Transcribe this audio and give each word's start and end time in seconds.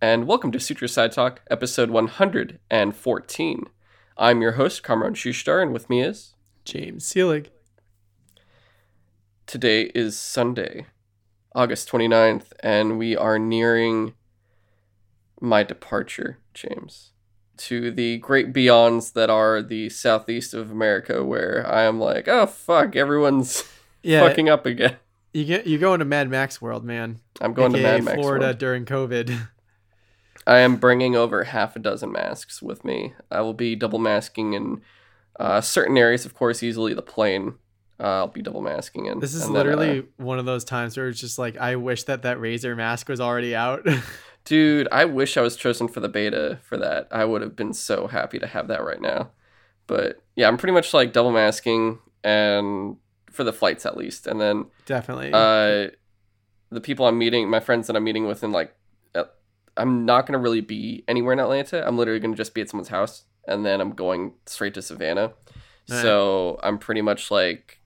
and 0.00 0.26
welcome 0.26 0.52
to 0.52 0.60
Sutra 0.60 0.88
Side 0.88 1.12
Talk, 1.12 1.42
episode 1.50 1.90
114. 1.90 3.64
I'm 4.16 4.42
your 4.42 4.52
host, 4.52 4.82
Kamran 4.82 5.14
Shushtar, 5.14 5.62
and 5.62 5.72
with 5.72 5.90
me 5.90 6.02
is 6.02 6.34
James 6.64 7.04
Seelig. 7.04 7.48
Today 9.46 9.90
is 9.94 10.18
Sunday, 10.18 10.86
August 11.54 11.88
29th, 11.90 12.52
and 12.60 12.98
we 12.98 13.16
are 13.16 13.38
nearing 13.38 14.14
my 15.40 15.62
departure, 15.62 16.38
James, 16.54 17.12
to 17.58 17.90
the 17.90 18.18
great 18.18 18.52
beyonds 18.52 19.12
that 19.14 19.30
are 19.30 19.62
the 19.62 19.88
southeast 19.88 20.54
of 20.54 20.70
America, 20.70 21.24
where 21.24 21.66
I 21.66 21.82
am 21.82 21.98
like, 21.98 22.28
oh 22.28 22.46
fuck, 22.46 22.94
everyone's 22.96 23.64
Yeah, 24.00 24.20
fucking 24.20 24.48
up 24.48 24.64
again. 24.64 24.96
you 25.34 25.44
get 25.44 25.66
you 25.66 25.76
go 25.76 25.92
into 25.92 26.04
Mad 26.04 26.30
Max 26.30 26.62
world, 26.62 26.84
man. 26.84 27.18
I'm 27.40 27.52
going 27.52 27.72
to 27.72 27.82
Mad 27.82 28.04
Max 28.04 28.14
Florida 28.14 28.46
World. 28.46 28.58
during 28.58 28.84
COVID. 28.84 29.48
I 30.48 30.58
am 30.58 30.76
bringing 30.76 31.14
over 31.14 31.44
half 31.44 31.76
a 31.76 31.78
dozen 31.78 32.10
masks 32.10 32.62
with 32.62 32.84
me. 32.84 33.14
I 33.30 33.40
will 33.42 33.54
be 33.54 33.76
double 33.76 33.98
masking 33.98 34.54
in 34.54 34.80
uh, 35.38 35.60
certain 35.60 35.96
areas, 35.96 36.24
of 36.24 36.34
course, 36.34 36.62
easily 36.62 36.94
the 36.94 37.02
plane. 37.02 37.54
Uh, 38.00 38.18
I'll 38.18 38.28
be 38.28 38.42
double 38.42 38.62
masking 38.62 39.06
in. 39.06 39.18
This 39.20 39.34
is 39.34 39.44
and 39.44 39.54
then, 39.54 39.66
uh, 39.66 39.76
literally 39.76 40.06
one 40.16 40.38
of 40.38 40.46
those 40.46 40.64
times 40.64 40.96
where 40.96 41.08
it's 41.08 41.20
just 41.20 41.38
like 41.38 41.56
I 41.56 41.76
wish 41.76 42.04
that 42.04 42.22
that 42.22 42.40
razor 42.40 42.74
mask 42.74 43.08
was 43.08 43.20
already 43.20 43.54
out. 43.54 43.86
dude. 44.48 44.88
I 44.90 45.04
wish 45.04 45.36
I 45.36 45.42
was 45.42 45.56
chosen 45.56 45.88
for 45.88 46.00
the 46.00 46.08
beta 46.08 46.58
for 46.62 46.78
that. 46.78 47.08
I 47.10 47.26
would 47.26 47.42
have 47.42 47.54
been 47.54 47.74
so 47.74 48.06
happy 48.06 48.38
to 48.38 48.46
have 48.46 48.68
that 48.68 48.82
right 48.82 49.00
now. 49.00 49.30
But 49.86 50.22
yeah, 50.36 50.48
I'm 50.48 50.56
pretty 50.56 50.72
much 50.72 50.94
like 50.94 51.12
double 51.12 51.32
masking 51.32 51.98
and 52.24 52.96
for 53.30 53.44
the 53.44 53.52
flights 53.52 53.84
at 53.84 53.96
least, 53.96 54.26
and 54.26 54.40
then 54.40 54.66
Definitely. 54.86 55.32
uh, 55.32 55.90
the 56.70 56.80
people 56.80 57.06
I'm 57.06 57.18
meeting, 57.18 57.48
my 57.48 57.60
friends 57.60 57.86
that 57.86 57.96
I'm 57.96 58.04
meeting 58.04 58.26
with 58.26 58.42
in 58.42 58.50
like, 58.50 58.74
I'm 59.78 60.04
not 60.04 60.26
gonna 60.26 60.38
really 60.38 60.60
be 60.60 61.04
anywhere 61.08 61.32
in 61.32 61.40
Atlanta. 61.40 61.86
I'm 61.86 61.96
literally 61.96 62.20
gonna 62.20 62.36
just 62.36 62.54
be 62.54 62.60
at 62.60 62.68
someone's 62.68 62.88
house, 62.88 63.24
and 63.46 63.64
then 63.64 63.80
I'm 63.80 63.92
going 63.92 64.34
straight 64.46 64.74
to 64.74 64.82
Savannah. 64.82 65.32
Alright. 65.90 66.02
So 66.02 66.58
I'm 66.62 66.78
pretty 66.78 67.02
much 67.02 67.30
like 67.30 67.80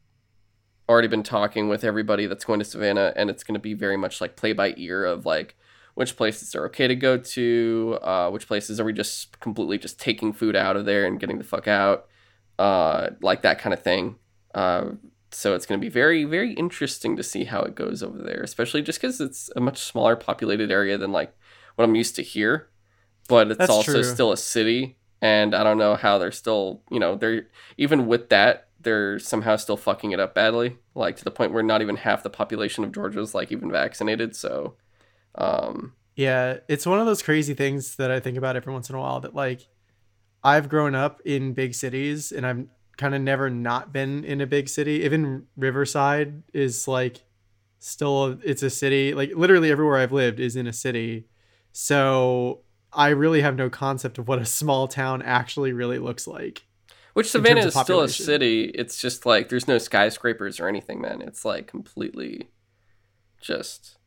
already 0.89 1.09
been 1.09 1.23
talking 1.23 1.69
with 1.69 1.85
everybody 1.85 2.27
that's 2.27 2.45
going 2.45 2.59
to 2.59 2.65
Savannah, 2.65 3.13
and 3.17 3.31
it's 3.31 3.45
gonna 3.45 3.59
be 3.59 3.75
very 3.75 3.97
much 3.97 4.21
like 4.21 4.37
play 4.37 4.53
by 4.53 4.75
ear 4.77 5.05
of 5.05 5.27
like 5.27 5.57
which 5.95 6.17
places 6.17 6.55
are 6.55 6.65
okay 6.67 6.89
to 6.89 6.97
go 6.97 7.19
to, 7.19 7.99
uh, 8.03 8.31
which 8.31 8.47
places 8.47 8.81
are 8.81 8.85
we 8.85 8.95
just 8.95 9.39
completely 9.41 9.77
just 9.77 10.01
taking 10.01 10.33
food 10.33 10.57
out 10.57 10.75
of 10.75 10.87
there 10.87 11.05
and 11.05 11.21
getting 11.21 11.37
the 11.37 11.45
fuck 11.45 11.69
out, 11.69 12.07
uh, 12.59 13.11
like 13.21 13.43
that 13.43 13.59
kind 13.59 13.75
of 13.75 13.83
thing. 13.83 14.17
Uh, 14.55 14.93
so 15.35 15.55
it's 15.55 15.67
going 15.67 15.81
to 15.81 15.85
be 15.85 15.91
very 15.91 16.25
very 16.25 16.53
interesting 16.55 17.17
to 17.17 17.23
see 17.23 17.45
how 17.45 17.63
it 17.63 17.75
goes 17.75 18.03
over 18.03 18.19
there 18.19 18.43
especially 18.43 18.83
just 18.83 19.01
because 19.01 19.21
it's 19.21 19.51
a 19.57 19.61
much 19.61 19.79
smaller 19.79 20.15
populated 20.15 20.71
area 20.71 20.99
than 20.99 21.11
like 21.11 21.35
what 21.75 21.85
i'm 21.85 21.95
used 21.95 22.17
to 22.17 22.23
here 22.23 22.69
but 23.29 23.51
it's 23.51 23.59
That's 23.59 23.71
also 23.71 23.93
true. 23.93 24.05
still 24.05 24.33
a 24.33 24.37
city 24.37 24.97
and 25.21 25.55
i 25.55 25.63
don't 25.63 25.79
know 25.79 25.95
how 25.95 26.19
they're 26.19 26.33
still 26.33 26.83
you 26.91 27.01
know 27.01 27.17
they're 27.17 27.49
even 27.77 28.07
with 28.07 28.29
that 28.31 28.69
they're 28.81 29.19
somehow 29.19 29.57
still 29.57 29.77
fucking 29.77 30.13
it 30.13 30.21
up 30.21 30.35
badly 30.35 30.77
like 30.95 31.17
to 31.17 31.25
the 31.25 31.31
point 31.31 31.53
where 31.53 31.63
not 31.63 31.83
even 31.83 31.97
half 31.97 32.23
the 32.23 32.31
population 32.31 32.85
of 32.85 32.93
georgia 32.93 33.21
is 33.21 33.35
like 33.35 33.53
even 33.53 33.71
vaccinated 33.71 34.35
so 34.35 34.75
um 35.37 35.93
yeah, 36.15 36.59
it's 36.69 36.87
one 36.87 37.01
of 37.01 37.07
those 37.07 37.23
crazy 37.23 37.55
things 37.55 37.97
that 37.97 38.11
I 38.11 38.21
think 38.21 38.37
about 38.37 38.57
every 38.57 38.73
once 38.73 38.91
in 38.91 38.97
a 38.97 39.01
while 39.01 39.21
that 39.21 39.35
like 39.35 39.67
I've 40.45 40.69
grown 40.69 40.95
up 40.95 41.21
in 41.25 41.55
big 41.55 41.75
cities 41.75 42.33
and 42.33 42.47
I've 42.47 42.67
kind 42.99 43.15
of 43.15 43.23
never 43.23 43.49
not 43.49 43.93
been 43.93 44.25
in 44.25 44.41
a 44.41 44.47
big 44.47 44.69
city. 44.69 45.05
Even 45.05 45.47
Riverside 45.57 46.43
is 46.53 46.87
like 46.87 47.25
still 47.79 48.25
a, 48.25 48.39
it's 48.45 48.63
a 48.63 48.71
city. 48.71 49.15
Like 49.15 49.33
literally 49.35 49.71
everywhere 49.71 49.99
I've 49.99 50.13
lived 50.13 50.39
is 50.39 50.55
in 50.57 50.67
a 50.67 50.73
city. 50.73 51.27
So 51.73 52.61
I 52.93 53.09
really 53.09 53.41
have 53.41 53.57
no 53.57 53.71
concept 53.71 54.19
of 54.19 54.29
what 54.29 54.39
a 54.39 54.47
small 54.47 54.89
town 54.89 55.23
actually 55.23 55.73
really 55.73 55.99
looks 55.99 56.27
like. 56.27 56.65
which 57.15 57.31
savannah 57.31 57.67
is 57.67 57.75
still 57.75 58.01
a 58.01 58.09
city 58.09 58.71
it's 58.75 59.01
just 59.01 59.27
like 59.27 59.49
there's 59.49 59.69
no 59.69 59.79
skyscrapers 59.79 60.59
or 60.61 60.67
anything 60.67 61.01
man 61.01 61.21
it's 61.21 61.45
like 61.45 61.67
completely 61.67 62.49
just 63.41 63.99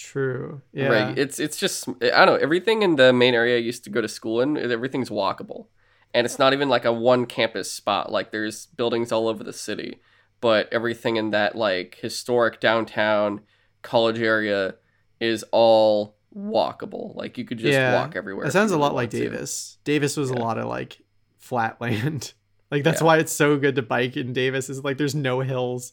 True. 0.00 0.62
Yeah. 0.72 0.88
Right. 0.88 1.18
It's 1.18 1.38
it's 1.38 1.58
just 1.58 1.86
I 1.86 2.24
don't 2.24 2.26
know. 2.26 2.34
Everything 2.36 2.80
in 2.80 2.96
the 2.96 3.12
main 3.12 3.34
area 3.34 3.56
I 3.56 3.60
used 3.60 3.84
to 3.84 3.90
go 3.90 4.00
to 4.00 4.08
school 4.08 4.40
in, 4.40 4.56
everything's 4.56 5.10
walkable, 5.10 5.66
and 6.14 6.24
it's 6.24 6.38
not 6.38 6.54
even 6.54 6.70
like 6.70 6.86
a 6.86 6.92
one 6.92 7.26
campus 7.26 7.70
spot. 7.70 8.10
Like 8.10 8.30
there's 8.30 8.64
buildings 8.64 9.12
all 9.12 9.28
over 9.28 9.44
the 9.44 9.52
city, 9.52 10.00
but 10.40 10.70
everything 10.72 11.16
in 11.16 11.32
that 11.32 11.54
like 11.54 11.98
historic 12.00 12.60
downtown 12.60 13.42
college 13.82 14.20
area 14.20 14.76
is 15.20 15.44
all 15.52 16.16
walkable. 16.36 17.14
Like 17.16 17.38
you 17.38 17.44
could 17.44 17.58
just 17.58 17.72
Yeah. 17.72 17.94
walk 17.94 18.16
everywhere. 18.16 18.46
If 18.46 18.52
sounds 18.52 18.72
a 18.72 18.78
lot 18.78 18.94
like 18.94 19.06
want 19.06 19.10
to. 19.12 19.20
Davis. 19.30 19.78
Davis 19.84 20.16
was 20.16 20.30
a 20.30 20.34
lot 20.34 20.58
of 20.58 20.66
like 20.66 20.98
flat 21.38 21.80
land. 21.80 22.32
Like 22.72 22.84
that's 22.84 23.00
Yeah. 23.00 23.06
why 23.08 23.16
it's 23.18 23.32
so 23.32 23.56
good 23.56 23.74
to 23.74 23.82
bike 23.82 24.16
in 24.16 24.32
Davis. 24.32 24.70
Is 24.70 24.84
like 24.84 24.96
there's 24.96 25.14
no 25.16 25.40
hills. 25.40 25.92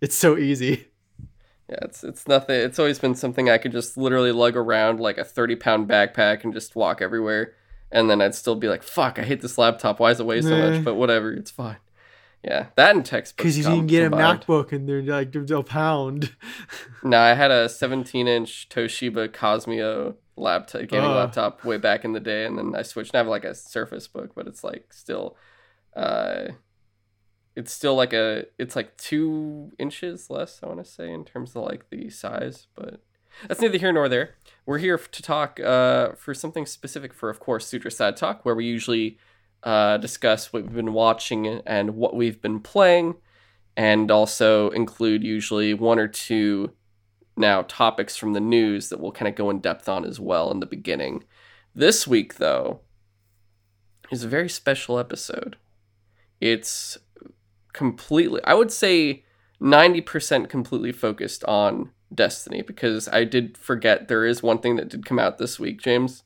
It's 0.00 0.14
so 0.14 0.38
easy. 0.38 0.86
Yeah, 1.68 1.78
it's 1.82 2.04
it's 2.04 2.28
nothing. 2.28 2.54
It's 2.60 2.78
always 2.78 3.00
been 3.00 3.16
something 3.16 3.50
I 3.50 3.58
could 3.58 3.72
just 3.72 3.96
literally 3.96 4.30
lug 4.30 4.56
around 4.56 5.00
like 5.00 5.18
a 5.18 5.24
thirty 5.24 5.56
pound 5.56 5.88
backpack 5.88 6.44
and 6.44 6.52
just 6.52 6.76
walk 6.76 7.02
everywhere, 7.02 7.54
and 7.90 8.08
then 8.08 8.20
I'd 8.20 8.36
still 8.36 8.54
be 8.54 8.68
like, 8.68 8.84
"Fuck, 8.84 9.18
I 9.18 9.22
hate 9.22 9.40
this 9.40 9.58
laptop. 9.58 9.98
Why 9.98 10.10
is 10.12 10.20
it 10.20 10.26
weigh 10.26 10.40
so 10.42 10.56
much?" 10.56 10.84
But 10.84 10.94
whatever, 10.94 11.32
it's 11.32 11.50
fine. 11.50 11.78
Yeah, 12.44 12.66
that 12.76 12.94
and 12.94 13.06
textbooks. 13.06 13.36
Because 13.36 13.58
you 13.58 13.64
can 13.64 13.86
get 13.86 14.12
a. 14.12 14.14
MacBook 14.14 14.72
and 14.72 14.86
they're 14.86 15.02
like 15.02 15.32
they're 15.32 15.58
a 15.58 15.62
pound. 15.62 16.34
No, 17.02 17.20
I 17.20 17.34
had 17.34 17.50
a 17.50 17.68
17 17.68 18.26
inch 18.26 18.68
Toshiba 18.70 19.28
Qosmio 19.28 20.14
laptop, 20.36 20.88
gaming 20.88 21.10
Ugh. 21.10 21.16
laptop 21.16 21.62
way 21.62 21.76
back 21.76 22.04
in 22.04 22.12
the 22.12 22.20
day, 22.20 22.46
and 22.46 22.56
then 22.56 22.74
I 22.74 22.82
switched. 22.82 23.10
And 23.12 23.16
I 23.16 23.18
have 23.18 23.28
like 23.28 23.44
a 23.44 23.54
Surface 23.54 24.08
Book, 24.08 24.32
but 24.34 24.46
it's 24.46 24.64
like 24.64 24.92
still, 24.92 25.36
uh, 25.94 26.48
it's 27.54 27.72
still 27.72 27.94
like 27.94 28.14
a, 28.14 28.46
it's 28.58 28.74
like 28.74 28.96
two 28.96 29.72
inches 29.78 30.30
less. 30.30 30.60
I 30.62 30.66
want 30.66 30.82
to 30.82 30.90
say 30.90 31.12
in 31.12 31.26
terms 31.26 31.50
of 31.54 31.64
like 31.64 31.90
the 31.90 32.08
size, 32.08 32.68
but 32.74 33.02
that's 33.46 33.60
neither 33.60 33.78
here 33.78 33.92
nor 33.92 34.08
there. 34.08 34.36
We're 34.64 34.78
here 34.78 34.96
to 34.96 35.22
talk 35.22 35.60
uh, 35.60 36.12
for 36.12 36.32
something 36.32 36.66
specific 36.66 37.12
for, 37.12 37.28
of 37.28 37.38
course, 37.38 37.66
Sutra 37.66 37.90
Side 37.90 38.16
Talk, 38.16 38.44
where 38.44 38.54
we 38.54 38.64
usually 38.64 39.18
uh, 39.64 39.96
discuss 39.96 40.52
what 40.52 40.62
we've 40.62 40.74
been 40.74 40.92
watching 40.92 41.46
and 41.66 41.96
what 41.96 42.14
we've 42.14 42.40
been 42.40 42.60
playing, 42.60 43.14
and 43.76 44.10
also 44.10 44.70
include 44.70 45.24
usually 45.24 45.74
one 45.74 45.98
or 45.98 46.06
two 46.06 46.72
now 47.36 47.62
topics 47.62 48.16
from 48.16 48.32
the 48.32 48.40
news 48.40 48.88
that 48.88 49.00
we'll 49.00 49.10
kind 49.10 49.28
of 49.28 49.34
go 49.34 49.50
in 49.50 49.58
depth 49.58 49.88
on 49.88 50.04
as 50.04 50.20
well 50.20 50.50
in 50.50 50.60
the 50.60 50.66
beginning. 50.66 51.24
This 51.74 52.06
week, 52.06 52.36
though, 52.36 52.80
is 54.10 54.22
a 54.22 54.28
very 54.28 54.48
special 54.48 54.98
episode. 54.98 55.56
It's 56.40 56.98
completely, 57.72 58.40
I 58.44 58.54
would 58.54 58.70
say 58.70 59.24
90% 59.60 60.48
completely 60.48 60.92
focused 60.92 61.42
on 61.44 61.90
Destiny 62.14 62.62
because 62.62 63.08
I 63.08 63.24
did 63.24 63.56
forget 63.56 64.08
there 64.08 64.24
is 64.24 64.42
one 64.42 64.58
thing 64.58 64.76
that 64.76 64.88
did 64.88 65.06
come 65.06 65.18
out 65.18 65.38
this 65.38 65.58
week, 65.58 65.80
James, 65.80 66.22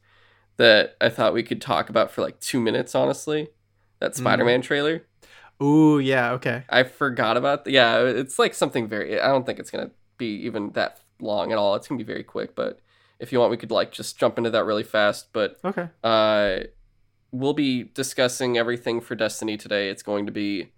that 0.59 0.97
I 1.01 1.09
thought 1.09 1.33
we 1.35 1.43
could 1.43 1.61
talk 1.61 1.89
about 1.89 2.11
for 2.11 2.21
like 2.23 2.39
two 2.41 2.61
minutes, 2.61 2.95
honestly. 2.95 3.49
That 4.01 4.13
Mm. 4.13 4.17
Spider 4.19 4.45
Man 4.45 4.63
trailer. 4.63 5.03
Ooh, 5.63 5.99
yeah, 5.99 6.33
okay. 6.35 6.63
I 6.69 6.85
forgot 6.85 7.37
about 7.37 7.65
the, 7.65 7.73
yeah, 7.73 8.01
it's 8.03 8.39
like 8.39 8.55
something 8.55 8.87
very 8.87 9.21
I 9.21 9.29
don't 9.29 9.45
think 9.47 9.59
it's 9.59 9.71
gonna 9.73 9.91
be 10.19 10.35
even 10.47 10.71
that 10.73 11.01
long 11.21 11.51
at 11.51 11.59
all. 11.59 11.75
It's 11.75 11.89
gonna 11.89 11.99
be 11.99 12.05
very 12.05 12.23
quick, 12.23 12.55
but 12.55 12.79
if 13.19 13.33
you 13.33 13.41
want 13.41 13.51
we 13.51 13.57
could 13.57 13.73
like 13.73 13.91
just 13.91 14.19
jump 14.19 14.39
into 14.39 14.51
that 14.51 14.65
really 14.65 14.85
fast. 14.85 15.33
But 15.33 15.59
Okay. 15.65 15.89
uh 16.05 16.59
we'll 17.33 17.55
be 17.55 17.83
discussing 17.85 18.57
everything 18.57 19.01
for 19.01 19.15
Destiny 19.15 19.57
today. 19.57 19.91
It's 19.91 20.03
going 20.05 20.27
to 20.27 20.33
be 20.33 20.71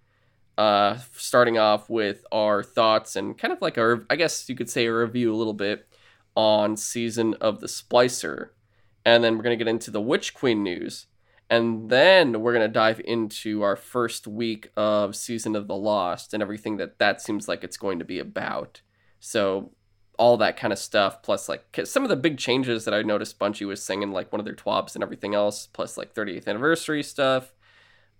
uh 0.57 0.97
starting 1.15 1.57
off 1.59 1.89
with 1.89 2.25
our 2.31 2.61
thoughts 2.63 3.15
and 3.15 3.37
kind 3.37 3.53
of 3.53 3.61
like 3.61 3.77
our 3.77 4.03
I 4.09 4.15
guess 4.15 4.49
you 4.49 4.55
could 4.55 4.69
say 4.69 4.85
a 4.87 4.93
review 4.93 5.33
a 5.33 5.37
little 5.37 5.53
bit 5.53 5.87
on 6.35 6.75
season 6.75 7.35
of 7.35 7.59
the 7.61 7.67
Splicer. 7.67 8.49
And 9.05 9.23
then 9.23 9.37
we're 9.37 9.43
gonna 9.43 9.55
get 9.55 9.67
into 9.67 9.91
the 9.91 10.01
Witch 10.01 10.33
Queen 10.33 10.63
news. 10.63 11.07
And 11.51 11.89
then 11.89 12.39
we're 12.39 12.53
going 12.53 12.65
to 12.65 12.73
dive 12.73 13.01
into 13.03 13.61
our 13.61 13.75
first 13.75 14.25
week 14.25 14.71
of 14.77 15.17
Season 15.17 15.53
of 15.53 15.67
the 15.67 15.75
Lost 15.75 16.33
and 16.33 16.41
everything 16.41 16.77
that 16.77 16.97
that 16.99 17.21
seems 17.21 17.49
like 17.49 17.61
it's 17.61 17.75
going 17.75 17.99
to 17.99 18.05
be 18.05 18.19
about. 18.19 18.79
So, 19.19 19.73
all 20.17 20.37
that 20.37 20.55
kind 20.55 20.71
of 20.71 20.79
stuff, 20.79 21.21
plus 21.21 21.49
like 21.49 21.81
some 21.83 22.03
of 22.03 22.09
the 22.09 22.15
big 22.15 22.37
changes 22.37 22.85
that 22.85 22.93
I 22.93 23.01
noticed 23.01 23.37
Bungie 23.37 23.67
was 23.67 23.83
singing, 23.83 24.11
like 24.11 24.31
one 24.31 24.39
of 24.39 24.45
their 24.45 24.55
twabs 24.55 24.95
and 24.95 25.03
everything 25.03 25.35
else, 25.35 25.67
plus 25.67 25.97
like 25.97 26.13
30th 26.13 26.47
anniversary 26.47 27.03
stuff, 27.03 27.53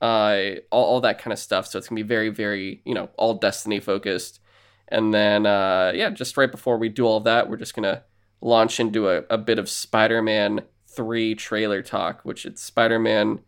uh, 0.02 0.56
all, 0.70 0.86
all 0.86 1.02
that 1.02 1.20
kind 1.20 1.32
of 1.32 1.40
stuff. 1.40 1.68
So, 1.68 1.80
it's 1.80 1.88
going 1.88 2.00
to 2.00 2.04
be 2.04 2.08
very, 2.08 2.30
very, 2.30 2.82
you 2.84 2.94
know, 2.94 3.12
all 3.16 3.36
Destiny 3.36 3.80
focused. 3.80 4.42
And 4.90 5.14
then, 5.14 5.46
uh, 5.46 5.94
yeah, 5.96 6.10
just 6.10 6.36
right 6.36 6.52
before 6.52 6.78
we 6.78 6.90
do 6.90 7.06
all 7.06 7.22
that, 7.22 7.50
we're 7.50 7.56
just 7.56 7.76
going 7.76 7.84
to 7.84 8.04
launch 8.42 8.80
into 8.80 9.10
a, 9.10 9.24
a 9.30 9.38
bit 9.38 9.60
of 9.60 9.70
Spider 9.70 10.22
Man 10.22 10.62
3 10.88 11.36
trailer 11.36 11.82
talk, 11.82 12.22
which 12.24 12.46
it's 12.46 12.62
Spider 12.62 13.00
Man. 13.00 13.40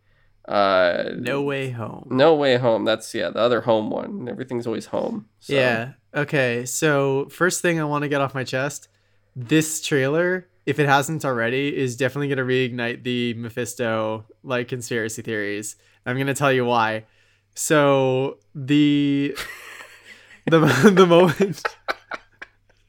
Uh, 0.46 1.10
No 1.16 1.42
way 1.42 1.70
home. 1.70 2.06
no 2.10 2.34
way 2.34 2.56
home. 2.58 2.84
That's 2.84 3.14
yeah, 3.14 3.30
the 3.30 3.38
other 3.40 3.62
home 3.62 3.90
one. 3.90 4.28
Everything's 4.28 4.66
always 4.66 4.86
home. 4.86 5.26
So. 5.40 5.54
Yeah. 5.54 5.92
Okay. 6.14 6.64
So 6.66 7.28
first 7.30 7.62
thing 7.62 7.80
I 7.80 7.84
want 7.84 8.02
to 8.02 8.08
get 8.08 8.20
off 8.20 8.34
my 8.34 8.44
chest, 8.44 8.88
this 9.34 9.80
trailer 9.80 10.48
if 10.66 10.78
it 10.78 10.86
hasn't 10.86 11.24
already, 11.24 11.76
is 11.76 11.96
definitely 11.96 12.28
going 12.34 12.38
to 12.38 12.44
reignite 12.44 13.02
the 13.02 13.34
Mephisto 13.34 14.24
like 14.42 14.68
conspiracy 14.68 15.20
theories. 15.22 15.76
I'm 16.06 16.16
going 16.16 16.26
to 16.26 16.34
tell 16.34 16.52
you 16.52 16.64
why. 16.64 17.04
So 17.54 18.38
the 18.54 19.36
the 20.46 20.58
the 20.94 21.06
moment 21.06 21.62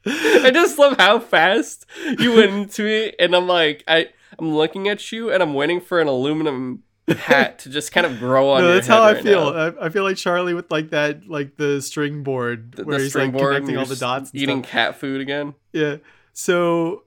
I 0.06 0.50
just 0.52 0.78
love 0.78 0.96
how 0.98 1.18
fast 1.18 1.86
you 2.18 2.34
went 2.34 2.52
into 2.52 2.86
it, 2.86 3.16
and 3.18 3.34
I'm 3.34 3.46
like, 3.46 3.84
I 3.88 4.08
I'm 4.38 4.54
looking 4.54 4.88
at 4.88 5.10
you, 5.12 5.32
and 5.32 5.42
I'm 5.42 5.54
waiting 5.54 5.80
for 5.80 6.00
an 6.00 6.08
aluminum 6.08 6.82
hat 7.08 7.60
to 7.60 7.70
just 7.70 7.92
kind 7.92 8.04
of 8.06 8.18
grow 8.18 8.50
on. 8.50 8.62
no, 8.62 8.74
that's 8.74 8.86
how 8.86 9.02
I 9.02 9.12
right 9.12 9.22
feel. 9.22 9.48
I, 9.48 9.86
I 9.86 9.88
feel 9.90 10.02
like 10.02 10.16
Charlie 10.16 10.54
with 10.54 10.70
like 10.70 10.90
that 10.90 11.28
like 11.28 11.56
the 11.56 11.80
string 11.80 12.22
board 12.22 12.72
The, 12.72 12.84
where 12.84 12.98
the 12.98 13.04
he's 13.04 13.12
string 13.12 13.32
like 13.32 13.38
board, 13.40 13.54
connecting 13.54 13.76
all 13.76 13.86
the 13.86 13.96
dots. 13.96 14.32
And 14.32 14.40
eating 14.42 14.62
stuff. 14.62 14.70
cat 14.72 14.96
food 14.96 15.20
again. 15.20 15.54
Yeah. 15.72 15.96
So, 16.32 17.04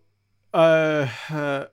uh, 0.53 1.07
uh, 1.29 1.65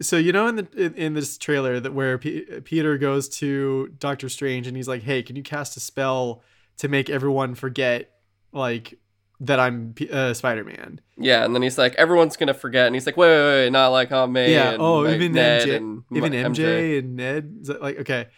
so 0.00 0.16
you 0.16 0.32
know 0.32 0.48
in 0.48 0.56
the 0.56 0.68
in, 0.76 0.94
in 0.94 1.14
this 1.14 1.38
trailer 1.38 1.78
that 1.80 1.94
where 1.94 2.18
P- 2.18 2.44
Peter 2.64 2.98
goes 2.98 3.28
to 3.38 3.88
Doctor 3.98 4.28
Strange 4.28 4.66
and 4.66 4.76
he's 4.76 4.88
like, 4.88 5.02
"Hey, 5.02 5.22
can 5.22 5.36
you 5.36 5.42
cast 5.42 5.76
a 5.76 5.80
spell 5.80 6.42
to 6.78 6.88
make 6.88 7.08
everyone 7.08 7.54
forget 7.54 8.10
like 8.52 8.98
that 9.42 9.60
I'm 9.60 9.94
uh, 10.10 10.34
Spider 10.34 10.64
Man?" 10.64 11.00
Yeah, 11.18 11.44
and 11.44 11.54
then 11.54 11.62
he's 11.62 11.78
like, 11.78 11.94
everyone's 11.96 12.36
gonna 12.36 12.54
forget, 12.54 12.86
and 12.86 12.96
he's 12.96 13.06
like, 13.06 13.16
wait, 13.16 13.28
wait, 13.28 13.64
wait, 13.64 13.70
not 13.72 13.88
like 13.88 14.10
Aunt 14.10 14.32
May. 14.32 14.52
Yeah. 14.52 14.70
and, 14.72 14.82
Oh, 14.82 14.98
like, 15.00 15.14
even 15.16 15.32
Ned 15.32 15.62
MJ, 15.68 15.76
and 15.76 16.02
even 16.12 16.34
M- 16.34 16.54
MJ, 16.54 16.98
and 16.98 17.16
Ned. 17.16 17.66
Like 17.80 17.98
okay, 18.00 18.28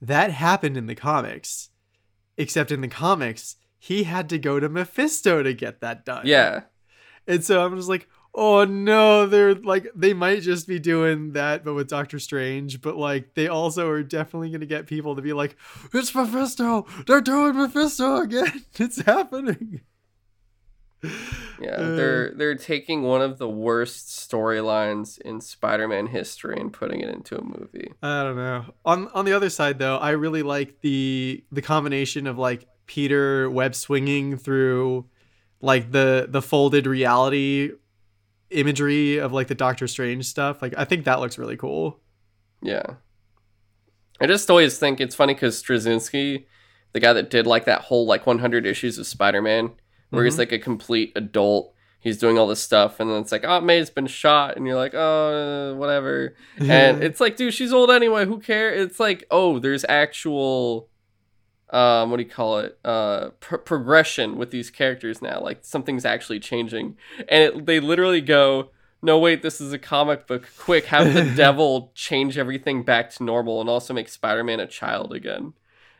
that 0.00 0.30
happened 0.30 0.76
in 0.76 0.86
the 0.86 0.94
comics, 0.94 1.70
except 2.36 2.70
in 2.72 2.80
the 2.80 2.88
comics 2.88 3.56
he 3.78 4.04
had 4.04 4.30
to 4.30 4.38
go 4.38 4.58
to 4.58 4.68
Mephisto 4.68 5.42
to 5.42 5.52
get 5.52 5.80
that 5.82 6.06
done. 6.06 6.22
Yeah, 6.26 6.62
And 7.26 7.44
so 7.44 7.62
I'm 7.62 7.76
just 7.76 7.88
like, 7.90 8.08
oh 8.34 8.64
no, 8.64 9.26
they're 9.26 9.54
like 9.54 9.86
they 9.94 10.14
might 10.14 10.40
just 10.40 10.66
be 10.66 10.78
doing 10.78 11.32
that, 11.32 11.64
but 11.66 11.74
with 11.74 11.88
Doctor 11.88 12.18
Strange. 12.18 12.80
But 12.80 12.96
like 12.96 13.34
they 13.34 13.46
also 13.48 13.88
are 13.90 14.02
definitely 14.02 14.50
gonna 14.50 14.64
get 14.64 14.86
people 14.86 15.16
to 15.16 15.20
be 15.22 15.34
like, 15.34 15.56
it's 15.92 16.14
Mephisto. 16.14 16.86
They're 17.06 17.20
doing 17.20 17.56
Mephisto 17.56 18.22
again. 18.22 18.64
It's 18.78 19.02
happening. 19.02 19.82
Yeah. 21.60 21.70
Uh. 21.70 21.96
they're 21.96 22.34
they're 22.34 22.54
taking 22.54 23.02
one 23.02 23.22
of 23.22 23.38
the 23.38 23.48
worst 23.48 24.08
storylines 24.08 25.20
in 25.20 25.40
Spider-Man 25.40 26.06
history 26.08 26.58
and 26.58 26.72
putting 26.72 27.00
it 27.00 27.08
into 27.08 27.38
a 27.38 27.42
movie. 27.42 27.92
I 28.02 28.22
don't 28.22 28.36
know. 28.36 28.64
On 28.84 29.08
on 29.08 29.24
the 29.24 29.32
other 29.32 29.50
side 29.50 29.78
though, 29.78 29.96
I 29.96 30.10
really 30.10 30.42
like 30.42 30.80
the 30.80 31.44
the 31.52 31.62
combination 31.62 32.26
of 32.26 32.38
like 32.38 32.66
Peter 32.86 33.48
web 33.50 33.74
swinging 33.74 34.36
through 34.36 35.06
like 35.60 35.92
the 35.92 36.26
the 36.28 36.42
folded 36.42 36.86
reality 36.86 37.70
imagery 38.50 39.18
of 39.18 39.32
like 39.32 39.48
the 39.48 39.54
Doctor 39.54 39.86
Strange 39.86 40.26
stuff. 40.26 40.62
Like 40.62 40.74
I 40.76 40.84
think 40.84 41.04
that 41.04 41.20
looks 41.20 41.38
really 41.38 41.56
cool. 41.56 42.00
Yeah. 42.62 42.94
I 44.20 44.26
just 44.26 44.48
always 44.48 44.78
think 44.78 45.00
it's 45.00 45.14
funny 45.14 45.34
because 45.34 45.60
Straczynski, 45.62 46.46
the 46.92 47.00
guy 47.00 47.12
that 47.12 47.30
did 47.30 47.46
like 47.46 47.64
that 47.64 47.82
whole 47.82 48.06
like 48.06 48.26
100 48.26 48.64
issues 48.64 48.96
of 48.98 49.06
Spider-Man, 49.06 49.72
where 50.14 50.24
he's 50.24 50.34
Mhm. 50.36 50.38
like 50.38 50.52
a 50.52 50.58
complete 50.58 51.12
adult, 51.16 51.72
he's 52.00 52.18
doing 52.18 52.38
all 52.38 52.46
this 52.46 52.60
stuff, 52.62 53.00
and 53.00 53.10
then 53.10 53.18
it's 53.22 53.32
like, 53.32 53.44
oh, 53.44 53.60
May's 53.60 53.90
been 53.90 54.06
shot, 54.06 54.56
and 54.56 54.66
you're 54.66 54.76
like, 54.76 54.92
oh, 54.94 55.72
uh, 55.72 55.76
whatever. 55.76 56.34
and 56.58 57.02
it's 57.02 57.20
like, 57.20 57.36
dude, 57.36 57.54
she's 57.54 57.72
old 57.72 57.90
anyway. 57.90 58.26
Who 58.26 58.38
cares? 58.40 58.84
It's 58.86 59.00
like, 59.00 59.24
oh, 59.30 59.58
there's 59.58 59.84
actual, 59.88 60.88
um, 61.70 62.10
what 62.10 62.18
do 62.18 62.22
you 62.22 62.28
call 62.28 62.58
it? 62.58 62.78
Uh, 62.84 63.30
pr- 63.40 63.56
progression 63.56 64.36
with 64.36 64.50
these 64.50 64.70
characters 64.70 65.22
now. 65.22 65.40
Like 65.40 65.58
something's 65.64 66.04
actually 66.04 66.40
changing, 66.40 66.96
and 67.28 67.42
it, 67.42 67.66
they 67.66 67.80
literally 67.80 68.20
go, 68.20 68.70
no, 69.02 69.18
wait, 69.18 69.42
this 69.42 69.60
is 69.60 69.72
a 69.72 69.78
comic 69.78 70.26
book. 70.26 70.48
Quick, 70.58 70.86
have 70.86 71.12
the 71.12 71.24
devil 71.36 71.92
change 71.94 72.38
everything 72.38 72.82
back 72.84 73.10
to 73.10 73.24
normal, 73.24 73.60
and 73.60 73.68
also 73.70 73.92
make 73.94 74.08
Spider-Man 74.08 74.60
a 74.60 74.66
child 74.66 75.12
again. 75.12 75.52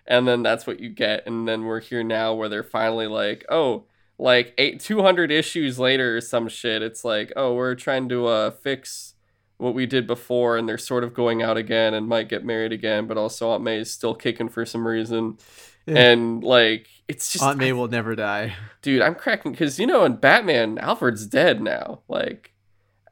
And 0.07 0.29
then 0.29 0.43
that's 0.43 0.67
what 0.67 0.81
you 0.81 0.91
get, 0.91 1.27
and 1.27 1.49
then 1.49 1.65
we're 1.65 1.81
here 1.81 2.05
now 2.05 2.35
where 2.35 2.49
they're 2.51 2.63
finally 2.63 3.07
like, 3.07 3.45
oh. 3.49 3.85
Like 4.19 4.55
eight, 4.59 4.81
200 4.81 5.31
issues 5.33 5.79
later 5.79 6.17
or 6.17 6.21
some 6.21 6.49
shit, 6.49 6.83
it's 6.83 7.05
like, 7.05 7.33
oh, 7.37 7.55
we're 7.55 7.75
trying 7.75 8.09
to 8.11 8.27
uh, 8.27 8.51
fix 8.51 9.15
what 9.59 9.75
we 9.75 9.87
did 9.87 10.07
before 10.07 10.57
and 10.59 10.69
they're 10.69 10.77
sort 10.77 11.05
of 11.05 11.15
going 11.15 11.41
out 11.43 11.57
again 11.57 11.95
and 11.95 12.07
might 12.09 12.29
get 12.29 12.45
married 12.45 12.73
again 12.73 13.07
but 13.07 13.17
also 13.17 13.51
aunt 13.51 13.63
may 13.63 13.79
is 13.79 13.89
still 13.91 14.13
kicking 14.15 14.49
for 14.49 14.67
some 14.67 14.87
reason 14.87 15.39
Yeah. 15.87 16.11
and 16.11 16.43
like 16.43 16.89
it's 17.07 17.33
just 17.33 17.43
Aunt 17.45 17.57
May 17.57 17.73
will 17.73 17.87
never 17.87 18.17
die. 18.17 18.57
dude 18.83 19.01
i'm 19.01 19.15
cracking 19.15 19.53
because 19.53 19.79
you 19.79 19.87
know 19.87 20.05
in 20.05 20.17
batman 20.17 20.77
alfred's 20.79 21.25
dead 21.27 21.63
now 21.63 22.01
like 22.09 22.53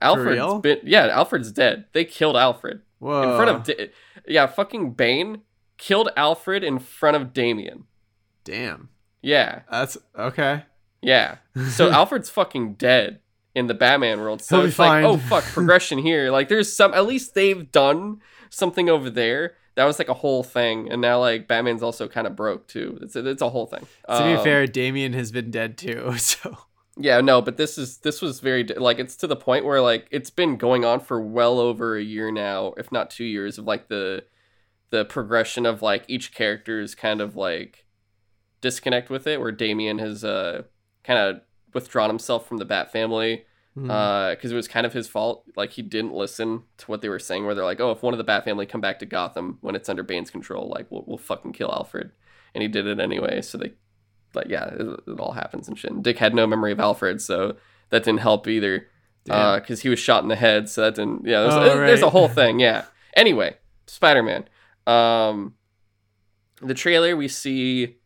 alfred's 0.00 0.60
been 0.62 0.80
yeah 0.82 1.06
alfred's 1.06 1.52
dead 1.52 1.84
they 1.92 2.04
killed 2.04 2.36
alfred 2.36 2.82
Whoa. 2.98 3.22
in 3.22 3.36
front 3.36 3.50
of 3.50 3.62
da- 3.64 3.90
yeah 4.26 4.46
fucking 4.46 4.94
bane 4.94 5.42
killed 5.78 6.10
alfred 6.16 6.64
in 6.64 6.80
front 6.80 7.16
of 7.16 7.32
damien 7.32 7.84
Damn. 8.44 8.88
yeah 9.22 9.60
That's 9.70 9.96
okay. 10.18 10.64
Yeah. 11.02 11.36
So 11.70 11.90
alfred's 12.00 12.30
fucking 12.30 12.74
dead 12.74 13.20
in 13.54 13.66
the 13.66 13.74
batman 13.74 14.20
world. 14.20 14.40
So 14.42 14.58
He'll 14.58 14.66
it's 14.68 14.78
like 14.78 15.04
oh 15.04 15.18
fuck 15.18 15.44
progression 15.44 15.98
here. 15.98 16.30
Like 16.30 16.48
there's 16.48 16.74
some 16.74 16.94
at 16.94 17.06
least 17.06 17.34
they've 17.34 17.70
done 17.70 18.20
something 18.50 18.88
over 18.88 19.10
there. 19.10 19.54
That 19.74 19.84
was 19.84 19.98
like 19.98 20.08
a 20.08 20.14
whole 20.14 20.42
thing. 20.42 20.90
And 20.90 21.00
now 21.02 21.18
like 21.20 21.48
batman's 21.48 21.82
also 21.82 22.08
kind 22.08 22.26
of 22.26 22.36
broke 22.36 22.68
too. 22.68 22.98
It's 23.02 23.16
a, 23.16 23.26
it's 23.28 23.42
a 23.42 23.50
whole 23.50 23.66
thing. 23.66 23.86
To 24.08 24.22
be 24.24 24.34
Um, 24.34 24.44
fair, 24.44 24.66
Damien 24.66 25.12
has 25.14 25.30
been 25.32 25.50
dead 25.50 25.76
too. 25.76 26.14
So. 26.18 26.56
Yeah 26.98 27.22
no 27.22 27.40
but 27.40 27.56
this 27.56 27.78
is 27.78 27.98
this 27.98 28.20
was 28.20 28.40
very 28.40 28.64
like 28.64 28.98
it's 28.98 29.16
to 29.16 29.26
the 29.26 29.34
point 29.36 29.64
where 29.64 29.80
like 29.80 30.06
it's 30.10 30.28
been 30.28 30.56
going 30.58 30.84
on 30.84 31.00
for 31.00 31.22
well 31.22 31.58
over 31.58 31.96
a 31.96 32.02
year 32.02 32.30
now 32.30 32.74
if 32.76 32.92
not 32.92 33.08
two 33.08 33.24
years 33.24 33.56
of 33.56 33.64
like 33.64 33.88
the 33.88 34.24
the 34.90 35.06
progression 35.06 35.64
of 35.64 35.80
like 35.80 36.04
each 36.06 36.34
character's 36.34 36.94
kind 36.94 37.22
of 37.22 37.34
like 37.34 37.86
disconnect 38.60 39.08
with 39.08 39.26
it 39.26 39.40
where 39.40 39.50
damien 39.52 39.98
has 40.00 40.22
uh 40.22 40.64
kind 41.04 41.18
of 41.18 41.40
withdrawn 41.74 42.10
himself 42.10 42.46
from 42.46 42.58
the 42.58 42.64
bat 42.64 42.92
family 42.92 43.44
hmm. 43.74 43.90
uh, 43.90 44.30
because 44.30 44.52
it 44.52 44.54
was 44.54 44.68
kind 44.68 44.86
of 44.86 44.92
his 44.92 45.08
fault. 45.08 45.44
Like 45.56 45.70
he 45.70 45.82
didn't 45.82 46.12
listen 46.12 46.62
to 46.78 46.86
what 46.86 47.02
they 47.02 47.08
were 47.08 47.18
saying, 47.18 47.44
where 47.44 47.54
they're 47.54 47.64
like, 47.64 47.80
"Oh, 47.80 47.90
if 47.90 48.02
one 48.02 48.14
of 48.14 48.18
the 48.18 48.24
Bat 48.24 48.44
family 48.44 48.66
come 48.66 48.80
back 48.80 48.98
to 49.00 49.06
Gotham 49.06 49.58
when 49.60 49.74
it's 49.74 49.88
under 49.88 50.02
Bane's 50.02 50.30
control, 50.30 50.68
like 50.68 50.86
we'll, 50.90 51.04
we'll 51.06 51.18
fucking 51.18 51.52
kill 51.52 51.72
Alfred," 51.72 52.12
and 52.54 52.62
he 52.62 52.68
did 52.68 52.86
it 52.86 53.00
anyway. 53.00 53.42
So 53.42 53.58
they, 53.58 53.72
like, 54.34 54.48
yeah, 54.48 54.66
it, 54.66 55.00
it 55.06 55.20
all 55.20 55.32
happens 55.32 55.68
and 55.68 55.78
shit. 55.78 55.90
And 55.90 56.04
Dick 56.04 56.18
had 56.18 56.34
no 56.34 56.46
memory 56.46 56.72
of 56.72 56.80
Alfred, 56.80 57.20
so 57.20 57.56
that 57.90 58.04
didn't 58.04 58.20
help 58.20 58.46
either, 58.48 58.88
because 59.24 59.80
uh, 59.80 59.82
he 59.82 59.88
was 59.88 59.98
shot 59.98 60.22
in 60.22 60.28
the 60.28 60.36
head. 60.36 60.68
So 60.68 60.82
that 60.82 60.94
didn't. 60.94 61.26
Yeah, 61.26 61.42
there's, 61.42 61.54
Oh, 61.54 61.76
there's 61.78 62.02
a 62.02 62.10
whole 62.10 62.28
thing. 62.28 62.60
Yeah. 62.60 62.84
Anyway, 63.14 63.56
Spider 63.86 64.22
Man. 64.22 64.48
Um, 64.86 65.54
the 66.62 66.74
trailer 66.74 67.14
we 67.14 67.28
see 67.28 67.96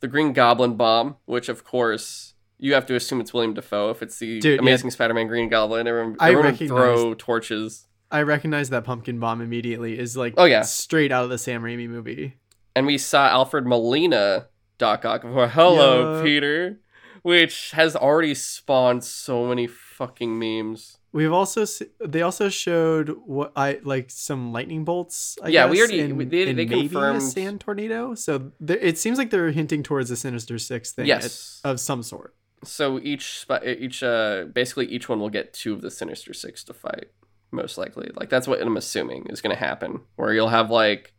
the 0.00 0.08
Green 0.08 0.32
Goblin 0.32 0.76
bomb, 0.76 1.16
which 1.26 1.48
of 1.48 1.64
course 1.64 2.27
you 2.58 2.74
have 2.74 2.86
to 2.86 2.94
assume 2.96 3.20
it's 3.20 3.32
William 3.32 3.54
Dafoe 3.54 3.90
if 3.90 4.02
it's 4.02 4.18
the 4.18 4.40
Dude, 4.40 4.54
yeah. 4.56 4.60
Amazing 4.60 4.90
Spider-Man 4.90 5.26
Green 5.28 5.48
Goblin. 5.48 5.86
Everyone, 5.86 6.16
everyone 6.20 6.56
throw 6.56 7.14
torches, 7.14 7.86
I 8.10 8.22
recognize 8.22 8.70
that 8.70 8.84
pumpkin 8.84 9.18
bomb 9.20 9.40
immediately 9.40 9.98
is 9.98 10.16
like 10.16 10.34
Oh, 10.36 10.44
yeah. 10.46 10.62
straight 10.62 11.12
out 11.12 11.24
of 11.24 11.30
the 11.30 11.38
Sam 11.38 11.62
Raimi 11.62 11.88
movie. 11.88 12.34
and 12.74 12.86
we 12.86 12.96
saw 12.98 13.26
Alfred 13.28 13.66
Molina 13.66 14.46
Doc 14.78 15.04
Ock 15.04 15.22
before. 15.22 15.48
Hello, 15.48 16.16
Yeah. 16.16 16.22
Peter, 16.22 16.80
which 17.22 17.72
has 17.72 17.94
already 17.96 18.34
spawned 18.34 19.02
so 19.04 19.46
many 19.46 19.66
fucking 19.66 20.38
memes. 20.38 20.96
We've 21.12 21.32
also 21.32 21.64
se- 21.64 21.88
they 22.04 22.22
also 22.22 22.48
showed 22.48 23.08
what 23.26 23.52
I 23.56 23.80
like 23.82 24.10
some 24.10 24.52
lightning 24.52 24.84
bolts. 24.84 25.36
I 25.42 25.48
Yeah, 25.48 25.66
we 25.68 25.76
guess, 25.76 25.88
already- 25.88 26.00
and, 26.00 26.16
we- 26.18 26.24
they- 26.26 26.48
and 26.50 26.58
they 26.58 26.66
maybe 26.66 26.82
confirmed- 26.88 27.18
a 27.18 27.20
sand 27.20 27.60
tornado. 27.60 28.14
So 28.14 28.52
there, 28.60 28.76
it 28.76 28.98
seems 28.98 29.18
like 29.18 29.30
they're 29.30 29.50
hinting 29.50 29.82
towards 29.82 30.10
a 30.10 30.16
Sinister 30.16 30.58
Six 30.58 30.92
thing. 30.92 31.06
Yes. 31.06 31.60
of 31.64 31.80
some 31.80 32.02
sort. 32.02 32.34
So 32.64 32.98
each 33.00 33.46
each 33.64 34.02
uh 34.02 34.44
basically 34.52 34.86
each 34.86 35.08
one 35.08 35.20
will 35.20 35.30
get 35.30 35.52
two 35.52 35.72
of 35.72 35.80
the 35.80 35.90
Sinister 35.90 36.34
Six 36.34 36.64
to 36.64 36.74
fight, 36.74 37.06
most 37.50 37.78
likely. 37.78 38.10
Like 38.14 38.30
that's 38.30 38.48
what 38.48 38.60
I'm 38.60 38.76
assuming 38.76 39.26
is 39.28 39.40
going 39.40 39.54
to 39.54 39.60
happen. 39.60 40.00
Where 40.16 40.32
you'll 40.32 40.48
have 40.48 40.70
like 40.70 41.14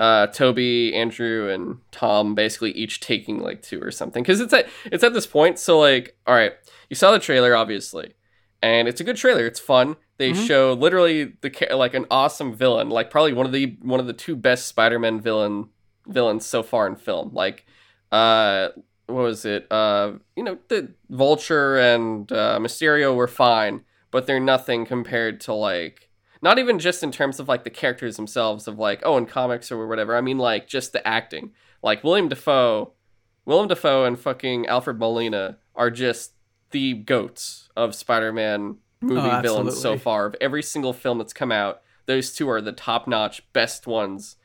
uh 0.00 0.28
Tobey, 0.28 0.94
Andrew, 0.94 1.48
and 1.50 1.78
Tom 1.90 2.34
basically 2.34 2.72
each 2.72 3.00
taking 3.00 3.40
like 3.40 3.62
two 3.62 3.80
or 3.82 3.90
something. 3.90 4.22
Because 4.22 4.40
it's 4.40 4.52
at 4.52 4.68
it's 4.86 5.04
at 5.04 5.12
this 5.14 5.26
point. 5.26 5.58
So 5.58 5.78
like, 5.78 6.16
all 6.26 6.34
right, 6.34 6.52
you 6.90 6.96
saw 6.96 7.10
the 7.12 7.18
trailer 7.18 7.54
obviously, 7.54 8.14
and 8.62 8.88
it's 8.88 9.00
a 9.00 9.04
good 9.04 9.16
trailer. 9.16 9.46
It's 9.46 9.60
fun. 9.60 9.96
They 10.18 10.32
Mhm. 10.32 10.46
show 10.46 10.72
literally 10.72 11.34
the 11.40 11.68
like 11.76 11.94
an 11.94 12.06
awesome 12.10 12.52
villain, 12.54 12.90
like 12.90 13.10
probably 13.10 13.32
one 13.32 13.46
of 13.46 13.52
the 13.52 13.76
one 13.82 14.00
of 14.00 14.06
the 14.06 14.12
two 14.12 14.34
best 14.34 14.66
Spider-Man 14.66 15.20
villain 15.20 15.68
villains 16.06 16.44
so 16.46 16.62
far 16.64 16.86
in 16.88 16.96
film. 16.96 17.32
Like, 17.32 17.64
uh, 18.10 18.70
what 19.08 19.22
was 19.22 19.44
it? 19.44 19.66
Uh, 19.70 20.12
you 20.36 20.42
know, 20.42 20.58
the 20.68 20.92
Vulture 21.10 21.78
and 21.78 22.30
uh, 22.30 22.58
Mysterio 22.60 23.14
were 23.14 23.28
fine, 23.28 23.84
but 24.10 24.26
they're 24.26 24.40
nothing 24.40 24.86
compared 24.86 25.40
to 25.42 25.52
like 25.52 26.10
not 26.40 26.58
even 26.58 26.78
just 26.78 27.02
in 27.02 27.10
terms 27.10 27.40
of 27.40 27.48
like 27.48 27.64
the 27.64 27.70
characters 27.70 28.16
themselves 28.16 28.68
of 28.68 28.78
like 28.78 29.00
oh 29.04 29.16
in 29.16 29.26
comics 29.26 29.72
or 29.72 29.86
whatever. 29.86 30.16
I 30.16 30.20
mean 30.20 30.38
like 30.38 30.68
just 30.68 30.92
the 30.92 31.06
acting. 31.06 31.52
Like 31.82 32.04
William 32.04 32.28
Dafoe, 32.28 32.92
William 33.44 33.68
Dafoe 33.68 34.04
and 34.04 34.18
fucking 34.18 34.66
Alfred 34.66 34.98
Molina 34.98 35.58
are 35.74 35.90
just 35.90 36.32
the 36.70 36.94
goats 36.94 37.68
of 37.76 37.94
Spider-Man 37.94 38.76
movie 39.00 39.28
Oh, 39.30 39.40
villains 39.40 39.80
so 39.80 39.96
far. 39.96 40.26
Of 40.26 40.36
every 40.40 40.62
single 40.62 40.92
film 40.92 41.18
that's 41.18 41.32
come 41.32 41.52
out, 41.52 41.80
those 42.06 42.34
two 42.34 42.48
are 42.50 42.60
the 42.60 42.72
top 42.72 43.06
notch, 43.06 43.50
best 43.52 43.86
ones. 43.86 44.36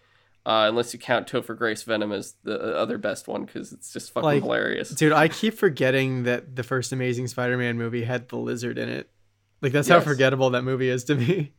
Uh, 0.45 0.65
unless 0.67 0.93
you 0.93 0.99
count 0.99 1.25
Topher 1.25 1.57
Grace 1.57 1.83
Venom 1.83 2.11
as 2.11 2.35
the 2.43 2.75
other 2.77 2.97
best 2.97 3.29
one, 3.29 3.45
because 3.45 3.71
it's 3.71 3.93
just 3.93 4.11
fucking 4.11 4.25
Like, 4.25 4.43
hilarious. 4.43 4.89
Dude, 4.89 5.13
I 5.13 5.29
keep 5.29 5.53
forgetting 5.53 6.23
that 6.23 6.55
the 6.57 6.63
first 6.63 6.91
Amazing 6.91 7.27
Spider-Man 7.27 7.77
movie 7.77 8.03
had 8.03 8.27
the 8.27 8.35
lizard 8.35 8.77
in 8.77 8.89
it. 8.89 9.09
Like 9.61 9.71
that's 9.71 9.87
how 9.87 10.01
forgettable 10.01 10.49
that 10.49 10.63
movie 10.63 10.89
is 10.89 11.05
to 11.05 11.15
me. 11.15 11.53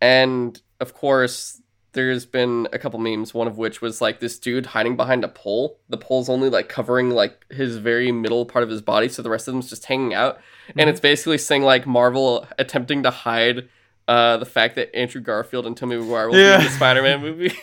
And 0.00 0.60
of 0.80 0.94
course, 0.94 1.60
there's 1.92 2.24
been 2.24 2.66
a 2.72 2.78
couple 2.78 2.98
memes, 2.98 3.34
one 3.34 3.46
of 3.46 3.58
which 3.58 3.82
was 3.82 4.00
like 4.00 4.20
this 4.20 4.38
dude 4.38 4.66
hiding 4.66 4.96
behind 4.96 5.22
a 5.24 5.28
pole. 5.28 5.78
The 5.90 5.98
pole's 5.98 6.28
only 6.30 6.48
like 6.48 6.68
covering 6.70 7.10
like 7.10 7.44
his 7.50 7.76
very 7.76 8.10
middle 8.10 8.46
part 8.46 8.62
of 8.62 8.70
his 8.70 8.80
body, 8.80 9.08
so 9.10 9.20
the 9.22 9.28
rest 9.30 9.46
of 9.46 9.52
them's 9.54 9.68
just 9.68 9.84
hanging 9.84 10.14
out. 10.14 10.40
And 10.76 10.88
it's 10.88 11.00
basically 11.00 11.38
saying 11.38 11.62
like 11.62 11.86
Marvel 11.86 12.46
attempting 12.58 13.02
to 13.02 13.10
hide 13.10 13.68
uh, 14.08 14.38
the 14.38 14.46
fact 14.46 14.76
that 14.76 14.94
Andrew 14.96 15.20
Garfield 15.20 15.66
and 15.66 15.76
Tobey 15.76 15.96
Maguire 15.98 16.28
will 16.30 16.36
Yeah. 16.38 16.56
be 16.56 16.64
in 16.64 16.70
the 16.70 16.76
Spider-Man 16.76 17.20
movie. 17.20 17.52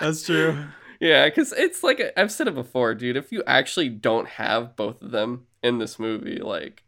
That's 0.00 0.24
true. 0.24 0.64
yeah, 1.00 1.26
because 1.28 1.52
it's 1.52 1.82
like 1.82 2.02
I've 2.16 2.32
said 2.32 2.48
it 2.48 2.54
before, 2.54 2.94
dude. 2.94 3.16
If 3.16 3.32
you 3.32 3.42
actually 3.46 3.88
don't 3.88 4.28
have 4.28 4.76
both 4.76 5.02
of 5.02 5.10
them 5.10 5.46
in 5.62 5.78
this 5.78 5.98
movie, 5.98 6.38
like 6.38 6.82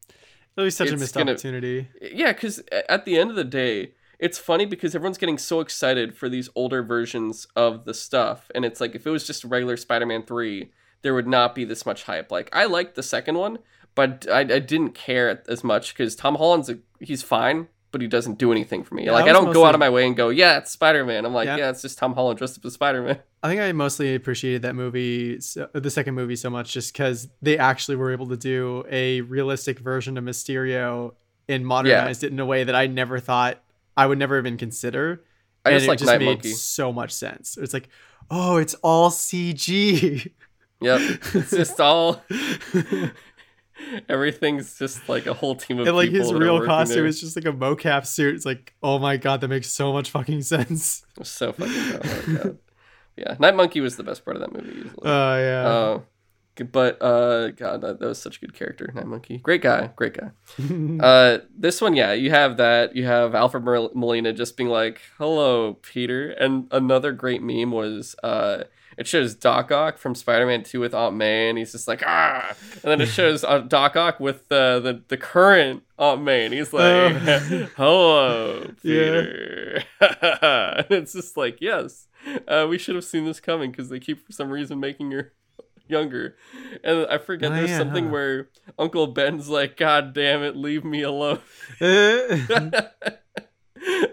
it'll 0.56 0.66
be 0.66 0.70
such 0.70 0.90
a 0.90 0.96
missed 0.96 1.14
gonna- 1.14 1.32
opportunity. 1.32 1.88
Yeah, 2.00 2.32
because 2.32 2.62
at 2.88 3.04
the 3.04 3.18
end 3.18 3.30
of 3.30 3.36
the 3.36 3.44
day, 3.44 3.92
it's 4.18 4.38
funny 4.38 4.64
because 4.66 4.94
everyone's 4.94 5.18
getting 5.18 5.38
so 5.38 5.60
excited 5.60 6.16
for 6.16 6.28
these 6.28 6.48
older 6.54 6.82
versions 6.82 7.46
of 7.56 7.84
the 7.84 7.94
stuff. 7.94 8.50
And 8.54 8.64
it's 8.64 8.80
like, 8.80 8.94
if 8.94 9.06
it 9.06 9.10
was 9.10 9.26
just 9.26 9.44
regular 9.44 9.76
Spider 9.76 10.06
Man 10.06 10.22
3, 10.22 10.70
there 11.02 11.14
would 11.14 11.26
not 11.26 11.54
be 11.54 11.64
this 11.64 11.84
much 11.84 12.04
hype. 12.04 12.30
Like, 12.30 12.48
I 12.52 12.64
liked 12.64 12.94
the 12.94 13.02
second 13.02 13.36
one, 13.36 13.58
but 13.94 14.26
I, 14.30 14.40
I 14.40 14.58
didn't 14.60 14.92
care 14.92 15.42
as 15.48 15.62
much 15.64 15.92
because 15.94 16.14
Tom 16.16 16.36
Holland's, 16.36 16.70
a, 16.70 16.78
he's 17.00 17.22
fine, 17.22 17.68
but 17.94 18.00
he 18.00 18.08
doesn't 18.08 18.38
do 18.38 18.50
anything 18.50 18.82
for 18.82 18.96
me. 18.96 19.04
Yeah, 19.04 19.12
like, 19.12 19.26
I 19.26 19.28
I 19.28 19.32
don't 19.32 19.52
go 19.52 19.64
out 19.64 19.72
of 19.76 19.78
my 19.78 19.88
way 19.88 20.04
and 20.04 20.16
go, 20.16 20.30
yeah, 20.30 20.58
it's 20.58 20.72
Spider 20.72 21.04
Man. 21.04 21.24
I'm 21.24 21.32
like, 21.32 21.46
Yeah. 21.46 21.58
yeah. 21.58 21.70
it's 21.70 21.80
just 21.80 21.96
Tom 21.96 22.12
Holland 22.12 22.38
dressed 22.38 22.58
up 22.58 22.64
as 22.64 22.72
Spider 22.72 23.02
Man. 23.02 23.20
I 23.44 23.48
think 23.48 23.60
I 23.60 23.70
mostly 23.70 24.16
appreciated 24.16 24.62
that 24.62 24.74
movie, 24.74 25.40
so, 25.40 25.68
the 25.72 25.90
second 25.90 26.14
movie, 26.16 26.34
so 26.34 26.50
much 26.50 26.72
just 26.72 26.92
because 26.92 27.28
they 27.40 27.56
actually 27.56 27.94
were 27.94 28.10
able 28.10 28.26
to 28.30 28.36
do 28.36 28.84
a 28.90 29.20
realistic 29.20 29.78
version 29.78 30.18
of 30.18 30.24
Mysterio 30.24 31.14
and 31.48 31.64
modernized 31.64 32.24
it 32.24 32.32
in 32.32 32.40
a 32.40 32.46
way 32.46 32.64
that 32.64 32.74
I 32.74 32.88
never 32.88 33.20
thought 33.20 33.62
I 33.96 34.06
would 34.06 34.18
never 34.18 34.36
even 34.38 34.56
consider. 34.56 35.22
I 35.64 35.70
and 35.70 35.78
just 35.78 35.88
like 35.88 35.98
just 36.00 36.10
Night 36.10 36.18
made 36.18 36.26
Monkey. 36.26 36.50
so 36.50 36.92
much 36.92 37.12
sense. 37.12 37.56
It's 37.56 37.72
like, 37.72 37.88
oh, 38.28 38.56
it's 38.56 38.74
all 38.82 39.10
CG. 39.10 40.32
Yep. 40.80 41.00
It's 41.34 41.50
just 41.50 41.80
all, 41.80 42.22
everything's 44.08 44.78
just 44.78 45.08
like 45.08 45.26
a 45.26 45.34
whole 45.34 45.54
team 45.54 45.78
of 45.78 45.86
and 45.86 45.96
like 45.96 46.10
his 46.10 46.32
real 46.32 46.64
costume 46.64 46.98
there. 46.98 47.06
is 47.06 47.20
just 47.20 47.36
like 47.36 47.44
a 47.44 47.52
mocap 47.52 48.06
suit. 48.06 48.34
It's 48.34 48.46
like, 48.46 48.74
oh 48.82 48.98
my 48.98 49.16
god, 49.16 49.40
that 49.40 49.48
makes 49.48 49.70
so 49.70 49.92
much 49.92 50.10
fucking 50.10 50.42
sense. 50.42 51.04
So 51.22 51.52
fucking. 51.52 51.72
Oh 51.74 52.22
my 52.26 52.38
god. 52.38 52.58
Yeah, 53.16 53.36
Night 53.38 53.54
Monkey 53.54 53.80
was 53.80 53.96
the 53.96 54.02
best 54.02 54.24
part 54.24 54.36
of 54.36 54.40
that 54.40 54.52
movie. 54.52 54.90
Oh 55.02 55.38
yeah. 55.38 55.66
Uh, 55.68 56.00
but 56.72 57.00
uh, 57.00 57.50
God, 57.52 57.80
that, 57.80 57.98
that 58.00 58.06
was 58.06 58.20
such 58.20 58.38
a 58.38 58.40
good 58.40 58.54
character, 58.54 58.90
Night 58.94 59.06
Monkey. 59.06 59.38
Great 59.38 59.62
guy, 59.62 59.90
great 59.96 60.14
guy. 60.14 60.30
Uh, 61.00 61.38
this 61.56 61.80
one, 61.80 61.94
yeah, 61.94 62.12
you 62.12 62.30
have 62.30 62.56
that. 62.56 62.94
You 62.94 63.06
have 63.06 63.34
Alfred 63.34 63.64
Molina 63.64 64.32
just 64.32 64.56
being 64.56 64.68
like, 64.68 65.00
"Hello, 65.18 65.74
Peter," 65.74 66.30
and 66.30 66.66
another 66.70 67.12
great 67.12 67.42
meme 67.42 67.70
was 67.70 68.16
uh. 68.22 68.64
It 68.96 69.06
shows 69.06 69.34
Doc 69.34 69.70
Ock 69.72 69.98
from 69.98 70.14
Spider-Man 70.14 70.62
2 70.62 70.80
with 70.80 70.94
Aunt 70.94 71.16
May, 71.16 71.48
and 71.48 71.58
he's 71.58 71.72
just 71.72 71.88
like, 71.88 72.02
ah! 72.06 72.54
And 72.74 72.82
then 72.82 73.00
it 73.00 73.06
shows 73.10 73.44
uh, 73.44 73.58
Doc 73.60 73.96
Ock 73.96 74.20
with 74.20 74.50
uh, 74.52 74.80
the, 74.80 75.02
the 75.08 75.16
current 75.16 75.82
Aunt 75.98 76.22
May, 76.22 76.44
and 76.44 76.54
he's 76.54 76.72
like, 76.72 76.82
Oh. 76.84 77.68
hello, 77.76 78.70
Yeah. 78.82 79.02
Peter. 79.22 79.84
and 80.00 80.86
it's 80.90 81.12
just 81.12 81.36
like, 81.36 81.58
yes, 81.60 82.06
uh, 82.48 82.66
we 82.68 82.78
should 82.78 82.94
have 82.94 83.04
seen 83.04 83.24
this 83.24 83.40
coming 83.40 83.70
because 83.70 83.88
they 83.88 84.00
keep, 84.00 84.24
for 84.24 84.32
some 84.32 84.50
reason, 84.50 84.80
making 84.80 85.10
her 85.10 85.32
younger. 85.86 86.36
And 86.82 87.06
I 87.08 87.18
forget, 87.18 87.52
Oh, 87.52 87.54
there's 87.56 87.70
yeah, 87.70 87.78
something 87.78 88.06
huh. 88.06 88.10
where 88.10 88.48
Uncle 88.78 89.06
Ben's 89.08 89.48
like, 89.48 89.76
God 89.76 90.14
damn 90.14 90.42
it, 90.42 90.56
leave 90.56 90.84
me 90.84 91.02
alone. 91.02 91.40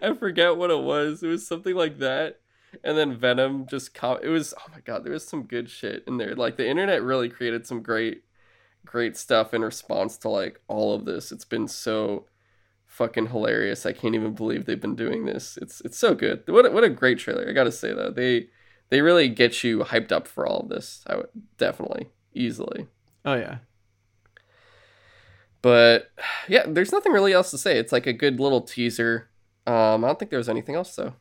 I 0.03 0.13
forget 0.19 0.57
what 0.57 0.69
it 0.71 0.79
was. 0.81 1.23
It 1.23 1.27
was 1.27 1.47
something 1.47 1.75
like 1.75 1.99
that. 1.99 2.40
And 2.83 2.97
then 2.97 3.17
Venom 3.17 3.67
just 3.67 3.93
com- 3.93 4.19
it 4.21 4.29
was 4.29 4.53
oh 4.57 4.71
my 4.71 4.79
god, 4.81 5.03
there 5.03 5.13
was 5.13 5.27
some 5.27 5.43
good 5.43 5.69
shit 5.69 6.03
in 6.07 6.17
there. 6.17 6.35
Like 6.35 6.57
the 6.57 6.67
internet 6.67 7.03
really 7.03 7.29
created 7.29 7.67
some 7.67 7.81
great 7.81 8.23
great 8.85 9.15
stuff 9.15 9.53
in 9.53 9.61
response 9.61 10.17
to 10.17 10.29
like 10.29 10.59
all 10.67 10.93
of 10.93 11.05
this. 11.05 11.31
It's 11.31 11.45
been 11.45 11.67
so 11.67 12.25
fucking 12.87 13.27
hilarious. 13.27 13.85
I 13.85 13.93
can't 13.93 14.15
even 14.15 14.33
believe 14.33 14.65
they've 14.65 14.79
been 14.79 14.95
doing 14.95 15.25
this. 15.25 15.57
It's 15.61 15.81
it's 15.81 15.97
so 15.97 16.13
good. 16.15 16.43
What 16.47 16.65
a, 16.65 16.71
what 16.71 16.83
a 16.83 16.89
great 16.89 17.19
trailer. 17.19 17.47
I 17.47 17.53
got 17.53 17.65
to 17.65 17.71
say 17.71 17.93
though. 17.93 18.11
They 18.11 18.47
they 18.89 19.01
really 19.01 19.29
get 19.29 19.63
you 19.63 19.79
hyped 19.79 20.11
up 20.11 20.27
for 20.27 20.45
all 20.45 20.61
of 20.61 20.69
this. 20.69 21.03
I 21.07 21.15
would 21.15 21.29
definitely 21.57 22.09
easily. 22.33 22.87
oh 23.25 23.35
yeah. 23.35 23.57
But 25.61 26.11
yeah, 26.47 26.63
there's 26.67 26.91
nothing 26.91 27.11
really 27.11 27.33
else 27.33 27.51
to 27.51 27.57
say. 27.57 27.77
It's 27.77 27.91
like 27.91 28.07
a 28.07 28.13
good 28.13 28.39
little 28.39 28.61
teaser. 28.61 29.29
Um, 29.67 30.03
I 30.03 30.07
don't 30.07 30.17
think 30.17 30.31
there 30.31 30.39
was 30.39 30.49
anything 30.49 30.75
else 30.75 30.95
though. 30.95 31.13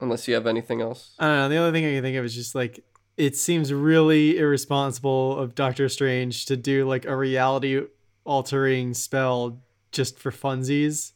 Unless 0.00 0.28
you 0.28 0.34
have 0.34 0.46
anything 0.46 0.80
else. 0.80 1.14
I 1.18 1.26
don't 1.26 1.36
know. 1.36 1.48
The 1.48 1.56
only 1.56 1.72
thing 1.72 1.86
I 1.86 1.94
can 1.94 2.02
think 2.02 2.16
of 2.16 2.24
is 2.24 2.34
just 2.34 2.54
like 2.54 2.84
it 3.16 3.36
seems 3.36 3.72
really 3.72 4.38
irresponsible 4.38 5.38
of 5.38 5.54
Doctor 5.54 5.88
Strange 5.88 6.46
to 6.46 6.56
do 6.56 6.86
like 6.86 7.04
a 7.04 7.16
reality 7.16 7.82
altering 8.24 8.94
spell 8.94 9.60
just 9.90 10.18
for 10.18 10.30
funsies. 10.30 11.12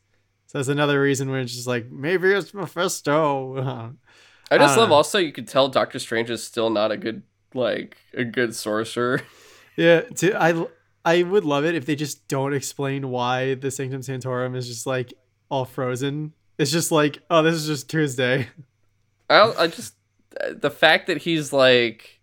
So 0.47 0.59
that's 0.59 0.69
another 0.69 1.01
reason 1.01 1.31
where 1.31 1.41
it's 1.41 1.55
just 1.55 1.69
like 1.69 1.91
maybe 1.91 2.33
it's 2.33 2.53
Mephisto. 2.53 3.95
I 4.51 4.59
just 4.59 4.77
I 4.77 4.81
love 4.81 4.89
know. 4.91 4.97
also 4.97 5.19
you 5.19 5.33
could 5.33 5.49
tell 5.49 5.69
Doctor 5.69 5.99
Strange 5.99 6.29
is 6.29 6.43
still 6.43 6.69
not 6.69 6.91
a 6.91 6.97
good 6.97 7.23
like 7.55 7.97
a 8.12 8.25
good 8.25 8.55
sorcerer. 8.55 9.23
yeah, 9.77 10.01
to, 10.01 10.35
I 10.35 10.67
I 11.05 11.23
would 11.23 11.45
love 11.45 11.65
it 11.65 11.75
if 11.75 11.87
they 11.87 11.95
just 11.95 12.27
don't 12.29 12.53
explain 12.53 13.11
why 13.11 13.55
the 13.55 13.71
Sanctum 13.71 14.03
Santorum 14.03 14.57
is 14.57 14.67
just 14.67 14.87
like 14.87 15.15
all 15.49 15.65
frozen. 15.65 16.33
It's 16.59 16.73
just 16.73 16.91
like 16.91 17.21
oh, 17.31 17.43
this 17.43 17.55
is 17.55 17.67
just 17.67 17.89
Tuesday. 17.89 18.49
I 19.31 19.52
I 19.59 19.67
just 19.67 19.95
the 20.50 20.71
fact 20.71 21.07
that 21.07 21.19
he's 21.19 21.52
like 21.52 22.21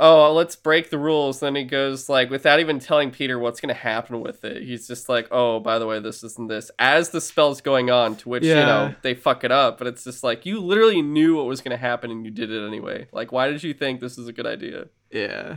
oh 0.00 0.32
let's 0.32 0.54
break 0.54 0.90
the 0.90 0.98
rules 0.98 1.40
then 1.40 1.56
he 1.56 1.64
goes 1.64 2.08
like 2.08 2.30
without 2.30 2.60
even 2.60 2.78
telling 2.78 3.10
peter 3.10 3.36
what's 3.36 3.60
going 3.60 3.74
to 3.74 3.80
happen 3.80 4.20
with 4.20 4.44
it 4.44 4.62
he's 4.62 4.86
just 4.86 5.08
like 5.08 5.26
oh 5.32 5.58
by 5.58 5.76
the 5.76 5.86
way 5.86 5.98
this 5.98 6.22
isn't 6.22 6.48
this 6.48 6.70
as 6.78 7.10
the 7.10 7.20
spell's 7.20 7.60
going 7.60 7.90
on 7.90 8.14
to 8.14 8.28
which 8.28 8.44
you 8.44 8.54
know 8.54 8.94
they 9.02 9.12
fuck 9.12 9.42
it 9.42 9.50
up 9.50 9.76
but 9.76 9.88
it's 9.88 10.04
just 10.04 10.22
like 10.22 10.46
you 10.46 10.60
literally 10.60 11.02
knew 11.02 11.34
what 11.34 11.46
was 11.46 11.60
going 11.60 11.72
to 11.72 11.76
happen 11.76 12.12
and 12.12 12.24
you 12.24 12.30
did 12.30 12.50
it 12.50 12.64
anyway. 12.64 13.08
Like 13.10 13.32
why 13.32 13.48
did 13.48 13.64
you 13.64 13.74
think 13.74 13.98
this 13.98 14.18
is 14.18 14.28
a 14.28 14.32
good 14.32 14.46
idea? 14.46 14.86
Yeah. 15.10 15.56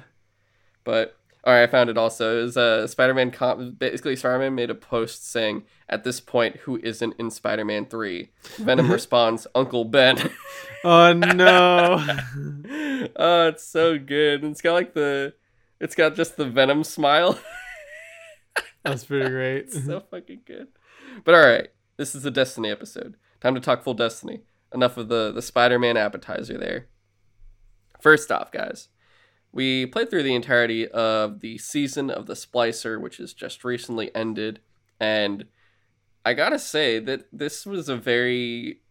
but 0.84 1.16
all 1.44 1.54
right 1.54 1.64
i 1.64 1.68
found 1.68 1.90
it 1.90 1.98
also 1.98 2.40
it 2.40 2.44
was 2.44 2.58
uh, 2.58 2.86
spider-man 2.88 3.32
com- 3.32 3.72
basically 3.72 4.16
spider-man 4.16 4.54
made 4.56 4.70
a 4.70 4.76
post 4.76 5.30
saying 5.30 5.64
at 5.90 6.04
this 6.04 6.20
point 6.20 6.56
who 6.58 6.78
isn't 6.84 7.16
in 7.18 7.30
spider-man 7.32 7.86
3 7.86 8.30
venom 8.58 8.92
responds 8.92 9.48
uncle 9.56 9.86
ben 9.86 10.18
Oh 10.84 11.14
no. 11.14 12.04
oh, 13.16 13.48
it's 13.48 13.64
so 13.64 14.00
good. 14.00 14.44
It's 14.44 14.62
got 14.62 14.74
like 14.74 14.94
the, 14.94 15.34
it's 15.80 15.96
got 15.96 16.16
just 16.16 16.38
the 16.38 16.46
Venom 16.46 16.84
smile. 16.84 17.40
That's 18.84 19.06
pretty 19.06 19.30
great. 19.30 19.58
it's 19.58 19.86
so 19.86 20.00
fucking 20.00 20.42
good. 20.46 20.70
But 21.24 21.36
all 21.36 21.46
right, 21.46 21.68
this 21.98 22.16
is 22.16 22.24
the 22.24 22.32
Destiny 22.32 22.72
episode. 22.72 23.16
Time 23.40 23.54
to 23.54 23.62
talk 23.62 23.84
full 23.84 23.94
Destiny. 23.94 24.42
Enough 24.74 24.98
of 24.98 25.08
the 25.10 25.32
the 25.32 25.42
Spider-Man 25.42 25.98
appetizer 25.98 26.58
there. 26.58 26.88
First 28.00 28.32
off, 28.32 28.52
guys, 28.52 28.88
we 29.54 29.86
played 29.86 30.10
through 30.10 30.24
the 30.24 30.36
entirety 30.36 30.88
of 30.88 31.42
the 31.42 31.58
season 31.58 32.10
of 32.10 32.26
the 32.26 32.34
Splicer, 32.34 33.00
which 33.00 33.18
has 33.18 33.34
just 33.34 33.64
recently 33.64 34.14
ended, 34.16 34.60
and 35.00 35.46
I 36.24 36.34
gotta 36.34 36.60
say 36.60 37.00
that 37.00 37.26
this 37.34 37.66
was 37.66 37.90
a 37.90 37.98
very 37.98 38.82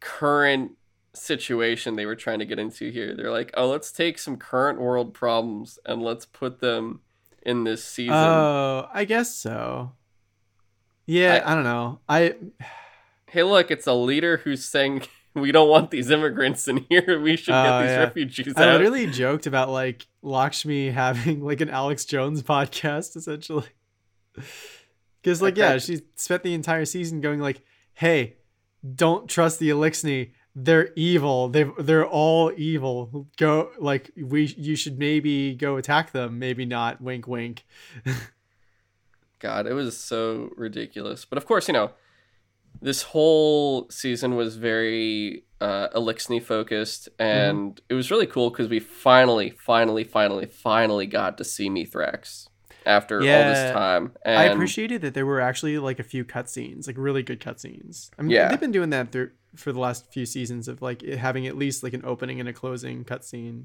current 0.00 0.72
situation 1.14 1.96
they 1.96 2.04
were 2.06 2.16
trying 2.16 2.38
to 2.40 2.44
get 2.44 2.58
into 2.58 2.90
here. 2.90 3.14
They're 3.16 3.30
like, 3.30 3.50
oh, 3.56 3.68
let's 3.68 3.90
take 3.92 4.18
some 4.18 4.36
current 4.36 4.80
world 4.80 5.14
problems 5.14 5.78
and 5.86 6.02
let's 6.02 6.26
put 6.26 6.60
them 6.60 7.00
in 7.42 7.64
this 7.64 7.84
season. 7.84 8.14
Oh, 8.14 8.88
I 8.92 9.04
guess 9.04 9.34
so. 9.34 9.92
Yeah, 11.06 11.40
I- 11.44 11.52
I, 11.52 11.54
don't 11.54 11.64
know. 11.64 12.00
I 12.08 12.34
hey, 13.28 13.42
look, 13.44 13.70
it's 13.70 13.86
a 13.86 13.94
leader 13.94 14.38
who's 14.38 14.64
saying 14.64 15.02
we 15.36 15.52
don't 15.52 15.68
want 15.68 15.90
these 15.90 16.10
immigrants 16.10 16.66
in 16.66 16.84
here. 16.88 17.20
We 17.20 17.36
should 17.36 17.52
get 17.52 17.66
Oh, 17.66 17.80
these 17.82 17.90
yeah. 17.90 17.98
refugees 17.98 18.54
I 18.56 18.62
out. 18.62 18.68
I 18.68 18.72
literally 18.72 19.06
joked 19.06 19.46
about 19.46 19.70
like 19.70 20.06
Lakshmi 20.22 20.90
having 20.90 21.44
like 21.44 21.60
an 21.60 21.70
Alex 21.70 22.04
Jones 22.04 22.42
podcast 22.42 23.16
essentially. 23.16 23.66
Because 25.22 25.42
like 25.42 25.56
yeah, 25.56 25.78
she 25.78 26.02
spent 26.14 26.44
the 26.44 26.54
entire 26.54 26.84
season 26.84 27.20
going 27.20 27.40
like, 27.40 27.62
"Hey, 27.94 28.36
don't 28.94 29.28
trust 29.28 29.58
the 29.58 29.70
Eliksni. 29.70 30.30
They're 30.54 30.90
evil. 30.94 31.48
They 31.48 31.64
they're 31.80 32.06
all 32.06 32.52
evil. 32.56 33.26
Go 33.36 33.70
like 33.80 34.12
we 34.16 34.44
you 34.44 34.76
should 34.76 35.00
maybe 35.00 35.54
go 35.56 35.78
attack 35.78 36.12
them. 36.12 36.38
Maybe 36.38 36.64
not. 36.64 37.00
Wink 37.00 37.26
wink. 37.26 37.64
God, 39.38 39.66
it 39.66 39.74
was 39.74 39.96
so 39.98 40.50
ridiculous. 40.56 41.24
But 41.24 41.38
of 41.38 41.46
course, 41.46 41.66
you 41.68 41.74
know, 41.74 41.90
this 42.80 43.02
whole 43.02 43.88
season 43.90 44.36
was 44.36 44.56
very 44.56 45.44
uh, 45.60 45.88
Eliksni 45.94 46.42
focused, 46.42 47.08
and 47.18 47.80
it 47.88 47.94
was 47.94 48.10
really 48.10 48.26
cool 48.26 48.50
because 48.50 48.68
we 48.68 48.78
finally, 48.80 49.50
finally, 49.50 50.04
finally, 50.04 50.46
finally 50.46 51.06
got 51.06 51.38
to 51.38 51.44
see 51.44 51.68
Mithrax 51.70 52.48
after 52.84 53.18
all 53.18 53.24
this 53.24 53.72
time. 53.72 54.12
And 54.24 54.38
I 54.38 54.44
appreciated 54.44 55.00
that 55.02 55.14
there 55.14 55.26
were 55.26 55.40
actually 55.40 55.78
like 55.78 55.98
a 55.98 56.04
few 56.04 56.24
cutscenes, 56.24 56.86
like 56.86 56.96
really 56.98 57.22
good 57.22 57.40
cutscenes. 57.40 58.10
I 58.18 58.22
mean, 58.22 58.30
Yeah. 58.30 58.48
they've 58.48 58.60
been 58.60 58.70
doing 58.72 58.90
that 58.90 59.10
through, 59.12 59.30
for 59.56 59.72
the 59.72 59.80
last 59.80 60.12
few 60.12 60.24
seasons 60.26 60.68
of 60.68 60.82
like 60.82 61.02
having 61.02 61.46
at 61.46 61.56
least 61.56 61.82
like 61.82 61.94
an 61.94 62.02
opening 62.04 62.38
and 62.38 62.48
a 62.48 62.52
closing 62.52 63.04
cutscene. 63.04 63.64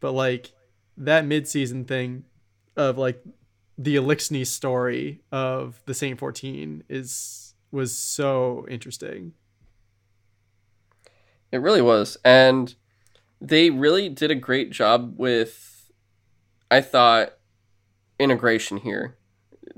But 0.00 0.12
like 0.12 0.52
that 0.96 1.24
mid-season 1.26 1.84
thing 1.86 2.24
of 2.76 2.96
like 2.98 3.24
the 3.76 3.96
Eliksni 3.96 4.46
story 4.46 5.22
of 5.32 5.82
the 5.86 5.94
Saint 5.94 6.20
14 6.20 6.84
is 6.88 7.43
was 7.74 7.96
so 7.96 8.64
interesting. 8.70 9.32
It 11.52 11.58
really 11.58 11.82
was. 11.82 12.16
And 12.24 12.74
they 13.40 13.70
really 13.70 14.08
did 14.08 14.30
a 14.30 14.34
great 14.34 14.70
job 14.70 15.14
with, 15.18 15.90
I 16.70 16.80
thought, 16.80 17.34
integration 18.18 18.78
here. 18.78 19.18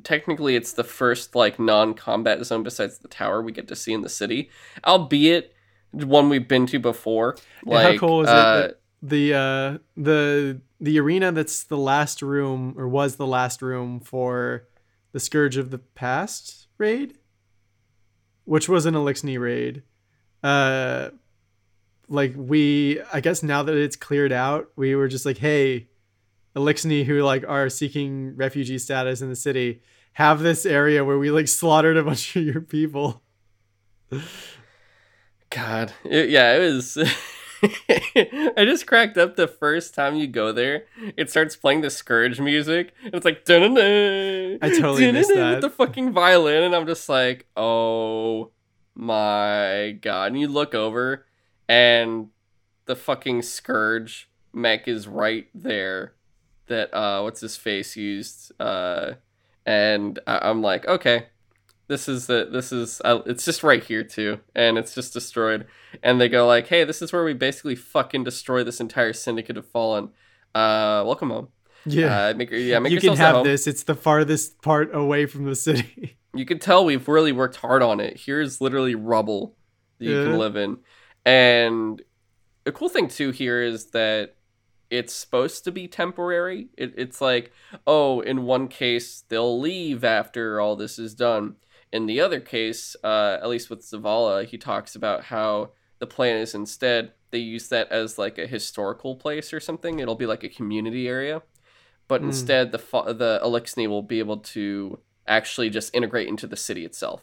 Technically, 0.02 0.56
it's 0.56 0.72
the 0.72 0.84
first 0.84 1.34
like 1.34 1.58
non-combat 1.58 2.44
zone 2.44 2.62
besides 2.62 2.98
the 2.98 3.08
tower 3.08 3.42
we 3.42 3.50
get 3.50 3.66
to 3.68 3.76
see 3.76 3.92
in 3.92 4.02
the 4.02 4.08
city, 4.08 4.50
albeit 4.84 5.52
one 5.90 6.28
we've 6.28 6.46
been 6.46 6.66
to 6.66 6.78
before. 6.78 7.36
Yeah, 7.64 7.74
Like, 7.74 8.00
how 8.00 8.06
cool 8.06 8.22
is 8.22 8.28
uh, 8.28 8.56
that 8.60 8.80
the 9.02 9.34
uh 9.34 9.78
the 9.96 10.60
the 10.80 10.98
arena 10.98 11.32
that's 11.32 11.64
the 11.64 11.76
last 11.76 12.22
room 12.22 12.74
or 12.76 12.88
was 12.88 13.16
the 13.16 13.26
last 13.26 13.62
room 13.62 14.00
for 14.00 14.68
the 15.12 15.20
Scourge 15.20 15.56
of 15.56 15.70
the 15.70 15.78
Past 15.78 16.66
raid, 16.78 17.16
which 18.46 18.68
was 18.68 18.86
an 18.86 18.94
Eliksni 18.94 19.38
raid. 19.38 19.82
Uh 20.42 21.10
like 22.08 22.32
we 22.34 23.00
I 23.12 23.20
guess 23.20 23.42
now 23.42 23.62
that 23.62 23.76
it's 23.76 23.96
cleared 23.96 24.32
out, 24.32 24.70
we 24.74 24.94
were 24.94 25.08
just 25.08 25.26
like, 25.26 25.38
hey, 25.38 25.88
Eliksni 26.56 27.04
who 27.04 27.22
like 27.22 27.44
are 27.46 27.68
seeking 27.68 28.34
refugee 28.34 28.78
status 28.78 29.20
in 29.20 29.28
the 29.28 29.36
city, 29.36 29.82
have 30.14 30.40
this 30.40 30.64
area 30.64 31.04
where 31.04 31.18
we 31.18 31.30
like 31.30 31.48
slaughtered 31.48 31.98
a 31.98 32.02
bunch 32.02 32.34
of 32.34 32.42
your 32.46 32.62
people. 32.62 33.22
God, 35.50 35.92
it, 36.04 36.30
yeah, 36.30 36.54
it 36.56 36.60
was. 36.60 36.96
I 37.88 38.64
just 38.64 38.86
cracked 38.86 39.16
up 39.18 39.36
the 39.36 39.48
first 39.48 39.94
time 39.94 40.16
you 40.16 40.26
go 40.26 40.52
there. 40.52 40.84
It 41.16 41.30
starts 41.30 41.56
playing 41.56 41.80
the 41.80 41.90
Scourge 41.90 42.40
music. 42.40 42.92
And 43.04 43.14
it's 43.14 43.24
like 43.24 43.44
I 43.48 44.70
totally 44.70 45.10
missed 45.12 45.32
that. 45.34 45.50
with 45.54 45.60
the 45.62 45.70
fucking 45.70 46.12
violin, 46.12 46.62
and 46.64 46.74
I'm 46.74 46.86
just 46.86 47.08
like, 47.08 47.46
oh 47.56 48.50
my 48.94 49.98
god! 50.00 50.32
And 50.32 50.40
you 50.40 50.48
look 50.48 50.74
over, 50.74 51.26
and 51.68 52.28
the 52.86 52.96
fucking 52.96 53.42
Scourge 53.42 54.28
mech 54.52 54.88
is 54.88 55.06
right 55.08 55.46
there. 55.54 56.14
That 56.68 56.92
uh, 56.94 57.22
what's 57.22 57.40
his 57.40 57.56
face 57.56 57.96
used, 57.96 58.52
uh, 58.60 59.12
and 59.64 60.18
I- 60.26 60.48
I'm 60.50 60.62
like, 60.62 60.86
okay, 60.86 61.26
this 61.88 62.08
is 62.08 62.26
the 62.26 62.48
this 62.50 62.72
is 62.72 63.00
uh, 63.04 63.20
it's 63.26 63.44
just 63.44 63.62
right 63.62 63.82
here 63.84 64.02
too 64.02 64.40
and 64.54 64.76
it's 64.78 64.94
just 64.94 65.12
destroyed 65.12 65.66
and 66.02 66.20
they 66.20 66.28
go 66.28 66.46
like 66.46 66.66
hey 66.68 66.84
this 66.84 67.00
is 67.02 67.12
where 67.12 67.24
we 67.24 67.32
basically 67.32 67.74
fucking 67.76 68.24
destroy 68.24 68.64
this 68.64 68.80
entire 68.80 69.12
syndicate 69.12 69.56
of 69.56 69.66
fallen 69.66 70.06
uh 70.54 71.02
welcome 71.06 71.30
home 71.30 71.48
Yeah. 71.84 72.28
uh 72.28 72.34
make 72.34 72.50
yeah 72.50 72.78
make 72.80 72.92
you 72.92 73.00
can 73.00 73.16
have 73.16 73.44
this. 73.44 73.66
It's 73.66 73.84
the 73.84 73.94
farthest 73.94 74.60
part 74.62 74.94
away 74.94 75.26
from 75.26 75.44
the 75.44 75.54
city. 75.54 76.16
you 76.34 76.44
can 76.44 76.58
tell 76.58 76.84
we've 76.84 77.08
really 77.08 77.32
worked 77.32 77.56
hard 77.56 77.82
on 77.82 78.00
it 78.00 78.18
here's 78.20 78.60
literally 78.60 78.94
rubble 78.94 79.56
that 79.98 80.04
you 80.06 80.16
Yeah. 80.18 80.24
can 80.24 80.38
live 80.38 80.56
in 80.56 80.78
and 81.24 82.02
the 82.64 82.72
cool 82.72 82.88
thing 82.88 83.08
too 83.08 83.30
here 83.30 83.62
is 83.62 83.86
that 83.92 84.34
it's 84.90 85.12
supposed 85.12 85.64
to 85.64 85.72
be 85.72 85.88
temporary 85.88 86.68
it, 86.76 86.94
it's 86.96 87.20
like 87.20 87.52
oh 87.86 88.20
in 88.20 88.42
one 88.44 88.68
case 88.68 89.24
they'll 89.28 89.58
leave 89.60 90.04
after 90.04 90.60
all 90.60 90.76
this 90.76 90.98
is 90.98 91.14
done 91.14 91.56
in 91.92 92.06
the 92.06 92.20
other 92.20 92.40
case 92.40 92.96
uh, 93.04 93.38
at 93.42 93.48
least 93.48 93.70
with 93.70 93.80
zavala 93.80 94.44
he 94.44 94.58
talks 94.58 94.94
about 94.96 95.24
how 95.24 95.70
the 95.98 96.06
plan 96.06 96.36
is 96.36 96.54
instead 96.54 97.12
they 97.30 97.38
use 97.38 97.68
that 97.68 97.90
as 97.90 98.18
like 98.18 98.38
a 98.38 98.46
historical 98.46 99.16
place 99.16 99.52
or 99.52 99.60
something 99.60 99.98
it'll 99.98 100.14
be 100.14 100.26
like 100.26 100.44
a 100.44 100.48
community 100.48 101.08
area 101.08 101.42
but 102.08 102.20
Hmm. 102.20 102.28
instead 102.28 102.72
the 102.72 102.78
fa- 102.78 103.14
the 103.16 103.40
eliksni 103.42 103.86
will 103.88 104.02
be 104.02 104.18
able 104.18 104.38
to 104.38 104.98
actually 105.26 105.70
just 105.70 105.94
integrate 105.94 106.28
into 106.28 106.46
the 106.46 106.56
city 106.56 106.84
itself 106.84 107.22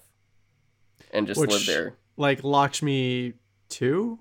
and 1.12 1.28
just 1.28 1.40
live 1.40 1.66
there 1.66 1.96
like 2.18 2.44
Lakshmi 2.44 3.34
two. 3.70 4.20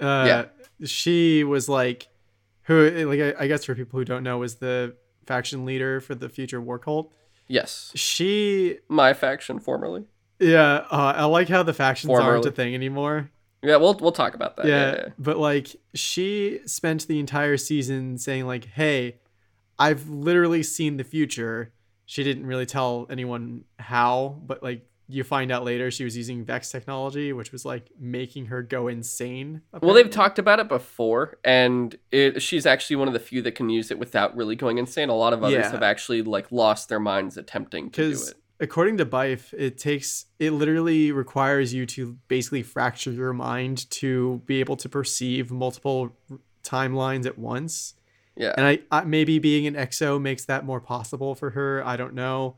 Uh, 0.00 0.24
Yeah. 0.26 0.44
she 0.86 1.44
was 1.44 1.68
like, 1.68 2.08
who 2.62 2.90
like 3.06 3.20
I, 3.20 3.44
I 3.44 3.46
guess 3.46 3.64
for 3.64 3.74
people 3.74 3.98
who 3.98 4.04
don't 4.04 4.22
know 4.22 4.38
was 4.38 4.56
the 4.56 4.96
faction 5.26 5.64
leader 5.64 6.00
for 6.00 6.14
the 6.14 6.28
future 6.28 6.60
war 6.60 6.78
cult. 6.78 7.12
Yes 7.50 7.92
She, 7.94 8.78
my 8.88 9.12
faction 9.12 9.58
formerly 9.58 10.04
yeah, 10.42 10.86
uh, 10.90 11.12
I 11.16 11.24
like 11.26 11.48
how 11.50 11.62
the 11.62 11.74
factions 11.74 12.10
aren't 12.18 12.46
a 12.46 12.50
thing 12.50 12.74
anymore. 12.74 13.30
yeah 13.62 13.76
we'll 13.76 13.94
we'll 14.00 14.10
talk 14.12 14.34
about 14.34 14.56
that 14.56 14.64
yeah, 14.66 14.90
yeah, 14.90 14.96
yeah. 14.96 15.08
but 15.18 15.36
like 15.36 15.76
she 15.94 16.60
spent 16.64 17.06
the 17.06 17.18
entire 17.18 17.58
season 17.58 18.16
saying 18.16 18.46
like, 18.46 18.64
"Hey, 18.64 19.16
I've 19.78 20.08
literally 20.08 20.62
seen 20.62 20.96
the 20.96 21.04
future." 21.04 21.74
She 22.06 22.24
didn't 22.24 22.46
really 22.46 22.64
tell 22.66 23.06
anyone 23.10 23.64
how, 23.78 24.40
but 24.46 24.62
like 24.62 24.86
you 25.10 25.24
find 25.24 25.50
out 25.50 25.64
later 25.64 25.90
she 25.90 26.04
was 26.04 26.16
using 26.16 26.44
Vex 26.44 26.70
technology, 26.70 27.32
which 27.32 27.52
was 27.52 27.64
like 27.64 27.90
making 27.98 28.46
her 28.46 28.62
go 28.62 28.88
insane. 28.88 29.62
Well, 29.82 29.94
they've 29.94 30.08
talked 30.10 30.38
about 30.38 30.60
it 30.60 30.68
before, 30.68 31.38
and 31.44 31.94
it, 32.10 32.40
she's 32.42 32.66
actually 32.66 32.96
one 32.96 33.08
of 33.08 33.14
the 33.14 33.20
few 33.20 33.42
that 33.42 33.52
can 33.52 33.68
use 33.68 33.90
it 33.90 33.98
without 33.98 34.36
really 34.36 34.56
going 34.56 34.78
insane. 34.78 35.08
A 35.08 35.14
lot 35.14 35.32
of 35.32 35.42
others 35.42 35.64
Yeah. 35.66 35.70
have 35.72 35.82
actually 35.82 36.22
like 36.22 36.50
lost 36.52 36.88
their 36.88 37.00
minds 37.00 37.36
attempting 37.36 37.90
to 37.90 38.02
do 38.02 38.08
because 38.10 38.30
it. 38.30 38.36
according 38.60 38.96
to 38.98 39.06
Byf, 39.06 39.52
it 39.52 39.78
takes 39.78 40.26
it 40.38 40.52
literally 40.52 41.12
requires 41.12 41.74
you 41.74 41.86
to 41.86 42.16
basically 42.28 42.62
fracture 42.62 43.12
your 43.12 43.32
mind 43.32 43.90
to 43.90 44.42
be 44.46 44.60
able 44.60 44.76
to 44.76 44.88
perceive 44.88 45.50
multiple 45.50 46.16
r- 46.30 46.38
timelines 46.62 47.26
at 47.26 47.38
once. 47.38 47.94
Yeah, 48.36 48.54
And 48.56 48.64
I, 48.66 48.78
I 48.90 49.04
maybe 49.04 49.38
being 49.38 49.66
an 49.66 49.74
exo 49.74 50.20
makes 50.20 50.44
that 50.46 50.64
more 50.64 50.80
possible 50.80 51.34
for 51.34 51.50
her. 51.50 51.82
I 51.84 51.96
don't 51.96 52.14
know, 52.14 52.56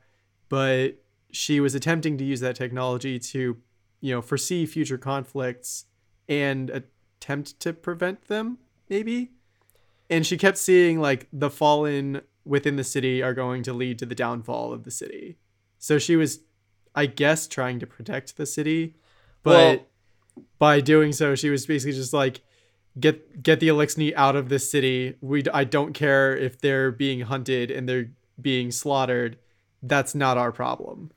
but 0.49 1.02
she 1.33 1.59
was 1.59 1.75
attempting 1.75 2.17
to 2.19 2.25
use 2.25 2.41
that 2.41 2.55
technology 2.55 3.19
to, 3.19 3.57
you 4.01 4.15
know, 4.15 4.23
foresee 4.23 4.67
future 4.67 4.99
conflicts 4.99 5.87
and 6.29 6.71
attempt 6.71 7.59
to 7.61 7.73
prevent 7.73 8.29
them. 8.29 8.59
Maybe, 8.89 9.33
and 10.11 10.27
she 10.27 10.37
kept 10.37 10.59
seeing 10.59 11.01
like 11.01 11.27
the 11.33 11.49
fallen 11.51 12.21
within 12.45 12.77
the 12.77 12.85
city 12.85 13.23
are 13.23 13.35
going 13.35 13.63
to 13.63 13.73
lead 13.73 13.99
to 14.01 14.07
the 14.07 14.15
downfall 14.15 14.73
of 14.73 14.85
the 14.85 14.91
city. 14.91 15.39
So 15.79 15.99
she 15.99 16.15
was, 16.17 16.41
I 16.95 17.07
guess, 17.07 17.49
trying 17.49 17.81
to 17.81 17.87
protect 17.87 18.37
the 18.37 18.45
city, 18.45 18.97
but 19.43 19.89
by 20.59 20.81
doing 20.81 21.13
so, 21.13 21.35
she 21.35 21.51
was 21.51 21.67
basically 21.67 21.93
just 21.93 22.13
like, 22.13 22.43
get 22.99 23.43
get 23.43 23.61
the 23.61 23.69
Eliksni 23.69 24.13
out 24.15 24.37
of 24.37 24.49
this 24.49 24.71
city. 24.71 25.17
We 25.21 25.45
I 25.53 25.65
don't 25.65 25.93
care 25.93 26.37
if 26.37 26.61
they're 26.61 26.93
being 26.93 27.21
hunted 27.23 27.71
and 27.71 27.89
they're 27.89 28.11
being 28.41 28.71
slaughtered. 28.71 29.39
That's 29.83 30.15
not 30.15 30.39
our 30.39 30.53
problem. 30.53 31.11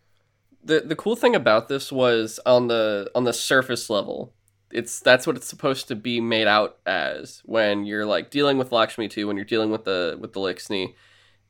The 0.66 0.82
the 0.82 0.96
cool 0.96 1.16
thing 1.16 1.36
about 1.36 1.68
this 1.68 1.92
was 1.92 2.40
on 2.46 2.68
the 2.68 3.10
on 3.16 3.24
the 3.24 3.34
surface 3.34 3.90
level 3.90 4.34
it's 4.72 5.00
that's 5.00 5.26
what 5.26 5.38
it's 5.38 5.48
supposed 5.48 5.88
to 5.88 5.96
be 5.96 6.20
made 6.20 6.48
out 6.48 6.78
as 6.86 7.42
when 7.46 7.86
you're 7.86 8.06
like 8.06 8.30
dealing 8.30 8.58
with 8.58 8.72
Lakshmi 8.72 9.08
2, 9.08 9.26
when 9.26 9.38
you're 9.38 9.46
dealing 9.46 9.72
with 9.72 9.86
the 9.86 10.18
with 10.20 10.34
the 10.34 10.40
Lixni 10.40 10.96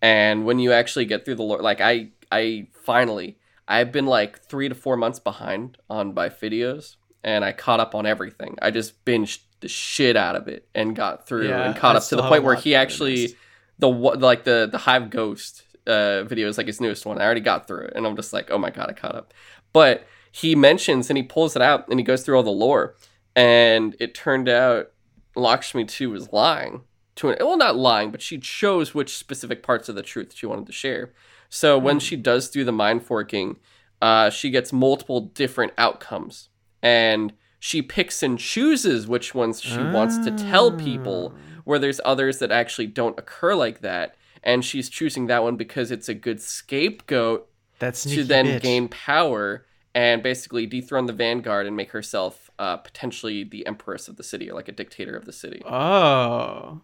and 0.01 0.45
when 0.45 0.59
you 0.59 0.71
actually 0.71 1.05
get 1.05 1.25
through 1.25 1.35
the 1.35 1.43
lore 1.43 1.61
like 1.61 1.81
I 1.81 2.09
I 2.31 2.67
finally 2.83 3.37
I've 3.67 3.91
been 3.91 4.05
like 4.05 4.41
3 4.41 4.69
to 4.69 4.75
4 4.75 4.95
months 4.95 5.19
behind 5.19 5.77
on 5.89 6.13
my 6.13 6.29
videos 6.29 6.97
and 7.23 7.43
I 7.43 7.51
caught 7.51 7.79
up 7.79 7.95
on 7.95 8.05
everything. 8.05 8.57
I 8.61 8.69
just 8.69 9.03
binged 9.05 9.39
the 9.61 9.67
shit 9.67 10.15
out 10.15 10.35
of 10.35 10.47
it 10.47 10.67
and 10.75 10.95
got 10.95 11.27
through 11.27 11.47
Yeah, 11.47 11.65
and 11.65 11.75
caught 11.75 11.95
I 11.95 11.99
up 11.99 12.05
to 12.05 12.15
the 12.15 12.27
point 12.27 12.43
where 12.43 12.55
he 12.55 12.75
actually 12.75 13.35
the 13.79 13.89
what 13.89 14.19
like 14.19 14.43
the 14.43 14.69
the 14.71 14.77
Hive 14.77 15.09
Ghost 15.09 15.63
uh 15.87 16.23
video 16.23 16.47
is 16.47 16.57
like 16.57 16.67
his 16.67 16.81
newest 16.81 17.05
one. 17.05 17.19
I 17.19 17.25
already 17.25 17.41
got 17.41 17.67
through 17.67 17.85
it 17.85 17.93
and 17.95 18.05
I'm 18.05 18.15
just 18.15 18.33
like, 18.33 18.51
oh 18.51 18.57
my 18.57 18.69
god, 18.69 18.89
I 18.89 18.93
caught 18.93 19.15
up. 19.15 19.33
But 19.73 20.07
he 20.31 20.55
mentions 20.55 21.09
and 21.09 21.17
he 21.17 21.23
pulls 21.23 21.55
it 21.55 21.61
out 21.61 21.87
and 21.89 21.99
he 21.99 22.03
goes 22.03 22.23
through 22.23 22.37
all 22.37 22.43
the 22.43 22.49
lore, 22.49 22.95
and 23.35 23.95
it 23.99 24.13
turned 24.13 24.49
out 24.49 24.91
Lakshmi 25.35 25.85
2 25.85 26.09
was 26.09 26.31
lying 26.31 26.81
to 27.15 27.29
an 27.29 27.37
well 27.39 27.57
not 27.57 27.75
lying, 27.75 28.11
but 28.11 28.21
she 28.21 28.37
chose 28.37 28.93
which 28.93 29.17
specific 29.17 29.63
parts 29.63 29.89
of 29.89 29.95
the 29.95 30.03
truth 30.03 30.33
she 30.35 30.45
wanted 30.45 30.65
to 30.67 30.71
share. 30.71 31.13
So 31.49 31.77
when 31.77 31.99
she 31.99 32.15
does 32.15 32.49
do 32.49 32.63
the 32.63 32.71
mind 32.71 33.03
forking, 33.03 33.57
uh, 34.01 34.29
she 34.29 34.49
gets 34.49 34.73
multiple 34.73 35.21
different 35.21 35.73
outcomes. 35.77 36.49
And 36.81 37.33
she 37.59 37.81
picks 37.81 38.21
and 38.21 38.37
chooses 38.37 39.07
which 39.07 39.33
ones 39.33 39.61
she 39.61 39.77
wants 39.77 40.17
to 40.19 40.31
tell 40.31 40.71
people, 40.71 41.33
where 41.63 41.79
there's 41.79 42.01
others 42.05 42.39
that 42.39 42.51
actually 42.51 42.87
don't 42.87 43.17
occur 43.17 43.55
like 43.55 43.81
that. 43.81 44.15
And 44.45 44.63
she's 44.63 44.89
choosing 44.89 45.27
that 45.27 45.43
one 45.43 45.55
because 45.55 45.91
it's 45.91 46.07
a 46.07 46.13
good 46.13 46.41
scapegoat 46.41 47.49
That's 47.79 48.03
to 48.03 48.23
then 48.23 48.45
bitch. 48.45 48.61
gain 48.61 48.87
power 48.87 49.65
and 49.93 50.21
basically 50.21 50.65
dethrone 50.65 51.07
the 51.07 51.13
vanguard 51.13 51.65
and 51.65 51.75
make 51.75 51.91
herself 51.91 52.51
uh, 52.59 52.77
potentially 52.77 53.43
the 53.43 53.65
empress 53.65 54.07
of 54.07 54.17
the 54.17 54.23
city 54.23 54.49
or 54.49 54.53
like 54.53 54.67
a 54.67 54.71
dictator 54.73 55.15
of 55.15 55.25
the 55.25 55.31
city. 55.33 55.61
Oh. 55.65 56.81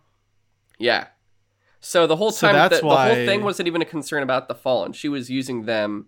Yeah. 0.79 1.07
So 1.79 2.07
the 2.07 2.15
whole 2.15 2.31
So 2.31 2.47
time, 2.47 2.55
that's 2.55 2.81
the, 2.81 2.87
the 2.87 2.95
whole 2.95 3.15
thing 3.15 3.43
wasn't 3.43 3.67
even 3.67 3.81
a 3.81 3.85
concern 3.85 4.23
about 4.23 4.47
the 4.47 4.55
fallen. 4.55 4.93
She 4.93 5.09
was 5.09 5.29
using 5.29 5.65
them 5.65 6.07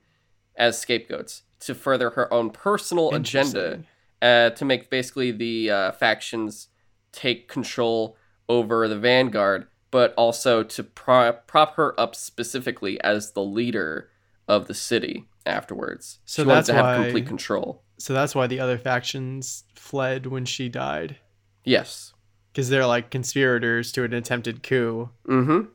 as 0.55 0.79
scapegoats 0.79 1.43
to 1.61 1.75
further 1.75 2.11
her 2.11 2.33
own 2.33 2.49
personal 2.51 3.13
agenda 3.13 3.83
uh, 4.21 4.51
to 4.51 4.65
make 4.65 4.89
basically 4.89 5.31
the 5.31 5.69
uh, 5.69 5.91
factions 5.91 6.69
take 7.11 7.47
control 7.47 8.17
over 8.49 8.87
the 8.87 8.97
vanguard, 8.97 9.67
but 9.93 10.11
also 10.15 10.63
to 10.63 10.83
prop, 10.83 11.45
prop 11.45 11.75
her 11.75 11.97
up 11.99 12.15
specifically 12.15 12.99
as 13.01 13.33
the 13.33 13.43
leader 13.43 14.09
of 14.47 14.65
the 14.67 14.73
city 14.73 15.27
afterwards. 15.45 16.17
So 16.25 16.41
she 16.41 16.47
wanted 16.47 16.57
that's 16.57 16.67
to 16.69 16.73
have 16.73 16.85
why- 16.85 17.03
complete 17.03 17.27
control. 17.27 17.83
So 17.99 18.11
that's 18.13 18.33
why 18.33 18.47
the 18.47 18.59
other 18.59 18.79
factions 18.79 19.65
fled 19.75 20.25
when 20.25 20.45
she 20.45 20.67
died. 20.67 21.17
Yes. 21.63 22.13
Because 22.51 22.69
they're 22.69 22.87
like 22.87 23.11
conspirators 23.11 23.91
to 23.91 24.03
an 24.03 24.13
attempted 24.13 24.63
coup. 24.63 25.11
Mm-hmm. 25.27 25.67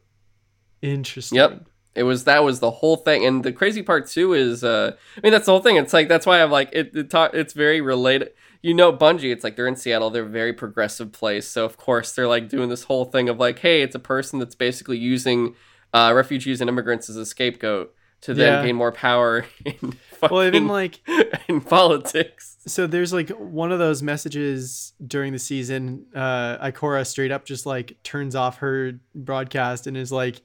Interesting. 0.83 1.37
Yep. 1.37 1.67
It 1.95 2.03
was 2.03 2.25
that 2.25 2.43
was 2.43 2.59
the 2.61 2.71
whole 2.71 2.97
thing, 2.97 3.25
and 3.25 3.45
the 3.45 3.53
crazy 3.53 3.83
part 3.83 4.09
too 4.09 4.33
is, 4.33 4.63
uh, 4.63 4.93
I 5.17 5.21
mean, 5.23 5.33
that's 5.33 5.47
the 5.47 5.53
whole 5.53 5.63
thing. 5.63 5.77
It's 5.77 5.93
like 5.93 6.09
that's 6.09 6.27
why 6.27 6.43
I'm 6.43 6.51
like 6.51 6.71
it. 6.73 6.95
it 6.95 7.11
ta- 7.11 7.31
it's 7.33 7.55
very 7.55 7.81
related. 7.81 8.31
You 8.63 8.75
know, 8.75 8.93
Bungie. 8.93 9.33
It's 9.33 9.45
like 9.45 9.57
they're 9.57 9.67
in 9.69 9.77
Seattle. 9.77 10.11
They're 10.11 10.25
a 10.25 10.29
very 10.29 10.53
progressive 10.53 11.13
place, 11.13 11.47
so 11.47 11.65
of 11.65 11.77
course 11.77 12.13
they're 12.13 12.29
like 12.29 12.49
doing 12.49 12.69
this 12.69 12.83
whole 12.85 13.05
thing 13.05 13.29
of 13.29 13.39
like, 13.39 13.61
hey, 13.61 13.83
it's 13.83 13.95
a 13.95 14.01
person 14.01 14.39
that's 14.39 14.55
basically 14.57 14.99
using 14.99 15.55
uh, 15.95 16.13
refugees 16.15 16.61
and 16.61 16.69
immigrants 16.69 17.09
as 17.09 17.17
a 17.17 17.25
scapegoat 17.25 17.95
to 18.23 18.35
then 18.35 18.53
Yeah. 18.55 18.67
gain 18.67 18.75
more 18.77 18.91
power 18.93 19.47
in 19.65 19.95
Well, 20.21 20.43
even 20.43 20.67
fucking- 20.67 20.69
like 20.69 21.01
in 21.49 21.61
politics. 21.61 22.57
so 22.67 22.87
there's 22.89 23.13
like 23.13 23.31
one 23.31 23.71
of 23.71 23.79
those 23.79 24.03
messages 24.03 24.93
during 25.07 25.33
the 25.33 25.39
season 25.39 26.05
uh 26.15 26.59
ikora 26.67 27.07
straight 27.07 27.31
up 27.31 27.45
just 27.47 27.65
like 27.65 27.97
turns 28.03 28.35
off 28.35 28.59
her 28.59 28.99
broadcast 29.15 29.87
and 29.87 29.97
is 29.97 30.11
like 30.13 30.43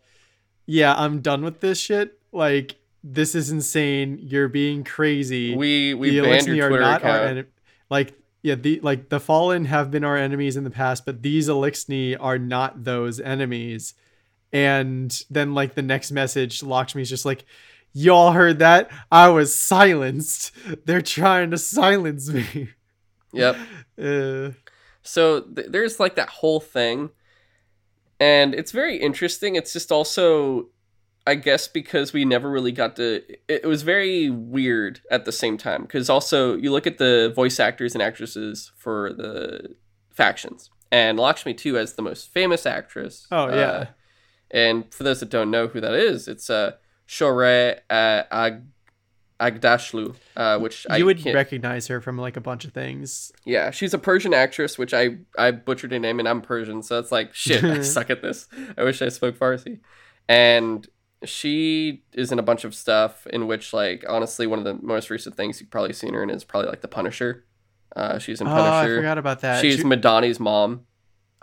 yeah 0.68 0.94
i'm 0.96 1.20
done 1.22 1.44
with 1.44 1.60
this 1.62 1.80
shit 1.80 2.20
like 2.32 2.76
this 3.04 3.34
is 3.36 3.50
insane 3.50 4.20
you're 4.22 4.48
being 4.48 4.84
crazy 4.84 5.56
We 5.56 5.94
we 5.96 6.12
the 6.12 6.22
banned 6.22 6.48
your 6.48 6.68
are 6.68 6.70
Twitter 6.70 6.84
account. 6.84 7.48
Like 7.98 8.10
yeah 8.42 8.56
the 8.56 8.80
like 8.90 9.10
the 9.14 9.20
fallen 9.20 9.66
have 9.66 9.88
been 9.94 10.04
our 10.04 10.18
enemies 10.18 10.58
in 10.58 10.66
the 10.66 10.70
past 10.82 11.06
but 11.06 11.22
these 11.28 11.48
eliksni 11.48 12.18
are 12.20 12.40
not 12.40 12.84
those 12.92 13.20
enemies. 13.20 13.94
And 14.52 15.10
then 15.30 15.54
like 15.54 15.76
the 15.76 15.82
next 15.94 16.12
message 16.12 16.62
lakshmi's 16.62 17.10
just 17.10 17.26
like 17.26 17.46
y'all 17.94 18.32
heard 18.32 18.60
that? 18.60 18.90
I 19.12 19.30
was 19.30 19.58
silenced. 19.58 20.52
They're 20.86 21.02
trying 21.20 21.52
to 21.52 21.58
silence 21.58 22.30
me. 22.30 22.70
Yep. 23.36 23.56
uh, 24.08 24.50
So 25.02 25.42
th- 25.42 25.68
there's 25.74 26.00
like 26.00 26.16
that 26.16 26.30
whole 26.30 26.60
thing, 26.60 27.10
and 28.20 28.54
it's 28.54 28.72
very 28.72 28.98
interesting. 28.98 29.56
It's 29.56 29.74
just 29.74 29.92
also, 29.92 30.70
I 31.26 31.36
guess, 31.36 31.68
because 31.70 32.12
we 32.12 32.26
never 32.26 32.50
really 32.50 32.72
got 32.74 32.98
to. 32.98 33.22
It, 33.48 33.66
was 33.66 33.82
very 33.84 34.30
weird 34.30 35.00
at 35.10 35.24
the 35.24 35.32
same 35.32 35.58
time 35.58 35.84
because 35.84 36.10
also 36.10 36.58
you 36.58 36.70
look 36.72 36.86
at 36.86 36.98
the 36.98 37.32
voice 37.36 37.60
actors 37.62 37.94
and 37.96 38.02
actresses 38.02 38.72
for 38.76 39.14
the 39.14 39.76
factions, 40.12 40.70
and 40.92 41.18
Lakshmi 41.18 41.54
2 41.54 41.78
as 41.78 41.94
the 41.94 42.02
most 42.02 42.34
famous 42.34 42.66
actress. 42.66 43.26
Oh, 43.32 43.48
yeah. 43.48 43.62
Uh, 43.62 43.86
and 44.52 44.94
for 44.94 45.04
those 45.04 45.22
that 45.22 45.30
don't 45.30 45.50
know 45.50 45.68
who 45.68 45.80
that 45.80 45.94
is, 45.94 46.28
it's 46.28 46.50
uh, 46.50 46.74
Shohreh 47.08 47.80
uh, 47.90 48.24
Ag- 48.30 48.64
Aghdashloo, 49.40 50.16
uh, 50.38 50.60
which 50.60 50.86
I 50.90 50.98
you 50.98 51.06
would 51.06 51.20
can't- 51.20 51.36
recognize 51.36 51.88
her 51.88 52.02
from 52.02 52.18
like 52.18 52.38
a 52.38 52.42
bunch 52.42 52.66
of 52.66 52.74
things 52.74 53.32
yeah, 53.46 53.72
she's 53.72 53.94
a 53.94 53.98
Persian 53.98 54.34
actress, 54.34 54.78
which 54.78 54.94
I 54.94 55.18
I 55.38 55.52
butchered 55.52 55.92
her 55.92 56.00
name, 56.00 56.20
and 56.20 56.28
I'm 56.28 56.42
Persian, 56.42 56.84
so 56.84 57.00
it's 57.00 57.12
like 57.12 57.34
shit. 57.34 57.64
I 57.64 57.82
suck 57.82 58.10
at 58.10 58.22
this. 58.22 58.48
I 58.78 58.84
wish 58.84 59.02
I 59.02 59.10
spoke 59.10 59.38
Farsi. 59.38 59.80
And 60.30 60.88
she 61.26 62.04
is 62.14 62.32
in 62.32 62.40
a 62.40 62.44
bunch 62.44 62.64
of 62.64 62.74
stuff 62.76 63.26
in 63.28 63.48
which, 63.48 63.74
like, 63.74 64.04
honestly, 64.08 64.48
one 64.48 64.60
of 64.60 64.66
the 64.66 64.76
most 64.86 65.10
recent 65.10 65.36
things 65.36 65.60
you've 65.62 65.70
probably 65.72 65.94
seen 65.94 66.14
her 66.14 66.24
in 66.24 66.30
is 66.30 66.44
probably 66.44 66.70
like 66.70 66.82
the 66.82 66.88
Punisher. 66.88 67.46
Uh, 67.96 68.18
she's 68.20 68.42
in 68.42 68.48
Punisher. 68.48 68.66
oh 68.66 68.74
i 68.74 68.88
forgot 68.98 69.18
about 69.20 69.42
that 69.42 69.62
she's 69.62 69.76
She- 69.78 69.84
Madani's 69.84 70.40
mom. 70.40 70.86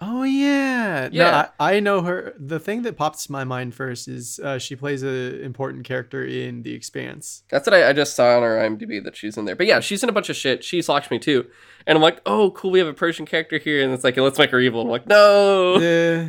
oh 0.01 0.25
yeah 0.25 1.09
Yeah. 1.13 1.31
no, 1.31 1.49
I, 1.65 1.75
I 1.77 1.81
know 1.81 2.03
her 2.03 2.35
the 2.39 2.59
thing 2.59 2.83
that 2.83 2.97
pops 2.97 3.27
to 3.27 3.33
my 3.33 3.45
mind 3.45 3.73
first 3.75 4.09
is 4.09 4.41
uh, 4.43 4.59
she 4.59 4.75
plays 4.75 5.05
a 5.05 5.41
important 5.43 5.85
character 5.85 6.25
in 6.25 6.63
the 6.63 6.75
expanse 6.75 7.45
That's 7.51 7.67
what 7.69 7.75
I, 7.75 7.91
I 7.91 7.93
just 7.93 8.17
saw 8.17 8.37
on 8.37 8.43
her 8.43 8.57
IMDb 8.59 9.03
that 9.05 9.15
she's 9.17 9.37
in 9.37 9.45
there. 9.45 9.55
But 9.55 9.67
yeah, 9.69 9.79
she's 9.79 10.03
in 10.03 10.09
a 10.09 10.13
bunch 10.13 10.29
of 10.29 10.35
shit. 10.37 10.65
She's 10.65 10.89
Lakshmi 10.89 11.19
2. 11.21 11.47
And 11.87 11.97
I'm 11.97 12.03
like, 12.03 12.21
oh, 12.27 12.51
cool, 12.51 12.71
we 12.73 12.79
have 12.81 12.89
a 12.89 12.95
Persian 12.95 13.27
character 13.27 13.59
here. 13.59 13.83
And 13.85 13.93
it's 13.93 14.03
like, 14.05 14.17
let's 14.17 14.39
make 14.39 14.51
her 14.51 14.59
evil. 14.61 14.81
I'm 14.83 14.89
like, 14.89 15.07
no. 15.07 15.75
Eh, 15.77 16.27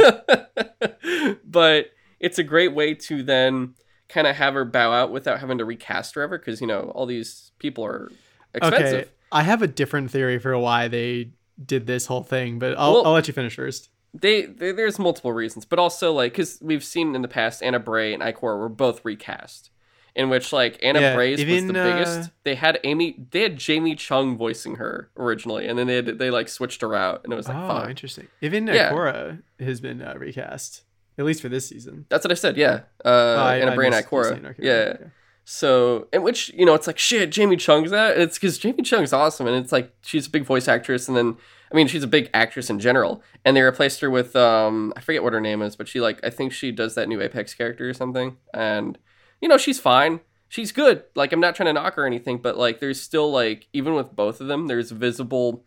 but 1.45 1.87
it's 2.21 2.39
a 2.39 2.43
great 2.43 2.73
way 2.73 2.93
to 2.93 3.23
then 3.23 3.73
kind 4.07 4.27
of 4.27 4.35
have 4.37 4.53
her 4.53 4.63
bow 4.65 4.91
out 4.93 5.11
without 5.11 5.39
having 5.39 5.57
to 5.57 5.65
recast 5.65 6.15
her 6.15 6.21
ever 6.21 6.37
because 6.37 6.61
you 6.61 6.67
know 6.67 6.91
all 6.95 7.05
these 7.05 7.51
people 7.59 7.83
are 7.85 8.09
expensive. 8.53 8.99
okay 9.01 9.09
i 9.31 9.41
have 9.43 9.61
a 9.61 9.67
different 9.67 10.11
theory 10.11 10.37
for 10.39 10.57
why 10.57 10.87
they 10.87 11.31
did 11.65 11.87
this 11.87 12.05
whole 12.07 12.23
thing 12.23 12.59
but 12.59 12.77
i'll, 12.77 12.93
Well- 12.93 13.05
I'll 13.07 13.13
let 13.13 13.27
you 13.27 13.33
finish 13.33 13.55
first 13.55 13.89
They, 14.13 14.45
they 14.45 14.73
there's 14.73 14.99
multiple 14.99 15.31
reasons, 15.31 15.63
but 15.63 15.79
also 15.79 16.11
like 16.11 16.33
because 16.33 16.59
we've 16.61 16.83
seen 16.83 17.15
in 17.15 17.21
the 17.21 17.29
past 17.29 17.63
Ana 17.63 17.79
Bray 17.79 18.13
and 18.13 18.21
Ikora 18.21 18.59
were 18.59 18.67
both 18.67 19.05
recast, 19.05 19.71
in 20.15 20.29
which 20.29 20.51
like 20.51 20.77
Ana 20.83 20.99
Yeah, 20.99 21.15
Bray's 21.15 21.39
even, 21.39 21.67
was 21.67 21.73
the 21.73 21.79
uh, 21.79 21.93
biggest. 21.93 22.29
They 22.43 22.55
had 22.55 22.77
Amy, 22.83 23.25
they 23.31 23.41
had 23.43 23.55
Jamie 23.55 23.95
Chung 23.95 24.37
voicing 24.37 24.75
her 24.75 25.09
originally, 25.15 25.65
and 25.65 25.79
then 25.79 25.87
they 25.87 25.95
had, 25.95 26.19
they 26.19 26.29
like 26.29 26.49
switched 26.49 26.81
her 26.81 26.93
out, 26.93 27.21
and 27.23 27.31
it 27.31 27.37
was 27.37 27.47
like, 27.47 27.55
oh 27.55 27.67
fuck. 27.69 27.89
interesting 27.89 28.27
even 28.41 28.67
Yeah. 28.67 28.91
Ikora 28.91 29.41
has 29.61 29.79
been 29.79 30.01
uh, 30.01 30.15
recast 30.17 30.81
at 31.17 31.25
least 31.25 31.41
for 31.41 31.49
this 31.49 31.67
season 31.67 32.05
That's 32.09 32.23
what 32.25 32.31
I 32.31 32.35
said. 32.35 32.57
Yeah, 32.57 32.81
uh, 33.05 33.09
Oh, 33.09 33.35
I- 33.37 33.57
Ana 33.57 33.71
and 33.71 33.79
missed 33.81 34.11
you 34.11 34.17
Ikora. 34.17 34.29
saying, 34.29 34.45
okay, 34.47 34.63
yeah. 34.63 34.71
okay. 34.95 35.03
So, 35.43 36.07
in 36.13 36.21
which 36.21 36.49
you 36.53 36.65
know, 36.65 36.75
it's 36.75 36.85
like 36.87 36.99
shit. 36.99 37.31
Jamie 37.31 37.57
Chung's 37.57 37.89
that. 37.91 38.13
And 38.13 38.21
it's 38.21 38.37
because 38.37 38.57
Jamie 38.59 38.83
Chung's 38.83 39.11
awesome, 39.11 39.47
and 39.47 39.55
it's 39.55 39.71
like 39.71 39.91
she's 40.03 40.27
a 40.27 40.29
big 40.29 40.45
voice 40.45 40.67
actress, 40.67 41.07
and 41.07 41.17
then 41.17 41.35
I 41.71 41.75
mean, 41.75 41.87
she's 41.87 42.03
a 42.03 42.07
big 42.07 42.29
actress 42.33 42.69
in 42.69 42.79
general. 42.79 43.23
And 43.43 43.57
they 43.57 43.61
replaced 43.61 44.01
her 44.01 44.09
with 44.09 44.35
um, 44.35 44.93
I 44.95 45.01
forget 45.01 45.23
what 45.23 45.33
her 45.33 45.41
name 45.41 45.61
is, 45.63 45.75
but 45.75 45.87
she 45.87 45.99
like 45.99 46.19
I 46.23 46.29
think 46.29 46.53
she 46.53 46.71
does 46.71 46.93
that 46.95 47.09
new 47.09 47.19
Apex 47.21 47.53
character 47.55 47.89
or 47.89 47.93
something, 47.93 48.37
and 48.53 48.97
you 49.41 49.49
know, 49.49 49.57
she's 49.57 49.79
fine. 49.79 50.19
She's 50.47 50.71
good. 50.71 51.03
Like 51.15 51.33
I'm 51.33 51.39
not 51.39 51.55
trying 51.55 51.67
to 51.67 51.73
knock 51.73 51.95
her 51.95 52.03
or 52.03 52.05
anything, 52.07 52.37
but 52.37 52.55
like 52.55 52.79
there's 52.79 53.01
still 53.01 53.31
like 53.31 53.67
even 53.73 53.95
with 53.95 54.15
both 54.15 54.41
of 54.41 54.47
them, 54.47 54.67
there's 54.67 54.91
visible. 54.91 55.65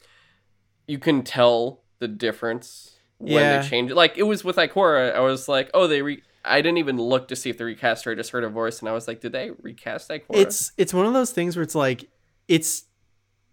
You 0.87 0.98
can 0.98 1.22
tell 1.24 1.83
the 1.98 2.09
difference 2.09 2.93
when 3.18 3.33
Yeah. 3.33 3.61
they 3.62 3.68
change 3.68 3.90
it. 3.90 3.94
Like 3.94 4.16
it 4.18 4.22
was 4.24 4.44
with 4.44 4.57
Ikora, 4.57 5.14
I 5.14 5.20
was 5.20 5.48
like, 5.48 5.70
oh, 5.74 5.87
they 5.87 6.03
re. 6.03 6.22
I 6.46 6.61
didn't 6.61 6.77
even 6.79 6.98
look 6.98 7.29
to 7.29 7.37
see 7.37 7.48
if 7.48 7.57
they 7.57 7.64
recast 7.64 8.05
her. 8.05 8.12
I 8.12 8.14
just 8.14 8.31
heard 8.31 8.42
her 8.42 8.50
voice, 8.50 8.81
and 8.81 8.88
I 8.88 8.92
was 8.92 9.09
like, 9.09 9.20
did 9.20 9.33
they 9.33 9.50
recast 9.62 10.11
Ikora? 10.11 10.24
it's 10.37 10.72
it's 10.77 10.92
one 10.92 11.07
of 11.07 11.12
those 11.14 11.31
things 11.33 11.57
where 11.57 11.62
it's 11.62 11.74
like 11.74 12.09
it's 12.48 12.85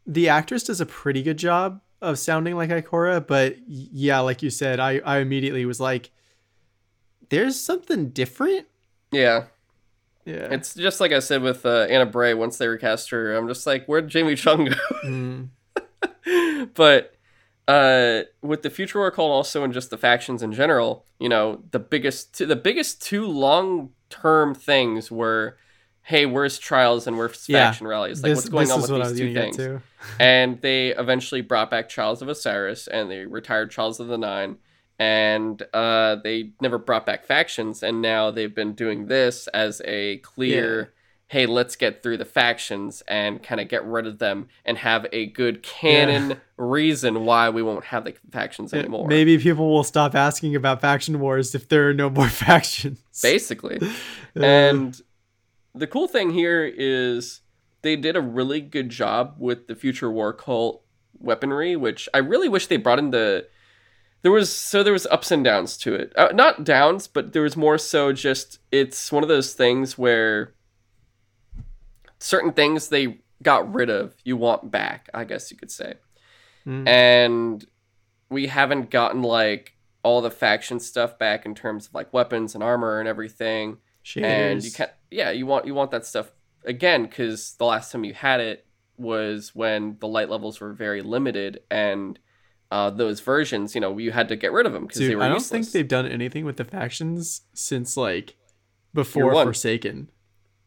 the 0.06 0.28
actress 0.30 0.64
does 0.64 0.82
a 0.82 0.86
pretty 0.86 1.24
good 1.24 1.38
job 1.38 1.80
of 2.02 2.18
sounding 2.20 2.56
like 2.56 2.70
Ikora, 2.70 3.26
but 3.26 3.56
yeah, 3.68 4.20
like 4.20 4.42
you 4.44 4.50
said, 4.50 4.80
I 4.80 5.00
I 5.06 5.20
immediately 5.20 5.66
was 5.66 5.80
like, 5.80 6.10
there's 7.30 7.60
something 7.60 8.10
different. 8.10 8.68
yeah. 9.12 9.46
Yeah. 10.24 10.50
It's 10.52 10.76
just 10.76 11.00
like 11.02 11.12
I 11.12 11.18
said 11.20 11.42
with 11.42 11.66
uh, 11.66 11.88
Ana 11.90 12.06
Bray. 12.06 12.36
Once 12.36 12.60
they 12.60 12.68
recast 12.68 13.10
her, 13.10 13.36
I'm 13.36 13.48
just 13.48 13.66
like, 13.66 13.88
where'd 13.88 14.08
Jamie 14.08 14.36
Chung 14.36 14.66
go? 14.66 14.76
Mm. 15.04 15.48
but 16.76 17.16
uh, 17.68 18.22
with 18.42 18.64
the 18.64 18.70
future 18.70 19.00
war 19.00 19.12
cult 19.12 19.32
also 19.32 19.64
and 19.64 19.74
just 19.74 19.90
the 19.90 19.98
factions 19.98 20.42
in 20.44 20.52
general, 20.52 21.06
you 21.20 21.30
know, 21.30 21.64
the 21.72 21.80
biggest 21.80 22.38
the 22.38 22.56
biggest 22.56 23.02
two 23.02 23.26
long 23.26 23.92
term 24.10 24.54
things 24.56 25.10
were, 25.12 25.58
hey, 26.04 26.26
where's 26.26 26.58
trials 26.58 27.08
and 27.08 27.18
where's 27.18 27.48
Yeah. 27.48 27.68
faction 27.68 27.88
rallies? 27.88 28.24
Like 28.24 28.32
this 28.32 28.38
what's 28.38 28.50
going 28.50 28.72
on 28.72 28.82
with 28.82 28.90
these 29.10 29.20
two 29.20 29.34
things? 29.34 29.58
and 30.20 30.60
they 30.62 30.90
eventually 30.90 31.42
brought 31.42 31.70
back 31.70 31.88
Trials 31.88 32.22
of 32.22 32.28
Osiris 32.28 32.88
and 32.88 33.10
they 33.10 33.26
retired 33.26 33.70
Trials 33.72 34.00
of 34.00 34.08
the 34.08 34.18
Nine 34.18 34.58
and 34.98 35.62
uh, 35.74 36.16
they 36.24 36.52
never 36.62 36.78
brought 36.78 37.06
back 37.06 37.26
factions 37.26 37.84
and 37.84 38.02
now 38.02 38.32
they've 38.32 38.54
been 38.54 38.74
doing 38.74 39.06
this 39.08 39.48
as 39.48 39.82
a 39.86 40.18
clear 40.18 40.94
hey 41.32 41.46
let's 41.46 41.78
get 41.78 42.04
through 42.04 42.18
the 42.18 42.26
factions 42.26 43.02
and 43.08 43.42
kind 43.42 43.62
of 43.62 43.70
get 43.70 43.86
rid 43.86 44.06
of 44.06 44.20
them 44.20 44.50
and 44.66 44.78
have 44.78 45.08
a 45.14 45.28
good 45.28 45.64
canon 45.64 46.38
reason 46.58 47.24
why 47.24 47.50
we 47.50 47.64
won't 47.64 47.86
have 47.86 48.04
the 48.04 48.14
factions 48.32 48.74
Yeah, 48.74 48.80
anymore 48.80 49.08
Maybe 49.08 49.38
people 49.38 49.72
will 49.72 49.86
stop 49.86 50.14
asking 50.14 50.58
about 50.58 50.82
faction 50.82 51.22
wars 51.22 51.56
if 51.56 51.70
there 51.70 51.88
are 51.88 51.94
no 51.94 52.10
more 52.10 52.28
factions. 52.46 53.00
basically 53.24 53.80
Uh, 54.34 54.46
and 54.46 55.02
the 55.76 55.88
cool 55.88 56.08
thing 56.08 56.32
here 56.32 56.64
is 56.66 57.42
they 57.82 57.96
did 57.98 58.16
a 58.16 58.22
really 58.22 58.62
good 58.62 58.88
job 58.90 59.36
with 59.38 59.68
the 59.68 59.76
future 59.76 60.10
war 60.10 60.32
cult 60.32 60.84
weaponry 61.20 61.76
which 61.76 62.08
i 62.14 62.18
really 62.18 62.48
wish 62.48 62.68
they 62.68 62.78
brought 62.78 62.98
in 63.00 63.10
the 63.12 63.46
there 64.22 64.32
was 64.32 64.54
so 64.54 64.84
there 64.84 64.94
was 64.94 65.08
ups 65.08 65.32
and 65.32 65.44
downs 65.44 65.78
to 65.78 65.96
it. 65.96 66.14
Uh, 66.16 66.30
not 66.34 66.64
downs, 66.64 67.08
but 67.08 67.34
there 67.34 67.42
was 67.42 67.58
more 67.58 67.80
so 67.80 68.14
just 68.14 68.60
it's 68.72 69.12
one 69.12 69.24
of 69.24 69.30
those 69.30 69.54
things 69.56 69.98
where 69.98 70.54
certain 72.22 72.54
things 72.54 72.90
they 72.90 73.20
got 73.42 73.74
rid 73.74 73.90
of, 73.90 74.16
you 74.24 74.38
want 74.38 74.72
back, 74.72 75.10
I 75.14 75.24
guess 75.24 75.52
you 75.52 75.58
could 75.58 75.72
say. 75.72 75.96
Mm. 76.66 76.88
And 76.88 77.66
we 78.30 78.48
haven't 78.48 78.90
gotten 78.92 79.24
like 79.24 79.74
all 80.04 80.22
the 80.22 80.32
faction 80.32 80.80
stuff 80.80 81.18
back 81.18 81.46
in 81.46 81.56
terms 81.56 81.88
of 81.88 81.94
like 81.94 82.14
weapons 82.14 82.56
and 82.56 82.64
armor 82.64 83.00
and 83.00 83.08
everything. 83.08 83.78
Cheers. 84.04 84.26
And 84.26 84.64
you 84.64 84.72
can 84.72 84.90
yeah, 85.10 85.32
you 85.32 85.46
want 85.46 85.66
you 85.66 85.74
want 85.74 85.92
that 85.92 86.06
stuff 86.06 86.32
again 86.64 87.08
cuz 87.08 87.56
the 87.58 87.66
last 87.66 87.92
time 87.92 88.04
you 88.04 88.14
had 88.14 88.40
it 88.40 88.66
was 88.98 89.56
when 89.56 89.98
the 90.00 90.08
light 90.08 90.30
levels 90.30 90.60
were 90.60 90.74
very 90.74 91.02
limited 91.02 91.62
and 91.72 92.20
uh, 92.70 92.90
those 92.90 93.20
versions, 93.20 93.76
you 93.76 93.82
know, 93.82 93.98
you 93.98 94.12
had 94.12 94.30
to 94.30 94.36
get 94.38 94.54
rid 94.54 94.66
of 94.66 94.72
them 94.72 94.86
because 94.86 95.00
they 95.00 95.16
were 95.16 95.24
I 95.24 95.28
don't 95.28 95.38
useless. 95.38 95.50
think 95.50 95.72
they've 95.74 95.88
done 95.88 96.06
anything 96.06 96.46
with 96.46 96.56
the 96.56 96.64
factions 96.64 97.42
since 97.54 97.98
like 97.98 98.36
before. 98.94 99.34
Forsaken. 99.34 100.10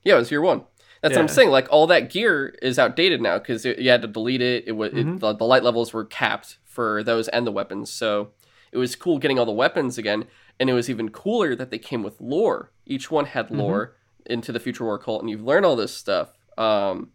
Yeah, 0.03 0.17
it 0.17 0.19
was 0.19 0.31
year 0.31 0.43
one. 0.43 0.65
That's 1.05 1.17
what 1.17 1.23
I'm 1.23 1.29
saying. 1.29 1.51
Like 1.51 1.69
all 1.71 1.87
that 1.89 2.11
gear 2.11 2.57
is 2.63 2.79
outdated 2.79 3.21
now 3.21 3.39
because 3.39 3.65
you 3.65 3.89
had 3.91 4.03
to 4.03 4.09
delete 4.09 4.41
it. 4.43 4.65
It 4.67 4.73
was 4.73 4.93
Mhm. 4.93 5.17
it, 5.17 5.21
the, 5.21 5.35
the 5.35 5.45
light 5.45 5.63
levels 5.63 5.93
were 5.93 6.05
capped 6.05 6.59
for 6.65 7.03
those 7.03 7.29
and 7.29 7.47
the 7.47 7.53
weapons. 7.53 7.91
So 7.91 8.31
it 8.73 8.79
was 8.79 8.97
cool 8.97 9.19
getting 9.19 9.39
all 9.39 9.47
the 9.47 9.53
weapons 9.53 9.99
again, 9.99 10.25
and 10.59 10.69
it 10.69 10.73
was 10.73 10.91
even 10.91 11.11
cooler 11.11 11.55
that 11.55 11.71
they 11.71 11.79
came 11.79 12.03
with 12.03 12.21
lore. 12.21 12.73
Each 12.87 13.11
one 13.11 13.27
had 13.27 13.47
Mm-hmm. 13.47 13.61
lore 13.61 13.97
into 14.27 14.51
the 14.51 14.59
Future 14.61 14.85
War 14.85 14.99
cult, 14.99 15.21
and 15.21 15.31
you've 15.31 15.45
learned 15.45 15.67
all 15.67 15.77
this 15.77 15.95
stuff. 15.95 16.33
Um, 16.59 17.11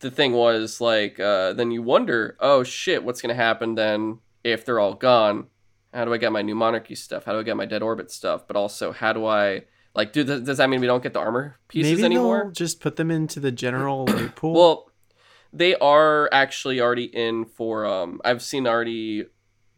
the 0.00 0.10
thing 0.10 0.32
was 0.32 0.80
like, 0.80 1.20
uh, 1.20 1.52
then 1.52 1.70
you 1.70 1.82
wonder, 1.82 2.36
oh 2.40 2.62
shit, 2.64 3.04
what's 3.04 3.20
gonna 3.20 3.34
happen 3.34 3.74
then 3.74 4.18
if 4.42 4.64
they're 4.64 4.80
all 4.80 4.94
gone? 4.94 5.46
How 5.92 6.04
do 6.06 6.14
I 6.14 6.18
get 6.18 6.32
my 6.32 6.40
new 6.42 6.54
monarchy 6.54 6.94
stuff? 6.94 7.24
How 7.24 7.32
do 7.32 7.40
I 7.40 7.42
get 7.42 7.56
my 7.56 7.66
dead 7.66 7.82
orbit 7.82 8.10
stuff? 8.10 8.46
But 8.46 8.56
also, 8.56 8.92
how 8.92 9.12
do 9.12 9.26
I 9.26 9.64
like? 9.94 10.12
Do 10.12 10.24
does 10.24 10.58
that 10.58 10.68
mean 10.70 10.80
we 10.80 10.86
don't 10.86 11.02
get 11.02 11.12
the 11.12 11.20
armor 11.20 11.56
pieces 11.68 11.92
Maybe 11.92 12.04
anymore? 12.04 12.44
they'll 12.44 12.52
just 12.52 12.80
put 12.80 12.96
them 12.96 13.10
into 13.10 13.40
the 13.40 13.52
general 13.52 14.04
loot 14.06 14.36
pool. 14.36 14.52
Well, 14.52 14.90
they 15.52 15.74
are 15.76 16.28
actually 16.32 16.80
already 16.80 17.04
in 17.04 17.44
for. 17.44 17.86
Um, 17.86 18.20
I've 18.24 18.42
seen 18.42 18.66
already 18.66 19.26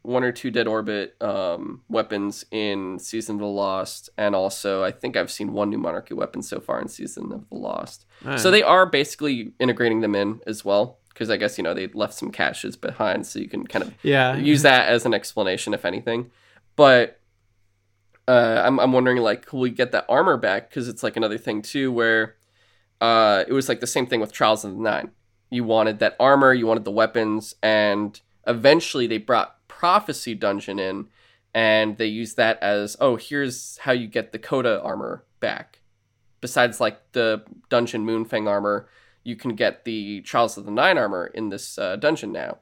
one 0.02 0.24
or 0.24 0.32
two 0.32 0.50
dead 0.50 0.66
orbit 0.66 1.16
um, 1.20 1.82
weapons 1.88 2.44
in 2.50 2.98
Season 2.98 3.36
of 3.36 3.40
the 3.40 3.46
Lost, 3.46 4.10
and 4.18 4.34
also 4.34 4.82
I 4.82 4.90
think 4.90 5.16
I've 5.16 5.30
seen 5.30 5.52
one 5.52 5.70
new 5.70 5.78
monarchy 5.78 6.14
weapon 6.14 6.42
so 6.42 6.60
far 6.60 6.80
in 6.80 6.88
Season 6.88 7.32
of 7.32 7.48
the 7.48 7.54
Lost. 7.54 8.04
Alright. 8.24 8.40
So 8.40 8.50
they 8.50 8.62
are 8.62 8.84
basically 8.84 9.52
integrating 9.60 10.00
them 10.00 10.14
in 10.14 10.40
as 10.46 10.64
well, 10.64 10.98
because 11.08 11.30
I 11.30 11.36
guess 11.36 11.56
you 11.56 11.64
know 11.64 11.72
they 11.72 11.86
left 11.88 12.14
some 12.14 12.32
caches 12.32 12.76
behind, 12.76 13.26
so 13.26 13.38
you 13.38 13.48
can 13.48 13.66
kind 13.66 13.84
of 13.84 13.94
yeah, 14.02 14.36
use 14.36 14.62
that 14.62 14.88
as 14.88 15.06
an 15.06 15.14
explanation, 15.14 15.72
if 15.72 15.84
anything. 15.84 16.30
But 16.74 17.20
uh, 18.28 18.62
I'm 18.64 18.78
I'm 18.78 18.92
wondering 18.92 19.18
like, 19.18 19.52
will 19.52 19.60
we 19.60 19.70
get 19.70 19.92
that 19.92 20.06
armor 20.08 20.36
back? 20.36 20.68
Because 20.68 20.88
it's 20.88 21.02
like 21.02 21.16
another 21.16 21.38
thing 21.38 21.62
too, 21.62 21.90
where 21.90 22.36
uh, 23.00 23.44
it 23.46 23.52
was 23.52 23.68
like 23.68 23.80
the 23.80 23.86
same 23.86 24.06
thing 24.06 24.20
with 24.20 24.32
Trials 24.32 24.64
of 24.64 24.72
the 24.72 24.80
Nine. 24.80 25.10
You 25.50 25.64
wanted 25.64 25.98
that 25.98 26.16
armor, 26.18 26.54
you 26.54 26.66
wanted 26.66 26.84
the 26.84 26.90
weapons, 26.90 27.54
and 27.62 28.18
eventually 28.46 29.06
they 29.06 29.18
brought 29.18 29.56
Prophecy 29.68 30.34
Dungeon 30.34 30.78
in, 30.78 31.08
and 31.52 31.98
they 31.98 32.06
used 32.06 32.36
that 32.36 32.58
as 32.62 32.96
oh, 33.00 33.16
here's 33.16 33.78
how 33.78 33.92
you 33.92 34.06
get 34.06 34.32
the 34.32 34.38
Coda 34.38 34.80
armor 34.82 35.24
back. 35.40 35.80
Besides 36.40 36.80
like 36.80 37.12
the 37.12 37.44
Dungeon 37.68 38.06
Moonfang 38.06 38.48
armor, 38.48 38.88
you 39.24 39.36
can 39.36 39.54
get 39.54 39.84
the 39.84 40.20
Trials 40.22 40.56
of 40.56 40.64
the 40.64 40.70
Nine 40.70 40.98
armor 40.98 41.26
in 41.26 41.48
this 41.50 41.78
uh, 41.78 41.96
dungeon 41.96 42.32
now 42.32 42.58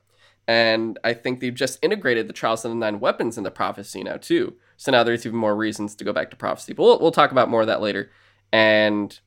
and 0.50 0.98
I 1.04 1.14
think 1.14 1.38
they've 1.38 1.54
just 1.54 1.78
integrated 1.80 2.28
the 2.28 2.32
Trials 2.32 2.64
of 2.64 2.72
the 2.72 2.76
Nine 2.76 2.98
weapons 2.98 3.38
in 3.38 3.44
the 3.44 3.52
Prophecy 3.52 4.02
now 4.02 4.16
too. 4.16 4.54
So 4.80 4.90
now 4.90 5.04
there's 5.04 5.26
even 5.26 5.38
more 5.38 5.54
reasons 5.54 5.94
to 5.96 6.04
go 6.04 6.12
back 6.14 6.30
to 6.30 6.36
Prophecy. 6.36 6.72
But 6.72 6.84
we'll, 6.84 6.98
we'll 7.00 7.12
talk 7.12 7.32
about 7.32 7.50
more 7.50 7.60
of 7.60 7.66
that 7.66 7.82
later. 7.82 8.10
And 8.50 9.20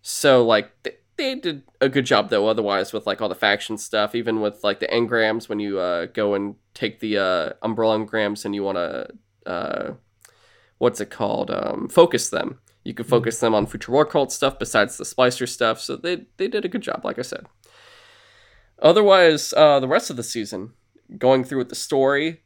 so 0.00 0.42
like 0.42 0.70
they, 0.82 0.96
they 1.18 1.34
did 1.34 1.62
a 1.82 1.90
good 1.90 2.06
job 2.06 2.30
though. 2.30 2.48
Otherwise, 2.48 2.94
with 2.94 3.06
like 3.06 3.20
all 3.20 3.28
the 3.28 3.34
faction 3.34 3.76
stuff, 3.76 4.14
even 4.14 4.40
with 4.40 4.64
like 4.64 4.80
the 4.80 4.86
engrams 4.86 5.46
when 5.46 5.60
you 5.60 5.78
uh, 5.78 6.06
go 6.06 6.32
and 6.32 6.54
take 6.72 7.00
the 7.00 7.18
uh, 7.18 7.50
umbral 7.62 8.02
engrams 8.02 8.46
and 8.46 8.54
you 8.54 8.62
want 8.62 8.78
to 8.78 9.08
uh, 9.44 9.92
what's 10.78 11.02
it 11.02 11.10
called? 11.10 11.50
Um, 11.50 11.90
focus 11.90 12.30
them. 12.30 12.60
You 12.82 12.94
could 12.94 13.04
focus 13.04 13.40
them 13.40 13.54
on 13.54 13.66
future 13.66 13.92
war 13.92 14.06
cult 14.06 14.32
stuff 14.32 14.58
besides 14.58 14.96
the 14.96 15.04
splicer 15.04 15.46
stuff. 15.46 15.82
So 15.82 15.96
they 15.96 16.24
they 16.38 16.48
did 16.48 16.64
a 16.64 16.68
good 16.68 16.82
job, 16.82 17.04
like 17.04 17.18
I 17.18 17.22
said. 17.22 17.44
Otherwise, 18.78 19.52
uh, 19.54 19.80
the 19.80 19.88
rest 19.88 20.08
of 20.08 20.16
the 20.16 20.22
season, 20.22 20.72
going 21.18 21.44
through 21.44 21.58
with 21.58 21.68
the 21.68 21.74
story, 21.74 22.40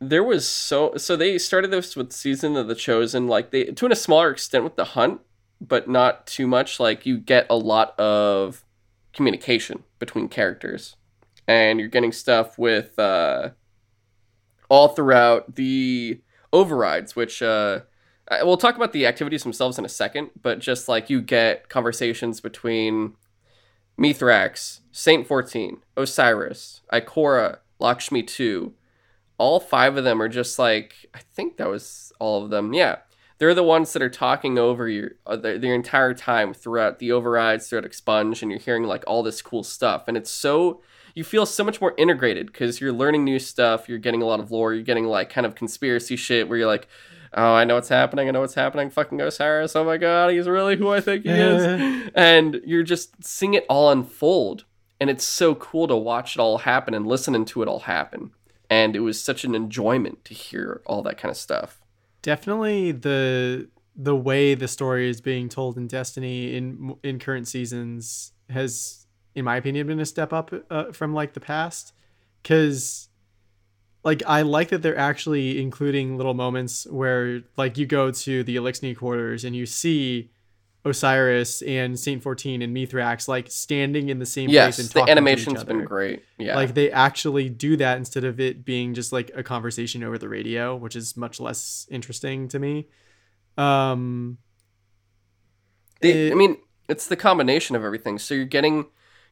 there 0.00 0.22
was 0.22 0.46
so 0.48 0.94
so 0.96 1.16
they 1.16 1.38
started 1.38 1.70
this 1.70 1.96
with 1.96 2.12
season 2.12 2.56
of 2.56 2.68
the 2.68 2.74
chosen, 2.74 3.26
like 3.26 3.50
they 3.50 3.64
to 3.64 3.86
a 3.86 3.96
smaller 3.96 4.30
extent 4.30 4.64
with 4.64 4.76
the 4.76 4.84
hunt, 4.84 5.20
but 5.60 5.88
not 5.88 6.26
too 6.26 6.46
much. 6.46 6.78
Like 6.78 7.04
you 7.04 7.18
get 7.18 7.46
a 7.50 7.56
lot 7.56 7.98
of 7.98 8.64
communication 9.12 9.82
between 9.98 10.28
characters, 10.28 10.96
and 11.46 11.80
you're 11.80 11.88
getting 11.88 12.12
stuff 12.12 12.58
with 12.58 12.98
uh, 12.98 13.50
all 14.68 14.88
throughout 14.88 15.56
the 15.56 16.20
overrides, 16.52 17.16
which 17.16 17.42
uh, 17.42 17.80
we'll 18.42 18.56
talk 18.56 18.76
about 18.76 18.92
the 18.92 19.06
activities 19.06 19.42
themselves 19.42 19.78
in 19.78 19.84
a 19.84 19.88
second. 19.88 20.30
But 20.40 20.60
just 20.60 20.88
like 20.88 21.10
you 21.10 21.20
get 21.20 21.68
conversations 21.68 22.40
between 22.40 23.14
Mithrax, 23.98 24.80
Saint 24.92 25.26
14, 25.26 25.78
Osiris, 25.96 26.82
Ikora, 26.92 27.58
Lakshmi 27.80 28.22
2. 28.22 28.74
All 29.38 29.60
five 29.60 29.96
of 29.96 30.04
them 30.04 30.20
are 30.20 30.28
just 30.28 30.58
like, 30.58 30.94
I 31.14 31.20
think 31.34 31.56
that 31.56 31.68
was 31.68 32.12
all 32.18 32.44
of 32.44 32.50
them. 32.50 32.72
Yeah. 32.72 32.96
They're 33.38 33.54
the 33.54 33.62
ones 33.62 33.92
that 33.92 34.02
are 34.02 34.10
talking 34.10 34.58
over 34.58 34.88
your 34.88 35.12
uh, 35.24 35.36
the, 35.36 35.58
the 35.58 35.72
entire 35.72 36.12
time 36.12 36.52
throughout 36.52 36.98
the 36.98 37.12
overrides, 37.12 37.68
throughout 37.68 37.84
Expunge, 37.84 38.42
and 38.42 38.50
you're 38.50 38.60
hearing 38.60 38.82
like 38.82 39.04
all 39.06 39.22
this 39.22 39.40
cool 39.40 39.62
stuff. 39.62 40.04
And 40.08 40.16
it's 40.16 40.30
so, 40.30 40.82
you 41.14 41.22
feel 41.22 41.46
so 41.46 41.62
much 41.62 41.80
more 41.80 41.94
integrated 41.96 42.46
because 42.46 42.80
you're 42.80 42.92
learning 42.92 43.24
new 43.24 43.38
stuff, 43.38 43.88
you're 43.88 43.98
getting 43.98 44.22
a 44.22 44.26
lot 44.26 44.40
of 44.40 44.50
lore, 44.50 44.74
you're 44.74 44.82
getting 44.82 45.04
like 45.04 45.30
kind 45.30 45.46
of 45.46 45.54
conspiracy 45.54 46.16
shit 46.16 46.48
where 46.48 46.58
you're 46.58 46.66
like, 46.66 46.88
oh, 47.32 47.54
I 47.54 47.64
know 47.64 47.76
what's 47.76 47.90
happening, 47.90 48.26
I 48.26 48.32
know 48.32 48.40
what's 48.40 48.54
happening, 48.54 48.90
fucking 48.90 49.20
Osiris, 49.20 49.76
oh 49.76 49.84
my 49.84 49.98
god, 49.98 50.32
he's 50.32 50.48
really 50.48 50.76
who 50.76 50.88
I 50.88 51.00
think 51.00 51.24
he 51.24 51.30
is 51.30 52.10
and 52.14 52.60
you're 52.64 52.82
just 52.82 53.22
seeing 53.22 53.54
it 53.54 53.66
all 53.68 53.90
unfold 53.90 54.64
and 55.00 55.08
it's 55.10 55.24
so 55.24 55.54
cool 55.54 55.86
to 55.86 55.96
watch 55.96 56.36
it 56.36 56.40
all 56.40 56.58
happen 56.58 56.94
and 56.94 57.06
listening 57.06 57.44
to 57.46 57.62
it 57.62 57.68
all 57.68 57.80
happen 57.80 58.32
and 58.70 58.94
it 58.94 59.00
was 59.00 59.22
such 59.22 59.44
an 59.44 59.54
enjoyment 59.54 60.24
to 60.24 60.34
hear 60.34 60.82
all 60.86 61.02
that 61.02 61.18
kind 61.18 61.30
of 61.30 61.36
stuff 61.36 61.80
definitely 62.22 62.92
the 62.92 63.68
the 63.98 64.14
way 64.14 64.54
the 64.54 64.68
story 64.68 65.10
is 65.10 65.20
being 65.20 65.48
told 65.48 65.76
in 65.76 65.88
Destiny 65.88 66.54
in 66.56 66.94
in 67.02 67.18
current 67.18 67.48
seasons 67.48 68.32
has, 68.48 69.06
in 69.34 69.44
my 69.44 69.56
opinion, 69.56 69.86
been 69.88 70.00
a 70.00 70.06
step 70.06 70.32
up 70.32 70.52
uh, 70.70 70.92
from 70.92 71.12
like 71.12 71.34
the 71.34 71.40
past. 71.40 71.92
Because, 72.42 73.08
like, 74.04 74.22
I 74.26 74.42
like 74.42 74.68
that 74.68 74.82
they're 74.82 74.96
actually 74.96 75.60
including 75.60 76.16
little 76.16 76.34
moments 76.34 76.86
where, 76.86 77.42
like, 77.56 77.76
you 77.76 77.84
go 77.84 78.12
to 78.12 78.44
the 78.44 78.56
Eliksni 78.56 78.96
quarters 78.96 79.44
and 79.44 79.56
you 79.56 79.66
see 79.66 80.30
Osiris 80.88 81.62
and 81.62 81.98
Saint 81.98 82.22
Fourteen 82.22 82.62
and 82.62 82.74
Mithrax 82.76 83.28
like 83.28 83.50
standing 83.50 84.08
in 84.08 84.18
the 84.18 84.26
same 84.26 84.48
yes 84.50 84.76
place 84.76 84.78
and 84.78 84.88
the 84.88 84.92
talking 84.92 85.06
to 85.06 85.10
each 85.12 85.16
animation's 85.16 85.64
been 85.64 85.84
great 85.84 86.22
yeah 86.38 86.56
Like 86.56 86.74
they 86.74 86.90
actually 86.90 87.48
do 87.48 87.76
that 87.76 87.98
instead 87.98 88.24
of 88.24 88.40
it 88.40 88.64
being 88.64 88.94
just 88.94 89.12
like 89.12 89.30
a 89.34 89.42
conversation 89.42 90.02
over 90.04 90.18
the 90.18 90.28
radio, 90.28 90.76
which 90.76 90.96
is 90.96 91.16
much 91.16 91.40
less 91.40 91.86
interesting 91.90 92.48
to 92.48 92.58
me. 92.58 92.88
Um 93.56 94.38
They- 96.00 96.28
it- 96.28 96.32
I 96.32 96.34
mean, 96.34 96.58
it's 96.88 97.06
the 97.06 97.16
combination 97.16 97.76
of 97.76 97.84
everything. 97.84 98.18
So 98.18 98.34
you're 98.34 98.44
getting 98.44 98.86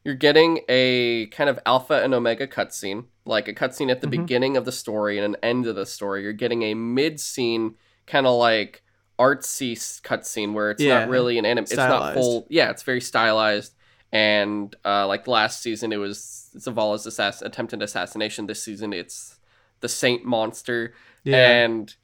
you're 0.04 0.14
getting 0.14 0.60
a 0.68 1.26
kind 1.32 1.50
of 1.50 1.58
alpha 1.66 2.00
and 2.04 2.14
omega 2.14 2.46
cutscene, 2.46 3.06
like 3.24 3.48
a 3.48 3.52
cutscene 3.52 3.90
at 3.90 4.00
the 4.02 4.06
Mhm. 4.06 4.10
beginning 4.12 4.56
of 4.56 4.64
the 4.64 4.70
story 4.70 5.18
and 5.18 5.34
an 5.34 5.40
end 5.42 5.66
of 5.66 5.74
the 5.74 5.84
story. 5.84 6.22
You're 6.22 6.32
getting 6.32 6.62
a 6.62 6.74
mid 6.74 7.18
scene, 7.18 7.74
kind 8.06 8.24
of 8.24 8.38
like 8.38 8.84
artsy 9.18 9.72
cutscene 10.02 10.52
where 10.52 10.70
it's 10.70 10.82
Yeah, 10.82 11.00
not 11.00 11.08
really 11.08 11.38
an 11.38 11.46
anime. 11.46 11.64
It's 11.64 11.76
not 11.76 12.14
full. 12.14 12.46
Yeah, 12.48 12.70
it's 12.70 12.82
very 12.82 13.00
stylized. 13.00 13.74
And 14.12 14.74
uh, 14.84 15.06
like 15.06 15.26
last 15.26 15.62
season, 15.62 15.92
it 15.92 15.96
was 15.96 16.50
Zavala's 16.56 17.06
assass- 17.06 17.42
attempted 17.42 17.82
assassination. 17.82 18.46
This 18.46 18.62
season, 18.62 18.92
it's 18.92 19.38
the 19.80 19.88
Saint 19.88 20.24
monster 20.24 20.94
yeah. 21.24 21.64
and 21.64 21.94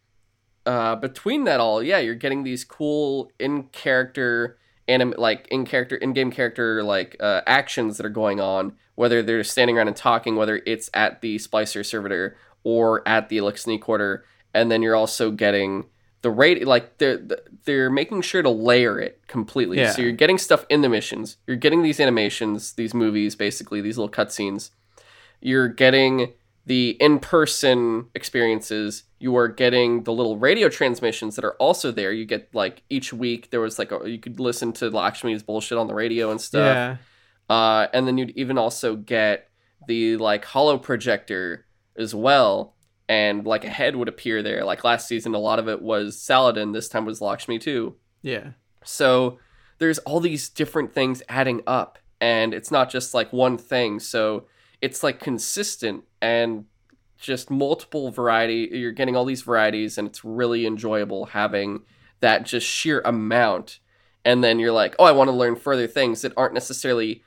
uh, 0.66 0.96
between 0.96 1.44
that 1.44 1.60
all, 1.60 1.82
yeah, 1.82 1.98
you're 1.98 2.14
getting 2.14 2.44
these 2.44 2.64
cool 2.64 3.30
in 3.38 3.64
character 3.64 4.58
anime, 4.88 5.14
like 5.16 5.46
in 5.50 5.64
character 5.64 5.96
in 5.96 6.12
game 6.12 6.30
character 6.30 6.82
like 6.82 7.16
uh, 7.20 7.40
actions 7.46 7.96
that 7.96 8.06
are 8.06 8.10
going 8.10 8.40
on. 8.40 8.72
Whether 8.94 9.22
they're 9.22 9.44
standing 9.44 9.78
around 9.78 9.88
and 9.88 9.96
talking, 9.96 10.36
whether 10.36 10.60
it's 10.66 10.90
at 10.92 11.22
the 11.22 11.36
Splicer 11.36 11.84
servitor 11.84 12.36
or 12.62 13.06
at 13.08 13.28
the 13.28 13.38
Eliksni 13.38 13.80
quarter, 13.80 14.24
and 14.52 14.70
then 14.70 14.82
you're 14.82 14.94
also 14.94 15.30
getting 15.30 15.86
the 16.22 16.30
rate 16.30 16.66
like 16.66 16.98
they're 16.98 17.20
they're 17.64 17.90
making 17.90 18.22
sure 18.22 18.42
to 18.42 18.50
layer 18.50 18.98
it 18.98 19.20
completely. 19.26 19.78
Yeah. 19.78 19.92
So 19.92 20.02
you're 20.02 20.12
getting 20.12 20.38
stuff 20.38 20.64
in 20.68 20.80
the 20.82 20.88
missions. 20.88 21.36
You're 21.46 21.56
getting 21.56 21.82
these 21.82 22.00
animations, 22.00 22.72
these 22.74 22.94
movies, 22.94 23.34
basically 23.36 23.80
these 23.80 23.98
little 23.98 24.10
cutscenes. 24.12 24.70
You're 25.40 25.68
getting 25.68 26.32
the 26.64 26.90
in-person 27.00 28.06
experiences 28.14 29.02
you 29.18 29.36
are 29.36 29.48
getting 29.48 30.04
the 30.04 30.12
little 30.12 30.36
radio 30.36 30.68
transmissions 30.68 31.34
that 31.36 31.44
are 31.44 31.54
also 31.54 31.90
there 31.90 32.12
you 32.12 32.24
get 32.24 32.48
like 32.54 32.82
each 32.88 33.12
week 33.12 33.50
there 33.50 33.60
was 33.60 33.78
like 33.80 33.90
a, 33.90 34.08
you 34.08 34.18
could 34.18 34.38
listen 34.38 34.72
to 34.72 34.88
lakshmi's 34.88 35.42
bullshit 35.42 35.76
on 35.76 35.88
the 35.88 35.94
radio 35.94 36.30
and 36.30 36.40
stuff 36.40 36.98
Yeah. 37.50 37.54
uh, 37.56 37.88
and 37.92 38.06
then 38.06 38.16
you'd 38.16 38.30
even 38.32 38.58
also 38.58 38.94
get 38.94 39.48
the 39.88 40.16
like 40.18 40.44
hollow 40.44 40.78
projector 40.78 41.66
as 41.96 42.14
well 42.14 42.74
and 43.08 43.44
like 43.46 43.64
a 43.64 43.70
head 43.70 43.96
would 43.96 44.08
appear 44.08 44.42
there 44.42 44.64
like 44.64 44.84
last 44.84 45.08
season 45.08 45.34
a 45.34 45.38
lot 45.38 45.58
of 45.58 45.68
it 45.68 45.82
was 45.82 46.18
saladin 46.20 46.72
this 46.72 46.88
time 46.88 47.04
was 47.04 47.20
Lakshmi 47.20 47.58
2 47.58 47.94
Yeah. 48.22 48.50
so 48.84 49.38
there's 49.78 49.98
all 50.00 50.20
these 50.20 50.48
different 50.48 50.92
things 50.94 51.24
adding 51.28 51.60
up, 51.66 51.98
and 52.20 52.54
it's 52.54 52.70
not 52.70 52.88
just 52.88 53.14
like 53.14 53.32
one 53.32 53.58
thing. 53.58 53.98
So 53.98 54.46
it's 54.80 55.02
like 55.02 55.18
consistent 55.18 56.04
and 56.20 56.66
just 57.18 57.50
multiple 57.50 58.12
variety. 58.12 58.68
You're 58.70 58.92
getting 58.92 59.16
all 59.16 59.24
these 59.24 59.42
varieties, 59.42 59.98
and 59.98 60.06
it's 60.06 60.24
really 60.24 60.66
enjoyable 60.66 61.26
having 61.26 61.80
that 62.20 62.44
just 62.44 62.64
sheer 62.64 63.00
amount. 63.04 63.80
And 64.24 64.44
then 64.44 64.60
you're 64.60 64.70
like, 64.70 64.94
oh, 65.00 65.04
I 65.04 65.10
want 65.10 65.26
to 65.28 65.36
learn 65.36 65.56
further 65.56 65.88
things 65.88 66.22
that 66.22 66.32
aren't 66.36 66.54
necessarily 66.54 67.24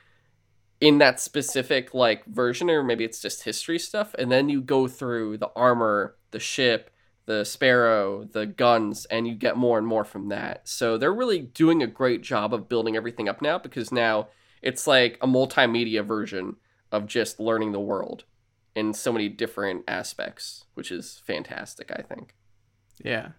in 0.82 0.98
that 1.00 1.20
specific 1.20 1.94
like 1.94 2.26
version, 2.26 2.70
or 2.70 2.84
maybe 2.84 3.04
it's 3.04 3.22
just 3.22 3.44
history 3.44 3.80
stuff. 3.80 4.14
And 4.18 4.32
then 4.32 4.50
you 4.50 4.62
go 4.62 4.88
through 4.88 5.38
the 5.38 5.52
armor, 5.56 6.16
the 6.32 6.40
ship, 6.40 6.92
the 7.26 7.44
sparrow, 7.44 8.24
the 8.24 8.46
guns, 8.46 9.06
and 9.06 9.28
you 9.28 9.34
get 9.34 9.58
more 9.58 9.78
and 9.78 9.88
more 9.88 10.04
from 10.04 10.30
that. 10.30 10.68
So 10.68 10.98
they're 10.98 11.14
really 11.14 11.42
doing 11.42 11.82
a 11.82 11.88
great 11.88 12.22
job 12.22 12.54
of 12.54 12.70
building 12.70 12.96
everything 12.96 13.28
up 13.28 13.42
now 13.42 13.58
because 13.58 13.92
now 13.92 14.28
it's 14.62 14.86
like 14.86 15.18
a 15.22 15.28
multimedia 15.28 16.06
version 16.06 16.58
of 16.92 17.08
just 17.08 17.40
learning 17.40 17.72
the 17.72 17.80
world 17.80 18.26
in 18.76 18.94
so 18.94 19.12
many 19.12 19.30
different 19.30 19.84
aspects, 19.88 20.66
which 20.74 20.92
is 20.92 21.22
fantastic, 21.26 21.92
I 21.92 22.02
think. 22.02 22.36
Yeah. 23.04 23.30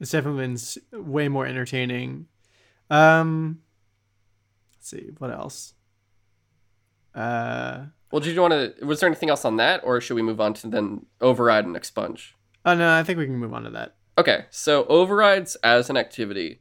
It's 0.00 0.10
definitely 0.10 0.46
been 0.46 1.12
way 1.12 1.28
more 1.28 1.46
entertaining. 1.46 2.26
Um 2.90 3.60
let's 4.74 4.88
see, 4.88 5.10
what 5.18 5.30
else? 5.30 5.74
Uh 7.18 7.86
Well, 8.12 8.20
did 8.20 8.34
you 8.34 8.40
want 8.40 8.52
to? 8.78 8.84
Was 8.86 9.00
there 9.00 9.08
anything 9.08 9.30
else 9.30 9.44
on 9.44 9.56
that, 9.56 9.80
or 9.84 10.00
should 10.00 10.14
we 10.14 10.22
move 10.22 10.40
on 10.40 10.54
to 10.54 10.68
then 10.68 11.06
override 11.20 11.64
and 11.66 11.76
expunge? 11.76 12.34
oh 12.64 12.74
no, 12.74 12.92
I 12.92 13.02
think 13.02 13.18
we 13.18 13.26
can 13.26 13.36
move 13.36 13.54
on 13.54 13.64
to 13.64 13.70
that. 13.70 13.94
Okay, 14.18 14.46
so 14.50 14.84
overrides 14.86 15.56
as 15.62 15.88
an 15.90 15.96
activity, 15.96 16.60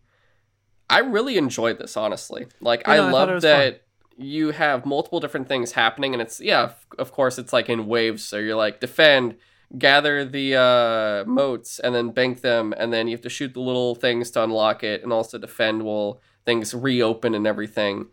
I 0.90 1.00
really 1.00 1.38
enjoyed 1.38 1.80
this 1.80 1.98
honestly. 1.98 2.48
Like 2.62 2.82
Yeah, 2.82 2.92
I 2.94 2.98
no, 2.98 3.12
love 3.14 3.42
that 3.42 3.82
you 4.18 4.52
have 4.52 4.86
multiple 4.86 5.20
different 5.20 5.48
things 5.48 5.74
happening, 5.74 6.14
and 6.14 6.22
it's 6.22 6.40
yeah, 6.40 6.64
of- 6.64 6.86
of 6.98 7.12
course 7.12 7.38
it's 7.38 7.54
like 7.54 7.70
in 7.70 7.88
waves. 7.88 8.24
So 8.24 8.38
you're 8.38 8.56
like 8.56 8.80
defend, 8.80 9.36
gather 9.78 10.24
the 10.26 10.56
uh, 10.56 11.30
motes, 11.30 11.80
and 11.80 11.94
then 11.96 12.12
bank 12.12 12.42
them, 12.42 12.74
and 12.78 12.92
then 12.94 13.08
you 13.08 13.14
have 13.16 13.22
to 13.22 13.30
shoot 13.30 13.54
the 13.54 13.60
little 13.62 13.96
things 13.96 14.32
to 14.32 14.44
unlock 14.44 14.84
it, 14.84 15.04
and 15.04 15.12
also 15.14 15.38
defend 15.38 15.84
while 15.84 16.20
things 16.46 16.74
reopen 16.74 17.36
and 17.36 17.46
everything. 17.48 18.08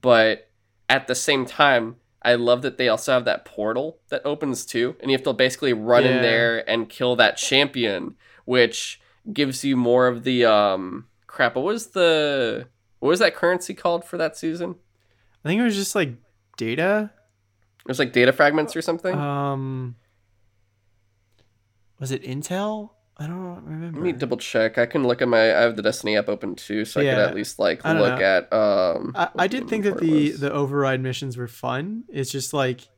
But 0.00 0.47
at 0.88 1.06
the 1.06 1.14
same 1.14 1.44
time, 1.46 1.96
I 2.22 2.34
love 2.34 2.62
that 2.62 2.78
they 2.78 2.88
also 2.88 3.12
have 3.12 3.24
that 3.26 3.44
portal 3.44 3.98
that 4.08 4.22
opens 4.24 4.66
too, 4.66 4.96
and 5.00 5.10
you 5.10 5.16
have 5.16 5.24
to 5.24 5.32
basically 5.32 5.72
run 5.72 6.04
in 6.04 6.22
there 6.22 6.68
and 6.68 6.88
kill 6.88 7.16
that 7.16 7.36
champion, 7.36 8.16
which 8.44 9.00
gives 9.32 9.64
you 9.64 9.76
more 9.76 10.06
of 10.08 10.24
the 10.24 10.44
um 10.44 11.06
crap. 11.26 11.54
What 11.54 11.64
was 11.64 11.88
the 11.88 12.66
what 12.98 13.10
was 13.10 13.20
that 13.20 13.34
currency 13.36 13.74
called 13.74 14.04
for 14.04 14.16
that 14.18 14.36
season? 14.36 14.76
I 15.44 15.48
think 15.48 15.60
it 15.60 15.64
was 15.64 15.76
just 15.76 15.94
like 15.94 16.14
data. 16.56 17.10
It 17.80 17.88
was 17.88 17.98
like 17.98 18.12
data 18.12 18.32
fragments 18.32 18.74
or 18.74 18.82
something. 18.82 19.14
Um 19.14 19.96
Was 22.00 22.10
it 22.10 22.22
Intel? 22.22 22.90
I 23.20 23.26
don't 23.26 23.64
remember. 23.64 23.98
Let 24.00 24.04
me 24.04 24.12
double 24.12 24.36
check. 24.36 24.78
I 24.78 24.86
can 24.86 25.04
look 25.06 25.20
at 25.20 25.28
my. 25.28 25.40
I 25.40 25.62
have 25.62 25.74
the 25.76 25.82
Destiny 25.82 26.16
app 26.16 26.28
open 26.28 26.54
too, 26.54 26.84
so 26.84 27.00
I 27.00 27.04
could 27.04 27.18
at 27.18 27.34
least 27.34 27.58
like 27.58 27.84
look 27.84 27.96
know. 28.18 28.24
at. 28.24 28.52
Um, 28.52 29.12
I, 29.16 29.28
I 29.36 29.46
did 29.48 29.68
think 29.68 29.84
that 29.84 29.98
the 29.98 30.30
the 30.30 30.52
override 30.52 31.00
missions 31.00 31.36
were 31.36 31.48
fun. 31.48 32.04
It's 32.08 32.30
just 32.30 32.52
like 32.52 32.88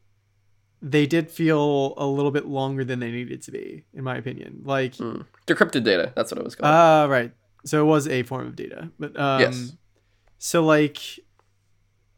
they 0.82 1.06
did 1.06 1.30
feel 1.30 1.94
a 1.96 2.06
little 2.06 2.30
bit 2.30 2.46
longer 2.46 2.84
than 2.84 3.00
they 3.00 3.10
needed 3.10 3.42
to 3.42 3.50
be, 3.50 3.84
in 3.94 4.02
my 4.04 4.16
opinion. 4.16 4.62
Like, 4.64 4.96
Hmm. 4.96 5.22
decrypted 5.46 5.84
data. 5.84 6.12
That's 6.16 6.32
what 6.32 6.38
it 6.38 6.44
was 6.44 6.54
called. 6.54 6.72
ah, 6.72 7.06
right. 7.08 7.32
So 7.64 7.82
it 7.82 7.86
was 7.86 8.08
a 8.08 8.22
form 8.22 8.46
of 8.46 8.56
data, 8.56 8.90
but 8.98 9.18
um, 9.18 9.40
Yes. 9.40 9.72
So 10.38 10.64
like, 10.64 10.98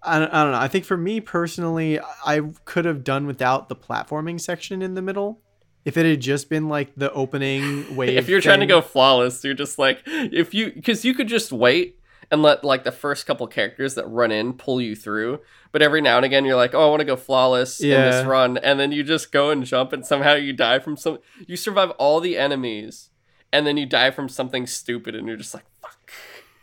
I 0.03 0.21
don't, 0.21 0.33
I 0.33 0.43
don't 0.45 0.53
know. 0.53 0.59
I 0.59 0.69
think 0.69 0.85
for 0.85 0.97
me 0.97 1.21
personally, 1.21 1.99
I 2.25 2.41
could 2.65 2.85
have 2.85 3.03
done 3.03 3.27
without 3.27 3.69
the 3.69 3.75
platforming 3.77 4.41
section 4.41 4.81
in 4.83 4.95
the 4.95 5.03
middle. 5.03 5.42
If 5.85 5.97
it 5.97 6.07
had 6.07 6.21
just 6.21 6.49
been 6.49 6.69
like 6.69 6.93
the 6.97 7.13
opening 7.13 7.97
wave. 7.97 8.17
if 8.17 8.29
you're 8.29 8.41
trying 8.41 8.61
to 8.61 8.67
go 8.67 8.81
flawless, 8.81 9.43
you're 9.43 9.55
just 9.55 9.79
like 9.79 10.03
if 10.07 10.55
you 10.55 10.73
because 10.73 11.05
you 11.05 11.15
could 11.15 11.29
just 11.29 11.53
wait 11.53 11.99
and 12.31 12.41
let 12.43 12.65
like 12.65 12.85
the 12.85 12.93
first 12.93 13.27
couple 13.27 13.47
characters 13.47 13.95
that 13.97 14.07
run 14.09 14.31
in 14.33 14.53
pull 14.55 14.81
you 14.81 14.95
through. 14.97 15.41
But 15.73 15.83
every 15.83 16.01
now 16.01 16.17
and 16.17 16.25
again, 16.25 16.45
you're 16.45 16.57
like, 16.57 16.75
oh, 16.75 16.87
I 16.87 16.91
want 16.91 17.01
to 17.01 17.05
go 17.07 17.17
flawless 17.17 17.81
in 17.81 17.89
this 18.11 18.27
run, 18.27 18.59
and 18.59 18.79
then 18.79 18.93
you 18.93 19.03
just 19.03 19.33
go 19.33 19.51
and 19.51 19.65
jump, 19.65 19.93
and 19.93 20.05
somehow 20.07 20.35
you 20.35 20.53
die 20.53 20.79
from 20.79 20.97
some. 20.97 21.19
You 21.47 21.57
survive 21.57 21.91
all 21.93 22.21
the 22.21 22.37
enemies, 22.39 23.11
and 23.53 23.67
then 23.67 23.77
you 23.77 23.87
die 23.87 24.11
from 24.11 24.29
something 24.29 24.67
stupid, 24.67 25.15
and 25.15 25.27
you're 25.27 25.37
just 25.37 25.55
like, 25.55 25.65
fuck. 25.81 26.11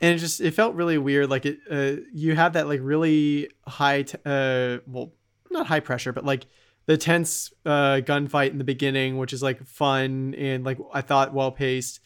and 0.01 0.15
it 0.15 0.19
just 0.19 0.39
it 0.41 0.53
felt 0.53 0.75
really 0.75 0.97
weird 0.97 1.29
like 1.29 1.45
it 1.45 1.57
uh 1.69 2.01
you 2.13 2.35
have 2.35 2.53
that 2.53 2.67
like 2.67 2.79
really 2.81 3.49
high 3.67 4.03
t- 4.03 4.17
uh 4.25 4.77
well 4.87 5.11
not 5.51 5.65
high 5.67 5.79
pressure 5.81 6.13
but 6.13 6.23
like 6.23 6.45
the 6.85 6.97
tense 6.97 7.53
uh 7.65 8.01
gunfight 8.01 8.51
in 8.51 8.57
the 8.57 8.63
beginning 8.63 9.17
which 9.17 9.33
is 9.33 9.43
like 9.43 9.63
fun 9.65 10.33
and 10.37 10.63
like 10.63 10.77
i 10.93 11.01
thought 11.01 11.33
well 11.33 11.51
paced 11.51 11.99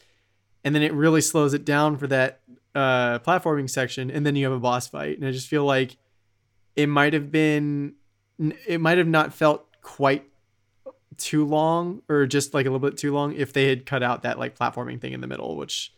and 0.63 0.73
then 0.73 0.81
it 0.81 0.93
really 0.93 1.21
slows 1.21 1.53
it 1.53 1.65
down 1.65 1.97
for 1.97 2.07
that 2.07 2.41
uh 2.75 3.19
platforming 3.19 3.69
section 3.69 4.09
and 4.11 4.25
then 4.25 4.35
you 4.35 4.45
have 4.45 4.53
a 4.53 4.59
boss 4.59 4.87
fight 4.87 5.17
and 5.17 5.27
i 5.27 5.31
just 5.31 5.47
feel 5.47 5.65
like 5.65 5.97
it 6.75 6.87
might 6.87 7.13
have 7.13 7.31
been 7.31 7.93
it 8.67 8.81
might 8.81 8.97
have 8.97 9.07
not 9.07 9.33
felt 9.33 9.65
quite 9.81 10.25
too 11.17 11.45
long 11.45 12.01
or 12.09 12.25
just 12.25 12.53
like 12.53 12.65
a 12.65 12.69
little 12.69 12.89
bit 12.89 12.97
too 12.97 13.13
long 13.13 13.33
if 13.33 13.53
they 13.53 13.67
had 13.67 13.85
cut 13.85 14.01
out 14.01 14.23
that 14.23 14.39
like 14.39 14.57
platforming 14.57 14.99
thing 14.99 15.13
in 15.13 15.21
the 15.21 15.27
middle 15.27 15.55
which 15.55 15.93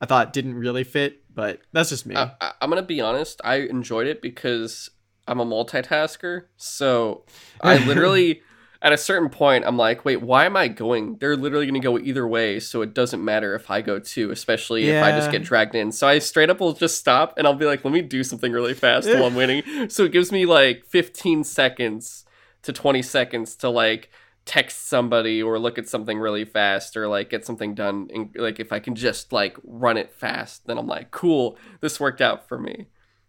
I 0.00 0.06
thought 0.06 0.34
didn't 0.34 0.56
really 0.56 0.84
fit, 0.84 1.22
but 1.34 1.60
that's 1.72 1.88
just 1.88 2.04
me. 2.04 2.14
I, 2.14 2.32
I'm 2.60 2.68
gonna 2.68 2.82
be 2.82 3.00
honest. 3.00 3.40
I 3.42 3.56
enjoyed 3.56 4.06
it 4.06 4.20
because 4.20 4.90
I'm 5.26 5.40
a 5.40 5.46
multitasker. 5.46 6.44
So 6.56 7.24
I 7.60 7.84
literally, 7.86 8.42
at 8.82 8.92
a 8.92 8.98
certain 8.98 9.30
point, 9.30 9.64
I'm 9.66 9.76
like, 9.76 10.04
wait, 10.04 10.20
why 10.20 10.44
am 10.44 10.56
I 10.56 10.68
going? 10.68 11.16
They're 11.18 11.36
literally 11.36 11.66
gonna 11.66 11.80
go 11.80 11.98
either 11.98 12.26
way, 12.26 12.60
so 12.60 12.82
it 12.82 12.94
doesn't 12.94 13.24
matter 13.24 13.54
if 13.54 13.70
I 13.70 13.80
go 13.80 13.98
too, 13.98 14.30
especially 14.30 14.88
if 14.88 15.02
I 15.02 15.12
just 15.12 15.30
get 15.30 15.42
dragged 15.42 15.74
in. 15.74 15.92
So 15.92 16.06
I 16.06 16.18
straight 16.18 16.50
up 16.50 16.60
will 16.60 16.74
just 16.74 16.98
stop 16.98 17.34
and 17.38 17.46
I'll 17.46 17.54
be 17.54 17.66
like, 17.66 17.84
let 17.84 17.92
me 17.92 18.02
do 18.02 18.22
something 18.22 18.52
really 18.52 18.74
fast 18.74 19.08
while 19.08 19.24
I'm 19.24 19.34
waiting. 19.34 19.62
So 19.90 20.04
it 20.04 20.12
gives 20.12 20.30
me 20.32 20.46
like 20.46 20.84
15 20.86 21.44
seconds 21.44 22.24
to 22.62 22.72
20 22.72 23.02
seconds 23.02 23.56
to 23.56 23.68
like 23.68 24.10
text 24.44 24.88
somebody 24.88 25.42
or 25.42 25.58
look 25.58 25.78
at 25.78 25.88
something 25.88 26.18
really 26.18 26.44
fast 26.44 26.96
or 26.96 27.08
like 27.08 27.30
get 27.30 27.46
something 27.46 27.74
done 27.74 28.08
and 28.12 28.34
like 28.36 28.60
if 28.60 28.72
i 28.72 28.78
can 28.78 28.94
just 28.94 29.32
like 29.32 29.56
run 29.64 29.96
it 29.96 30.12
fast 30.12 30.66
then 30.66 30.76
i'm 30.76 30.86
like 30.86 31.10
cool 31.10 31.56
this 31.80 31.98
worked 31.98 32.20
out 32.20 32.46
for 32.46 32.58
me 32.58 32.86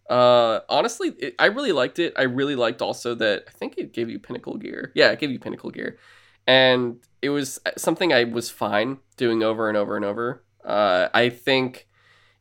uh 0.10 0.60
honestly 0.70 1.10
it, 1.20 1.36
i 1.40 1.46
really 1.48 1.72
liked 1.72 1.98
it. 2.00 2.14
I 2.16 2.24
really 2.24 2.56
liked 2.56 2.82
also 2.82 3.16
that 3.16 3.46
i 3.48 3.52
think 3.52 3.78
it 3.78 3.94
gave 3.94 4.10
you 4.10 4.20
pinnacle 4.20 4.58
gear. 4.58 4.92
Yeah 4.96 5.12
it 5.12 5.20
gave 5.20 5.32
you 5.32 5.40
pinnacle 5.40 5.72
gear. 5.72 5.98
And 6.48 6.98
it 7.22 7.30
was 7.30 7.60
something 7.78 8.14
i 8.14 8.24
was 8.24 8.50
fine 8.52 9.00
doing 9.18 9.42
over 9.44 9.68
and 9.68 9.78
over 9.78 9.96
and 9.96 10.06
over. 10.06 10.44
Uh 10.64 11.10
i 11.14 11.30
think 11.30 11.88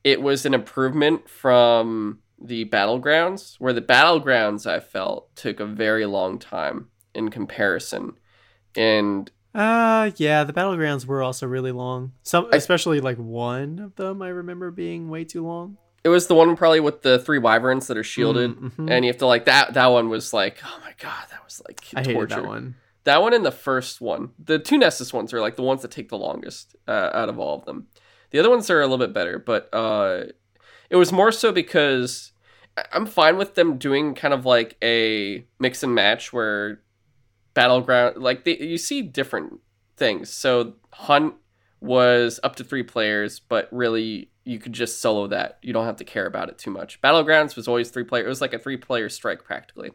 it 0.03 0.20
was 0.20 0.44
an 0.44 0.53
improvement 0.53 1.29
from 1.29 2.18
the 2.38 2.66
battlegrounds 2.66 3.55
where 3.59 3.72
the 3.72 3.80
battlegrounds 3.80 4.66
i 4.66 4.78
felt 4.80 5.34
took 5.34 5.61
a 5.61 5.66
very 5.66 6.05
long 6.05 6.38
time 6.38 6.88
in 7.14 7.30
comparison. 7.30 8.12
And 8.76 9.30
Uh 9.55 10.11
yeah, 10.16 10.45
the 10.45 10.53
battlegrounds 10.53 11.07
were 11.07 11.22
also 11.22 11.47
really 11.47 11.72
long. 11.72 12.12
Some 12.24 12.49
especially 12.53 13.01
like 13.01 13.16
one 13.16 13.78
of 13.78 13.95
them 13.95 14.20
I 14.20 14.28
remember 14.28 14.70
being 14.70 15.09
way 15.09 15.24
too 15.24 15.47
long. 15.47 15.78
It 16.05 16.09
was 16.09 16.26
the 16.26 16.34
one 16.34 16.55
probably 16.57 16.80
with 16.80 17.02
the 17.02 17.18
three 17.18 17.38
wyverns 17.38 17.86
that 17.86 17.96
are 17.96 18.05
shielded. 18.05 18.52
Mm, 18.52 18.72
mhm. 18.72 18.90
and 18.90 19.05
you 19.05 19.11
have 19.11 19.18
to 19.18 19.26
like 19.26 19.46
that 19.46 19.74
that 19.74 19.86
one 19.86 20.09
was 20.09 20.32
like 20.32 20.59
oh 20.64 20.78
my 20.82 20.92
god 20.98 21.24
that 21.30 21.42
was 21.44 21.62
like 21.66 21.80
I 21.94 22.00
hated 22.00 22.14
torture. 22.14 22.36
that 22.36 22.46
one. 22.46 22.74
that 23.05 23.22
one 23.22 23.34
and 23.34 23.44
the 23.44 23.50
first 23.50 24.00
one. 24.00 24.30
The 24.38 24.59
two 24.59 24.78
nessus 24.78 25.12
ones 25.12 25.32
are 25.32 25.40
like 25.40 25.57
the 25.57 25.62
ones 25.62 25.82
that 25.82 25.90
take 25.90 26.09
the 26.09 26.18
longest 26.18 26.76
uh, 26.86 27.11
out 27.12 27.28
of 27.28 27.38
all 27.38 27.59
of 27.59 27.64
them. 27.64 27.88
The 28.30 28.38
other 28.38 28.50
ones 28.50 28.68
are 28.70 28.80
a 28.80 28.84
little 28.86 28.98
bit 28.98 29.12
better 29.14 29.38
but 29.38 29.68
uh 29.72 30.24
it 30.90 30.96
was 30.96 31.12
more 31.12 31.30
so 31.32 31.52
because 31.52 32.32
i'm 32.92 33.07
fine 33.07 33.36
with 33.36 33.55
them 33.55 33.78
doing 33.78 34.14
kind 34.14 34.34
of 34.34 34.44
like 34.44 34.76
a 34.82 35.46
mix 35.61 35.84
and 35.84 35.94
match 35.94 36.32
where 36.32 36.80
battleground 37.55 38.16
like 38.16 38.44
they, 38.44 38.59
you 38.59 38.76
see 38.76 39.00
different 39.00 39.61
things. 39.96 40.28
So 40.30 40.74
hunt 40.92 41.34
was 41.80 42.40
up 42.42 42.57
to 42.57 42.64
three 42.64 42.82
players 42.82 43.40
but 43.40 43.68
really 43.70 44.30
you 44.45 44.59
could 44.59 44.72
just 44.72 45.01
solo 45.01 45.26
that 45.26 45.59
you 45.62 45.72
don't 45.72 45.86
have 45.86 45.97
to 45.97 46.05
care 46.05 46.26
about 46.26 46.49
it 46.49 46.59
too 46.59 46.70
much 46.70 47.01
battlegrounds 47.01 47.57
was 47.57 47.66
always 47.66 47.90
three 47.90 48.05
player 48.05 48.24
it 48.24 48.28
was 48.28 48.40
like 48.40 48.55
a 48.55 48.59
three 48.59 48.76
player 48.76 49.09
strike 49.09 49.45
practically 49.45 49.90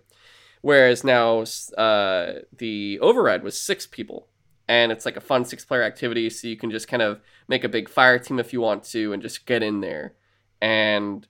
Whereas 0.62 1.04
now 1.04 1.44
uh, 1.78 2.40
the 2.58 3.00
override 3.00 3.44
was 3.44 3.60
six 3.60 3.88
people, 3.88 4.28
and 4.68 4.92
it's 4.92 5.06
like 5.06 5.16
a 5.16 5.22
fun 5.22 5.46
six 5.46 5.64
player 5.64 5.84
activity, 5.84 6.30
so 6.30 6.48
you 6.48 6.58
can 6.58 6.70
just 6.70 6.88
kind 6.88 7.02
of 7.02 7.22
make 7.48 7.64
a 7.64 7.70
big 7.70 7.90
fire 7.90 8.20
team 8.20 8.40
if 8.40 8.52
you 8.52 8.60
want 8.60 8.84
to, 8.86 9.14
and 9.14 9.22
just 9.22 9.46
get 9.46 9.64
in 9.64 9.80
there, 9.80 10.16
and 10.62 11.28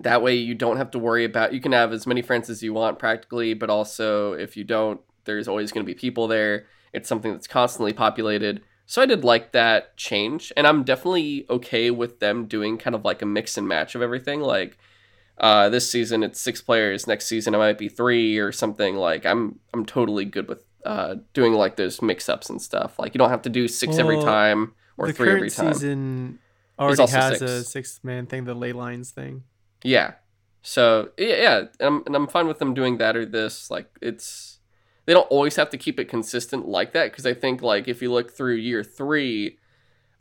that 0.00 0.22
way 0.22 0.34
you 0.34 0.54
don't 0.54 0.78
have 0.78 0.90
to 0.92 0.98
worry 0.98 1.24
about. 1.24 1.52
You 1.52 1.60
can 1.60 1.72
have 1.72 1.92
as 1.92 2.06
many 2.06 2.22
friends 2.22 2.48
as 2.48 2.62
you 2.62 2.72
want 2.72 2.98
practically, 2.98 3.52
but 3.52 3.68
also 3.68 4.32
if 4.32 4.56
you 4.56 4.64
don't, 4.64 5.00
there's 5.24 5.46
always 5.46 5.70
going 5.70 5.84
to 5.84 5.92
be 5.92 5.98
people 5.98 6.26
there. 6.28 6.66
It's 6.94 7.08
something 7.08 7.30
that's 7.30 7.46
constantly 7.46 7.92
populated. 7.92 8.62
So 8.92 9.00
I 9.00 9.06
did 9.06 9.24
like 9.24 9.52
that 9.52 9.96
change, 9.96 10.52
and 10.54 10.66
I'm 10.66 10.82
definitely 10.82 11.46
okay 11.48 11.90
with 11.90 12.20
them 12.20 12.44
doing 12.44 12.76
kind 12.76 12.94
of 12.94 13.06
like 13.06 13.22
a 13.22 13.24
mix 13.24 13.56
and 13.56 13.66
match 13.66 13.94
of 13.94 14.02
everything. 14.02 14.42
Like 14.42 14.76
uh, 15.38 15.70
this 15.70 15.90
season 15.90 16.22
it's 16.22 16.38
six 16.38 16.60
players. 16.60 17.06
Next 17.06 17.24
season 17.24 17.54
it 17.54 17.56
might 17.56 17.78
be 17.78 17.88
three 17.88 18.36
or 18.36 18.52
something. 18.52 18.96
Like 18.96 19.24
I'm 19.24 19.60
I'm 19.72 19.86
totally 19.86 20.26
good 20.26 20.46
with 20.46 20.66
uh, 20.84 21.14
doing 21.32 21.54
like 21.54 21.76
those 21.76 22.02
mix 22.02 22.28
ups 22.28 22.50
and 22.50 22.60
stuff. 22.60 22.98
Like 22.98 23.14
you 23.14 23.18
don't 23.18 23.30
have 23.30 23.40
to 23.42 23.48
do 23.48 23.66
six 23.66 23.96
every 23.96 24.20
time 24.20 24.74
or 24.98 25.06
the 25.06 25.14
three 25.14 25.30
every 25.30 25.48
time. 25.48 25.72
season 25.72 26.38
already 26.78 27.06
has 27.06 27.38
six. 27.38 27.40
a 27.40 27.64
six 27.64 28.00
man 28.02 28.26
thing, 28.26 28.44
the 28.44 28.52
ley 28.52 28.74
lines 28.74 29.10
thing. 29.10 29.44
Yeah. 29.82 30.16
So 30.60 31.12
yeah, 31.16 31.36
yeah, 31.36 31.58
and 31.58 31.70
I'm, 31.80 32.02
and 32.04 32.14
I'm 32.14 32.26
fine 32.26 32.46
with 32.46 32.58
them 32.58 32.74
doing 32.74 32.98
that 32.98 33.16
or 33.16 33.24
this. 33.24 33.70
Like 33.70 33.88
it's 34.02 34.58
they 35.04 35.12
don't 35.12 35.28
always 35.30 35.56
have 35.56 35.70
to 35.70 35.78
keep 35.78 35.98
it 35.98 36.08
consistent 36.08 36.66
like 36.68 36.92
that 36.92 37.10
because 37.10 37.26
I 37.26 37.34
think 37.34 37.62
like 37.62 37.88
if 37.88 38.02
you 38.02 38.12
look 38.12 38.32
through 38.32 38.54
year 38.54 38.84
three, 38.84 39.58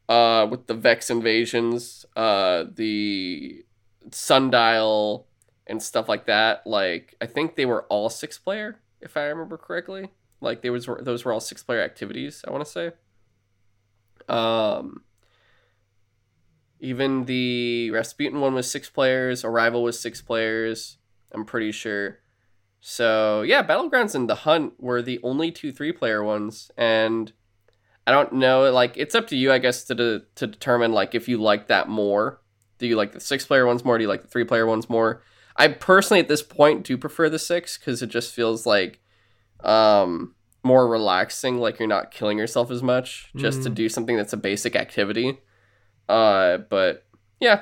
uh, 0.09 0.47
with 0.49 0.67
the 0.67 0.73
Vex 0.73 1.09
invasions, 1.09 2.05
uh, 2.15 2.65
the 2.73 3.63
Sundial 4.11 5.27
and 5.67 5.82
stuff 5.82 6.09
like 6.09 6.25
that, 6.25 6.65
like 6.65 7.15
I 7.21 7.25
think 7.25 7.55
they 7.55 7.65
were 7.65 7.84
all 7.84 8.09
six 8.09 8.38
player 8.38 8.79
if 8.99 9.15
I 9.15 9.23
remember 9.23 9.57
correctly. 9.57 10.09
Like 10.41 10.61
they 10.61 10.69
was 10.69 10.89
those 11.01 11.23
were 11.23 11.32
all 11.32 11.39
six 11.39 11.63
player 11.63 11.82
activities. 11.82 12.43
I 12.47 12.51
want 12.51 12.65
to 12.65 12.71
say. 12.71 12.91
Um. 14.27 15.03
Even 16.84 17.25
the 17.25 17.91
Rasputin 17.91 18.39
one 18.39 18.55
was 18.55 18.69
six 18.69 18.89
players. 18.89 19.45
Arrival 19.45 19.84
was 19.84 19.99
six 19.99 20.19
players. 20.19 20.97
I'm 21.32 21.45
pretty 21.45 21.71
sure. 21.71 22.17
So 22.82 23.43
yeah, 23.43 23.63
Battlegrounds 23.63 24.15
and 24.15 24.27
The 24.29 24.36
Hunt 24.36 24.73
were 24.79 25.01
the 25.01 25.19
only 25.23 25.51
two 25.51 25.71
three 25.71 25.91
player 25.91 26.23
ones, 26.23 26.71
and 26.75 27.32
I 28.07 28.11
don't 28.11 28.34
know. 28.34 28.69
Like 28.71 28.97
it's 28.97 29.13
up 29.15 29.27
to 29.27 29.38
you, 29.38 29.51
I 29.51 29.59
guess, 29.59 29.84
to 29.86 29.95
de- 29.95 30.21
to 30.36 30.47
determine 30.47 30.91
like 30.91 31.13
if 31.15 31.29
you 31.29 31.38
like 31.39 31.67
that 31.67 31.88
more. 31.88 32.41
Do 32.79 32.88
you 32.88 32.95
like 32.95 33.11
the 33.11 33.19
six 33.19 33.45
player 33.45 33.67
ones 33.67 33.86
more? 33.86 33.97
Do 33.99 34.03
you 34.03 34.07
like 34.09 34.23
the 34.23 34.27
three 34.27 34.43
player 34.45 34.65
ones 34.65 34.89
more? 34.89 35.21
I 35.55 35.67
personally 35.67 36.19
at 36.19 36.27
this 36.27 36.41
point 36.41 36.84
do 36.84 36.97
prefer 36.97 37.29
the 37.29 37.38
six 37.38 37.77
because 37.77 38.01
it 38.01 38.07
just 38.07 38.34
feels 38.34 38.65
like 38.65 38.99
um 39.63 40.34
more 40.63 40.88
relaxing. 40.88 41.59
Like 41.59 41.77
you're 41.77 41.88
not 41.88 42.09
killing 42.09 42.39
yourself 42.39 42.71
as 42.71 42.82
much 42.82 43.29
just 43.36 43.61
to 43.63 43.69
Mm. 43.69 43.75
do 43.75 43.89
something 43.89 44.17
that's 44.17 44.34
a 44.34 44.38
basic 44.38 44.75
activity. 44.75 45.39
Uh, 46.09 46.57
but 46.57 47.05
yeah, 47.39 47.61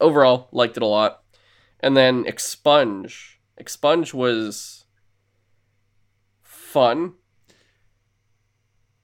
overall 0.00 0.48
liked 0.52 0.78
it 0.78 0.82
a 0.82 0.86
lot. 0.86 1.22
And 1.80 1.94
then 1.94 2.24
Expunge. 2.26 3.35
Expunge 3.58 4.12
was 4.14 4.84
fun. 6.42 7.14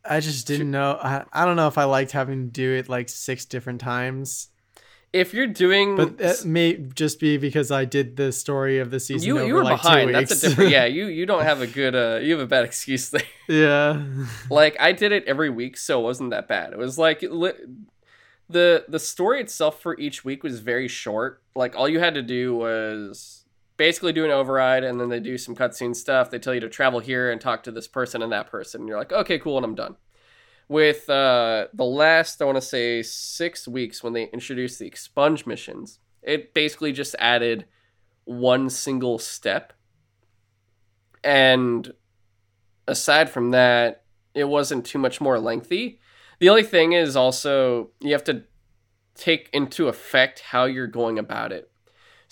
I 0.04 0.20
just 0.20 0.46
didn't 0.46 0.70
know. 0.70 0.98
I, 1.00 1.24
I 1.32 1.44
don't 1.44 1.56
know 1.56 1.68
if 1.68 1.78
I 1.78 1.84
liked 1.84 2.12
having 2.12 2.46
to 2.46 2.50
do 2.50 2.72
it 2.74 2.88
like 2.88 3.08
six 3.08 3.44
different 3.44 3.80
times, 3.80 4.48
If 5.12 5.32
you're 5.32 5.46
doing 5.46 5.94
but 5.96 6.20
it 6.20 6.44
may 6.44 6.74
just 6.74 7.20
be 7.20 7.36
because 7.36 7.70
I 7.70 7.84
did 7.84 8.16
the 8.16 8.32
story 8.32 8.78
of 8.80 8.90
the 8.90 8.98
season. 8.98 9.26
you 9.28 9.46
you 9.46 9.54
were 9.54 9.62
like 9.62 9.80
behind. 9.80 10.14
That's 10.14 10.42
a 10.42 10.48
different. 10.48 10.70
Yeah, 10.70 10.84
you 10.96 11.06
you 11.06 11.24
don't 11.24 11.44
have 11.44 11.60
a 11.62 11.66
good. 11.68 11.94
Uh, 11.94 12.18
you 12.20 12.32
have 12.32 12.40
a 12.40 12.46
bad 12.46 12.64
excuse 12.70 13.10
there. 13.10 13.22
yeah. 13.48 14.02
like 14.50 14.76
I 14.80 14.92
did 14.92 15.12
it 15.12 15.24
every 15.26 15.50
week, 15.50 15.76
so 15.76 16.00
it 16.00 16.02
wasn't 16.02 16.30
that 16.30 16.48
bad. 16.48 16.72
It 16.72 16.78
was 16.78 16.98
like 16.98 17.22
li- 17.22 17.52
the 18.48 18.84
the 18.88 18.98
story 18.98 19.40
itself 19.40 19.80
for 19.80 19.98
each 20.00 20.24
week 20.24 20.42
was 20.42 20.58
very 20.58 20.88
short. 20.88 21.42
Like 21.54 21.76
all 21.76 21.88
you 21.88 22.00
had 22.00 22.14
to 22.14 22.22
do 22.22 22.56
was 22.56 23.41
basically 23.76 24.12
do 24.12 24.24
an 24.24 24.30
override, 24.30 24.84
and 24.84 25.00
then 25.00 25.08
they 25.08 25.20
do 25.20 25.38
some 25.38 25.54
cutscene 25.54 25.96
stuff. 25.96 26.30
They 26.30 26.38
tell 26.38 26.54
you 26.54 26.60
to 26.60 26.68
travel 26.68 27.00
here 27.00 27.30
and 27.30 27.40
talk 27.40 27.62
to 27.64 27.70
this 27.70 27.88
person 27.88 28.22
and 28.22 28.32
that 28.32 28.50
person, 28.50 28.82
and 28.82 28.88
you're 28.88 28.98
like, 28.98 29.12
okay, 29.12 29.38
cool, 29.38 29.56
and 29.56 29.64
I'm 29.64 29.74
done. 29.74 29.96
With 30.68 31.10
uh, 31.10 31.66
the 31.74 31.84
last, 31.84 32.40
I 32.40 32.44
want 32.44 32.56
to 32.56 32.62
say 32.62 33.02
six 33.02 33.66
weeks 33.66 34.02
when 34.02 34.12
they 34.12 34.30
introduced 34.30 34.78
the 34.78 34.86
expunge 34.86 35.46
missions, 35.46 35.98
it 36.22 36.54
basically 36.54 36.92
just 36.92 37.16
added 37.18 37.66
one 38.24 38.70
single 38.70 39.18
step, 39.18 39.72
and 41.24 41.92
aside 42.86 43.30
from 43.30 43.50
that, 43.50 44.04
it 44.34 44.44
wasn't 44.44 44.86
too 44.86 44.98
much 44.98 45.20
more 45.20 45.38
lengthy. 45.38 46.00
The 46.38 46.48
only 46.48 46.62
thing 46.62 46.92
is 46.92 47.16
also 47.16 47.90
you 48.00 48.12
have 48.12 48.24
to 48.24 48.44
take 49.14 49.50
into 49.52 49.88
effect 49.88 50.40
how 50.40 50.64
you're 50.64 50.86
going 50.86 51.18
about 51.18 51.52
it. 51.52 51.71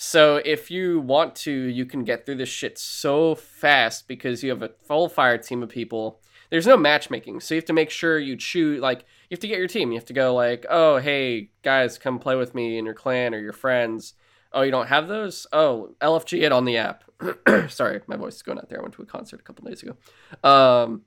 So 0.02 0.36
if 0.46 0.70
you 0.70 0.98
want 0.98 1.36
to, 1.36 1.52
you 1.52 1.84
can 1.84 2.04
get 2.04 2.24
through 2.24 2.36
this 2.36 2.48
shit 2.48 2.78
so 2.78 3.34
fast 3.34 4.08
because 4.08 4.42
you 4.42 4.48
have 4.48 4.62
a 4.62 4.70
full 4.86 5.10
fire 5.10 5.36
team 5.36 5.62
of 5.62 5.68
people. 5.68 6.22
There's 6.48 6.66
no 6.66 6.78
matchmaking, 6.78 7.40
so 7.40 7.52
you 7.52 7.58
have 7.58 7.66
to 7.66 7.74
make 7.74 7.90
sure 7.90 8.18
you 8.18 8.34
choose 8.34 8.80
like 8.80 9.00
you 9.28 9.34
have 9.34 9.40
to 9.40 9.46
get 9.46 9.58
your 9.58 9.68
team. 9.68 9.92
You 9.92 9.98
have 9.98 10.06
to 10.06 10.14
go 10.14 10.34
like, 10.34 10.64
"Oh, 10.70 10.96
hey, 10.96 11.50
guys, 11.62 11.98
come 11.98 12.18
play 12.18 12.34
with 12.34 12.54
me 12.54 12.78
in 12.78 12.86
your 12.86 12.94
clan 12.94 13.34
or 13.34 13.40
your 13.40 13.52
friends." 13.52 14.14
Oh, 14.54 14.62
you 14.62 14.70
don't 14.70 14.86
have 14.86 15.06
those? 15.06 15.46
Oh, 15.52 15.94
LFG 16.00 16.44
it 16.44 16.50
on 16.50 16.64
the 16.64 16.78
app. 16.78 17.04
Sorry, 17.68 18.00
my 18.06 18.16
voice 18.16 18.36
is 18.36 18.42
going 18.42 18.56
out 18.56 18.70
there. 18.70 18.78
I 18.78 18.82
went 18.82 18.94
to 18.94 19.02
a 19.02 19.06
concert 19.06 19.40
a 19.40 19.42
couple 19.42 19.66
days 19.66 19.82
ago. 19.82 19.96
Um, 20.42 21.02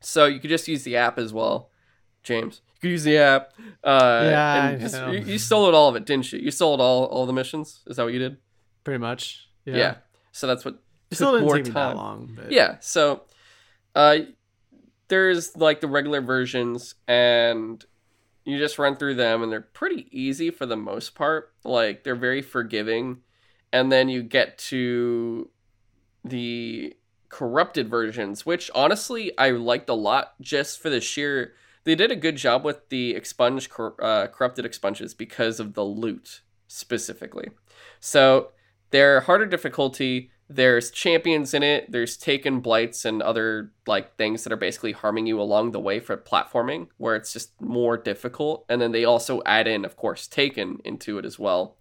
so 0.00 0.24
you 0.24 0.40
could 0.40 0.48
just 0.48 0.66
use 0.66 0.82
the 0.82 0.96
app 0.96 1.18
as 1.18 1.34
well, 1.34 1.68
James. 2.22 2.62
You 2.78 2.82
could 2.82 2.90
use 2.90 3.02
the 3.04 3.18
app. 3.18 3.52
Uh, 3.82 4.20
Yeah, 4.24 4.76
just, 4.76 4.94
you, 5.08 5.18
you 5.32 5.38
sold 5.38 5.74
all 5.74 5.88
of 5.88 5.96
it, 5.96 6.06
didn't 6.06 6.32
you? 6.32 6.38
You 6.38 6.50
sold 6.52 6.80
all 6.80 7.06
all 7.06 7.26
the 7.26 7.32
missions. 7.32 7.80
Is 7.86 7.96
that 7.96 8.04
what 8.04 8.12
you 8.12 8.18
did? 8.20 8.36
Pretty 8.84 8.98
much. 8.98 9.48
Yeah. 9.64 9.76
Yeah. 9.76 9.94
So 10.32 10.46
that's 10.46 10.64
what 10.64 10.80
It 11.10 11.16
still 11.16 11.32
didn't 11.32 11.46
more 11.46 11.56
take 11.56 11.66
me 11.66 11.70
that 11.72 11.86
time. 11.88 11.96
long. 11.96 12.32
But 12.36 12.52
Yeah. 12.52 12.76
So, 12.80 13.22
uh, 13.94 14.18
there's 15.08 15.56
like 15.56 15.80
the 15.80 15.88
regular 15.88 16.20
versions, 16.20 16.94
and 17.08 17.84
you 18.44 18.58
just 18.58 18.78
run 18.78 18.94
through 18.96 19.14
them, 19.16 19.42
and 19.42 19.50
they're 19.50 19.60
pretty 19.60 20.06
easy 20.12 20.50
for 20.50 20.64
the 20.66 20.76
most 20.76 21.14
part. 21.14 21.52
Like 21.64 22.04
they're 22.04 22.14
very 22.14 22.42
forgiving, 22.42 23.18
and 23.72 23.90
then 23.90 24.08
you 24.08 24.22
get 24.22 24.56
to 24.70 25.50
the 26.24 26.94
corrupted 27.28 27.88
versions, 27.90 28.46
which 28.46 28.70
honestly 28.74 29.36
I 29.36 29.50
liked 29.50 29.88
a 29.88 29.94
lot, 29.94 30.34
just 30.40 30.80
for 30.80 30.90
the 30.90 31.00
sheer. 31.00 31.54
They 31.84 31.94
did 31.94 32.10
a 32.10 32.16
good 32.16 32.36
job 32.36 32.64
with 32.64 32.88
the 32.88 33.14
expunge 33.14 33.68
uh, 34.00 34.26
corrupted 34.28 34.64
expunges 34.64 35.14
because 35.14 35.60
of 35.60 35.74
the 35.74 35.84
loot 35.84 36.42
specifically. 36.66 37.48
So 38.00 38.52
they're 38.90 39.20
harder 39.20 39.46
difficulty. 39.46 40.30
There's 40.48 40.90
champions 40.90 41.52
in 41.52 41.62
it. 41.62 41.92
There's 41.92 42.16
taken 42.16 42.60
blights 42.60 43.04
and 43.04 43.20
other 43.20 43.72
like 43.86 44.16
things 44.16 44.44
that 44.44 44.52
are 44.52 44.56
basically 44.56 44.92
harming 44.92 45.26
you 45.26 45.40
along 45.40 45.72
the 45.72 45.80
way 45.80 46.00
for 46.00 46.16
platforming, 46.16 46.88
where 46.96 47.16
it's 47.16 47.32
just 47.32 47.60
more 47.60 47.96
difficult. 47.96 48.64
And 48.68 48.80
then 48.80 48.92
they 48.92 49.04
also 49.04 49.42
add 49.44 49.66
in, 49.66 49.84
of 49.84 49.96
course, 49.96 50.26
taken 50.26 50.78
into 50.84 51.18
it 51.18 51.24
as 51.24 51.38
well. 51.38 51.76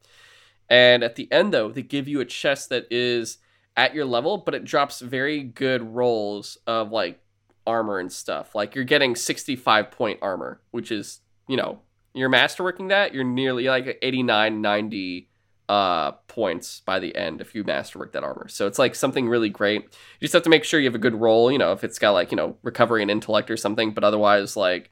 And 0.70 1.02
at 1.02 1.16
the 1.16 1.32
end, 1.32 1.54
though, 1.54 1.72
they 1.72 1.82
give 1.82 2.10
you 2.10 2.20
a 2.20 2.26
chest 2.26 2.70
that 2.70 2.88
is 2.92 3.38
at 3.78 3.94
your 3.94 4.06
level, 4.06 4.38
but 4.38 4.56
it 4.56 4.66
drops 4.66 5.00
very 5.00 5.44
good 5.44 5.96
rolls 5.96 6.58
of 6.68 6.92
like 6.92 7.22
armor 7.68 8.00
and 8.00 8.12
stuff. 8.12 8.56
Like 8.56 8.74
you're 8.74 8.84
getting 8.84 9.16
65 9.16 9.92
point 9.92 10.20
armor, 10.22 10.62
which 10.72 10.92
is, 10.92 11.20
you 11.48 11.58
know, 11.58 11.82
you're 12.14 12.30
masterworking 12.30 12.90
that, 12.90 13.14
you're 13.14 13.24
nearly 13.24 13.66
like 13.66 14.00
89, 14.02 14.62
90 14.62 15.30
uh 15.70 16.14
points 16.30 16.80
by 16.86 16.98
the 16.98 17.14
end 17.14 17.42
if 17.42 17.54
you 17.54 17.62
masterwork 17.66 18.14
that 18.14 18.24
armor. 18.24 18.48
So 18.48 18.68
it's 18.68 18.80
like 18.80 18.96
something 18.96 19.28
really 19.28 19.50
great. 19.50 19.84
You 19.84 20.22
just 20.22 20.34
have 20.34 20.44
to 20.44 20.50
make 20.50 20.64
sure 20.64 20.80
you 20.80 20.86
have 20.88 20.96
a 20.96 21.00
good 21.00 21.16
roll, 21.16 21.52
you 21.52 21.58
know, 21.58 21.74
if 21.74 21.84
it's 21.84 22.00
got 22.00 22.12
like, 22.12 22.32
you 22.32 22.38
know, 22.38 22.56
recovery 22.64 23.02
and 23.02 23.12
intellect 23.12 23.52
or 23.52 23.58
something, 23.58 23.94
but 23.94 24.06
otherwise 24.06 24.56
like 24.56 24.92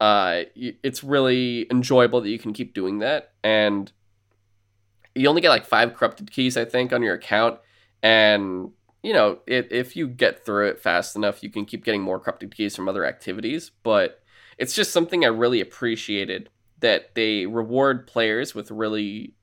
uh 0.00 0.42
it's 0.54 1.02
really 1.02 1.66
enjoyable 1.70 2.20
that 2.20 2.28
you 2.28 2.38
can 2.38 2.52
keep 2.52 2.72
doing 2.72 3.00
that 3.00 3.32
and 3.42 3.90
you 5.14 5.28
only 5.28 5.40
get 5.40 5.50
like 5.50 5.66
5 5.66 5.94
corrupted 5.94 6.30
keys 6.30 6.56
I 6.56 6.64
think 6.64 6.92
on 6.92 7.02
your 7.02 7.14
account 7.14 7.58
and 8.00 8.70
you 9.02 9.12
know, 9.12 9.38
it, 9.46 9.68
if 9.70 9.96
you 9.96 10.06
get 10.06 10.44
through 10.44 10.68
it 10.68 10.80
fast 10.80 11.16
enough, 11.16 11.42
you 11.42 11.50
can 11.50 11.64
keep 11.64 11.84
getting 11.84 12.02
more 12.02 12.20
corrupted 12.20 12.54
keys 12.54 12.76
from 12.76 12.88
other 12.88 13.04
activities. 13.04 13.70
But 13.82 14.22
it's 14.58 14.74
just 14.74 14.92
something 14.92 15.24
I 15.24 15.28
really 15.28 15.60
appreciated 15.60 16.48
that 16.80 17.14
they 17.14 17.46
reward 17.46 18.06
players 18.06 18.54
with 18.54 18.70
really 18.70 19.34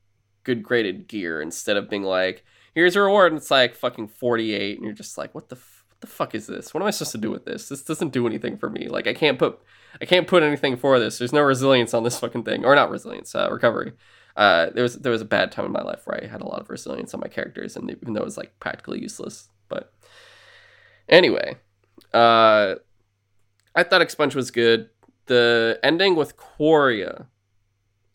good 0.44 0.62
graded 0.62 1.08
gear 1.08 1.40
instead 1.40 1.76
of 1.76 1.90
being 1.90 2.02
like, 2.02 2.44
here's 2.74 2.96
a 2.96 3.00
reward, 3.00 3.32
and 3.32 3.40
it's 3.40 3.50
like 3.50 3.74
fucking 3.74 4.08
48, 4.08 4.76
and 4.76 4.84
you're 4.84 4.94
just 4.94 5.18
like, 5.18 5.34
what 5.34 5.48
the, 5.48 5.56
f- 5.56 5.84
what 5.88 6.00
the 6.00 6.06
fuck 6.06 6.34
is 6.34 6.46
this? 6.46 6.72
What 6.72 6.82
am 6.82 6.86
I 6.86 6.90
supposed 6.90 7.12
to 7.12 7.18
do 7.18 7.30
with 7.30 7.44
this? 7.44 7.68
This 7.68 7.82
doesn't 7.82 8.12
do 8.12 8.26
anything 8.26 8.56
for 8.56 8.70
me. 8.70 8.88
Like, 8.88 9.06
I 9.06 9.14
can't 9.14 9.38
put, 9.38 9.58
I 10.00 10.04
can't 10.04 10.26
put 10.26 10.42
anything 10.42 10.76
for 10.76 10.98
this. 10.98 11.18
There's 11.18 11.32
no 11.32 11.42
resilience 11.42 11.92
on 11.92 12.04
this 12.04 12.18
fucking 12.20 12.44
thing, 12.44 12.64
or 12.64 12.74
not 12.74 12.90
resilience, 12.90 13.34
uh, 13.34 13.48
recovery. 13.50 13.92
Uh, 14.36 14.70
there 14.70 14.82
was 14.82 14.96
there 14.96 15.12
was 15.12 15.22
a 15.22 15.26
bad 15.26 15.52
time 15.52 15.64
in 15.66 15.72
my 15.72 15.82
life 15.82 16.02
where 16.04 16.22
I 16.22 16.26
had 16.26 16.40
a 16.40 16.46
lot 16.46 16.60
of 16.60 16.70
resilience 16.70 17.14
on 17.14 17.20
my 17.20 17.28
characters, 17.28 17.76
and 17.76 17.90
even 17.90 18.14
though 18.14 18.22
it 18.22 18.24
was 18.24 18.36
like 18.36 18.58
practically 18.60 19.00
useless, 19.00 19.48
but 19.68 19.92
anyway, 21.08 21.56
uh, 22.12 22.76
I 23.74 23.82
thought 23.82 24.02
Expunge 24.02 24.34
was 24.34 24.50
good. 24.50 24.90
The 25.26 25.78
ending 25.82 26.16
with 26.16 26.36
Quria 26.36 27.26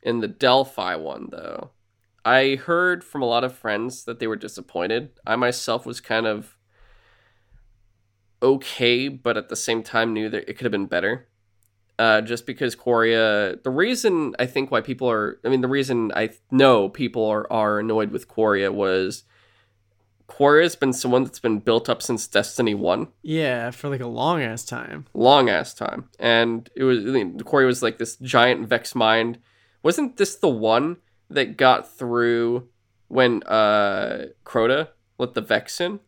in 0.03 0.19
the 0.19 0.27
Delphi 0.27 0.95
one, 0.95 1.29
though, 1.31 1.71
I 2.23 2.55
heard 2.55 3.03
from 3.03 3.21
a 3.21 3.27
lot 3.27 3.43
of 3.43 3.55
friends 3.55 4.03
that 4.05 4.19
they 4.19 4.27
were 4.27 4.35
disappointed. 4.35 5.11
I 5.25 5.35
myself 5.35 5.85
was 5.85 6.01
kind 6.01 6.25
of 6.25 6.57
okay, 8.41 9.07
but 9.07 9.37
at 9.37 9.49
the 9.49 9.55
same 9.55 9.83
time 9.83 10.13
knew 10.13 10.29
that 10.29 10.49
it 10.49 10.53
could 10.57 10.65
have 10.65 10.71
been 10.71 10.87
better. 10.87 11.27
Uh, 11.97 12.19
just 12.19 12.45
because 12.45 12.75
Quria, 12.75 13.61
the 13.63 13.69
reason 13.69 14.35
I 14.37 14.47
think 14.47 14.69
why 14.69 14.81
people 14.81 15.09
are, 15.09 15.39
I 15.45 15.49
mean, 15.49 15.61
the 15.61 15.69
reason 15.69 16.11
I 16.13 16.31
know 16.51 16.89
people 16.89 17.25
are, 17.25 17.49
are 17.51 17.79
annoyed 17.79 18.11
with 18.11 18.27
Quria 18.27 18.69
was 18.73 19.23
Quria 20.27 20.63
has 20.63 20.75
been 20.75 20.91
someone 20.91 21.23
that's 21.23 21.39
been 21.39 21.59
built 21.59 21.87
up 21.87 22.01
since 22.01 22.27
Destiny 22.27 22.73
1. 22.73 23.07
Yeah, 23.21 23.71
for 23.71 23.89
like 23.89 24.01
a 24.01 24.07
long 24.07 24.41
ass 24.41 24.65
time. 24.65 25.05
Long 25.13 25.49
ass 25.49 25.73
time. 25.73 26.09
And 26.19 26.69
it 26.75 26.83
was, 26.83 26.99
I 26.99 27.09
mean, 27.09 27.39
Quria 27.39 27.65
was 27.65 27.81
like 27.81 27.97
this 27.97 28.17
giant 28.17 28.67
Vex 28.67 28.93
mind. 28.95 29.39
Wasn't 29.83 30.17
this 30.17 30.35
the 30.35 30.49
one 30.49 30.97
that 31.29 31.57
got 31.57 31.91
through 31.91 32.67
when 33.07 33.43
uh 33.43 34.25
Crota 34.43 34.89
let 35.17 35.33
the 35.33 35.41
Vex 35.41 35.79
in? 35.79 35.99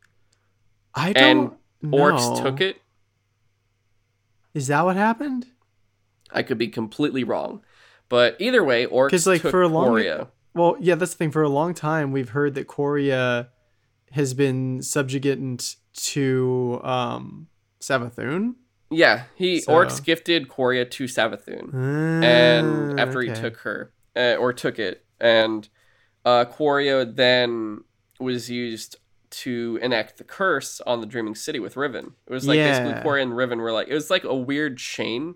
I 0.96 1.14
don't 1.14 1.54
Oryx 1.92 2.28
know. 2.28 2.44
took 2.44 2.60
it. 2.60 2.82
Is 4.54 4.68
that 4.68 4.84
what 4.84 4.96
happened? 4.96 5.46
I 6.32 6.44
could 6.44 6.58
be 6.58 6.68
completely 6.68 7.24
wrong. 7.24 7.62
But 8.10 8.36
either 8.40 8.64
way, 8.64 8.86
Oryx 8.86 9.12
'Cause, 9.12 9.28
like, 9.28 9.42
took 9.42 9.52
for 9.52 9.62
a 9.62 9.68
long- 9.68 9.92
Quria. 9.94 10.28
Well, 10.54 10.76
yeah, 10.80 10.96
that's 10.96 11.12
the 11.12 11.18
thing. 11.18 11.32
For 11.32 11.44
a 11.44 11.50
long 11.50 11.74
time, 11.74 12.12
we've 12.12 12.30
heard 12.30 12.56
that 12.56 12.68
Quria 12.68 13.48
has 14.12 14.34
been 14.34 14.82
subjugated 14.82 15.64
to 15.94 16.80
um, 16.84 17.48
Savathun. 17.82 18.56
Yeah, 18.90 19.24
he 19.36 19.60
So- 19.62 19.74
Oryx 19.74 20.00
gifted 20.00 20.48
Quria 20.48 20.90
to 20.92 21.04
Savathun. 21.06 21.74
and 22.24 23.00
Ah, 23.00 23.04
after 23.04 23.22
he 23.22 23.32
took 23.34 23.58
her 23.58 23.92
uh, 24.16 24.36
or 24.40 24.54
took 24.54 24.80
it 24.80 25.06
and 25.20 25.68
uh 26.26 26.46
Quria 26.46 27.14
then 27.16 27.82
was 28.20 28.50
used 28.50 28.96
to 29.30 29.78
enact 29.82 30.18
the 30.18 30.24
curse 30.24 30.80
on 30.88 31.02
the 31.02 31.06
dreaming 31.08 31.36
city 31.36 31.60
with 31.60 31.76
riven 31.76 32.14
it 32.28 32.34
was 32.34 32.48
like 32.48 32.58
basically 32.60 32.92
Yeah. 32.92 33.22
And 33.22 33.36
riven 33.36 33.60
were 33.60 33.72
like 33.74 33.88
it 33.90 33.94
was 33.94 34.10
like 34.10 34.24
a 34.24 34.34
weird 34.36 34.78
chain 34.78 35.36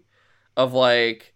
of 0.58 0.74
like 0.74 1.34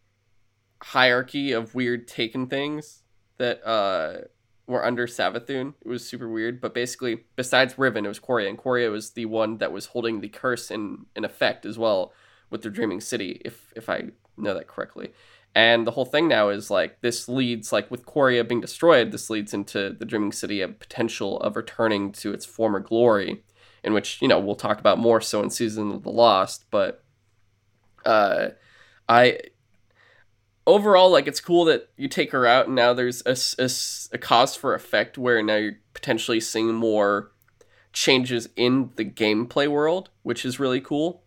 hierarchy 0.81 1.51
of 1.51 1.73
weird 1.73 2.07
taken 2.07 2.47
things 2.47 3.03
that 3.37 3.65
uh 3.65 4.21
were 4.67 4.85
under 4.85 5.05
Savathun. 5.07 5.73
It 5.81 5.87
was 5.87 6.07
super 6.07 6.27
weird, 6.27 6.59
but 6.59 6.73
basically, 6.73 7.25
besides 7.35 7.77
Riven, 7.77 8.05
it 8.05 8.09
was 8.09 8.19
Quria, 8.19 8.49
and 8.49 8.57
Quria 8.57 8.91
was 8.91 9.11
the 9.11 9.25
one 9.25 9.57
that 9.59 9.71
was 9.71 9.87
holding 9.87 10.21
the 10.21 10.29
curse 10.29 10.71
in 10.71 11.05
in 11.15 11.23
effect 11.23 11.65
as 11.65 11.77
well 11.77 12.13
with 12.49 12.61
the 12.61 12.69
Dreaming 12.69 13.01
City, 13.01 13.41
if 13.45 13.71
if 13.75 13.89
I 13.89 14.09
know 14.37 14.53
that 14.53 14.67
correctly. 14.67 15.11
And 15.53 15.87
the 15.87 15.91
whole 15.91 16.05
thing 16.05 16.27
now 16.27 16.49
is 16.49 16.69
like 16.69 16.99
this 17.01 17.29
leads 17.29 17.71
like 17.71 17.89
with 17.89 18.05
Quria 18.05 18.47
being 18.47 18.59
destroyed, 18.61 19.11
this 19.11 19.29
leads 19.29 19.53
into 19.53 19.95
the 19.97 20.05
Dreaming 20.05 20.33
City 20.33 20.61
a 20.61 20.67
potential 20.67 21.39
of 21.39 21.55
returning 21.55 22.11
to 22.13 22.33
its 22.33 22.45
former 22.45 22.79
glory, 22.79 23.43
in 23.83 23.93
which 23.93 24.21
you 24.21 24.27
know 24.27 24.39
we'll 24.39 24.55
talk 24.55 24.79
about 24.79 24.99
more 24.99 25.21
so 25.21 25.41
in 25.41 25.49
Season 25.49 25.91
of 25.91 26.03
the 26.03 26.11
Lost. 26.11 26.65
But 26.71 27.03
uh, 28.05 28.49
I 29.07 29.39
overall 30.67 31.11
like 31.11 31.27
it's 31.27 31.39
cool 31.41 31.65
that 31.65 31.89
you 31.97 32.07
take 32.07 32.31
her 32.31 32.47
out 32.47 32.65
and 32.67 32.75
now 32.75 32.93
there's 32.93 33.21
a 33.25 33.35
a 34.15 34.17
cause 34.17 34.55
for 34.55 34.73
effect 34.73 35.17
where 35.17 35.41
now 35.43 35.55
you're 35.55 35.77
potentially 35.93 36.39
seeing 36.39 36.73
more 36.73 37.31
changes 37.93 38.49
in 38.55 38.89
the 38.95 39.05
gameplay 39.05 39.67
world 39.67 40.09
which 40.23 40.43
is 40.43 40.59
really 40.59 40.81
cool 40.81 41.23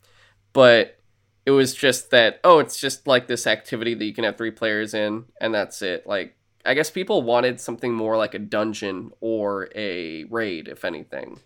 but 0.52 0.98
it 1.46 1.50
was 1.52 1.74
just 1.74 2.10
that 2.10 2.40
oh 2.44 2.58
it's 2.58 2.78
just 2.78 3.06
like 3.06 3.26
this 3.26 3.46
activity 3.46 3.94
that 3.94 4.04
you 4.04 4.12
can 4.12 4.24
have 4.24 4.36
three 4.36 4.50
players 4.50 4.92
in 4.92 5.24
and 5.40 5.54
that's 5.54 5.80
it 5.82 6.06
like 6.06 6.36
i 6.66 6.74
guess 6.74 6.90
people 6.90 7.22
wanted 7.22 7.60
something 7.60 7.94
more 7.94 8.16
like 8.16 8.34
a 8.34 8.38
dungeon 8.38 9.10
or 9.20 9.68
a 9.74 10.24
raid 10.24 10.68
if 10.68 10.84
anything 10.84 11.38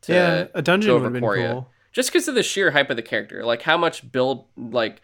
to- 0.00 0.12
yeah, 0.12 0.46
a 0.54 0.62
dungeon 0.62 0.92
would 0.94 1.02
have 1.02 1.12
been 1.12 1.22
Quria. 1.22 1.52
cool. 1.52 1.70
just 1.92 2.10
because 2.10 2.26
of 2.26 2.34
the 2.34 2.42
sheer 2.42 2.72
hype 2.72 2.90
of 2.90 2.96
the 2.96 3.02
character 3.02 3.44
like 3.44 3.62
how 3.62 3.76
much 3.76 4.10
build 4.10 4.46
like 4.56 5.02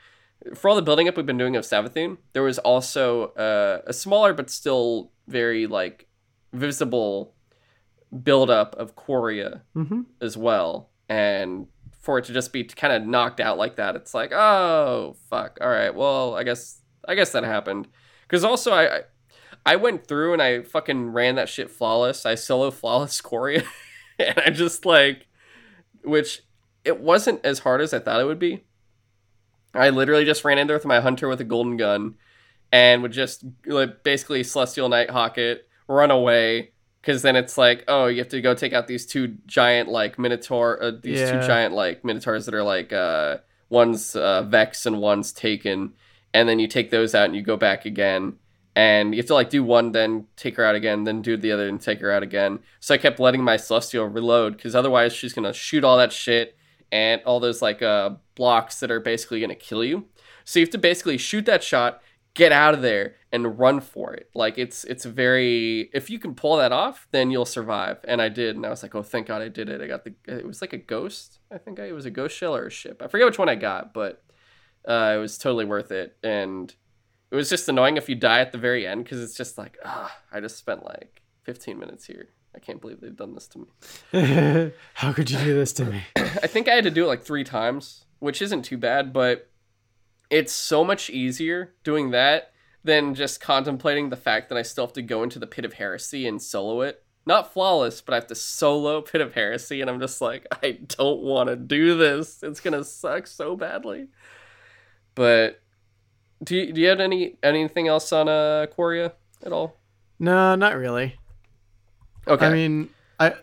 for 0.55 0.69
all 0.69 0.77
the 0.77 0.83
building 0.83 1.09
up 1.09 1.17
we've 1.17 1.27
been 1.27 1.39
doing 1.39 1.57
of 1.57 1.65
Savathun, 1.65 2.19
there 2.33 2.43
was 2.43 2.59
also 2.59 3.29
uh, 3.35 3.83
a 3.87 3.93
smaller 3.93 4.33
but 4.33 4.51
still 4.51 5.11
very 5.29 5.67
like 5.67 6.09
visible 6.53 7.35
build 8.23 8.51
up 8.51 8.75
of 8.77 8.97
Quria 8.97 9.63
hmm 9.75 10.03
as 10.21 10.37
well. 10.37 10.91
And 11.09 11.67
for 12.01 12.19
it 12.19 12.25
to 12.27 12.33
just 12.33 12.53
be 12.53 12.65
kind 12.65 12.93
of 12.93 13.07
knocked 13.07 13.41
out 13.41 13.59
like 13.59 13.77
that, 13.77 13.97
it's 13.97 14.15
like, 14.15 14.33
oh 14.33 15.17
fuck. 15.29 15.59
All 15.61 15.69
right, 15.69 15.95
well, 15.95 16.35
I 16.35 16.45
guess 16.45 16.81
I 17.07 17.15
guess 17.15 17.33
that 17.33 17.45
happened. 17.45 17.89
Because 18.23 18.45
also 18.45 18.73
I, 18.73 19.03
I 19.67 19.77
went 19.77 20.07
through 20.07 20.33
and 20.33 20.41
I 20.41 20.63
fucking 20.63 21.11
ran 21.11 21.35
that 21.35 21.49
shit 21.49 21.71
flawless. 21.71 22.25
I 22.25 22.35
solo 22.35 22.71
flawless 22.71 23.21
Quria, 23.23 23.65
and 24.19 24.39
I 24.39 24.51
just 24.51 24.87
like, 24.87 25.27
which 26.03 26.43
it 26.85 27.01
wasn't 27.01 27.45
as 27.45 27.61
hard 27.61 27.81
as 27.81 27.93
I 27.93 27.99
thought 27.99 28.21
it 28.21 28.27
would 28.27 28.39
be. 28.39 28.65
I 29.75 29.91
literally 29.91 30.25
just 30.25 30.45
ran 30.45 30.59
in 30.59 30.67
there 30.67 30.77
with 30.77 30.85
my 30.85 31.01
hunter 31.01 31.29
with 31.29 31.41
a 31.41 31.45
golden 31.45 31.77
gun, 31.77 32.15
and 32.73 33.03
would 33.03 33.13
just 33.13 33.45
like 33.67 34.03
basically 34.03 34.43
Celestial 34.43 34.89
Nighthawk 34.89 35.39
it, 35.39 35.69
run 35.89 36.11
away, 36.11 36.73
because 37.01 37.23
then 37.23 37.37
it's 37.37 37.57
like, 37.57 37.85
oh, 37.89 38.07
you 38.07 38.19
have 38.19 38.29
to 38.29 38.41
go 38.41 38.55
take 38.55 38.73
out 38.73 38.87
these 38.87 39.07
two 39.07 39.37
giant 39.47 39.89
like 39.89 40.19
minotaur, 40.19 40.83
uh, 40.83 40.93
these 41.01 41.31
two 41.31 41.41
giant 41.47 41.75
like 41.75 42.05
minotaurs 42.05 42.47
that 42.47 42.55
are 42.55 42.63
like 42.63 42.93
uh, 42.93 43.39
one's 43.69 44.17
uh, 44.17 44.43
Vex 44.43 44.87
and 44.87 45.01
one's 45.01 45.33
Taken, 45.33 45.95
and 46.35 46.49
then 46.49 46.59
you 46.59 46.67
take 46.67 46.91
those 46.91 47.15
out 47.15 47.27
and 47.27 47.37
you 47.37 47.43
go 47.43 47.57
back 47.57 47.85
again, 47.85 48.35
and 48.75 49.15
you 49.15 49.19
have 49.19 49.27
to 49.27 49.35
like 49.35 49.51
do 49.51 49.63
one, 49.63 49.93
then 49.93 50.27
take 50.37 50.57
her 50.57 50.65
out 50.65 50.75
again, 50.75 51.05
then 51.05 51.23
do 51.23 51.37
the 51.37 51.53
other 51.53 51.69
and 51.69 51.81
take 51.81 52.01
her 52.01 52.11
out 52.11 52.23
again. 52.23 52.59
So 52.81 52.95
I 52.95 52.99
kept 52.99 53.21
letting 53.21 53.45
my 53.45 53.57
celestial 53.57 54.07
reload 54.07 54.57
because 54.57 54.75
otherwise 54.75 55.13
she's 55.13 55.33
gonna 55.33 55.53
shoot 55.53 55.85
all 55.85 55.97
that 55.99 56.13
shit 56.13 56.57
and 56.93 57.23
all 57.25 57.41
those 57.41 57.63
like 57.63 57.83
uh 57.83 58.11
blocks 58.35 58.81
that 58.81 58.91
are 58.91 59.01
basically 59.01 59.41
gonna 59.41 59.55
kill 59.55 59.85
you. 59.85 60.07
So 60.45 60.59
you 60.59 60.65
have 60.65 60.73
to 60.73 60.79
basically 60.79 61.19
shoot 61.19 61.47
that 61.47 61.63
shot, 61.63 62.03
get 62.35 62.53
out 62.53 62.75
of 62.75 62.83
there, 62.83 63.17
and 63.33 63.59
run 63.59 63.81
for 63.81 64.13
it. 64.15 64.31
Like 64.35 64.59
it's 64.59 64.85
it's 64.85 65.05
very 65.05 65.91
if 65.93 66.11
you 66.11 66.19
can 66.19 66.35
pull 66.35 66.57
that 66.57 66.73
off, 66.73 67.07
then 67.13 67.31
you'll 67.31 67.45
survive. 67.45 67.99
And 68.05 68.21
I 68.21 68.29
did, 68.29 68.57
and 68.57 68.67
I 68.67 68.71
was 68.71 68.83
like, 68.83 68.95
oh, 68.95 69.03
thank 69.03 69.27
God 69.27 69.43
I 69.43 69.49
did 69.49 69.69
it. 69.69 69.81
I 69.81 69.87
got 69.87 70.05
the 70.05 70.15
it 70.27 70.47
was 70.47 70.61
like 70.61 70.73
a 70.73 70.79
ghost. 70.79 71.39
I 71.51 71.59
think 71.59 71.79
I, 71.79 71.87
it 71.87 71.93
was 71.93 72.07
a 72.07 72.11
ghost 72.11 72.37
shell 72.37 72.57
or 72.57 72.67
a 72.67 72.71
ship. 72.71 73.03
I 73.03 73.09
forget 73.09 73.27
which 73.27 73.39
one 73.39 73.49
I 73.49 73.55
got, 73.55 73.95
but 73.95 74.23
uh, 74.87 75.15
it 75.17 75.21
was 75.21 75.39
totally 75.39 75.65
worth 75.65 75.93
it. 75.93 76.17
And 76.23 76.75
it 77.31 77.37
was 77.37 77.49
just 77.49 77.69
annoying 77.69 77.97
if 77.97 78.09
you 78.09 78.15
die 78.15 78.41
at 78.41 78.53
the 78.53 78.59
very 78.59 78.87
end 78.87 79.05
because 79.05 79.23
it's 79.23 79.37
just 79.37 79.57
like, 79.59 79.79
ah, 79.85 80.15
I 80.33 80.41
just 80.41 80.57
spent 80.57 80.85
like 80.85 81.23
15 81.45 81.79
minutes 81.79 82.07
here. 82.07 82.31
I 82.55 82.59
can't 82.59 82.81
believe 82.81 83.01
they've 83.01 83.17
done 83.17 83.35
this 83.35 83.49
to 83.49 83.59
me. 83.59 84.73
How 84.95 85.13
could 85.13 85.31
you 85.31 85.39
do 85.39 85.55
this 85.55 85.73
to 85.75 85.85
me? 85.85 86.03
I 86.17 86.47
think 86.47 86.69
I 86.69 86.75
had 86.75 86.85
to 86.85 86.91
do 86.91 87.05
it 87.05 87.09
like 87.09 87.23
three 87.23 87.45
times, 87.45 88.05
which 88.19 88.43
isn't 88.43 88.63
too 88.63 88.77
bad, 88.77 89.13
but 89.13 89.51
it's 90.31 90.53
so 90.53 90.85
much 90.85 91.11
easier 91.11 91.75
doing 91.85 92.11
that 92.11 92.53
than 92.83 93.15
just 93.15 93.41
contemplating 93.41 94.09
the 94.09 94.17
fact 94.17 94.49
that 94.49 94.59
I 94.59 94.63
still 94.63 94.87
have 94.87 94.95
to 94.95 95.03
go 95.03 95.23
into 95.23 95.39
the 95.39 95.47
pit 95.47 95.65
of 95.65 95.75
heresy 95.75 96.27
and 96.27 96.41
solo 96.41 96.81
it. 96.81 97.05
Not 97.27 97.53
flawless, 97.53 98.01
but 98.01 98.13
I 98.13 98.17
have 98.17 98.27
to 98.29 98.35
solo 98.35 99.01
pit 99.03 99.21
of 99.21 99.35
heresy, 99.35 99.81
and 99.81 99.91
I'm 99.91 100.01
just 100.01 100.21
like, 100.21 100.47
I 100.63 100.73
don't 100.89 101.21
want 101.21 101.49
to 101.49 101.57
do 101.57 101.97
this. 101.97 102.43
It's 102.43 102.61
gonna 102.61 102.85
suck 102.85 103.27
so 103.27 103.57
badly. 103.57 104.09
But 105.15 105.61
do 106.43 106.57
you, 106.57 106.73
do 106.73 106.81
you 106.81 106.89
have 106.89 107.01
any 107.01 107.37
anything 107.43 107.87
else 107.87 108.13
on 108.13 108.29
uh 108.29 108.67
Quria 108.77 109.13
at 109.45 109.53
all? 109.53 109.77
No, 110.19 110.55
not 110.55 110.77
really. 110.77 111.17
Okay. 112.27 112.47
I 112.47 112.53
mean, 112.53 112.91
I 113.19 113.35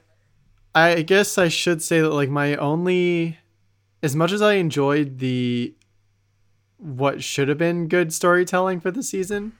I 0.75 1.01
guess 1.01 1.37
I 1.37 1.47
should 1.47 1.81
say 1.81 2.01
that 2.01 2.09
like 2.09 2.29
my 2.29 2.55
only 2.55 3.37
as 4.03 4.15
much 4.15 4.31
as 4.31 4.41
I 4.41 4.53
enjoyed 4.53 5.19
the 5.19 5.73
what 6.77 7.23
should 7.23 7.47
have 7.47 7.57
been 7.57 7.87
good 7.87 8.13
storytelling 8.13 8.79
for 8.79 8.91
the 8.91 9.01
season, 9.01 9.53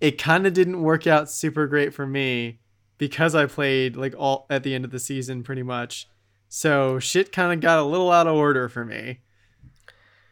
it 0.00 0.18
kind 0.18 0.46
of 0.46 0.52
didn't 0.52 0.82
work 0.82 1.06
out 1.06 1.30
super 1.30 1.66
great 1.66 1.94
for 1.94 2.06
me 2.06 2.58
because 2.98 3.34
I 3.34 3.46
played 3.46 3.96
like 3.96 4.14
all 4.18 4.46
at 4.50 4.64
the 4.64 4.74
end 4.74 4.84
of 4.84 4.90
the 4.90 4.98
season 4.98 5.42
pretty 5.42 5.62
much. 5.62 6.08
So 6.48 6.98
shit 6.98 7.32
kind 7.32 7.52
of 7.52 7.60
got 7.60 7.78
a 7.78 7.84
little 7.84 8.10
out 8.10 8.26
of 8.26 8.34
order 8.34 8.68
for 8.68 8.84
me. 8.84 9.20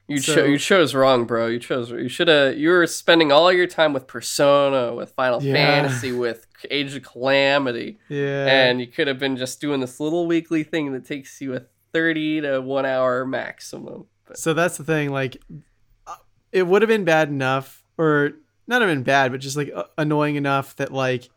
You 0.09 0.19
So- 0.19 0.35
cho- 0.37 0.45
you 0.45 0.59
chose 0.59 0.95
wrong, 0.95 1.25
bro. 1.25 1.49
You 1.49 1.59
chose. 1.59 1.91
You 1.91 2.09
should 2.09 2.29
have. 2.29 2.57
You 2.57 2.71
were 2.71 2.87
spending 2.87 3.33
all 3.33 3.53
your 3.53 3.67
time 3.67 3.93
with 3.93 4.07
Persona, 4.07 4.95
with 4.95 5.11
Final 5.13 5.43
Yeah. 5.43 5.55
Fantasy, 5.55 6.13
with 6.13 6.47
Age 6.71 6.95
of 6.95 7.03
Calamity, 7.03 7.99
Yeah. 8.09 8.47
and 8.47 8.81
you 8.81 8.87
could 8.87 9.09
have 9.09 9.19
been 9.19 9.37
just 9.37 9.61
doing 9.61 9.81
this 9.81 9.99
little 9.99 10.27
weekly 10.27 10.63
thing 10.63 10.93
that 10.93 11.05
takes 11.05 11.41
you 11.41 11.55
a 11.57 11.63
thirty 11.93 12.41
to 12.41 12.61
one 12.61 12.87
hour 12.87 13.25
maximum. 13.27 14.07
But 14.27 14.39
So 14.39 14.55
that's 14.55 14.77
the 14.77 14.85
thing. 14.85 15.11
Like, 15.11 15.39
it 16.53 16.67
would 16.67 16.83
have 16.83 16.89
been 16.89 17.05
bad 17.05 17.29
enough, 17.29 17.83
or 17.99 18.33
not 18.69 18.83
even 18.83 19.03
bad, 19.03 19.33
but 19.33 19.41
just 19.41 19.57
like 19.57 19.71
uh, 19.75 19.85
annoying 19.99 20.37
enough 20.37 20.77
that 20.77 20.93
like 20.93 21.29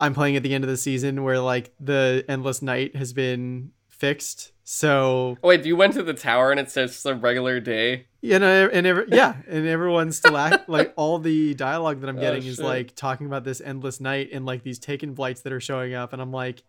I'm 0.00 0.12
playing 0.14 0.36
at 0.36 0.42
the 0.42 0.54
end 0.54 0.64
of 0.64 0.68
the 0.70 0.76
season 0.76 1.22
where 1.22 1.38
like 1.40 1.72
the 1.80 2.24
endless 2.28 2.60
night 2.60 2.96
has 2.96 3.12
been 3.12 3.70
fixed. 3.88 4.52
So 4.64 5.36
Oh, 5.42 5.48
wait, 5.48 5.64
you 5.66 5.76
went 5.76 5.92
to 5.94 6.02
the 6.02 6.14
tower 6.14 6.50
and 6.50 6.58
it's 6.58 6.74
just 6.74 7.04
a 7.06 7.14
regular 7.14 7.60
day. 7.60 8.06
you 8.22 8.38
know, 8.38 8.68
and 8.72 8.86
every, 8.86 9.04
yeah, 9.08 9.36
and 9.46 9.66
everyone's 9.66 10.16
still 10.16 10.36
act 10.36 10.68
like 10.68 10.92
all 10.96 11.18
the 11.18 11.52
dialogue 11.54 12.00
that 12.00 12.08
I'm 12.08 12.16
Oh, 12.18 12.20
getting 12.20 12.44
is 12.44 12.58
like 12.58 12.94
talking 12.96 13.26
about 13.26 13.44
this 13.44 13.60
endless 13.60 14.00
night 14.00 14.30
and 14.32 14.46
like 14.46 14.62
these 14.62 14.78
taken 14.78 15.12
blights 15.12 15.42
that 15.42 15.52
are 15.52 15.60
showing 15.60 15.94
up, 15.94 16.12
and 16.14 16.22
I'm 16.22 16.32
like, 16.32 16.62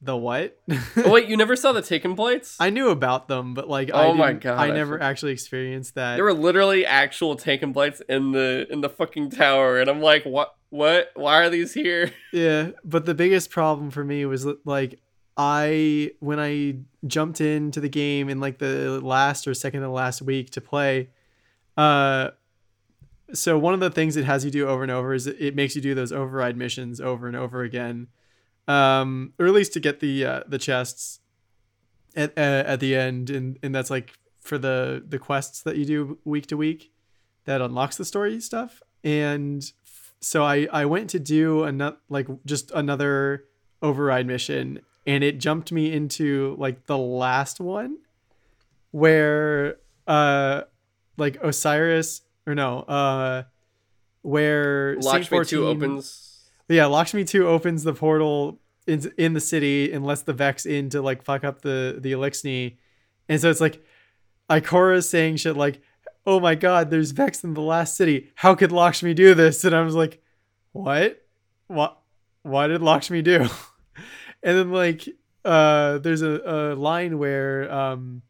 the 0.00 0.16
what? 0.16 0.56
Oh, 0.96 1.10
wait, 1.10 1.28
you 1.28 1.36
never 1.36 1.56
saw 1.56 1.72
the 1.72 1.82
Taken 1.82 2.14
Blights? 2.14 2.56
I 2.60 2.70
knew 2.70 2.90
about 2.90 3.26
them, 3.26 3.52
but 3.54 3.68
like, 3.68 3.90
Oh 3.92 4.12
I 4.12 4.14
my 4.14 4.32
God, 4.32 4.56
I 4.56 4.68
I 4.68 4.70
never 4.70 5.02
actually 5.02 5.32
experienced 5.32 5.96
that. 5.96 6.14
There 6.14 6.24
were 6.24 6.32
literally 6.32 6.86
actual 6.86 7.34
Taken 7.34 7.72
Blights 7.72 8.00
in 8.08 8.30
the 8.30 8.66
in 8.70 8.80
the 8.80 8.88
fucking 8.88 9.30
tower, 9.30 9.80
and 9.80 9.90
I'm 9.90 10.00
like, 10.00 10.24
what? 10.24 10.54
What? 10.70 11.10
Why 11.14 11.42
are 11.42 11.50
these 11.50 11.74
here? 11.74 12.12
Yeah, 12.32 12.70
but 12.84 13.06
the 13.06 13.14
biggest 13.14 13.50
problem 13.50 13.90
for 13.90 14.04
me 14.04 14.24
was 14.26 14.46
like 14.64 15.00
I 15.38 16.10
when 16.18 16.40
I 16.40 16.78
jumped 17.06 17.40
into 17.40 17.80
the 17.80 17.88
game 17.88 18.28
in 18.28 18.40
like 18.40 18.58
the 18.58 19.00
last 19.00 19.46
or 19.46 19.54
second 19.54 19.82
to 19.82 19.88
last 19.88 20.20
week 20.20 20.50
to 20.50 20.60
play, 20.60 21.10
uh 21.76 22.30
so 23.32 23.58
one 23.58 23.74
of 23.74 23.80
the 23.80 23.90
things 23.90 24.16
it 24.16 24.24
has 24.24 24.44
you 24.44 24.50
do 24.50 24.66
over 24.66 24.82
and 24.82 24.90
over 24.90 25.14
is 25.14 25.26
it 25.26 25.54
makes 25.54 25.76
you 25.76 25.82
do 25.82 25.94
those 25.94 26.12
override 26.12 26.56
missions 26.56 27.00
over 27.00 27.28
and 27.28 27.36
over 27.36 27.62
again. 27.62 28.08
Um 28.66 29.32
or 29.38 29.46
at 29.46 29.52
least 29.52 29.72
to 29.74 29.80
get 29.80 30.00
the 30.00 30.26
uh, 30.26 30.40
the 30.48 30.58
chests 30.58 31.20
at 32.16 32.36
uh, 32.36 32.64
at 32.66 32.80
the 32.80 32.96
end 32.96 33.30
and 33.30 33.58
and 33.62 33.72
that's 33.72 33.90
like 33.90 34.18
for 34.40 34.58
the 34.58 35.04
the 35.06 35.20
quests 35.20 35.62
that 35.62 35.76
you 35.76 35.84
do 35.84 36.18
week 36.24 36.46
to 36.48 36.56
week 36.56 36.90
that 37.44 37.60
unlocks 37.60 37.96
the 37.96 38.04
story 38.04 38.40
stuff 38.40 38.82
and 39.04 39.72
so 40.20 40.42
I 40.42 40.66
I 40.72 40.84
went 40.84 41.10
to 41.10 41.20
do 41.20 41.62
another 41.62 41.98
like 42.08 42.26
just 42.44 42.72
another 42.72 43.44
override 43.82 44.26
mission 44.26 44.80
and 45.08 45.24
it 45.24 45.38
jumped 45.38 45.72
me 45.72 45.90
into 45.90 46.54
like 46.58 46.86
the 46.86 46.98
last 46.98 47.60
one 47.60 47.96
where 48.90 49.78
uh 50.06 50.62
like 51.16 51.42
Osiris 51.42 52.20
or 52.46 52.54
no 52.54 52.80
uh 52.80 53.42
where 54.22 55.00
Saint 55.00 55.30
Lakshmi 55.30 55.44
2 55.44 55.66
opens. 55.66 56.50
yeah, 56.68 56.86
Lakshmi 56.86 57.24
2 57.24 57.48
opens 57.48 57.82
the 57.84 57.94
portal 57.94 58.60
in, 58.86 59.10
in 59.16 59.32
the 59.32 59.40
city 59.40 59.90
and 59.92 60.04
lets 60.04 60.22
the 60.22 60.34
Vex 60.34 60.66
in 60.66 60.90
to 60.90 61.00
like 61.00 61.22
fuck 61.22 61.42
up 61.42 61.62
the 61.62 61.96
the 61.98 62.12
Eliksni. 62.12 62.76
And 63.28 63.40
so 63.40 63.50
it's 63.50 63.60
like 63.60 63.82
Ikora's 64.50 65.08
saying 65.08 65.36
shit 65.36 65.56
like, 65.56 65.80
"Oh 66.26 66.40
my 66.40 66.54
god, 66.54 66.90
there's 66.90 67.12
Vex 67.12 67.44
in 67.44 67.54
the 67.54 67.60
last 67.60 67.96
city. 67.96 68.30
How 68.34 68.54
could 68.54 68.72
Lakshmi 68.72 69.14
do 69.14 69.34
this?" 69.34 69.64
And 69.64 69.74
I 69.74 69.82
was 69.82 69.94
like, 69.94 70.22
"What? 70.72 71.22
What 71.66 71.98
what 72.42 72.68
did 72.68 72.82
Lakshmi 72.82 73.22
do?" 73.22 73.46
and 74.42 74.58
then 74.58 74.72
like 74.72 75.08
uh 75.44 75.98
there's 75.98 76.22
a, 76.22 76.40
a 76.44 76.74
line 76.74 77.18
where 77.18 77.70
um 77.72 78.22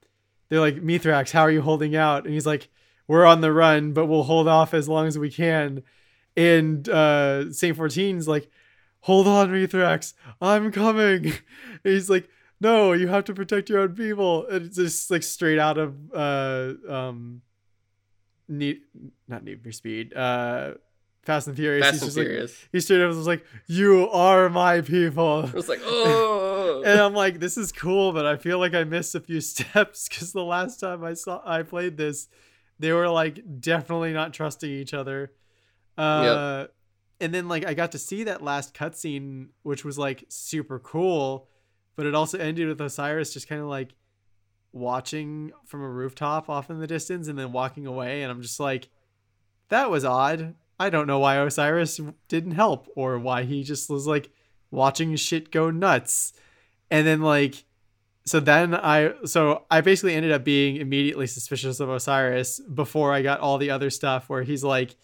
they're 0.48 0.60
like, 0.60 0.76
"Mithrax, 0.76 1.30
how 1.30 1.42
are 1.42 1.50
you 1.50 1.62
holding 1.62 1.94
out?" 1.96 2.24
And 2.24 2.32
he's 2.32 2.46
like, 2.46 2.68
"We're 3.06 3.26
on 3.26 3.40
the 3.40 3.52
run, 3.52 3.92
but 3.92 4.06
we'll 4.06 4.22
hold 4.22 4.48
off 4.48 4.74
as 4.74 4.88
long 4.88 5.06
as 5.06 5.18
we 5.18 5.30
can." 5.30 5.82
and 6.36 6.88
uh 6.88 7.52
Saint 7.52 7.76
14's 7.76 8.28
like, 8.28 8.48
hold 9.00 9.26
on, 9.26 9.50
Mithrax, 9.50 10.14
I'm 10.40 10.72
coming. 10.72 11.32
And 11.84 11.94
he's 11.94 12.10
like, 12.10 12.28
no, 12.60 12.92
you 12.92 13.06
have 13.06 13.24
to 13.24 13.34
protect 13.34 13.68
your 13.70 13.80
own 13.80 13.94
people. 13.94 14.46
And 14.46 14.66
it's 14.66 14.76
just 14.76 15.10
like 15.10 15.22
straight 15.22 15.58
out 15.58 15.78
of 15.78 15.94
uh 16.14 16.74
um 16.88 17.42
need 18.48 18.80
not 19.26 19.44
Need 19.44 19.62
for 19.62 19.72
Speed, 19.72 20.14
uh 20.14 20.74
Fast 21.28 21.46
and 21.46 21.56
Furious. 21.56 21.84
Fast 21.84 22.02
he's 22.02 22.16
and 22.16 22.26
just 22.26 22.50
like 22.56 22.68
he 22.72 22.80
straight 22.80 23.02
up 23.02 23.08
was 23.08 23.26
like, 23.26 23.44
You 23.66 24.08
are 24.08 24.48
my 24.48 24.80
people. 24.80 25.44
I 25.46 25.50
was 25.54 25.68
like, 25.68 25.80
oh. 25.82 26.82
And 26.86 26.98
I'm 26.98 27.12
like, 27.12 27.38
this 27.38 27.58
is 27.58 27.70
cool, 27.70 28.12
but 28.12 28.24
I 28.24 28.36
feel 28.36 28.58
like 28.58 28.72
I 28.72 28.84
missed 28.84 29.14
a 29.14 29.20
few 29.20 29.40
steps 29.42 30.08
because 30.08 30.32
the 30.32 30.44
last 30.44 30.80
time 30.80 31.04
I 31.04 31.12
saw 31.12 31.42
I 31.44 31.64
played 31.64 31.98
this, 31.98 32.28
they 32.78 32.92
were 32.92 33.10
like 33.10 33.60
definitely 33.60 34.14
not 34.14 34.32
trusting 34.32 34.70
each 34.70 34.94
other. 34.94 35.32
Uh, 35.98 36.68
and 37.20 37.34
then 37.34 37.46
like 37.46 37.66
I 37.66 37.74
got 37.74 37.92
to 37.92 37.98
see 37.98 38.24
that 38.24 38.42
last 38.42 38.72
cutscene, 38.72 39.48
which 39.64 39.84
was 39.84 39.98
like 39.98 40.24
super 40.28 40.78
cool, 40.78 41.48
but 41.94 42.06
it 42.06 42.14
also 42.14 42.38
ended 42.38 42.68
with 42.68 42.80
Osiris 42.80 43.34
just 43.34 43.48
kind 43.48 43.60
of 43.60 43.66
like 43.66 43.90
watching 44.72 45.52
from 45.66 45.82
a 45.82 45.88
rooftop 45.88 46.48
off 46.48 46.70
in 46.70 46.78
the 46.78 46.86
distance 46.86 47.28
and 47.28 47.38
then 47.38 47.52
walking 47.52 47.86
away, 47.86 48.22
and 48.22 48.32
I'm 48.32 48.40
just 48.40 48.60
like, 48.60 48.88
that 49.68 49.90
was 49.90 50.06
odd. 50.06 50.54
I 50.78 50.90
don't 50.90 51.06
know 51.06 51.18
why 51.18 51.36
Osiris 51.36 52.00
didn't 52.28 52.52
help 52.52 52.88
or 52.94 53.18
why 53.18 53.44
he 53.44 53.62
just 53.64 53.90
was 53.90 54.06
like 54.06 54.30
watching 54.70 55.14
shit 55.16 55.50
go 55.50 55.70
nuts. 55.70 56.32
And 56.90 57.06
then 57.06 57.20
like 57.20 57.64
so 58.24 58.40
then 58.40 58.74
I 58.74 59.14
so 59.24 59.64
I 59.70 59.80
basically 59.80 60.14
ended 60.14 60.32
up 60.32 60.44
being 60.44 60.76
immediately 60.76 61.26
suspicious 61.26 61.80
of 61.80 61.88
Osiris 61.88 62.60
before 62.60 63.12
I 63.12 63.22
got 63.22 63.40
all 63.40 63.58
the 63.58 63.70
other 63.70 63.90
stuff 63.90 64.28
where 64.28 64.42
he's 64.42 64.62
like 64.62 64.94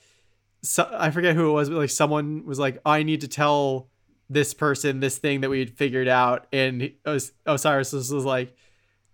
so, 0.62 0.88
I 0.92 1.10
forget 1.10 1.34
who 1.34 1.50
it 1.50 1.52
was 1.52 1.70
but 1.70 1.78
like 1.78 1.90
someone 1.90 2.44
was 2.44 2.58
like 2.58 2.80
I 2.84 3.02
need 3.02 3.22
to 3.22 3.28
tell 3.28 3.88
this 4.30 4.54
person 4.54 5.00
this 5.00 5.18
thing 5.18 5.40
that 5.40 5.50
we 5.50 5.58
had 5.58 5.70
figured 5.70 6.08
out 6.08 6.46
and 6.52 6.92
Os- 7.06 7.32
Osiris 7.46 7.92
was, 7.92 8.12
was 8.12 8.24
like 8.24 8.54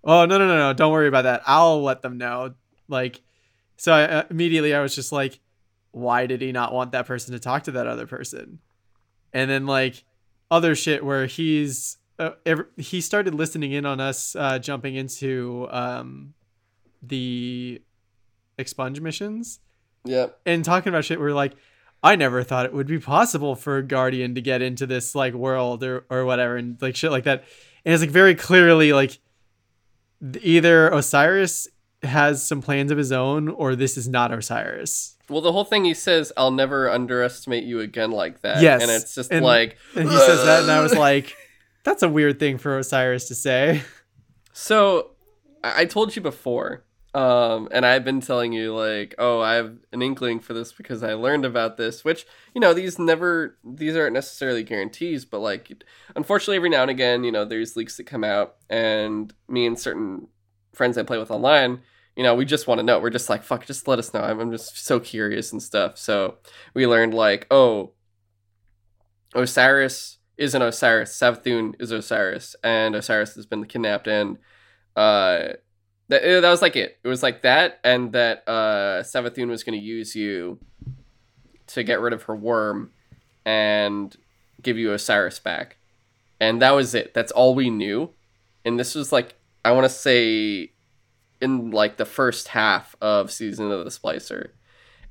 oh 0.04 0.26
no 0.26 0.38
no 0.38 0.46
no 0.46 0.56
no 0.56 0.72
don't 0.72 0.92
worry 0.92 1.08
about 1.08 1.22
that 1.22 1.42
I'll 1.46 1.82
let 1.82 2.02
them 2.02 2.18
know 2.18 2.54
like 2.88 3.22
so 3.76 3.92
I, 3.92 4.02
uh, 4.02 4.24
immediately 4.30 4.74
I 4.74 4.80
was 4.80 4.94
just 4.94 5.12
like 5.12 5.38
why 5.92 6.26
did 6.26 6.40
he 6.40 6.52
not 6.52 6.72
want 6.72 6.92
that 6.92 7.06
person 7.06 7.32
to 7.32 7.38
talk 7.40 7.64
to 7.64 7.72
that 7.72 7.86
other 7.86 8.06
person? 8.06 8.58
And 9.32 9.50
then 9.50 9.66
like 9.66 10.04
other 10.50 10.74
shit 10.74 11.04
where 11.04 11.26
he's 11.26 11.98
uh, 12.18 12.32
ever, 12.44 12.68
he 12.76 13.00
started 13.00 13.34
listening 13.34 13.72
in 13.72 13.86
on 13.86 14.00
us 14.00 14.36
uh, 14.36 14.58
jumping 14.58 14.94
into 14.94 15.68
um, 15.70 16.34
the 17.02 17.80
expunge 18.58 19.00
missions. 19.00 19.60
Yep. 20.04 20.40
and 20.46 20.64
talking 20.64 20.88
about 20.88 21.04
shit 21.04 21.20
where 21.20 21.34
like 21.34 21.52
I 22.02 22.16
never 22.16 22.42
thought 22.42 22.64
it 22.64 22.72
would 22.72 22.86
be 22.86 22.98
possible 22.98 23.54
for 23.54 23.76
a 23.76 23.82
guardian 23.82 24.34
to 24.34 24.40
get 24.40 24.62
into 24.62 24.86
this 24.86 25.14
like 25.14 25.34
world 25.34 25.84
or 25.84 26.06
or 26.08 26.24
whatever 26.24 26.56
and 26.56 26.80
like 26.80 26.96
shit 26.96 27.10
like 27.10 27.24
that. 27.24 27.44
And 27.84 27.92
it's 27.92 28.02
like 28.02 28.10
very 28.10 28.34
clearly 28.34 28.92
like 28.92 29.18
either 30.40 30.88
Osiris 30.88 31.68
has 32.02 32.46
some 32.46 32.62
plans 32.62 32.90
of 32.90 32.98
his 32.98 33.12
own 33.12 33.48
or 33.48 33.76
this 33.76 33.96
is 33.96 34.08
not 34.08 34.32
Osiris 34.32 35.16
Well, 35.28 35.40
the 35.42 35.52
whole 35.52 35.64
thing 35.64 35.84
he 35.84 35.94
says, 35.94 36.32
"I'll 36.36 36.50
never 36.50 36.88
underestimate 36.90 37.64
you 37.64 37.80
again 37.80 38.10
like 38.10 38.40
that." 38.40 38.62
Yes, 38.62 38.82
and 38.82 38.90
it's 38.90 39.14
just 39.14 39.30
and- 39.30 39.44
like, 39.44 39.76
and 39.94 40.08
he 40.08 40.16
says 40.16 40.44
that 40.44 40.62
and 40.62 40.70
I 40.72 40.80
was 40.80 40.94
like 40.94 41.36
that's 41.84 42.02
a 42.02 42.08
weird 42.08 42.38
thing 42.38 42.58
for 42.58 42.78
Osiris 42.78 43.28
to 43.28 43.34
say 43.34 43.82
So, 44.52 45.12
I 45.62 45.82
I 45.82 45.84
told 45.84 46.16
you 46.16 46.22
before, 46.22 46.84
um, 47.14 47.68
and 47.70 47.84
I've 47.84 48.04
been 48.04 48.20
telling 48.20 48.52
you 48.52 48.74
like, 48.74 49.14
oh, 49.18 49.40
I 49.40 49.54
have 49.54 49.76
an 49.92 50.00
inkling 50.02 50.40
for 50.40 50.54
this 50.54 50.72
because 50.72 51.02
I 51.02 51.14
learned 51.14 51.44
about 51.44 51.76
this. 51.76 52.04
Which 52.04 52.26
you 52.54 52.60
know, 52.60 52.72
these 52.74 52.98
never, 52.98 53.56
these 53.64 53.96
aren't 53.96 54.14
necessarily 54.14 54.62
guarantees, 54.62 55.24
but 55.24 55.40
like, 55.40 55.70
unfortunately, 56.16 56.56
every 56.56 56.70
now 56.70 56.82
and 56.82 56.90
again, 56.90 57.24
you 57.24 57.32
know, 57.32 57.44
there's 57.44 57.76
leaks 57.76 57.96
that 57.98 58.04
come 58.04 58.24
out, 58.24 58.56
and 58.68 59.32
me 59.48 59.66
and 59.66 59.78
certain 59.78 60.28
friends 60.72 60.96
I 60.96 61.02
play 61.02 61.18
with 61.18 61.30
online, 61.30 61.80
you 62.16 62.22
know, 62.22 62.34
we 62.34 62.44
just 62.44 62.66
want 62.66 62.78
to 62.78 62.82
know. 62.82 62.98
We're 62.98 63.10
just 63.10 63.30
like, 63.30 63.42
fuck, 63.42 63.66
just 63.66 63.88
let 63.88 63.98
us 63.98 64.12
know. 64.12 64.20
I'm, 64.20 64.40
I'm 64.40 64.50
just 64.50 64.84
so 64.84 65.00
curious 65.00 65.52
and 65.52 65.62
stuff. 65.62 65.96
So 65.96 66.36
we 66.74 66.86
learned 66.86 67.14
like, 67.14 67.46
oh, 67.50 67.92
Osiris 69.34 70.18
isn't 70.36 70.62
Osiris. 70.62 71.16
Savathun 71.16 71.74
is 71.80 71.92
Osiris, 71.92 72.56
and 72.64 72.94
Osiris 72.94 73.34
has 73.36 73.46
been 73.46 73.64
kidnapped. 73.66 74.08
And 74.08 74.38
uh, 74.96 75.54
that 76.08 76.22
that 76.22 76.50
was 76.50 76.62
like 76.62 76.76
it. 76.76 76.98
It 77.02 77.08
was 77.08 77.22
like 77.22 77.42
that, 77.42 77.78
and 77.84 78.12
that 78.12 78.42
uh, 78.46 79.02
Savathun 79.02 79.48
was 79.48 79.62
going 79.62 79.78
to 79.78 79.84
use 79.84 80.16
you 80.16 80.58
to 81.68 81.82
get 81.84 82.00
rid 82.00 82.12
of 82.12 82.24
her 82.24 82.34
worm 82.34 82.90
and 83.44 84.14
give 84.60 84.76
you 84.76 84.92
Osiris 84.92 85.38
back, 85.38 85.76
and 86.40 86.60
that 86.60 86.72
was 86.72 86.94
it. 86.94 87.14
That's 87.14 87.32
all 87.32 87.54
we 87.54 87.70
knew. 87.70 88.10
And 88.64 88.78
this 88.78 88.94
was 88.94 89.12
like 89.12 89.36
I 89.64 89.72
want 89.72 89.84
to 89.84 89.90
say 89.90 90.72
in 91.40 91.70
like 91.70 91.96
the 91.96 92.04
first 92.04 92.48
half 92.48 92.94
of 93.00 93.30
season 93.30 93.70
of 93.70 93.84
the 93.84 93.90
Splicer. 93.90 94.50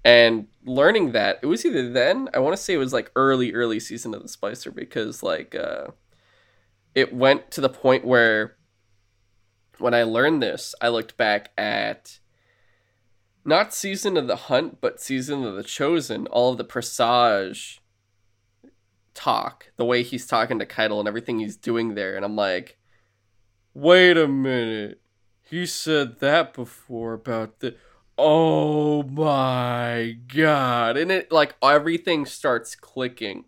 And 0.03 0.47
learning 0.69 1.11
that 1.13 1.39
it 1.41 1.47
was 1.47 1.65
either 1.65 1.89
then 1.89 2.29
i 2.33 2.39
want 2.39 2.55
to 2.55 2.61
say 2.61 2.73
it 2.73 2.77
was 2.77 2.93
like 2.93 3.11
early 3.15 3.53
early 3.53 3.79
season 3.79 4.13
of 4.13 4.21
the 4.21 4.27
splicer 4.29 4.73
because 4.73 5.23
like 5.23 5.55
uh 5.55 5.87
it 6.93 7.13
went 7.13 7.49
to 7.51 7.61
the 7.61 7.69
point 7.69 8.05
where 8.05 8.55
when 9.79 9.93
i 9.93 10.03
learned 10.03 10.43
this 10.43 10.75
i 10.81 10.87
looked 10.87 11.17
back 11.17 11.51
at 11.57 12.19
not 13.43 13.73
season 13.73 14.15
of 14.15 14.27
the 14.27 14.35
hunt 14.35 14.79
but 14.79 15.01
season 15.01 15.43
of 15.43 15.55
the 15.55 15.63
chosen 15.63 16.27
all 16.27 16.51
of 16.51 16.57
the 16.57 16.63
presage 16.63 17.81
talk 19.13 19.71
the 19.77 19.85
way 19.85 20.03
he's 20.03 20.27
talking 20.27 20.59
to 20.59 20.65
Caiatl 20.65 20.99
and 20.99 21.07
everything 21.07 21.39
he's 21.39 21.57
doing 21.57 21.95
there. 21.95 22.15
And 22.15 22.23
i'm 22.23 22.35
like 22.35 22.77
wait 23.73 24.17
a 24.17 24.27
minute 24.27 25.01
he 25.49 25.65
said 25.65 26.19
that 26.19 26.53
before 26.53 27.13
about 27.13 27.59
the 27.59 27.75
oh 28.19 29.01
my 29.03 30.17
god. 30.33 30.95
And 30.97 31.11
it 31.11 31.31
like 31.31 31.55
everything 31.63 32.25
starts 32.25 32.75
clicking. 32.75 33.45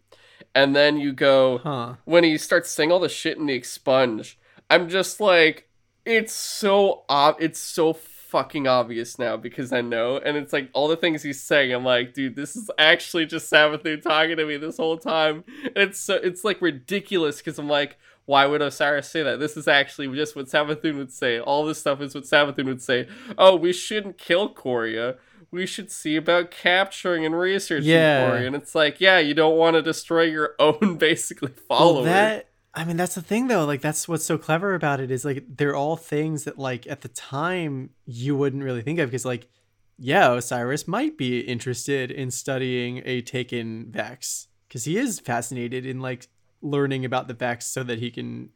And 0.55 0.75
then 0.75 0.97
you 0.97 1.13
go 1.13 1.59
Huh. 1.59 1.95
when 2.05 2.23
he 2.23 2.37
starts 2.37 2.71
saying 2.71 2.91
all 2.91 2.99
the 2.99 3.07
shit 3.09 3.37
in 3.37 3.45
the 3.45 3.53
expunge, 3.53 4.39
I'm 4.69 4.89
just 4.89 5.19
like, 5.19 5.69
it's 6.05 6.33
so 6.33 7.03
ob- 7.09 7.39
it's 7.39 7.59
so 7.59 7.93
fucking 7.93 8.65
obvious 8.65 9.19
now 9.19 9.35
because 9.37 9.71
I 9.73 9.81
know, 9.81 10.17
and 10.17 10.37
it's 10.37 10.53
like 10.53 10.69
all 10.73 10.87
the 10.87 10.95
things 10.95 11.21
he's 11.21 11.43
saying. 11.43 11.73
I'm 11.73 11.83
like, 11.83 12.13
dude, 12.13 12.35
this 12.35 12.55
is 12.55 12.71
actually 12.79 13.25
just 13.27 13.51
Savathun 13.51 14.01
talking 14.01 14.37
to 14.37 14.45
me 14.45 14.57
this 14.57 14.77
whole 14.77 14.97
time. 14.97 15.43
And 15.63 15.77
it's 15.77 15.99
so 15.99 16.15
it's 16.15 16.43
like 16.43 16.61
ridiculous 16.61 17.37
because 17.37 17.59
I'm 17.59 17.69
like, 17.69 17.97
why 18.25 18.45
would 18.45 18.61
Osiris 18.61 19.09
say 19.09 19.23
that? 19.23 19.39
This 19.39 19.57
is 19.57 19.67
actually 19.67 20.07
just 20.15 20.35
what 20.35 20.45
Savathun 20.45 20.97
would 20.97 21.11
say. 21.11 21.39
All 21.39 21.65
this 21.65 21.79
stuff 21.79 22.01
is 22.01 22.15
what 22.15 22.23
Savathun 22.23 22.65
would 22.65 22.81
say. 22.81 23.07
Oh, 23.37 23.55
we 23.55 23.73
shouldn't 23.73 24.17
kill 24.17 24.53
Quria. 24.53 25.17
We 25.51 25.65
should 25.65 25.91
see 25.91 26.15
about 26.15 26.49
capturing 26.51 27.25
and 27.25 27.37
researching 27.37 27.89
Yeah. 27.89 28.29
Quria. 28.29 28.47
And 28.47 28.55
it's 28.55 28.73
like, 28.73 29.01
yeah, 29.01 29.19
you 29.19 29.33
don't 29.33 29.57
want 29.57 29.75
to 29.75 29.81
destroy 29.81 30.23
your 30.23 30.55
own 30.59 30.97
basically 30.97 31.51
follower. 31.67 31.95
Well, 31.95 32.03
that 32.03 32.47
I 32.73 32.85
mean, 32.85 32.95
that's 32.95 33.15
the 33.15 33.21
thing 33.21 33.47
though. 33.47 33.65
Like, 33.65 33.81
that's 33.81 34.07
what's 34.07 34.23
so 34.23 34.37
clever 34.37 34.75
about 34.75 35.01
it 35.01 35.11
is 35.11 35.25
like 35.25 35.43
they're 35.57 35.75
all 35.75 35.97
things 35.97 36.45
that 36.45 36.57
like 36.57 36.87
at 36.87 37.01
the 37.01 37.09
time 37.09 37.89
you 38.05 38.35
wouldn't 38.35 38.63
really 38.63 38.81
think 38.81 38.99
of 38.99 39.09
because 39.09 39.25
like, 39.25 39.49
yeah, 39.97 40.33
Osiris 40.33 40.87
might 40.87 41.17
be 41.17 41.41
interested 41.41 42.11
in 42.11 42.31
studying 42.31 43.01
a 43.03 43.21
taken 43.21 43.91
Vex 43.91 44.47
because 44.67 44.85
he 44.85 44.97
is 44.97 45.19
fascinated 45.19 45.85
in 45.85 45.99
like 45.99 46.27
learning 46.61 47.05
about 47.05 47.27
the 47.27 47.33
Vex 47.33 47.65
so 47.67 47.83
that 47.83 47.99
he 47.99 48.11
can 48.11 48.49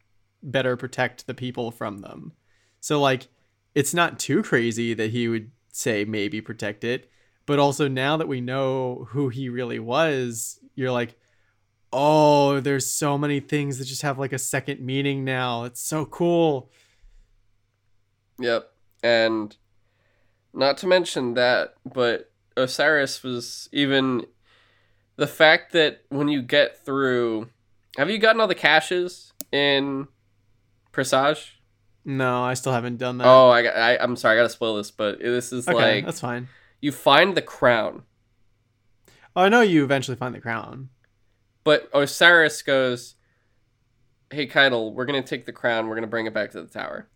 better 0.43 0.75
protect 0.77 1.27
the 1.27 1.33
people 1.33 1.71
from 1.71 1.99
them. 1.99 2.33
So 2.81 2.99
like, 2.99 3.27
it's 3.73 3.93
not 3.93 4.19
too 4.19 4.43
crazy 4.43 4.93
that 4.93 5.11
he 5.11 5.27
would 5.27 5.51
say 5.71 6.05
maybe 6.05 6.39
protect 6.41 6.83
it, 6.83 7.09
but 7.45 7.59
also 7.59 7.87
now 7.87 8.17
that 8.17 8.27
we 8.27 8.41
know 8.41 9.07
who 9.09 9.29
he 9.29 9.49
really 9.49 9.79
was, 9.79 10.59
you're 10.75 10.91
like 10.91 11.17
oh, 11.97 12.59
there's 12.59 12.91
so 12.91 13.17
many 13.17 13.39
things 13.39 13.77
that 13.77 13.85
just 13.85 14.01
have 14.01 14.19
like 14.19 14.33
a 14.33 14.37
second 14.37 14.81
meaning 14.81 15.23
now. 15.23 15.63
It's 15.63 15.81
so 15.81 16.05
cool. 16.05 16.69
Yep. 18.37 18.69
And 19.01 19.55
not 20.53 20.77
to 20.79 20.87
mention 20.87 21.35
that, 21.35 21.75
but 21.85 22.33
Osiris 22.57 23.23
was 23.23 23.69
even 23.71 24.25
the 25.15 25.27
fact 25.27 25.71
that 25.71 26.03
when 26.09 26.27
you 26.27 26.41
get 26.41 26.83
through 26.85 27.47
have 27.97 28.09
you 28.09 28.17
gotten 28.17 28.41
all 28.41 28.47
the 28.47 28.55
caches 28.55 29.33
in 29.51 30.07
Presage? 30.91 31.61
No, 32.05 32.43
I 32.43 32.53
still 32.53 32.71
haven't 32.73 32.97
done 32.97 33.17
that. 33.17 33.27
Oh, 33.27 33.49
I, 33.49 33.63
I 33.63 34.03
I'm 34.03 34.15
sorry, 34.15 34.37
I 34.37 34.41
gotta 34.41 34.49
spoil 34.49 34.75
this, 34.75 34.91
but 34.91 35.19
this 35.19 35.51
is 35.51 35.67
okay, 35.67 35.95
like 35.97 36.05
that's 36.05 36.19
fine. 36.21 36.47
you 36.81 36.91
find 36.91 37.35
the 37.35 37.41
crown, 37.41 38.03
Oh, 39.35 39.41
I 39.41 39.49
know 39.49 39.61
you 39.61 39.83
eventually 39.83 40.15
find 40.15 40.33
the 40.33 40.39
crown. 40.39 40.89
but 41.63 41.89
Osiris 41.93 42.61
goes, 42.61 43.15
"Hey, 44.29 44.45
Caiatl, 44.47 44.93
we're 44.93 45.05
gonna 45.05 45.21
take 45.23 45.45
the 45.45 45.51
crown. 45.51 45.87
We're 45.87 45.95
gonna 45.95 46.07
bring 46.07 46.25
it 46.27 46.33
back 46.33 46.51
to 46.51 46.61
the 46.61 46.67
tower. 46.69 47.09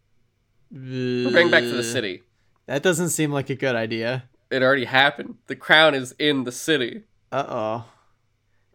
We're 0.71 1.31
bringing 1.31 1.51
back 1.51 1.63
to 1.63 1.71
the 1.75 1.83
city. 1.83 2.23
That 2.65 2.83
doesn't 2.83 3.09
seem 3.09 3.31
like 3.31 3.49
a 3.49 3.55
good 3.55 3.75
idea. 3.75 4.25
It 4.51 4.61
already 4.63 4.85
happened. 4.85 5.35
The 5.47 5.55
crown 5.55 5.93
is 5.95 6.13
in 6.19 6.43
the 6.43 6.51
city." 6.51 7.03
Uh 7.31 7.45
oh. 7.47 7.85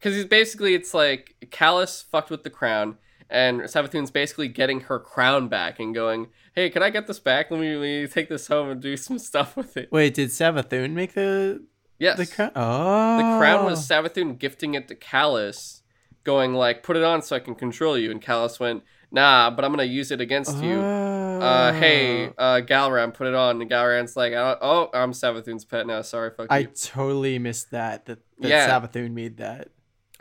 Because 0.05 0.17
he's 0.17 0.27
basically, 0.27 0.75
it's 0.75 0.93
like 0.93 1.35
Calus 1.47 2.05
fucked 2.05 2.29
with 2.29 2.43
the 2.43 2.51
crown, 2.51 2.99
and 3.31 3.63
Savathun's 3.63 4.11
basically 4.11 4.49
getting 4.49 4.81
her 4.81 4.99
crown 5.01 5.49
back 5.49 5.81
and 5.81 5.95
going, 5.95 6.27
"Hey, 6.55 6.69
can 6.69 6.83
I 6.83 6.91
get 6.91 7.07
this 7.07 7.19
back? 7.19 7.51
Let 7.51 7.59
me, 7.59 7.75
let 7.75 7.81
me 7.81 8.07
take 8.07 8.29
this 8.29 8.47
home 8.49 8.69
and 8.69 8.83
do 8.83 8.97
some 8.99 9.19
stuff 9.19 9.57
with 9.57 9.79
it." 9.79 9.91
Wait, 9.91 10.13
did 10.13 10.29
Savathun 10.29 10.93
make 10.93 11.15
the 11.15 11.65
Yes, 11.99 12.19
the 12.19 12.27
crown? 12.27 12.51
Oh, 12.55 13.17
the 13.17 13.39
crown 13.39 13.65
was 13.65 13.89
Savathun 13.89 14.39
gifting 14.39 14.75
it 14.75 14.89
to 14.89 14.95
Calus, 14.95 15.81
going 16.23 16.53
like, 16.53 16.83
"Put 16.83 16.99
it 16.99 17.03
on 17.03 17.23
so 17.23 17.35
I 17.37 17.39
can 17.39 17.55
control 17.55 17.97
you." 17.97 18.11
And 18.11 18.21
Calus 18.21 18.61
went, 18.61 18.83
"Nah, 19.11 19.49
but 19.53 19.65
I'm 19.65 19.71
gonna 19.73 19.85
use 19.85 20.11
it 20.11 20.21
against 20.21 20.63
you." 20.63 20.81
Uh, 20.81 21.73
hey, 21.73 22.27
Oh. 22.27 22.33
uh, 22.37 22.61
Gahlran, 22.61 23.15
put 23.15 23.27
it 23.27 23.35
on. 23.35 23.59
And 23.63 23.71
Gahlran's 23.71 24.17
like, 24.17 24.35
"Oh, 24.35 24.59
oh, 24.61 24.91
I'm 24.93 25.13
Savathun's 25.13 25.65
pet 25.65 25.87
now. 25.87 26.03
Sorry, 26.03 26.31
fuck 26.31 26.49
I 26.51 26.59
you." 26.59 26.69
I 26.69 26.71
totally 26.79 27.39
missed 27.39 27.71
that. 27.71 28.05
That, 28.05 28.19
that 28.41 28.49
Yeah. 28.51 28.69
Savathun 28.69 29.13
made 29.15 29.39
that. 29.39 29.69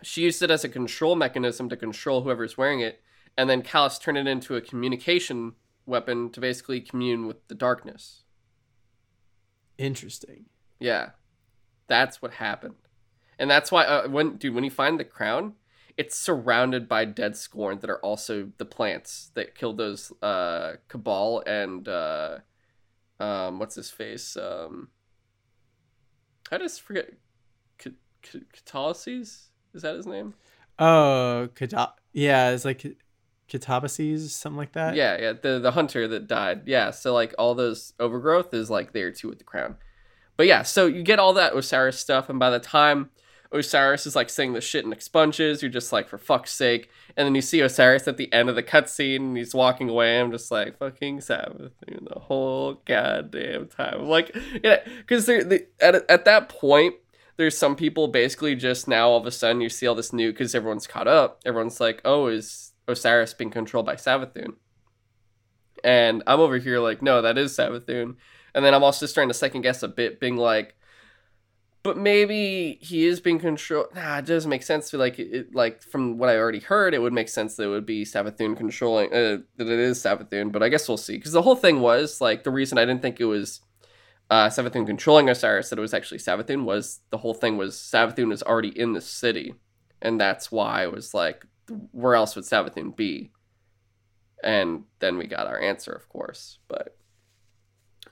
She 0.03 0.21
used 0.21 0.41
it 0.41 0.51
as 0.51 0.63
a 0.63 0.69
control 0.69 1.15
mechanism 1.15 1.69
to 1.69 1.77
control 1.77 2.21
whoever's 2.21 2.57
wearing 2.57 2.81
it, 2.81 3.01
and 3.37 3.49
then 3.49 3.61
Calus 3.61 3.99
turned 3.99 4.17
it 4.17 4.27
into 4.27 4.55
a 4.55 4.61
communication 4.61 5.53
weapon 5.85 6.29
to 6.31 6.39
basically 6.39 6.81
commune 6.81 7.27
with 7.27 7.47
the 7.47 7.55
darkness. 7.55 8.23
Interesting. 9.77 10.45
Yeah, 10.79 11.11
that's 11.87 12.21
what 12.21 12.33
happened, 12.33 12.75
and 13.39 13.49
that's 13.49 13.71
why 13.71 13.85
uh, 13.85 14.07
when 14.07 14.37
dude 14.37 14.53
when 14.53 14.63
you 14.63 14.69
find 14.69 14.99
the 14.99 15.05
crown, 15.05 15.53
it's 15.97 16.15
surrounded 16.15 16.87
by 16.87 17.05
dead 17.05 17.35
scorn 17.35 17.79
that 17.79 17.89
are 17.89 17.99
also 17.99 18.51
the 18.57 18.65
plants 18.65 19.31
that 19.35 19.55
killed 19.55 19.77
those 19.77 20.11
uh 20.21 20.73
Cabal 20.87 21.43
and 21.45 21.87
uh 21.87 22.39
um 23.19 23.59
what's 23.59 23.75
his 23.75 23.89
face 23.89 24.35
um 24.37 24.89
I 26.51 26.57
just 26.57 26.81
forget 26.81 27.13
C- 27.79 27.91
C- 28.23 28.43
Catalyses 28.53 29.49
is 29.73 29.81
that 29.81 29.95
his 29.95 30.05
name? 30.05 30.33
Oh, 30.79 31.49
Kata- 31.55 31.93
yeah, 32.13 32.51
it's 32.51 32.65
like 32.65 32.85
Katabases, 33.49 34.29
something 34.29 34.57
like 34.57 34.73
that. 34.73 34.95
Yeah, 34.95 35.19
yeah, 35.19 35.33
the 35.33 35.59
the 35.59 35.71
hunter 35.71 36.07
that 36.07 36.27
died. 36.27 36.63
Yeah, 36.65 36.91
so 36.91 37.13
like 37.13 37.33
all 37.37 37.55
those 37.55 37.93
overgrowth 37.99 38.53
is 38.53 38.69
like 38.69 38.93
there 38.93 39.11
too 39.11 39.29
with 39.29 39.37
the 39.37 39.43
crown. 39.43 39.75
But 40.35 40.47
yeah, 40.47 40.63
so 40.63 40.87
you 40.87 41.03
get 41.03 41.19
all 41.19 41.33
that 41.33 41.55
Osiris 41.55 41.99
stuff, 41.99 42.29
and 42.29 42.39
by 42.39 42.49
the 42.49 42.59
time 42.59 43.11
Osiris 43.51 44.07
is 44.07 44.15
like 44.15 44.29
saying 44.29 44.53
the 44.53 44.61
shit 44.61 44.83
in 44.83 44.91
expunges, 44.91 45.61
you're 45.61 45.69
just 45.69 45.93
like, 45.93 46.09
for 46.09 46.17
fuck's 46.17 46.51
sake. 46.51 46.89
And 47.15 47.25
then 47.27 47.35
you 47.35 47.41
see 47.41 47.61
Osiris 47.61 48.07
at 48.07 48.17
the 48.17 48.31
end 48.33 48.49
of 48.49 48.55
the 48.55 48.63
cutscene, 48.63 49.17
and 49.17 49.37
he's 49.37 49.53
walking 49.53 49.89
away. 49.89 50.19
I'm 50.19 50.31
just 50.31 50.49
like, 50.49 50.79
fucking 50.79 51.21
Sabbath 51.21 51.73
the 51.87 52.19
whole 52.19 52.81
goddamn 52.85 53.67
time. 53.67 54.01
I'm 54.01 54.09
like, 54.09 54.35
yeah, 54.63 54.79
because 54.97 55.29
at 55.29 56.09
at 56.09 56.25
that 56.25 56.49
point, 56.49 56.95
there's 57.37 57.57
some 57.57 57.75
people 57.75 58.07
basically 58.07 58.55
just 58.55 58.87
now 58.87 59.09
all 59.09 59.17
of 59.17 59.25
a 59.25 59.31
sudden 59.31 59.61
you 59.61 59.69
see 59.69 59.87
all 59.87 59.95
this 59.95 60.13
new 60.13 60.31
because 60.31 60.53
everyone's 60.53 60.87
caught 60.87 61.07
up. 61.07 61.41
Everyone's 61.45 61.79
like, 61.79 62.01
oh, 62.05 62.27
is 62.27 62.73
Osiris 62.87 63.33
being 63.33 63.49
controlled 63.49 63.85
by 63.85 63.95
Savathun? 63.95 64.55
And 65.83 66.23
I'm 66.27 66.39
over 66.39 66.57
here 66.57 66.79
like, 66.79 67.01
no, 67.01 67.21
that 67.21 67.37
is 67.37 67.57
Savathun. 67.57 68.15
And 68.55 68.63
then 68.63 68.73
I'm 68.73 68.83
also 68.83 69.05
starting 69.05 69.29
to 69.29 69.33
second 69.33 69.61
guess 69.61 69.81
a 69.83 69.87
bit, 69.87 70.19
being 70.19 70.37
like, 70.37 70.75
but 71.81 71.97
maybe 71.97 72.77
he 72.81 73.05
is 73.05 73.19
being 73.19 73.39
controlled. 73.39 73.87
Nah, 73.93 74.19
it 74.19 74.25
doesn't 74.25 74.49
make 74.49 74.63
sense 74.63 74.89
to 74.91 74.97
like 74.97 75.19
it. 75.19 75.53
Like 75.53 75.81
from 75.81 76.17
what 76.17 76.29
I 76.29 76.37
already 76.37 76.59
heard, 76.59 76.93
it 76.93 77.01
would 77.01 77.11
make 77.11 77.27
sense 77.27 77.55
that 77.55 77.63
it 77.63 77.67
would 77.67 77.85
be 77.85 78.05
Savathun 78.05 78.55
controlling. 78.55 79.11
Uh, 79.11 79.39
that 79.57 79.67
it 79.67 79.79
is 79.79 79.99
Savathun, 79.99 80.51
but 80.51 80.63
I 80.63 80.69
guess 80.69 80.87
we'll 80.87 80.97
see. 80.97 81.17
Because 81.17 81.33
the 81.33 81.41
whole 81.41 81.57
thing 81.57 81.81
was 81.81 82.21
like 82.21 82.43
the 82.43 82.51
reason 82.51 82.77
I 82.77 82.85
didn't 82.85 83.01
think 83.01 83.19
it 83.19 83.25
was 83.25 83.59
uh, 84.33 84.49
Savathun 84.49 84.87
controlling 84.87 85.29
Osiris, 85.29 85.69
that 85.69 85.77
it 85.77 85.81
was 85.83 85.93
actually 85.93 86.17
Savathun, 86.17 86.63
was 86.63 87.01
the 87.11 87.19
whole 87.19 87.35
thing 87.35 87.55
was 87.55 87.75
Savathun 87.75 88.33
is 88.33 88.41
already 88.41 88.69
in 88.69 88.93
the 88.93 88.99
city, 88.99 89.53
and 90.01 90.19
that's 90.19 90.51
why 90.51 90.81
I 90.81 90.87
was 90.87 91.13
like, 91.13 91.45
where 91.91 92.15
else 92.15 92.35
would 92.35 92.43
Savathun 92.43 92.95
be? 92.95 93.31
And 94.43 94.85
then 94.97 95.19
we 95.19 95.27
got 95.27 95.45
our 95.45 95.61
answer, 95.61 95.91
of 95.91 96.09
course. 96.09 96.57
But 96.67 96.97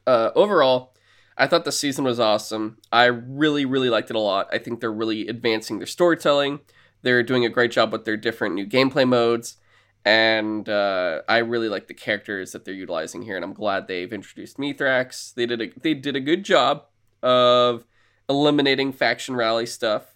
uh, 0.06 0.30
overall, 0.36 0.94
I 1.40 1.48
thought 1.48 1.66
the 1.66 1.72
season 1.72 2.06
was 2.06 2.20
awesome. 2.20 2.78
I 2.92 3.06
really, 3.06 3.66
really 3.66 3.90
liked 3.90 4.12
it 4.12 4.16
a 4.16 4.20
lot. 4.20 4.48
I 4.54 4.60
think 4.60 4.80
they're 4.80 4.94
really 4.94 5.28
advancing 5.28 5.80
their 5.80 5.88
storytelling. 5.88 6.60
They're 7.02 7.24
doing 7.24 7.46
a 7.46 7.50
great 7.50 7.72
job 7.72 7.92
with 7.92 8.06
their 8.06 8.16
different 8.16 8.54
new 8.54 8.68
gameplay 8.68 9.08
modes. 9.08 9.58
And 10.04 10.68
uh, 10.68 11.22
I 11.30 11.40
really 11.40 11.70
like 11.70 11.88
the 11.88 11.94
characters 11.94 12.54
that 12.54 12.66
they're 12.66 12.74
utilizing 12.74 13.22
here, 13.22 13.36
and 13.36 13.46
I'm 13.46 13.54
glad 13.54 13.88
they've 13.88 14.12
introduced 14.12 14.58
Mithrax. 14.58 15.34
They 15.34 15.46
did 15.46 15.62
a 15.62 15.68
they 15.80 15.94
did 15.94 16.16
a 16.16 16.20
good 16.20 16.44
job 16.44 16.86
of 17.22 17.86
eliminating 18.28 18.94
faction 18.94 19.36
rally 19.36 19.66
stuff. 19.66 20.16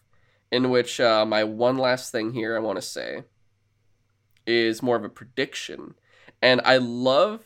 In 0.52 0.70
which 0.70 1.00
uh, 1.00 1.26
my 1.26 1.44
one 1.44 1.78
last 1.78 2.12
thing 2.12 2.34
here 2.34 2.56
I 2.56 2.60
want 2.60 2.78
to 2.78 2.82
say 2.82 3.24
is 4.48 4.82
more 4.82 4.96
of 4.96 5.04
a 5.04 5.10
prediction, 5.10 5.96
and 6.42 6.62
I 6.64 6.78
love 6.78 7.42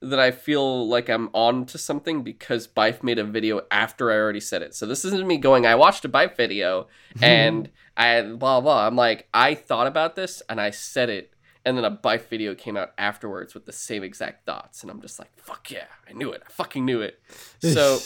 that 0.00 0.18
I 0.18 0.30
feel 0.30 0.86
like 0.88 1.08
I'm 1.08 1.30
on 1.32 1.66
to 1.66 1.78
something 1.78 2.22
because 2.22 2.68
Byf 2.68 3.02
made 3.02 3.18
a 3.18 3.24
video 3.24 3.62
after 3.70 4.10
I 4.10 4.16
already 4.16 4.40
said 4.40 4.62
it. 4.62 4.74
So 4.74 4.86
this 4.86 5.04
isn't 5.04 5.26
me 5.26 5.38
going, 5.38 5.66
I 5.66 5.74
watched 5.74 6.04
a 6.04 6.08
Byf 6.08 6.36
video 6.36 6.88
and 7.22 7.70
I 7.96 8.22
blah 8.22 8.60
blah. 8.60 8.86
I'm 8.86 8.96
like, 8.96 9.28
I 9.32 9.54
thought 9.54 9.86
about 9.86 10.16
this 10.16 10.42
and 10.48 10.60
I 10.60 10.70
said 10.70 11.08
it, 11.08 11.32
and 11.66 11.76
then 11.76 11.84
a 11.84 11.90
Byf 11.90 12.28
video 12.28 12.54
came 12.54 12.76
out 12.76 12.92
afterwards 12.96 13.52
with 13.52 13.66
the 13.66 13.72
same 13.72 14.04
exact 14.04 14.46
thoughts, 14.46 14.82
and 14.82 14.90
I'm 14.90 15.02
just 15.02 15.18
like, 15.18 15.36
fuck 15.36 15.68
yeah, 15.68 15.86
I 16.08 16.12
knew 16.12 16.30
it. 16.30 16.42
I 16.46 16.48
fucking 16.50 16.84
knew 16.84 17.00
it. 17.00 17.20
So 17.58 17.98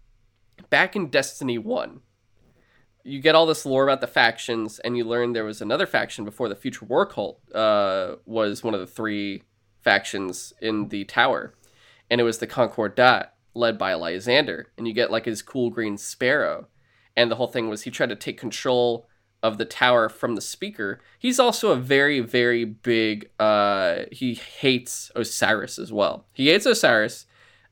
back 0.70 0.96
in 0.96 1.06
Destiny 1.06 1.56
1, 1.56 2.00
you 3.04 3.20
get 3.20 3.36
all 3.36 3.46
this 3.46 3.64
lore 3.64 3.84
about 3.84 4.00
the 4.00 4.08
factions, 4.08 4.80
and 4.80 4.96
you 4.96 5.04
learn 5.04 5.32
there 5.32 5.44
was 5.44 5.62
another 5.62 5.86
faction 5.86 6.24
before 6.24 6.48
the 6.48 6.56
Future 6.56 6.84
War 6.84 7.06
Cult 7.06 7.40
uh, 7.54 8.16
was 8.26 8.64
one 8.64 8.74
of 8.74 8.80
the 8.80 8.88
three 8.88 9.44
factions 9.82 10.52
in 10.60 10.88
the 10.88 11.04
tower, 11.04 11.54
and 12.10 12.20
it 12.20 12.24
was 12.24 12.38
the 12.38 12.46
Concordat. 12.48 13.34
led 13.54 13.78
by 13.78 13.94
Lysander, 13.94 14.72
and 14.76 14.88
you 14.88 14.92
get 14.92 15.12
like 15.12 15.26
his 15.26 15.42
cool 15.42 15.70
green 15.70 15.96
sparrow. 15.96 16.66
And 17.16 17.30
the 17.30 17.36
whole 17.36 17.48
thing 17.48 17.68
was 17.68 17.82
he 17.82 17.90
tried 17.90 18.08
to 18.08 18.16
take 18.16 18.38
control 18.38 19.08
of 19.42 19.56
the 19.58 19.64
tower 19.64 20.08
from 20.08 20.34
the 20.34 20.40
speaker. 20.40 21.00
He's 21.18 21.38
also 21.40 21.70
a 21.72 21.76
very, 21.76 22.20
very 22.20 22.64
big. 22.64 23.30
Uh, 23.40 24.00
he 24.12 24.34
hates 24.34 25.10
Osiris 25.16 25.78
as 25.78 25.92
well. 25.92 26.26
He 26.32 26.48
hates 26.48 26.66
Osiris 26.66 27.26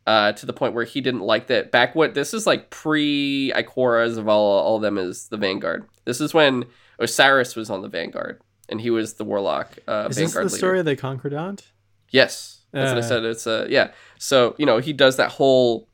uh, 0.07 0.33
to 0.33 0.47
the 0.47 0.53
point 0.55 0.73
where 0.75 0.85
he 0.85 1.01
didn't 1.01 1.21
like 1.21 1.49
that. 1.49 1.71
Back 1.71 1.95
what 1.95 2.14
this 2.14 2.33
is 2.33 2.47
like 2.47 2.71
pre 2.71 3.53
Ikora 3.55 4.09
Zavala, 4.14 4.27
all 4.62 4.77
of 4.77 4.83
them 4.83 4.97
is 4.99 5.29
the 5.29 5.37
Vanguard. 5.37 5.87
This 6.07 6.21
is 6.21 6.33
when 6.33 6.64
Osiris 6.99 7.55
was 7.55 7.69
on 7.69 7.83
the 7.83 7.89
Vanguard 7.89 8.41
and 8.71 8.81
he 8.81 8.89
was 8.91 9.14
the 9.14 9.25
Warlock. 9.25 9.77
Uh, 9.87 10.07
Is 10.09 10.16
this 10.16 10.31
Vanguard 10.33 10.47
the 10.47 10.53
leader. 10.53 10.59
story 10.59 10.79
of 10.79 10.85
the 10.87 10.97
Concordat? 10.97 11.66
Yes, 12.11 12.64
that's 12.73 12.91
what 12.93 12.97
I 12.97 13.01
Uh. 13.01 13.09
said. 13.09 13.25
It's 13.25 13.47
a 13.47 13.66
yeah. 13.69 13.91
So 14.19 14.55
you 14.59 14.64
know 14.64 14.79
he 14.79 14.95
does 14.95 15.16
that 15.19 15.33
whole 15.33 15.89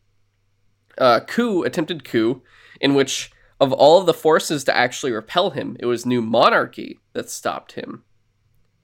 uh, 0.98 1.18
coup, 1.26 1.64
attempted 1.64 2.04
coup, 2.04 2.42
in 2.80 2.94
which 2.94 3.32
of 3.64 3.72
all 3.72 3.98
of 3.98 4.06
the 4.06 4.14
forces 4.14 4.62
to 4.64 4.76
actually 4.76 5.12
repel 5.12 5.50
him, 5.50 5.76
it 5.80 5.86
was 5.86 6.06
New 6.06 6.22
Monarchy 6.22 7.00
that 7.14 7.30
stopped 7.30 7.72
him, 7.72 8.04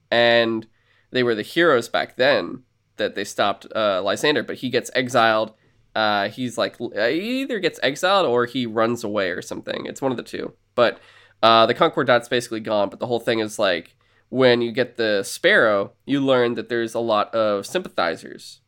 and 0.09 0.67
they 1.11 1.23
were 1.23 1.35
the 1.35 1.41
heroes 1.41 1.87
back 1.87 2.17
then 2.17 2.63
that 2.97 3.15
they 3.15 3.23
stopped 3.23 3.65
uh, 3.75 4.01
Lysander. 4.01 4.43
But 4.43 4.57
he 4.57 4.69
gets 4.69 4.91
exiled. 4.93 5.53
Uh, 5.95 6.29
he's 6.29 6.57
like 6.57 6.75
uh, 6.81 7.07
he 7.07 7.41
either 7.41 7.59
gets 7.59 7.79
exiled 7.83 8.25
or 8.25 8.45
he 8.45 8.65
runs 8.65 9.03
away 9.03 9.29
or 9.29 9.41
something. 9.41 9.85
It's 9.85 10.01
one 10.01 10.11
of 10.11 10.17
the 10.17 10.23
two. 10.23 10.53
But 10.75 10.99
uh, 11.43 11.65
the 11.65 11.73
Concordat's 11.73 12.29
basically 12.29 12.59
gone. 12.59 12.89
But 12.89 12.99
the 12.99 13.07
whole 13.07 13.19
thing 13.19 13.39
is 13.39 13.59
like 13.59 13.95
when 14.29 14.61
you 14.61 14.71
get 14.71 14.97
the 14.97 15.23
Sparrow, 15.23 15.91
you 16.05 16.21
learn 16.21 16.55
that 16.55 16.69
there's 16.69 16.93
a 16.93 16.99
lot 16.99 17.33
of 17.35 17.65
sympathizers 17.65 18.61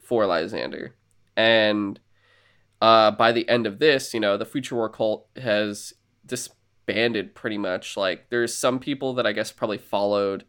for 0.00 0.26
Lysander. 0.26 0.94
And 1.36 2.00
uh, 2.80 3.10
by 3.10 3.32
the 3.32 3.48
end 3.48 3.66
of 3.66 3.78
this, 3.78 4.14
you 4.14 4.20
know, 4.20 4.36
the 4.36 4.44
Future 4.44 4.74
War 4.74 4.88
cult 4.88 5.26
has 5.36 5.92
disbanded 6.24 7.34
pretty 7.34 7.58
much. 7.58 7.96
Like, 7.96 8.30
there's 8.30 8.54
some 8.54 8.78
people 8.78 9.14
that 9.14 9.26
I 9.26 9.32
guess 9.32 9.52
probably 9.52 9.78
followed 9.78 10.44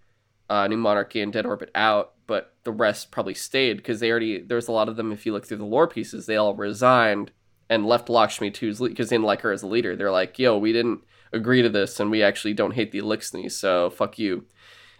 uh, 0.50 0.68
New 0.68 0.78
Monarchy 0.78 1.22
and 1.22 1.32
Dead 1.32 1.46
Orbit 1.46 1.72
out, 1.76 2.14
but 2.28 2.56
the 2.64 2.72
rest 2.72 3.12
probably 3.12 3.34
stayed 3.34 3.78
because 3.78 4.00
they 4.00 4.12
already, 4.12 4.42
there's 4.42 4.68
a 4.68 4.72
lot 4.72 4.90
of 4.90 4.96
them, 4.96 5.12
if 5.12 5.26
you 5.26 5.34
look 5.34 5.46
through 5.46 5.58
the 5.58 5.66
lore 5.66 5.88
pieces, 5.88 6.26
they 6.26 6.38
all 6.38 6.56
resigned 6.56 7.32
and 7.70 7.86
left 7.86 8.10
Lakshmi 8.10 8.52
2's 8.52 8.80
because 8.80 9.10
they 9.10 9.16
didn't 9.16 9.26
like 9.26 9.42
her 9.42 9.52
as 9.52 9.64
a 9.64 9.68
leader. 9.68 9.96
They're 9.96 10.12
like, 10.12 10.38
yo, 10.38 10.58
we 10.58 10.74
didn't 10.74 11.02
agree 11.34 11.62
to 11.62 11.70
this 11.70 12.00
and 12.00 12.12
we 12.12 12.22
actually 12.22 12.54
don't 12.54 12.74
hate 12.74 12.92
the 12.92 13.00
Eliksni, 13.00 13.50
so 13.52 13.90
fuck 13.90 14.20
you. 14.20 14.46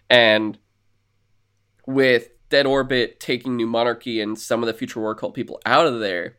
And 0.10 0.58
with 1.86 2.30
Dead 2.50 2.66
Orbit 2.66 3.20
taking 3.20 3.56
New 3.56 3.68
Monarchy 3.68 4.22
and 4.22 4.38
some 4.38 4.64
of 4.64 4.68
the 4.68 4.74
Future 4.74 5.00
War 5.00 5.16
Cult 5.16 5.34
people 5.34 5.60
out 5.66 5.86
of 5.86 6.00
there, 6.00 6.38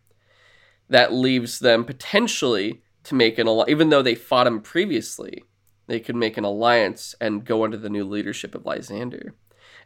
that 0.93 1.13
leaves 1.13 1.59
them 1.59 1.85
potentially 1.85 2.83
to 3.05 3.15
make 3.15 3.39
an 3.39 3.47
alliance. 3.47 3.71
Even 3.71 3.89
though 3.89 4.03
they 4.03 4.15
fought 4.15 4.47
him 4.47 4.61
previously, 4.61 5.45
they 5.87 6.01
could 6.01 6.17
make 6.17 6.37
an 6.37 6.45
alliance 6.45 7.15
and 7.21 7.45
go 7.45 7.65
under 7.65 7.77
the 7.77 7.91
new 7.91 8.05
leadership 8.05 8.55
of 8.55 8.65
Lysander. 8.65 9.35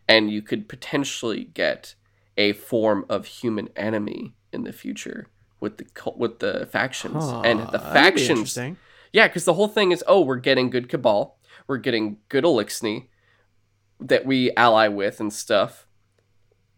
And 0.08 0.30
you 0.30 0.42
could 0.42 0.68
potentially 0.68 1.44
get 1.44 1.94
a 2.36 2.52
form 2.52 3.06
of 3.08 3.26
human 3.26 3.68
enemy 3.74 4.34
in 4.52 4.64
the 4.64 4.72
future 4.72 5.28
with 5.58 5.78
the 5.78 5.86
with 6.16 6.38
the 6.40 6.66
factions 6.66 7.24
and 7.44 7.60
the 7.60 7.78
that'd 7.78 8.14
be 8.14 8.20
factions 8.26 8.58
yeah, 9.16 9.28
because 9.28 9.46
the 9.46 9.54
whole 9.54 9.68
thing 9.68 9.92
is, 9.92 10.04
oh, 10.06 10.20
we're 10.20 10.36
getting 10.36 10.68
good 10.68 10.90
Cabal, 10.90 11.38
we're 11.66 11.78
getting 11.78 12.18
good 12.28 12.44
Eliksni 12.44 13.06
that 13.98 14.26
we 14.26 14.52
ally 14.56 14.88
with 14.88 15.20
and 15.20 15.32
stuff, 15.32 15.86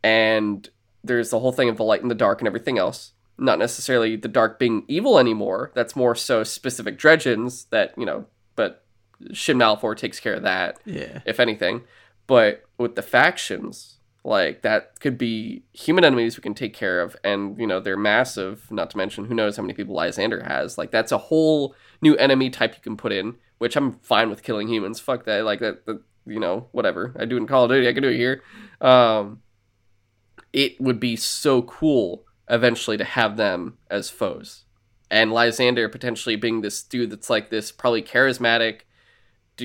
and 0.04 0.68
there's 1.02 1.30
the 1.30 1.40
whole 1.40 1.50
thing 1.50 1.68
of 1.68 1.76
the 1.76 1.82
light 1.82 2.02
and 2.02 2.10
the 2.10 2.14
dark 2.14 2.40
and 2.40 2.46
everything 2.46 2.78
else. 2.78 3.12
Not 3.38 3.58
necessarily 3.58 4.16
the 4.16 4.28
dark 4.28 4.58
being 4.58 4.84
evil 4.88 5.18
anymore. 5.18 5.70
That's 5.74 5.94
more 5.96 6.14
so 6.14 6.42
specific 6.42 6.98
dredgens 6.98 7.68
that 7.70 7.94
you 7.96 8.04
know, 8.04 8.26
but 8.56 8.84
Shin 9.32 9.58
Malphur 9.58 9.96
takes 9.96 10.18
care 10.20 10.34
of 10.34 10.42
that 10.42 10.78
Yeah. 10.84 11.20
if 11.24 11.38
anything. 11.40 11.82
But 12.26 12.64
with 12.78 12.94
the 12.94 13.02
factions, 13.02 13.96
like 14.24 14.62
that 14.62 15.00
could 15.00 15.16
be 15.16 15.62
human 15.72 16.04
enemies 16.04 16.36
we 16.36 16.42
can 16.42 16.54
take 16.54 16.74
care 16.74 17.00
of, 17.00 17.16
and 17.24 17.58
you 17.58 17.66
know 17.66 17.80
they're 17.80 17.96
massive. 17.96 18.70
Not 18.70 18.90
to 18.90 18.96
mention, 18.96 19.24
who 19.26 19.34
knows 19.34 19.56
how 19.56 19.62
many 19.62 19.74
people 19.74 19.94
Lysander 19.94 20.42
has. 20.44 20.76
Like 20.76 20.90
that's 20.90 21.12
a 21.12 21.18
whole 21.18 21.74
new 22.02 22.14
enemy 22.16 22.50
type 22.50 22.74
you 22.74 22.82
can 22.82 22.96
put 22.96 23.12
in. 23.12 23.36
Which 23.58 23.76
I'm 23.76 23.98
fine 24.02 24.30
with 24.30 24.42
killing 24.44 24.68
humans. 24.68 25.00
Fuck 25.00 25.24
that. 25.24 25.44
Like 25.44 25.60
that. 25.60 25.86
that 25.86 26.00
you 26.26 26.38
know, 26.38 26.68
whatever. 26.72 27.14
I 27.18 27.24
do 27.24 27.38
in 27.38 27.46
Call 27.46 27.64
of 27.64 27.70
Duty. 27.70 27.88
I 27.88 27.92
can 27.94 28.02
do 28.02 28.10
it 28.10 28.16
here. 28.16 28.42
Um, 28.82 29.40
it 30.52 30.78
would 30.80 31.00
be 31.00 31.16
so 31.16 31.62
cool 31.62 32.24
eventually 32.50 32.96
to 32.96 33.04
have 33.04 33.36
them 33.36 33.78
as 33.90 34.10
foes, 34.10 34.64
and 35.10 35.32
Lysander 35.32 35.88
potentially 35.88 36.36
being 36.36 36.60
this 36.60 36.82
dude 36.82 37.10
that's 37.10 37.30
like 37.30 37.50
this 37.50 37.72
probably 37.72 38.02
charismatic 38.02 38.80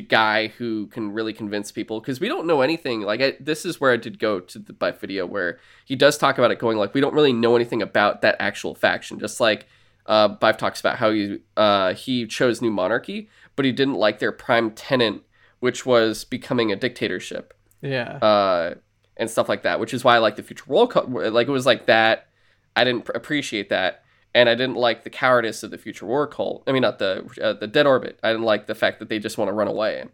guy 0.09 0.47
who 0.47 0.87
can 0.87 1.11
really 1.11 1.33
convince 1.33 1.71
people 1.71 1.99
because 1.99 2.19
we 2.19 2.27
don't 2.27 2.47
know 2.47 2.61
anything 2.61 3.01
like 3.01 3.21
I, 3.21 3.37
this 3.39 3.63
is 3.63 3.79
where 3.79 3.91
i 3.91 3.95
did 3.97 4.17
go 4.17 4.39
to 4.39 4.57
the 4.57 4.73
Byf 4.73 4.97
video 4.97 5.23
where 5.27 5.59
he 5.85 5.95
does 5.95 6.17
talk 6.17 6.39
about 6.39 6.49
it 6.49 6.57
going 6.57 6.79
like 6.79 6.95
we 6.95 6.99
don't 7.01 7.13
really 7.13 7.31
know 7.31 7.55
anything 7.55 7.79
about 7.83 8.21
that 8.21 8.35
actual 8.39 8.73
faction 8.73 9.19
just 9.19 9.39
like 9.39 9.67
uh 10.07 10.29
Byf 10.29 10.57
talks 10.57 10.79
about 10.79 10.97
how 10.97 11.11
he 11.11 11.37
uh 11.57 11.93
he 11.93 12.25
chose 12.25 12.59
new 12.59 12.71
monarchy 12.71 13.29
but 13.55 13.65
he 13.65 13.71
didn't 13.71 13.93
like 13.93 14.17
their 14.17 14.31
prime 14.31 14.71
tenant 14.71 15.21
which 15.59 15.85
was 15.85 16.23
becoming 16.23 16.71
a 16.71 16.75
dictatorship 16.75 17.53
Yeah. 17.83 18.17
uh, 18.17 18.73
and 19.15 19.29
stuff 19.29 19.47
like 19.47 19.61
that, 19.61 19.79
which 19.79 19.93
is 19.93 20.03
why 20.03 20.15
I 20.15 20.17
like 20.17 20.37
the 20.37 20.43
future 20.43 20.65
war 20.65 20.87
cult. 20.87 21.07
Like 21.07 21.47
it 21.47 21.51
was 21.51 21.67
like 21.67 21.85
that. 21.85 22.29
I 22.75 22.83
didn't 22.83 23.05
pr- 23.05 23.11
appreciate 23.13 23.69
that, 23.69 24.03
and 24.33 24.49
I 24.49 24.55
didn't 24.55 24.75
like 24.77 25.03
the 25.03 25.09
cowardice 25.09 25.63
of 25.63 25.71
the 25.71 25.77
future 25.77 26.05
war 26.05 26.27
cult. 26.27 26.63
I 26.67 26.71
mean, 26.71 26.81
not 26.81 26.99
the 26.99 27.27
uh, 27.41 27.53
the 27.53 27.67
dead 27.67 27.85
orbit. 27.85 28.19
I 28.23 28.31
didn't 28.31 28.45
like 28.45 28.67
the 28.67 28.75
fact 28.75 28.99
that 28.99 29.09
they 29.09 29.19
just 29.19 29.37
want 29.37 29.49
to 29.49 29.53
run 29.53 29.67
away. 29.67 30.05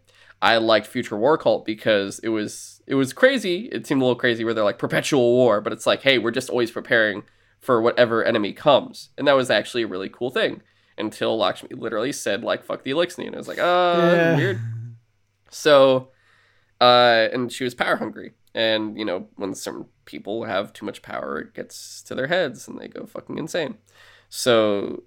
I 0.42 0.56
liked 0.56 0.86
future 0.86 1.16
war 1.16 1.36
cult 1.36 1.64
because 1.66 2.18
it 2.20 2.28
was 2.30 2.80
it 2.86 2.94
was 2.94 3.12
crazy. 3.12 3.66
It 3.72 3.86
seemed 3.86 4.00
a 4.00 4.04
little 4.04 4.18
crazy 4.18 4.44
where 4.44 4.54
they're 4.54 4.64
like 4.64 4.78
perpetual 4.78 5.32
war, 5.32 5.60
but 5.60 5.72
it's 5.72 5.86
like, 5.86 6.02
hey, 6.02 6.18
we're 6.18 6.30
just 6.30 6.50
always 6.50 6.70
preparing 6.70 7.22
for 7.60 7.80
whatever 7.82 8.24
enemy 8.24 8.52
comes, 8.54 9.10
and 9.18 9.26
that 9.28 9.36
was 9.36 9.50
actually 9.50 9.82
a 9.82 9.86
really 9.86 10.08
cool 10.08 10.30
thing. 10.30 10.62
Until 10.98 11.38
Lakshmi 11.38 11.70
literally 11.74 12.12
said 12.12 12.42
like 12.42 12.62
"fuck 12.64 12.82
the 12.84 12.90
elixir," 12.90 13.22
and 13.22 13.34
I 13.34 13.38
was 13.38 13.48
like, 13.48 13.58
uh, 13.58 13.62
Yeah. 13.62 14.36
weird. 14.36 14.60
So, 15.50 16.08
uh, 16.80 17.28
and 17.32 17.50
she 17.52 17.64
was 17.64 17.74
power 17.74 17.96
hungry. 17.96 18.32
And, 18.54 18.98
you 18.98 19.04
know, 19.04 19.28
when 19.36 19.54
certain 19.54 19.86
people 20.04 20.44
have 20.44 20.72
too 20.72 20.84
much 20.84 21.02
power, 21.02 21.38
it 21.38 21.54
gets 21.54 22.02
to 22.02 22.14
their 22.14 22.26
heads 22.26 22.66
and 22.66 22.80
they 22.80 22.88
go 22.88 23.06
fucking 23.06 23.38
insane. 23.38 23.76
So, 24.28 25.04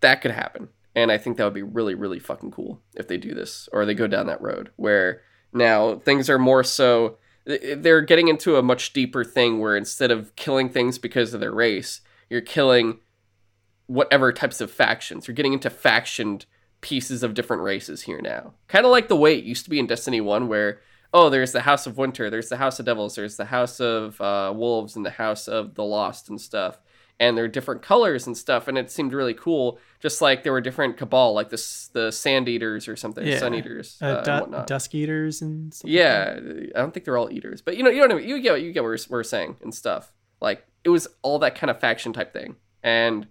that 0.00 0.20
could 0.20 0.32
happen. 0.32 0.68
And 0.94 1.10
I 1.10 1.18
think 1.18 1.36
that 1.36 1.44
would 1.44 1.54
be 1.54 1.62
really, 1.62 1.94
really 1.94 2.18
fucking 2.18 2.50
cool 2.50 2.80
if 2.94 3.08
they 3.08 3.16
do 3.16 3.34
this 3.34 3.68
or 3.72 3.84
they 3.84 3.94
go 3.94 4.06
down 4.06 4.26
that 4.26 4.40
road 4.40 4.70
where 4.76 5.22
now 5.52 5.96
things 5.96 6.30
are 6.30 6.38
more 6.38 6.62
so. 6.62 7.16
They're 7.46 8.00
getting 8.00 8.28
into 8.28 8.56
a 8.56 8.62
much 8.62 8.92
deeper 8.92 9.24
thing 9.24 9.60
where 9.60 9.76
instead 9.76 10.10
of 10.10 10.34
killing 10.36 10.68
things 10.68 10.98
because 10.98 11.34
of 11.34 11.40
their 11.40 11.52
race, 11.52 12.00
you're 12.30 12.40
killing 12.40 13.00
whatever 13.86 14.32
types 14.32 14.60
of 14.60 14.70
factions. 14.70 15.26
You're 15.26 15.34
getting 15.34 15.52
into 15.52 15.68
factioned 15.70 16.46
pieces 16.80 17.22
of 17.22 17.34
different 17.34 17.62
races 17.62 18.02
here 18.02 18.20
now. 18.20 18.54
Kind 18.68 18.84
of 18.86 18.92
like 18.92 19.08
the 19.08 19.16
way 19.16 19.36
it 19.36 19.44
used 19.44 19.64
to 19.64 19.70
be 19.70 19.78
in 19.78 19.86
Destiny 19.86 20.20
1, 20.20 20.48
where, 20.48 20.80
oh, 21.14 21.30
there's 21.30 21.52
the 21.52 21.60
House 21.60 21.86
of 21.86 21.96
Winter, 21.96 22.28
there's 22.28 22.48
the 22.50 22.56
House 22.58 22.78
of 22.80 22.84
Devils, 22.86 23.14
there's 23.14 23.36
the 23.36 23.44
House 23.46 23.80
of 23.80 24.20
uh, 24.20 24.52
Wolves, 24.54 24.96
and 24.96 25.06
the 25.06 25.10
House 25.10 25.48
of 25.48 25.74
the 25.76 25.84
Lost 25.84 26.28
and 26.28 26.38
stuff. 26.40 26.78
And 27.20 27.38
they're 27.38 27.46
different 27.46 27.80
colors 27.80 28.26
and 28.26 28.36
stuff, 28.36 28.66
and 28.66 28.76
it 28.76 28.90
seemed 28.90 29.12
really 29.12 29.34
cool. 29.34 29.78
Just 30.00 30.20
like 30.20 30.42
there 30.42 30.52
were 30.52 30.60
different 30.60 30.96
Cabal, 30.96 31.32
like 31.32 31.48
the, 31.48 31.88
the 31.92 32.10
Sand 32.10 32.48
Eaters 32.48 32.88
or 32.88 32.96
something, 32.96 33.24
Yeah. 33.24 33.38
Sun 33.38 33.54
Eaters, 33.54 33.96
uh, 34.02 34.06
Uh, 34.06 34.16
and 34.16 34.24
du- 34.24 34.40
whatnot. 34.40 34.66
dusk 34.66 34.92
eaters 34.96 35.40
and 35.40 35.72
stuff 35.72 35.88
like 35.88 35.94
Yeah, 35.94 36.40
I 36.74 36.78
don't 36.80 36.92
think 36.92 37.04
they're 37.06 37.16
all 37.16 37.30
eaters, 37.30 37.62
but 37.62 37.76
you 37.76 37.84
know, 37.84 37.90
you 37.90 37.98
know 38.00 38.08
what 38.08 38.12
I 38.16 38.18
mean. 38.18 38.28
You 38.28 38.40
get 38.42 38.52
what 38.54 38.62
you 38.62 38.72
get 38.72 38.82
what 38.82 38.88
we're, 38.88 38.98
what 38.98 39.10
we're 39.10 39.22
saying 39.22 39.56
and 39.62 39.72
stuff. 39.72 40.12
Like 40.40 40.66
it 40.82 40.88
was 40.88 41.06
all 41.22 41.38
that 41.38 41.54
kind 41.54 41.70
of 41.70 41.78
faction 41.78 42.12
type 42.12 42.32
thing, 42.32 42.56
and 42.82 43.28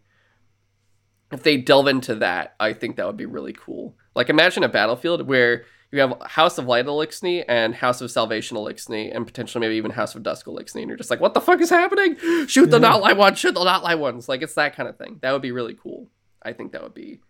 if 1.34 1.44
they 1.44 1.58
delve 1.58 1.88
into 1.88 2.16
that, 2.16 2.56
I 2.62 2.72
think 2.72 2.96
that 2.96 3.06
would 3.06 3.18
be 3.18 3.26
really 3.26 3.54
cool. 3.54 3.98
Like 4.16 4.30
imagine 4.30 4.64
a 4.64 4.70
battlefield 4.70 5.28
where 5.28 5.66
you 5.94 6.02
have 6.02 6.20
House 6.26 6.58
of 6.58 6.66
Light 6.66 6.86
Eliksni 6.88 7.46
and 7.48 7.74
House 7.76 8.02
of 8.02 8.10
Salvation 8.12 8.58
Eliksni, 8.58 9.16
and 9.16 9.26
potentially 9.26 9.62
maybe 9.62 9.76
even 9.76 9.92
House 9.92 10.16
of 10.16 10.24
Dusk 10.24 10.48
Eliksni, 10.48 10.82
and 10.82 10.88
you're 10.90 10.98
just 10.98 11.10
like, 11.12 11.20
what 11.22 11.34
the 11.36 11.40
fuck 11.42 11.62
is 11.62 11.70
happening? 11.70 12.18
Shoot 12.48 12.72
the 12.72 12.78
Yeah. 12.78 12.90
not 12.90 13.02
light 13.02 13.16
ones, 13.16 13.38
shoot 13.40 13.54
the 13.54 13.64
not 13.64 13.84
light 13.84 14.00
ones. 14.00 14.28
Like 14.28 14.42
it's 14.42 14.56
that 14.56 14.76
kind 14.76 14.90
of 14.90 14.98
thing. 14.98 15.20
That 15.22 15.32
would 15.32 15.42
be 15.44 15.52
really 15.52 15.76
cool. 15.76 16.10
I 16.42 16.52
think 16.54 16.72
that 16.74 16.82
would 16.84 16.94
be 16.96 17.22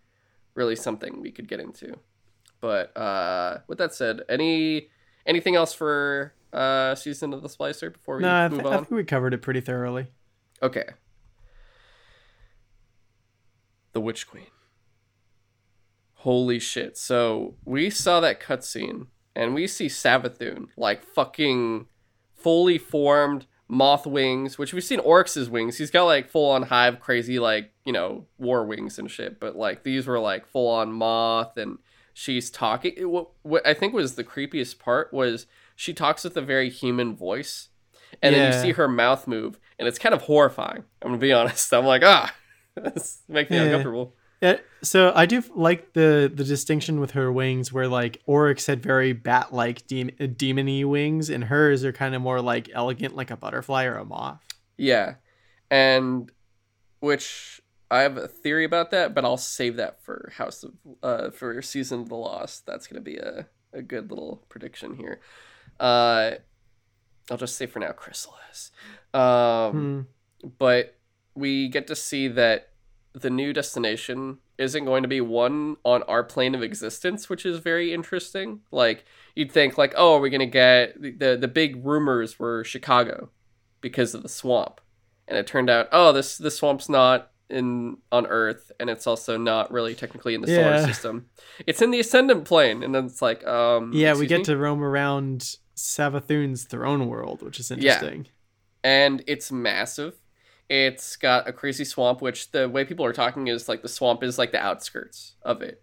really 0.56 0.76
something 0.76 1.22
we 1.22 1.32
could 1.32 1.48
get 1.48 1.60
into. 1.60 2.00
But 2.62 2.96
uh, 2.98 3.60
with 3.68 3.78
that 3.80 3.94
said, 3.94 4.22
any 4.30 4.88
anything 5.26 5.56
else 5.56 5.74
for 5.74 6.34
uh, 6.54 6.96
season 6.96 7.34
of 7.34 7.42
the 7.42 7.50
Splicer 7.50 7.92
before 7.92 8.16
we 8.18 8.22
No, 8.24 8.30
I, 8.30 8.48
move 8.48 8.66
on? 8.66 8.74
I 8.74 8.78
think 8.78 8.92
we 8.92 9.04
covered 9.04 9.34
it 9.34 9.42
pretty 9.42 9.60
thoroughly. 9.62 10.08
Okay. 10.62 10.86
The 13.92 14.00
Witch 14.02 14.28
Queen. 14.28 14.48
Holy 16.24 16.58
shit. 16.60 16.98
So 16.98 17.56
we 17.66 17.90
saw 17.90 18.20
that 18.22 18.40
cutscene 18.40 19.08
and 19.36 19.54
we 19.54 19.68
see 19.68 19.88
Savathun 19.88 20.68
like 20.78 21.04
fucking 21.04 21.88
fully 22.34 22.78
formed 22.78 23.46
moth 23.68 24.06
wings, 24.06 24.58
which 24.58 24.74
we've 24.74 24.84
seen 24.84 25.00
Oryx's 25.00 25.50
wings. 25.50 25.78
He's 25.78 25.92
got 25.92 26.04
like 26.06 26.30
full 26.30 26.50
on 26.52 26.64
hive 26.64 27.00
crazy 27.02 27.40
like, 27.40 27.72
you 27.86 27.92
know, 27.92 28.26
war 28.38 28.66
wings 28.66 28.98
and 29.00 29.12
shit, 29.12 29.40
but 29.40 29.56
like 29.58 29.84
these 29.84 30.08
were 30.08 30.20
like 30.20 30.46
full 30.48 30.70
on 30.70 30.94
moth 30.94 31.58
and 31.58 31.78
she's 32.14 32.50
talking 32.50 32.94
it- 32.96 33.06
what, 33.10 33.30
what 33.42 33.66
I 33.68 33.74
think 33.74 33.94
was 33.94 34.16
the 34.16 34.24
creepiest 34.24 34.80
part 34.80 35.14
was 35.14 35.46
she 35.76 35.94
talks 35.94 36.24
with 36.24 36.38
a 36.38 36.42
very 36.42 36.70
human 36.70 37.16
voice. 37.16 37.70
And 38.22 38.34
then 38.36 38.54
you 38.54 38.62
see 38.62 38.72
her 38.74 38.88
mouth 38.88 39.28
move 39.28 39.60
and 39.80 39.88
it's 39.88 39.98
kind 40.00 40.14
of 40.16 40.22
horrifying. 40.22 40.84
I'm 41.02 41.10
going 41.10 41.20
to 41.20 41.26
be 41.26 41.34
honest. 41.40 41.74
I'm 41.74 41.84
like, 41.86 42.04
"Ah, 42.06 42.34
this 42.76 43.24
makes 43.28 43.50
me 43.50 43.58
Yeah. 43.58 43.64
uncomfortable." 43.64 44.16
Yeah, 44.44 44.58
so 44.82 45.14
I 45.16 45.26
do 45.26 45.42
like 45.56 45.94
the 45.94 46.30
the 46.34 46.44
distinction 46.44 47.00
with 47.00 47.12
her 47.12 47.32
wings, 47.32 47.72
where 47.72 47.88
like 47.88 48.22
Oryx 48.26 48.66
had 48.66 48.84
very 48.84 49.14
bat 49.14 49.54
like 49.54 49.88
de- 49.88 50.12
demony 50.12 50.84
wings, 50.84 51.30
and 51.30 51.46
hers 51.46 51.86
are 51.86 51.94
kind 51.94 52.14
of 52.14 52.22
more 52.22 52.42
like 52.42 52.70
elegant, 52.74 53.16
like 53.16 53.32
a 53.32 53.38
butterfly 53.38 53.86
or 53.86 53.96
a 53.96 54.04
moth. 54.04 54.44
Yeah. 54.78 55.16
And 55.72 56.30
which 57.00 57.62
I 57.90 58.02
have 58.02 58.18
a 58.18 58.28
theory 58.28 58.66
about 58.66 58.92
that, 58.92 59.16
but 59.16 59.24
I'll 59.24 59.38
save 59.38 59.78
that 59.78 60.04
for 60.04 60.34
House 60.36 60.64
of 60.64 60.74
uh 61.02 61.30
for 61.32 61.62
Season 61.62 62.02
of 62.02 62.10
the 62.10 62.16
Lost. 62.16 62.66
That's 62.66 62.86
gonna 62.86 63.00
be 63.00 63.16
a, 63.16 63.48
a 63.72 63.82
good 63.82 64.10
little 64.10 64.44
prediction 64.50 64.98
here. 64.98 65.22
Uh 65.80 66.32
I'll 67.32 67.38
just 67.38 67.56
say 67.56 67.66
for 67.66 67.80
now 67.80 67.94
Chrysalis. 67.94 68.72
Um 69.14 70.08
Hmm. 70.42 70.48
but 70.58 70.98
we 71.34 71.70
get 71.70 71.88
to 71.88 71.96
see 71.96 72.28
that 72.28 72.73
the 73.14 73.30
new 73.30 73.54
destination 73.54 74.40
isn't 74.58 74.86
going 74.86 75.04
to 75.04 75.08
be 75.10 75.22
one 75.22 75.78
on 75.84 76.02
our 76.04 76.24
plane 76.24 76.56
of 76.56 76.64
existence, 76.64 77.30
which 77.30 77.46
is 77.46 77.60
very 77.60 77.94
interesting. 77.94 78.62
Like 78.72 79.06
you'd 79.36 79.52
think, 79.52 79.78
like, 79.78 79.94
oh, 79.96 80.16
are 80.16 80.20
we 80.20 80.30
gonna 80.30 80.46
get 80.48 81.00
the 81.02 81.12
the, 81.12 81.38
the 81.38 81.48
big 81.48 81.86
rumors 81.86 82.40
were 82.40 82.64
Chicago 82.64 83.30
because 83.82 84.14
of 84.16 84.24
the 84.24 84.30
swamp, 84.30 84.82
and 85.28 85.38
it 85.38 85.46
turned 85.48 85.70
out, 85.70 85.90
oh, 85.92 86.12
this 86.12 86.38
this 86.38 86.58
swamp's 86.58 86.90
not 86.90 87.32
in 87.50 87.98
on 88.12 88.26
Earth, 88.26 88.72
and 88.80 88.90
it's 88.90 89.06
also 89.06 89.38
not 89.38 89.72
really 89.72 89.94
technically 89.94 90.34
in 90.34 90.42
the 90.42 90.48
solar 90.48 90.78
system. 90.88 91.28
It's 91.68 91.82
in 91.82 91.92
the 91.92 92.00
ascendant 92.00 92.46
plane, 92.46 92.82
and 92.82 92.96
then 92.96 93.06
it's 93.06 93.22
like, 93.22 93.46
um, 93.46 93.92
Yeah, 93.94 94.16
we 94.16 94.26
get 94.26 94.40
me? 94.40 94.44
to 94.46 94.58
roam 94.58 94.84
around 94.84 95.58
Savathun's 95.76 96.64
throne 96.64 97.08
world, 97.08 97.44
which 97.44 97.60
is 97.60 97.70
Yeah. 97.70 97.76
interesting. 97.76 98.28
and 98.84 99.24
it's 99.28 99.52
massive. 99.52 100.16
It's 100.70 101.16
got 101.18 101.48
a 101.48 101.54
crazy 101.54 101.86
swamp, 101.86 102.22
which 102.22 102.52
the 102.52 102.68
way 102.70 102.86
people 102.86 103.06
are 103.06 103.14
talking 103.14 103.48
is 103.48 103.68
like 103.70 103.82
the 103.82 103.90
swamp 103.90 104.24
is 104.24 104.38
like 104.38 104.52
the 104.52 104.60
outskirts 104.60 105.36
of 105.44 105.62
it, 105.62 105.80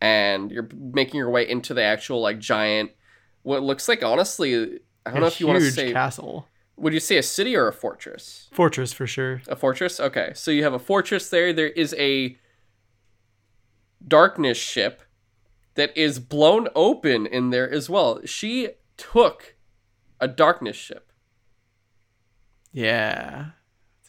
and 0.00 0.50
you're 0.50 0.68
making 0.74 1.18
your 1.18 1.30
way 1.30 1.48
into 1.48 1.72
the 1.72 1.82
actual 1.82 2.20
like 2.20 2.38
giant, 2.38 2.90
what 3.42 3.62
looks 3.62 3.88
like 3.88 4.02
honestly, 4.02 4.80
I 5.06 5.10
don't 5.10 5.18
A 5.18 5.20
know 5.20 5.26
if 5.26 5.40
you 5.40 5.46
want 5.46 5.60
to 5.60 5.70
say, 5.70 5.92
castle, 5.92 6.48
would 6.76 6.92
you 6.92 7.00
say 7.00 7.16
a 7.16 7.22
city 7.22 7.56
or 7.56 7.68
a 7.68 7.72
fortress? 7.72 8.48
fortress 8.52 8.92
for 8.92 9.06
sure. 9.06 9.40
A 9.48 9.56
fortress. 9.56 10.00
Okay, 10.00 10.32
so 10.34 10.50
you 10.50 10.64
have 10.64 10.74
a 10.74 10.78
fortress 10.78 11.30
there. 11.30 11.52
There 11.52 11.68
is 11.68 11.94
a 11.98 12.36
darkness 14.06 14.58
ship 14.58 15.02
that 15.76 15.96
is 15.96 16.18
blown 16.18 16.68
open 16.74 17.26
in 17.26 17.50
there 17.50 17.70
as 17.70 17.88
well. 17.88 18.20
She 18.24 18.70
took 18.96 19.54
a 20.20 20.28
darkness 20.28 20.76
ship. 20.76 21.12
Yeah, 22.72 23.50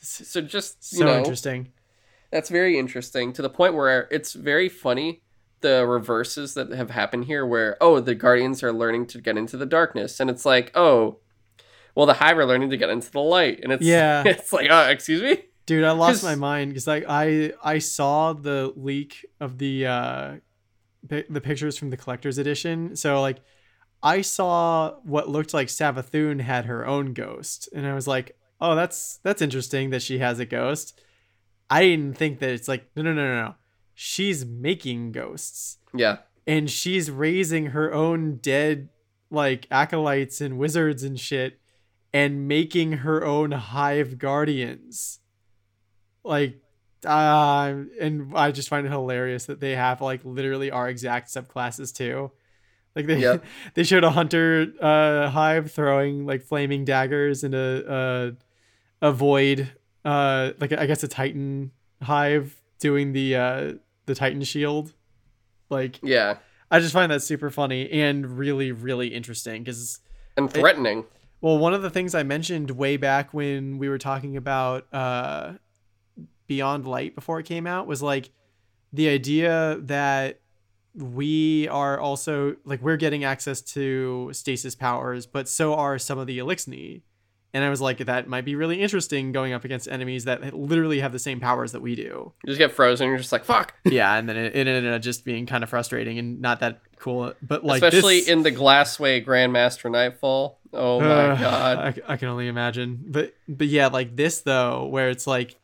So 0.07 0.41
just 0.41 0.91
you 0.91 0.99
so 0.99 1.05
know, 1.05 1.17
interesting. 1.17 1.71
That's 2.31 2.49
very 2.49 2.77
interesting 2.77 3.33
to 3.33 3.41
the 3.41 3.49
point 3.49 3.75
where 3.75 4.07
it's 4.11 4.33
very 4.33 4.69
funny 4.69 5.21
the 5.61 5.85
reverses 5.87 6.53
that 6.53 6.69
have 6.71 6.91
happened 6.91 7.25
here 7.25 7.45
where 7.45 7.77
oh 7.81 7.99
the 7.99 8.13
guardians 8.13 8.61
are 8.61 8.73
learning 8.73 9.07
to 9.07 9.21
get 9.21 9.37
into 9.37 9.57
the 9.57 9.65
darkness 9.65 10.19
and 10.19 10.29
it's 10.29 10.45
like 10.45 10.69
oh 10.75 11.17
well 11.95 12.05
the 12.05 12.13
hive 12.15 12.37
are 12.37 12.45
learning 12.45 12.69
to 12.69 12.77
get 12.77 12.89
into 12.89 13.09
the 13.09 13.21
light 13.21 13.61
and 13.63 13.71
it's 13.71 13.83
Yeah. 13.83 14.21
it's 14.25 14.51
like 14.53 14.67
oh 14.69 14.89
excuse 14.89 15.21
me 15.21 15.45
Dude, 15.65 15.83
I 15.83 15.91
lost 15.91 16.23
my 16.23 16.35
mind 16.35 16.71
because 16.71 16.85
like 16.85 17.05
I 17.07 17.53
I 17.63 17.79
saw 17.79 18.33
the 18.33 18.71
leak 18.75 19.25
of 19.39 19.57
the 19.57 19.87
uh 19.87 20.35
pi- 21.09 21.25
the 21.27 21.41
pictures 21.41 21.77
from 21.77 21.89
the 21.89 21.97
collector's 21.97 22.37
edition. 22.37 22.95
So 22.95 23.19
like 23.21 23.39
I 24.03 24.21
saw 24.21 24.91
what 25.03 25.27
looked 25.27 25.53
like 25.53 25.67
Savathun 25.67 26.39
had 26.39 26.65
her 26.65 26.85
own 26.85 27.13
ghost, 27.13 27.67
and 27.73 27.87
I 27.87 27.95
was 27.95 28.07
like, 28.07 28.37
oh, 28.59 28.75
that's 28.75 29.19
that's 29.23 29.41
interesting 29.41 29.89
that 29.91 30.01
she 30.01 30.19
has 30.19 30.39
a 30.39 30.45
ghost. 30.45 30.99
I 31.69 31.81
didn't 31.81 32.17
think 32.17 32.39
that 32.39 32.49
it's 32.49 32.67
like 32.67 32.89
no 32.95 33.01
no 33.01 33.13
no 33.13 33.23
no 33.27 33.43
no, 33.45 33.55
she's 33.93 34.45
making 34.45 35.11
ghosts. 35.11 35.77
Yeah. 35.93 36.17
And 36.47 36.69
she's 36.69 37.09
raising 37.09 37.67
her 37.67 37.93
own 37.93 38.37
dead 38.37 38.89
like 39.31 39.67
acolytes 39.71 40.41
and 40.41 40.59
wizards 40.59 41.03
and 41.03 41.19
shit 41.19 41.59
and 42.13 42.47
making 42.47 42.93
her 42.93 43.25
own 43.25 43.51
hive 43.51 44.19
guardians. 44.19 45.19
Like 46.23 46.61
uh, 47.05 47.83
and 48.01 48.31
i 48.35 48.51
just 48.51 48.69
find 48.69 48.85
it 48.85 48.91
hilarious 48.91 49.45
that 49.45 49.59
they 49.59 49.75
have 49.75 50.01
like 50.01 50.21
literally 50.23 50.71
our 50.71 50.89
exact 50.89 51.29
subclasses 51.29 51.93
too 51.93 52.31
like 52.95 53.05
they 53.07 53.19
Yep. 53.19 53.43
they 53.73 53.83
showed 53.83 54.03
a 54.03 54.11
hunter 54.11 54.67
uh 54.81 55.29
hive 55.29 55.71
throwing 55.71 56.25
like 56.25 56.41
flaming 56.41 56.85
daggers 56.85 57.43
and 57.43 57.53
a 57.53 58.35
a, 59.01 59.07
a 59.07 59.11
void 59.11 59.71
uh 60.03 60.51
like 60.59 60.71
i 60.73 60.85
guess 60.85 61.03
a 61.03 61.07
titan 61.07 61.71
hive 62.01 62.61
doing 62.79 63.13
the 63.13 63.35
uh 63.35 63.73
the 64.05 64.15
titan 64.15 64.43
shield. 64.43 64.93
Like 65.69 65.99
yeah. 66.03 66.37
I 66.71 66.79
just 66.79 66.93
find 66.93 67.11
that 67.11 67.21
super 67.21 67.49
funny 67.49 67.89
and 67.91 68.37
really, 68.37 68.71
really 68.71 69.09
interesting 69.09 69.63
because, 69.63 69.99
and 70.35 70.51
threatening. 70.51 71.05
Well, 71.41 71.57
one 71.57 71.73
of 71.73 71.83
the 71.83 71.89
things 71.89 72.15
I 72.15 72.23
mentioned 72.23 72.71
way 72.71 72.97
back 72.97 73.33
when 73.33 73.77
we 73.77 73.87
were 73.87 73.99
talking 73.99 74.35
about 74.35 74.91
uh, 74.93 75.53
Beyond 76.47 76.87
Light 76.87 77.13
before 77.13 77.39
it 77.39 77.45
came 77.45 77.67
out 77.67 77.85
was 77.85 78.01
like 78.01 78.31
the 78.91 79.09
idea 79.09 79.77
that 79.81 80.39
we 80.97 81.67
are 81.69 81.99
also 81.99 82.55
like 82.65 82.81
we're 82.81 82.97
getting 82.97 83.23
access 83.23 83.61
to 83.61 84.29
stasis 84.33 84.75
powers, 84.75 85.25
but 85.25 85.47
so 85.49 85.73
are 85.75 85.97
some 85.99 86.17
of 86.17 86.27
the 86.27 86.37
Eliksni. 86.39 87.01
And 87.53 87.63
I 87.63 87.69
was 87.69 87.79
like, 87.79 87.99
that 87.99 88.27
might 88.27 88.43
be 88.43 88.53
really 88.55 88.81
interesting 88.81 89.31
going 89.31 89.53
up 89.53 89.63
against 89.63 89.87
enemies 89.87 90.25
that 90.25 90.53
literally 90.53 90.99
have 90.99 91.13
the 91.13 91.19
same 91.19 91.39
powers 91.39 91.71
that 91.71 91.81
we 91.81 91.95
do. 91.95 92.33
you 92.43 92.47
just 92.47 92.57
get 92.57 92.73
frozen 92.73 93.07
you're 93.07 93.17
just 93.17 93.31
like 93.31 93.45
fuck 93.45 93.73
yeah, 93.85 94.15
and 94.17 94.27
then 94.27 94.35
it, 94.35 94.53
it 94.53 94.67
ended 94.67 94.91
up 94.91 95.01
just 95.01 95.23
being 95.23 95.45
kind 95.45 95.63
of 95.63 95.69
frustrating 95.69 96.19
and 96.19 96.41
not 96.41 96.59
that 96.59 96.81
cool. 96.99 97.33
But 97.41 97.63
like, 97.63 97.81
especially 97.81 98.19
this- 98.19 98.27
in 98.27 98.43
the 98.43 98.51
glassway 98.51 99.25
grandmaster 99.25 99.89
nightfall 99.89 100.59
oh 100.73 100.99
my 100.99 101.05
Uh, 101.29 101.39
god 101.39 101.77
I, 101.77 102.13
I 102.13 102.17
can 102.17 102.27
only 102.27 102.49
imagine. 102.49 102.99
But 103.07 103.33
but 103.47 103.67
yeah, 103.67 103.87
like 103.87 104.17
this 104.17 104.41
though, 104.41 104.85
where 104.87 105.09
it's 105.09 105.25
like 105.25 105.55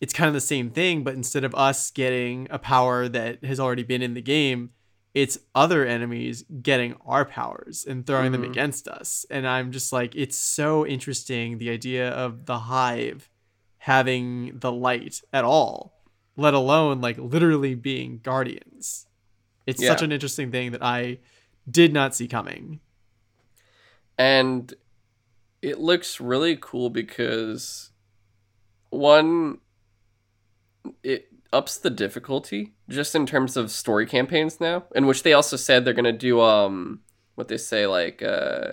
it's 0.00 0.12
kind 0.14 0.28
of 0.28 0.34
the 0.34 0.40
same 0.40 0.70
thing, 0.70 1.02
but 1.02 1.14
instead 1.14 1.42
of 1.44 1.52
us 1.56 1.90
getting 1.90 2.46
a 2.50 2.58
power 2.60 3.08
that 3.08 3.44
has 3.44 3.58
already 3.58 3.82
been 3.82 4.02
in 4.02 4.14
the 4.14 4.22
game, 4.22 4.70
it's 5.14 5.38
other 5.54 5.84
enemies 5.84 6.44
getting 6.62 6.94
our 7.04 7.24
powers 7.24 7.84
and 7.84 8.06
throwing 8.06 8.30
them 8.32 8.42
Mhm. 8.42 8.50
against 8.50 8.86
us. 8.86 9.26
And 9.30 9.46
I'm 9.46 9.72
just 9.72 9.92
like, 9.92 10.14
it's 10.14 10.36
so 10.36 10.86
interesting 10.86 11.58
the 11.58 11.70
idea 11.70 12.10
of 12.10 12.46
the 12.46 12.58
hive 12.60 13.28
having 13.78 14.58
the 14.58 14.70
light 14.70 15.20
at 15.32 15.44
all, 15.44 16.00
let 16.36 16.54
alone 16.54 17.00
like 17.00 17.18
literally 17.18 17.74
being 17.74 18.20
guardians. 18.22 19.06
It's 19.66 19.84
such 19.86 20.02
an 20.02 20.12
interesting 20.12 20.50
thing 20.50 20.72
that 20.72 20.82
I 20.82 21.18
did 21.70 21.92
not 21.92 22.14
see 22.14 22.28
coming. 22.28 22.80
and 24.18 24.74
it 25.62 25.78
looks 25.78 26.20
really 26.20 26.56
cool 26.60 26.90
because 26.90 27.90
one 28.90 29.58
it 31.02 31.28
ups 31.52 31.76
the 31.78 31.90
difficulty 31.90 32.74
just 32.88 33.14
in 33.14 33.26
terms 33.26 33.56
of 33.56 33.70
story 33.70 34.06
campaigns 34.06 34.60
now 34.60 34.84
in 34.94 35.06
which 35.06 35.22
they 35.24 35.32
also 35.32 35.56
said 35.56 35.84
they're 35.84 35.92
going 35.94 36.04
to 36.04 36.12
do 36.12 36.40
um 36.40 37.00
what 37.34 37.48
they 37.48 37.56
say 37.56 37.86
like 37.86 38.22
uh 38.22 38.72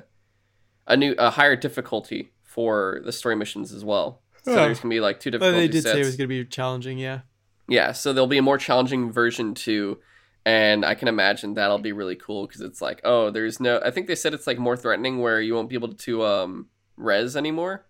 a 0.86 0.96
new 0.96 1.16
a 1.18 1.32
higher 1.32 1.56
difficulty 1.56 2.32
for 2.44 3.02
the 3.04 3.12
story 3.12 3.36
missions 3.36 3.72
as 3.74 3.84
well 3.84 4.22
so 4.44 4.52
Oh. 4.54 4.56
there's 4.56 4.80
going 4.80 4.92
to 4.92 4.96
be 4.96 5.00
like 5.02 5.20
two 5.20 5.32
But 5.32 5.52
they 5.52 5.68
did 5.68 5.84
sets. 5.84 5.94
say 5.94 6.02
it 6.02 6.06
was 6.06 6.16
going 6.16 6.30
to 6.30 6.44
be 6.44 6.46
challenging, 6.46 6.98
yeah. 6.98 7.20
Yeah, 7.68 7.92
so 7.92 8.14
there'll 8.14 8.28
be 8.28 8.38
a 8.38 8.42
more 8.42 8.58
challenging 8.58 9.12
version 9.12 9.54
too, 9.54 9.98
and 10.46 10.86
I 10.86 10.96
can 10.96 11.10
imagine 11.10 11.54
that'll 11.56 11.80
be 11.80 11.92
really 11.92 12.16
cool 12.16 12.48
because 12.48 12.62
it's 12.62 12.82
like, 12.82 13.02
oh, 13.04 13.30
there's 13.30 13.60
no. 13.60 13.82
I 13.84 13.92
think 13.92 14.08
they 14.08 14.16
said 14.16 14.34
it's 14.34 14.48
like 14.48 14.58
more 14.58 14.78
threatening 14.78 15.20
where 15.20 15.42
you 15.42 15.54
won't 15.54 15.68
be 15.68 15.76
able 15.76 15.94
to 15.96 16.24
um 16.24 16.70
res 16.96 17.36
anymore, 17.36 17.88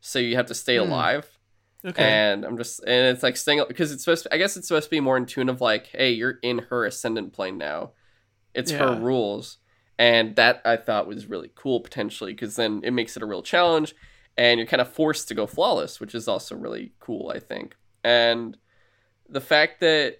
so 0.00 0.18
you 0.18 0.34
have 0.34 0.46
to 0.46 0.54
stay 0.54 0.78
Hmm. 0.78 0.90
alive. 0.90 1.37
Okay. 1.84 2.02
And 2.02 2.44
I'm 2.44 2.58
just, 2.58 2.80
and 2.80 3.06
it's 3.06 3.22
like 3.22 3.36
staying 3.36 3.62
because 3.68 3.92
it's 3.92 4.04
supposed. 4.04 4.24
To, 4.24 4.34
I 4.34 4.38
guess 4.38 4.56
it's 4.56 4.68
supposed 4.68 4.86
to 4.86 4.90
be 4.90 5.00
more 5.00 5.16
in 5.16 5.26
tune 5.26 5.48
of 5.48 5.60
like, 5.60 5.86
hey, 5.88 6.10
you're 6.10 6.38
in 6.42 6.58
her 6.70 6.84
ascendant 6.84 7.32
plane 7.32 7.58
now. 7.58 7.92
It's 8.54 8.72
her 8.72 8.92
rules, 8.94 9.58
and 9.98 10.34
that 10.36 10.60
I 10.64 10.76
thought 10.76 11.06
was 11.06 11.26
really 11.26 11.50
cool 11.54 11.80
potentially 11.80 12.32
because 12.32 12.56
then 12.56 12.80
it 12.82 12.90
makes 12.90 13.16
it 13.16 13.22
a 13.22 13.26
real 13.26 13.42
challenge, 13.42 13.94
and 14.36 14.58
you're 14.58 14.66
kind 14.66 14.80
of 14.80 14.92
forced 14.92 15.28
to 15.28 15.34
go 15.34 15.46
flawless, 15.46 16.00
which 16.00 16.14
is 16.14 16.26
also 16.26 16.56
really 16.56 16.92
cool, 16.98 17.30
I 17.32 17.38
think. 17.38 17.76
And 18.02 18.56
the 19.28 19.40
fact 19.40 19.80
that 19.80 20.18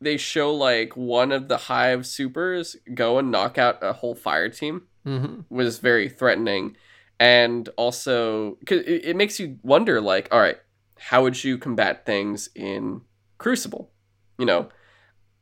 they 0.00 0.16
show 0.16 0.54
like 0.54 0.96
one 0.96 1.32
of 1.32 1.48
the 1.48 1.56
hive 1.56 2.06
supers 2.06 2.76
go 2.94 3.18
and 3.18 3.30
knock 3.30 3.58
out 3.58 3.82
a 3.82 3.94
whole 3.94 4.14
fire 4.14 4.48
team 4.48 4.82
hmm 5.04 5.40
was 5.48 5.78
very 5.78 6.08
threatening 6.08 6.76
and 7.18 7.68
also 7.76 8.58
cause 8.66 8.80
it, 8.80 9.06
it 9.06 9.16
makes 9.16 9.40
you 9.40 9.58
wonder 9.62 10.00
like 10.00 10.28
all 10.32 10.40
right 10.40 10.58
how 10.98 11.22
would 11.22 11.44
you 11.44 11.58
combat 11.58 12.06
things 12.06 12.48
in 12.54 13.02
crucible? 13.38 13.90
You 14.38 14.46
know 14.46 14.68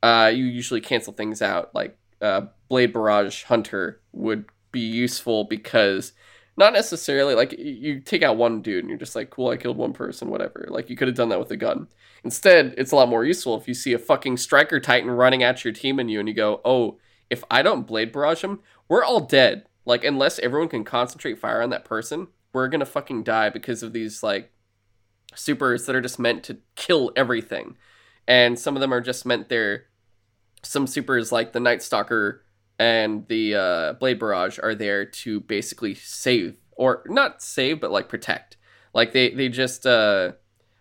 uh, 0.03 0.31
you 0.35 0.45
usually 0.45 0.83
cancel 0.83 1.15
things 1.15 1.41
out 1.41 1.75
like 1.75 1.97
uh, 2.21 2.43
blade 2.69 2.93
barrage 2.93 3.45
hunter 3.45 4.03
would 4.13 4.45
be 4.71 4.81
useful 4.81 5.45
because 5.45 6.13
not 6.57 6.75
necessarily 6.75 7.35
like 7.35 7.53
you 7.59 8.01
take 8.01 8.23
out 8.23 8.37
one 8.37 8.61
dude 8.61 8.85
and 8.85 8.91
you're 8.91 8.99
just 8.99 9.17
like 9.17 9.31
cool 9.31 9.49
i 9.49 9.57
killed 9.57 9.77
one 9.77 9.93
person 9.93 10.29
whatever. 10.29 10.67
Like 10.69 10.91
you 10.91 10.97
could 10.97 11.09
have 11.09 11.17
done 11.17 11.31
that 11.31 11.39
with 11.39 11.51
a 11.51 11.57
gun. 11.57 11.89
Instead 12.23 12.75
it's 12.77 12.93
a 12.93 12.97
lot 12.97 13.09
more 13.09 13.25
useful 13.25 13.57
if 13.57 13.67
you 13.67 13.75
see 13.75 13.95
a 13.95 13.99
fucking 13.99 14.37
striker 14.37 14.79
titan 14.79 15.11
running 15.11 15.43
at 15.43 15.65
your 15.65 15.73
team 15.73 15.99
and 15.99 16.11
you 16.11 16.21
and 16.21 16.29
you 16.29 16.35
go 16.35 16.61
oh 16.65 16.99
if 17.31 17.43
i 17.51 17.63
don't 17.63 17.87
blade 17.87 18.13
barrage 18.13 18.45
him 18.45 18.61
we're 18.89 19.05
all 19.05 19.21
dead 19.21 19.65
like 19.85 20.05
unless 20.05 20.39
everyone 20.39 20.69
can 20.69 20.85
concentrate 20.85 21.39
fire 21.39 21.63
on 21.63 21.71
that 21.71 21.85
person 21.85 22.29
we're 22.55 22.69
gonna 22.69 22.87
fucking 22.87 23.23
die 23.23 23.51
because 23.51 23.83
of 23.83 23.93
these 23.93 24.23
like 24.23 24.51
supers 25.35 25.85
that 25.85 25.97
are 25.97 26.01
just 26.01 26.19
meant 26.19 26.45
to 26.45 26.59
kill 26.77 27.13
everything. 27.17 27.77
And 28.27 28.59
some 28.59 28.77
of 28.77 28.81
them 28.81 28.95
are 28.95 29.01
just 29.01 29.27
meant 29.27 29.51
there 29.51 29.87
some 30.63 30.87
supers 30.87 31.31
like 31.31 31.53
the 31.53 31.61
night 31.61 31.83
stalker 31.83 32.43
and 32.79 33.29
the 33.29 33.55
uh, 33.55 33.93
blade 33.95 34.19
barrage 34.19 34.59
are 34.63 34.75
there 34.75 35.05
to 35.05 35.41
basically 35.41 35.95
save 35.95 36.57
or 36.73 37.03
not 37.07 37.43
save 37.43 37.81
but 37.81 37.91
like 37.91 38.09
protect. 38.09 38.57
Like 38.95 39.13
they 39.13 39.31
they 39.31 39.49
just 39.49 39.87
uh, 39.87 40.33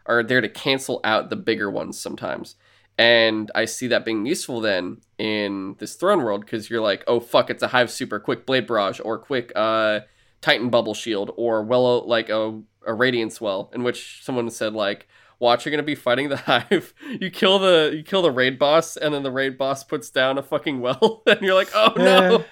are 0.06 0.24
there 0.24 0.42
to 0.42 0.50
cancel 0.50 1.02
out 1.04 1.30
the 1.30 1.36
bigger 1.36 1.70
ones 1.70 2.00
sometimes 2.00 2.56
and 2.98 3.52
i 3.56 3.66
see 3.66 3.88
that 3.88 4.06
being 4.06 4.26
useful 4.26 4.62
then 4.62 4.98
in 5.18 5.76
this 5.80 5.96
throne 5.96 6.24
world 6.24 6.42
because 6.42 6.70
you're 6.70 6.82
like 6.82 7.04
oh 7.08 7.20
fuck 7.20 7.50
it's 7.50 7.64
a 7.64 7.70
hive 7.70 7.90
super 7.90 8.20
quick 8.20 8.46
blade 8.46 8.68
barrage 8.68 9.00
or 9.04 9.18
quick 9.18 9.52
uh, 9.56 10.00
titan 10.42 10.70
bubble 10.70 10.94
shield 10.94 11.32
or 11.36 11.64
well 11.64 12.08
like 12.08 12.30
a, 12.30 12.62
a 12.86 12.94
radiance 12.94 13.42
well 13.42 13.72
in 13.74 13.84
which 13.84 14.22
someone 14.24 14.50
said 14.50 14.74
like 14.74 15.08
watch 15.44 15.66
you're 15.66 15.72
gonna 15.72 15.84
be 15.84 15.94
fighting 15.94 16.30
the 16.30 16.38
hive. 16.48 16.94
You 17.20 17.30
kill 17.30 17.60
the 17.60 17.92
you 17.94 18.02
kill 18.02 18.24
the 18.24 18.32
raid 18.32 18.58
boss 18.58 18.98
and 18.98 19.14
then 19.14 19.22
the 19.24 19.32
raid 19.32 19.58
boss 19.58 19.84
puts 19.84 20.10
down 20.10 20.40
a 20.40 20.44
fucking 20.44 20.80
well. 20.80 21.22
And 21.28 21.42
you're 21.42 21.54
like 21.54 21.70
oh 21.76 21.94
no. 21.98 22.46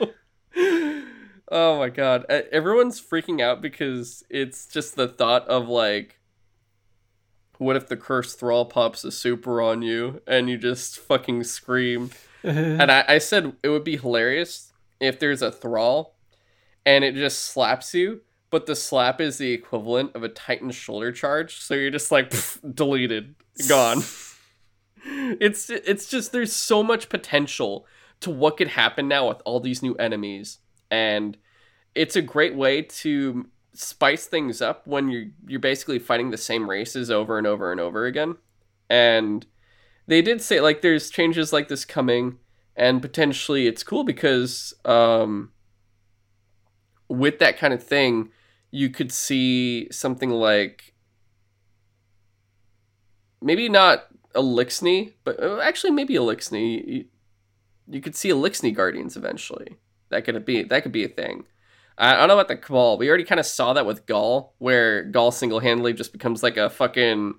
Oh 1.53 1.77
my 1.79 1.89
god. 1.89 2.25
Everyone's 2.29 3.01
freaking 3.01 3.41
out 3.41 3.61
because 3.61 4.23
it's 4.29 4.67
just 4.67 4.95
the 4.95 5.09
thought 5.09 5.45
of 5.49 5.67
like 5.67 6.17
what 7.61 7.75
if 7.75 7.87
the 7.87 7.97
cursed 7.97 8.39
thrall 8.39 8.65
pops 8.65 9.03
a 9.03 9.11
super 9.11 9.61
on 9.61 9.81
you 9.81 10.21
and 10.25 10.49
you 10.49 10.57
just 10.57 10.99
fucking 10.99 11.43
scream? 11.43 12.11
And 12.43 12.91
I, 12.91 13.05
I 13.07 13.17
said 13.19 13.53
it 13.61 13.69
would 13.69 13.83
be 13.83 13.97
hilarious 13.97 14.73
if 14.99 15.19
there's 15.19 15.43
a 15.43 15.51
thrall 15.51 16.15
and 16.87 17.03
it 17.03 17.13
just 17.13 17.37
slaps 17.37 17.93
you 17.93 18.21
but 18.51 18.65
the 18.65 18.75
slap 18.75 19.19
is 19.19 19.37
the 19.37 19.51
equivalent 19.53 20.13
of 20.13 20.23
a 20.23 20.29
titan 20.29 20.69
shoulder 20.69 21.11
charge. 21.11 21.59
So 21.59 21.73
you're 21.73 21.89
just 21.89 22.11
like 22.11 22.29
pff, 22.29 22.75
deleted 22.75 23.35
gone. 23.67 24.03
It's 25.03 25.71
it's 25.71 26.07
just 26.07 26.31
there's 26.31 26.53
so 26.53 26.83
much 26.83 27.09
potential 27.09 27.87
to 28.19 28.29
what 28.29 28.57
could 28.57 28.67
happen 28.67 29.07
now 29.07 29.29
with 29.29 29.41
all 29.45 29.59
these 29.59 29.81
new 29.81 29.95
enemies. 29.95 30.59
And 30.91 31.39
it's 31.95 32.15
a 32.15 32.21
great 32.21 32.53
way 32.53 32.83
to 32.83 33.47
spice 33.73 34.25
things 34.25 34.61
up 34.61 34.85
when 34.85 35.09
you're 35.09 35.27
you're 35.47 35.59
basically 35.59 35.99
fighting 35.99 36.31
the 36.31 36.37
same 36.37 36.69
races 36.69 37.09
over 37.09 37.37
and 37.37 37.47
over 37.47 37.71
and 37.71 37.79
over 37.79 38.05
again 38.05 38.35
and 38.89 39.45
they 40.07 40.21
did 40.21 40.41
say 40.41 40.59
like 40.59 40.81
there's 40.81 41.09
changes 41.09 41.53
like 41.53 41.67
this 41.69 41.85
coming 41.85 42.37
and 42.75 43.01
potentially 43.01 43.67
it's 43.67 43.83
cool 43.83 44.03
because 44.03 44.73
um 44.83 45.51
with 47.07 47.39
that 47.39 47.57
kind 47.57 47.73
of 47.73 47.81
thing 47.81 48.29
you 48.71 48.89
could 48.89 49.11
see 49.11 49.87
something 49.91 50.29
like 50.29 50.93
maybe 53.41 53.67
not 53.67 54.07
Eliksni, 54.35 55.13
but 55.23 55.41
uh, 55.41 55.59
actually 55.59 55.91
maybe 55.91 56.13
Eliksni. 56.13 56.87
You, 56.87 57.05
you 57.87 58.01
could 58.01 58.15
see 58.15 58.29
Eliksni 58.29 58.73
Guardians 58.73 59.17
eventually. 59.17 59.77
That 60.09 60.23
could 60.23 60.45
be 60.45 60.63
that 60.63 60.83
could 60.83 60.91
be 60.91 61.03
a 61.03 61.09
thing. 61.09 61.45
I, 61.97 62.15
don't 62.15 62.27
know 62.27 62.33
about 62.33 62.47
the 62.47 62.57
Cabal. 62.57 62.97
We 62.97 63.09
already 63.09 63.23
kind 63.23 63.39
of 63.39 63.45
saw 63.45 63.73
that 63.73 63.85
with 63.85 64.05
Ghaul, 64.05 64.51
where 64.57 65.05
Ghaul 65.11 65.33
single 65.33 65.59
handedly 65.59 65.93
just 65.93 66.13
becomes 66.13 66.41
like 66.41 66.57
a 66.57 66.69
fucking 66.69 67.35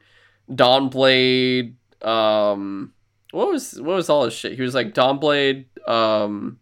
Dawnblade. 0.50 1.74
Um, 2.02 2.92
what 3.32 3.48
was 3.48 3.80
what 3.80 3.96
was 3.96 4.08
all 4.08 4.24
his 4.24 4.34
shit? 4.34 4.54
He 4.54 4.62
was 4.62 4.74
like 4.74 4.94
Dawnblade, 4.94 5.66
um, 5.88 6.58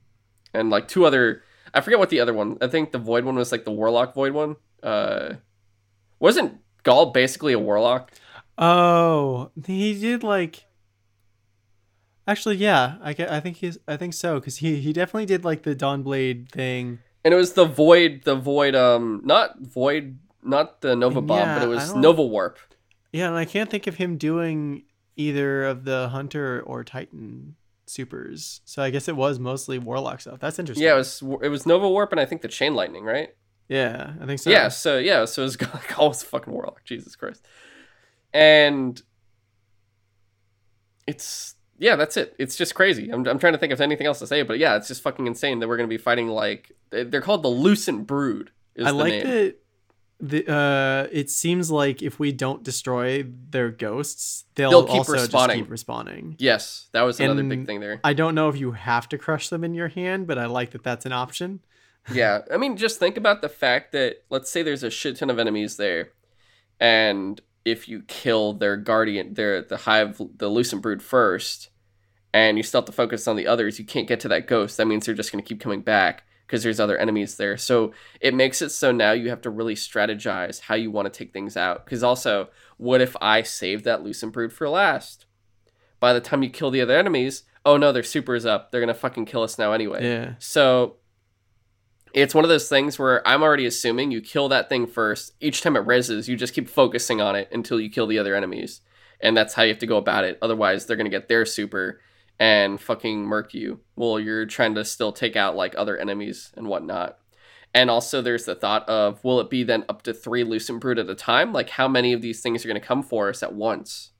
and 0.55 0.71
like 0.71 0.89
two 0.89 1.05
other. 1.05 1.43
I 1.75 1.81
forget 1.81 1.99
what 1.99 2.11
the 2.11 2.21
other 2.21 2.33
one. 2.33 2.59
I 2.61 2.69
think 2.69 2.93
the 2.93 2.99
Void 2.99 3.25
one 3.25 3.37
was 3.37 3.53
like 3.53 3.65
the 3.65 3.73
Warlock 3.73 4.15
Void 4.15 4.33
one. 4.33 4.57
Uh, 4.83 5.35
wasn't 6.19 6.61
Ghaul 6.85 7.13
basically 7.13 7.53
a 7.53 7.59
Warlock? 7.59 8.13
Oh, 8.59 9.51
he 9.67 9.99
did 9.99 10.23
like. 10.23 10.67
Actually, 12.27 12.57
yeah, 12.57 12.97
I, 13.03 13.11
I 13.11 13.41
think 13.41 13.57
he's 13.57 13.79
I 13.89 13.97
think 13.97 14.15
so 14.15 14.37
because 14.37 14.59
he 14.59 14.81
he 14.81 14.93
definitely 14.93 15.27
did 15.27 15.45
like 15.45 15.63
the 15.63 15.75
Dawnblade 15.75 16.51
thing. 16.51 17.01
And 17.25 17.35
it 17.35 17.37
was 17.37 17.53
the 17.53 17.67
Void, 17.67 18.23
the 18.25 18.35
Void, 18.35 18.75
um, 18.75 19.21
not 19.25 19.61
Void, 19.61 20.19
not 20.43 20.81
the 20.81 20.97
Nova 20.97 21.21
Bomb, 21.21 21.39
Yeah, 21.39 21.59
but 21.59 21.65
it 21.65 21.69
was 21.69 21.95
Nova 21.95 22.23
Warp. 22.25 22.59
Yeah, 23.13 23.29
and 23.29 23.37
I 23.37 23.45
can't 23.45 23.69
think 23.69 23.87
of 23.87 23.97
him 23.97 24.17
doing 24.17 24.85
either 25.17 25.65
of 25.65 25.85
the 25.85 26.09
Hunter 26.09 26.63
or 26.65 26.83
Titan 26.85 27.57
supers. 27.87 28.61
So 28.65 28.83
I 28.83 28.91
guess 28.91 29.09
it 29.09 29.17
was 29.17 29.39
mostly 29.39 29.79
Warlock 29.79 30.21
stuff. 30.21 30.39
That's 30.41 30.59
interesting. 30.59 30.85
Yeah, 30.85 30.95
it 30.95 30.99
was 30.99 31.23
it 31.43 31.49
was 31.49 31.67
Nova 31.67 31.89
Warp 31.89 32.13
and 32.13 32.21
I 32.21 32.25
think 32.25 32.43
the 32.43 32.49
Chain 32.49 32.75
Lightning, 32.75 33.05
right? 33.05 33.31
yeah, 33.69 34.15
I 34.21 34.27
think 34.27 34.41
so. 34.41 34.51
Yeah, 34.51 34.69
so 34.69 34.99
yeah, 34.99 35.25
so 35.27 35.43
it 35.43 35.45
was 35.45 35.57
Ghaul 35.59 36.09
was 36.09 36.23
fucking 36.23 36.53
Warlock. 36.53 36.85
Jesus 36.85 37.15
Christ. 37.17 37.47
And 38.33 39.01
it's 41.07 41.55
yeah, 41.81 41.97
that's 41.97 42.17
it. 42.17 42.37
It's 42.39 42.55
just 42.57 42.75
crazy. 42.77 43.11
I'm, 43.11 43.27
I'm 43.27 43.39
trying 43.41 43.55
to 43.55 43.59
think 43.59 43.73
of 43.73 43.81
anything 43.81 44.07
else 44.07 44.21
to 44.21 44.27
say, 44.29 44.43
but 44.43 44.59
yeah, 44.59 44.77
it's 44.77 44.87
just 44.87 45.03
fucking 45.03 45.27
insane 45.27 45.59
that 45.59 45.67
we're 45.69 45.77
gonna 45.79 45.89
be 45.89 45.99
fighting 45.99 46.29
like 46.29 46.71
they- 46.91 47.03
they're 47.05 47.21
called 47.23 47.43
the 47.43 47.49
Lucent 47.49 48.07
Brood. 48.07 48.53
Is 48.77 48.87
I 48.87 48.91
like 48.91 49.13
name. 49.13 49.27
that. 49.27 49.57
The 50.23 50.47
uh, 50.53 51.09
it 51.11 51.31
seems 51.31 51.71
like 51.71 52.03
if 52.03 52.19
we 52.19 52.31
don't 52.31 52.63
destroy 52.63 53.25
their 53.49 53.71
ghosts, 53.71 54.45
they'll, 54.55 54.71
They'll 54.71 54.85
keep 54.85 54.97
also 54.97 55.15
just 55.15 55.33
respawning. 55.33 55.55
keep 55.55 55.69
respawning. 55.71 56.35
Yes, 56.39 56.91
that 56.93 57.01
was 57.03 57.19
another 57.19 57.43
big 57.43 57.65
thing 57.67 57.81
there. 57.81 58.01
I 58.05 58.13
don't 58.13 58.35
know 58.35 58.51
if 58.51 58.59
you 58.59 58.73
have 58.73 59.09
to 59.09 59.17
crush 59.19 59.49
them 59.49 59.65
in 59.65 59.73
your 59.73 59.89
hand, 59.89 60.27
but 60.27 60.37
I 60.39 60.45
like 60.45 60.73
that 60.73 60.83
that's 60.85 61.07
an 61.07 61.13
option. 61.13 61.61
yeah, 62.13 62.43
I 62.53 62.59
mean, 62.59 62.77
just 62.77 62.99
think 62.99 63.17
about 63.17 63.41
the 63.41 63.49
fact 63.49 63.93
that 63.93 64.17
let's 64.29 64.51
say 64.53 64.63
there's 64.63 64.83
a 64.83 64.91
shit 64.91 65.17
ton 65.17 65.31
of 65.31 65.39
enemies 65.39 65.79
there, 65.79 66.11
and 66.79 67.41
if 67.65 67.89
you 67.89 68.03
kill 68.03 68.53
their 68.53 68.77
guardian, 68.77 69.33
their 69.35 69.63
the 69.63 69.79
hive, 69.79 70.21
the 70.37 70.49
lucent 70.49 70.83
brood 70.83 71.03
first, 71.03 71.70
and 72.33 72.57
you 72.57 72.63
still 72.63 72.81
have 72.81 72.87
to 72.87 72.93
focus 72.93 73.27
on 73.27 73.37
the 73.37 73.47
others, 73.47 73.79
you 73.79 73.85
can't 73.85 74.09
get 74.09 74.21
to 74.21 74.29
that 74.29 74.47
ghost. 74.47 74.77
That 74.77 74.87
means 74.87 75.07
they're 75.07 75.15
just 75.15 75.33
going 75.33 75.43
to 75.43 75.49
keep 75.49 75.61
coming 75.61 75.81
back 75.81 76.25
because 76.47 76.63
there's 76.63 76.81
other 76.81 76.99
enemies 76.99 77.37
there. 77.37 77.57
So 77.57 77.93
it 78.21 78.35
makes 78.35 78.61
it 78.61 78.71
so 78.71 78.91
now 78.93 79.13
you 79.13 79.31
have 79.31 79.41
to 79.43 79.51
really 79.51 79.75
strategize 79.75 80.61
how 80.61 80.75
you 80.75 80.91
want 80.91 81.13
to 81.13 81.17
take 81.17 81.33
things 81.33 81.57
out. 81.57 81.85
Because 81.85 82.03
also, 82.03 82.49
what 82.77 83.01
if 83.01 83.17
I 83.21 83.43
save 83.43 83.85
that 83.85 84.03
lucent 84.03 84.33
brood 84.33 84.53
for 84.53 84.69
last? 84.69 85.27
By 86.01 86.13
the 86.13 86.21
time 86.21 86.43
you 86.43 86.51
kill 86.51 86.71
the 86.71 86.81
other 86.81 86.97
enemies, 86.97 87.45
oh 87.65 87.77
no, 87.77 87.93
their 87.93 88.03
super 88.03 88.35
is 88.35 88.47
up. 88.47 88.71
They're 88.71 88.81
gonna 88.81 88.95
fucking 88.95 89.27
kill 89.27 89.43
us 89.43 89.59
now 89.59 89.73
anyway. 89.73 90.03
Yeah. 90.03 90.35
So 90.39 90.97
it's 92.13 92.35
one 92.35 92.45
of 92.45 92.49
those 92.49 92.69
things 92.69 92.99
where 92.99 93.27
I'm 93.27 93.43
already 93.43 93.67
assuming 93.67 94.11
you 94.11 94.21
kill 94.21 94.49
that 94.49 94.69
thing 94.69 94.87
first. 94.87 95.35
Each 95.41 95.61
time 95.63 95.77
it 95.77 95.87
reses, 95.87 96.27
you 96.27 96.37
just 96.37 96.55
keep 96.55 96.69
focusing 96.69 97.21
on 97.21 97.37
it 97.37 97.49
until 97.53 97.81
you 97.81 97.91
kill 97.91 98.07
the 98.07 98.19
other 98.19 98.35
enemies. 98.35 98.81
And 99.21 99.37
that's 99.37 99.55
how 99.55 99.63
you 99.63 99.69
have 99.69 99.79
to 99.81 99.87
go 99.87 99.99
about 99.99 100.25
it. 100.25 100.39
Otherwise, 100.43 100.87
they're 100.87 100.97
going 100.97 101.11
to 101.11 101.17
get 101.17 101.29
their 101.29 101.45
super 101.45 102.01
and 102.41 102.81
fucking 102.81 103.23
murk 103.23 103.55
you 103.55 103.79
while 103.95 104.19
you're 104.19 104.47
trying 104.47 104.75
to 104.75 104.85
still 104.85 105.13
take 105.13 105.37
out 105.37 105.55
like 105.55 105.75
other 105.79 105.97
enemies 105.97 106.51
and 106.57 106.67
whatnot. 106.67 107.19
And 107.73 107.89
also, 107.89 108.21
there's 108.21 108.47
the 108.47 108.57
thought 108.57 108.89
of 108.89 109.23
will 109.23 109.39
it 109.39 109.49
be 109.51 109.63
then 109.63 109.85
up 109.89 110.03
to 110.03 110.13
three 110.13 110.43
Lucent 110.43 110.81
Brood 110.81 110.99
at 110.99 111.09
a 111.09 111.15
time? 111.15 111.53
Like, 111.53 111.71
how 111.71 111.87
many 111.87 112.13
of 112.13 112.21
these 112.23 112.41
things 112.41 112.65
are 112.65 112.69
going 112.69 112.81
to 112.81 112.85
come 112.87 113.05
for 113.05 113.29
us 113.29 113.45
at 113.45 113.55
once? 113.55 114.11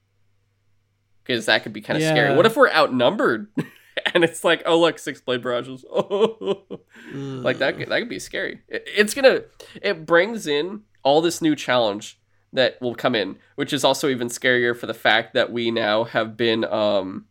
Because 1.23 1.47
that 1.47 1.63
could 1.63 1.73
be 1.73 1.81
kind 1.81 1.97
of 1.97 2.03
scary. 2.11 2.29
What 2.37 2.45
if 2.45 2.55
we're 2.55 2.69
outnumbered? 2.71 3.47
and 4.13 4.23
it's 4.23 4.43
like, 4.45 4.63
oh, 4.65 4.79
look, 4.79 4.97
six 4.99 5.19
blade 5.19 5.41
barrages. 5.43 5.83
like 7.13 7.57
that 7.57 7.77
could, 7.77 7.89
that 7.89 7.99
could 7.99 8.09
be 8.09 8.19
scary 8.19 8.61
It- 8.69 8.83
it's 8.87 9.13
gonna 9.13 9.41
it 9.81 10.05
brings 10.05 10.47
in 10.47 10.81
all 11.03 11.21
this 11.21 11.41
new 11.41 11.55
challenge 11.55 12.19
that 12.53 12.79
will 12.81 12.95
come 12.95 13.15
in 13.15 13.37
which 13.55 13.73
is 13.73 13.83
also 13.83 14.07
even 14.07 14.27
scarier 14.29 14.75
for 14.77 14.87
the 14.87 14.93
fact 14.93 15.33
that 15.33 15.51
we 15.51 15.71
now 15.71 16.03
have 16.05 16.37
been 16.37 16.63
um 16.65 17.25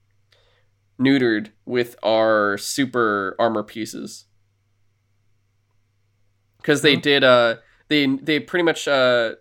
neutered 1.00 1.48
with 1.64 1.96
our 2.02 2.58
super 2.58 3.34
armor 3.38 3.62
pieces 3.62 4.26
because 6.58 6.82
they 6.82 6.96
did 6.96 7.24
uh 7.24 7.56
they 7.88 8.06
they 8.06 8.38
pretty 8.38 8.62
much 8.62 8.86
uh 8.86 9.32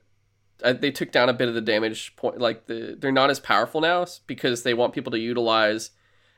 they 0.64 0.92
took 0.92 1.12
down 1.12 1.30
a 1.30 1.34
bit 1.34 1.48
of 1.48 1.54
the 1.54 1.62
damage 1.62 2.16
point 2.16 2.38
like 2.40 2.66
the 2.68 2.96
they're 3.00 3.12
not 3.12 3.30
as 3.30 3.40
powerful 3.40 3.82
now 3.82 4.06
because 4.28 4.64
they 4.64 4.74
want 4.74 4.94
people 4.94 5.12
to 5.12 5.20
utilize 5.20 5.92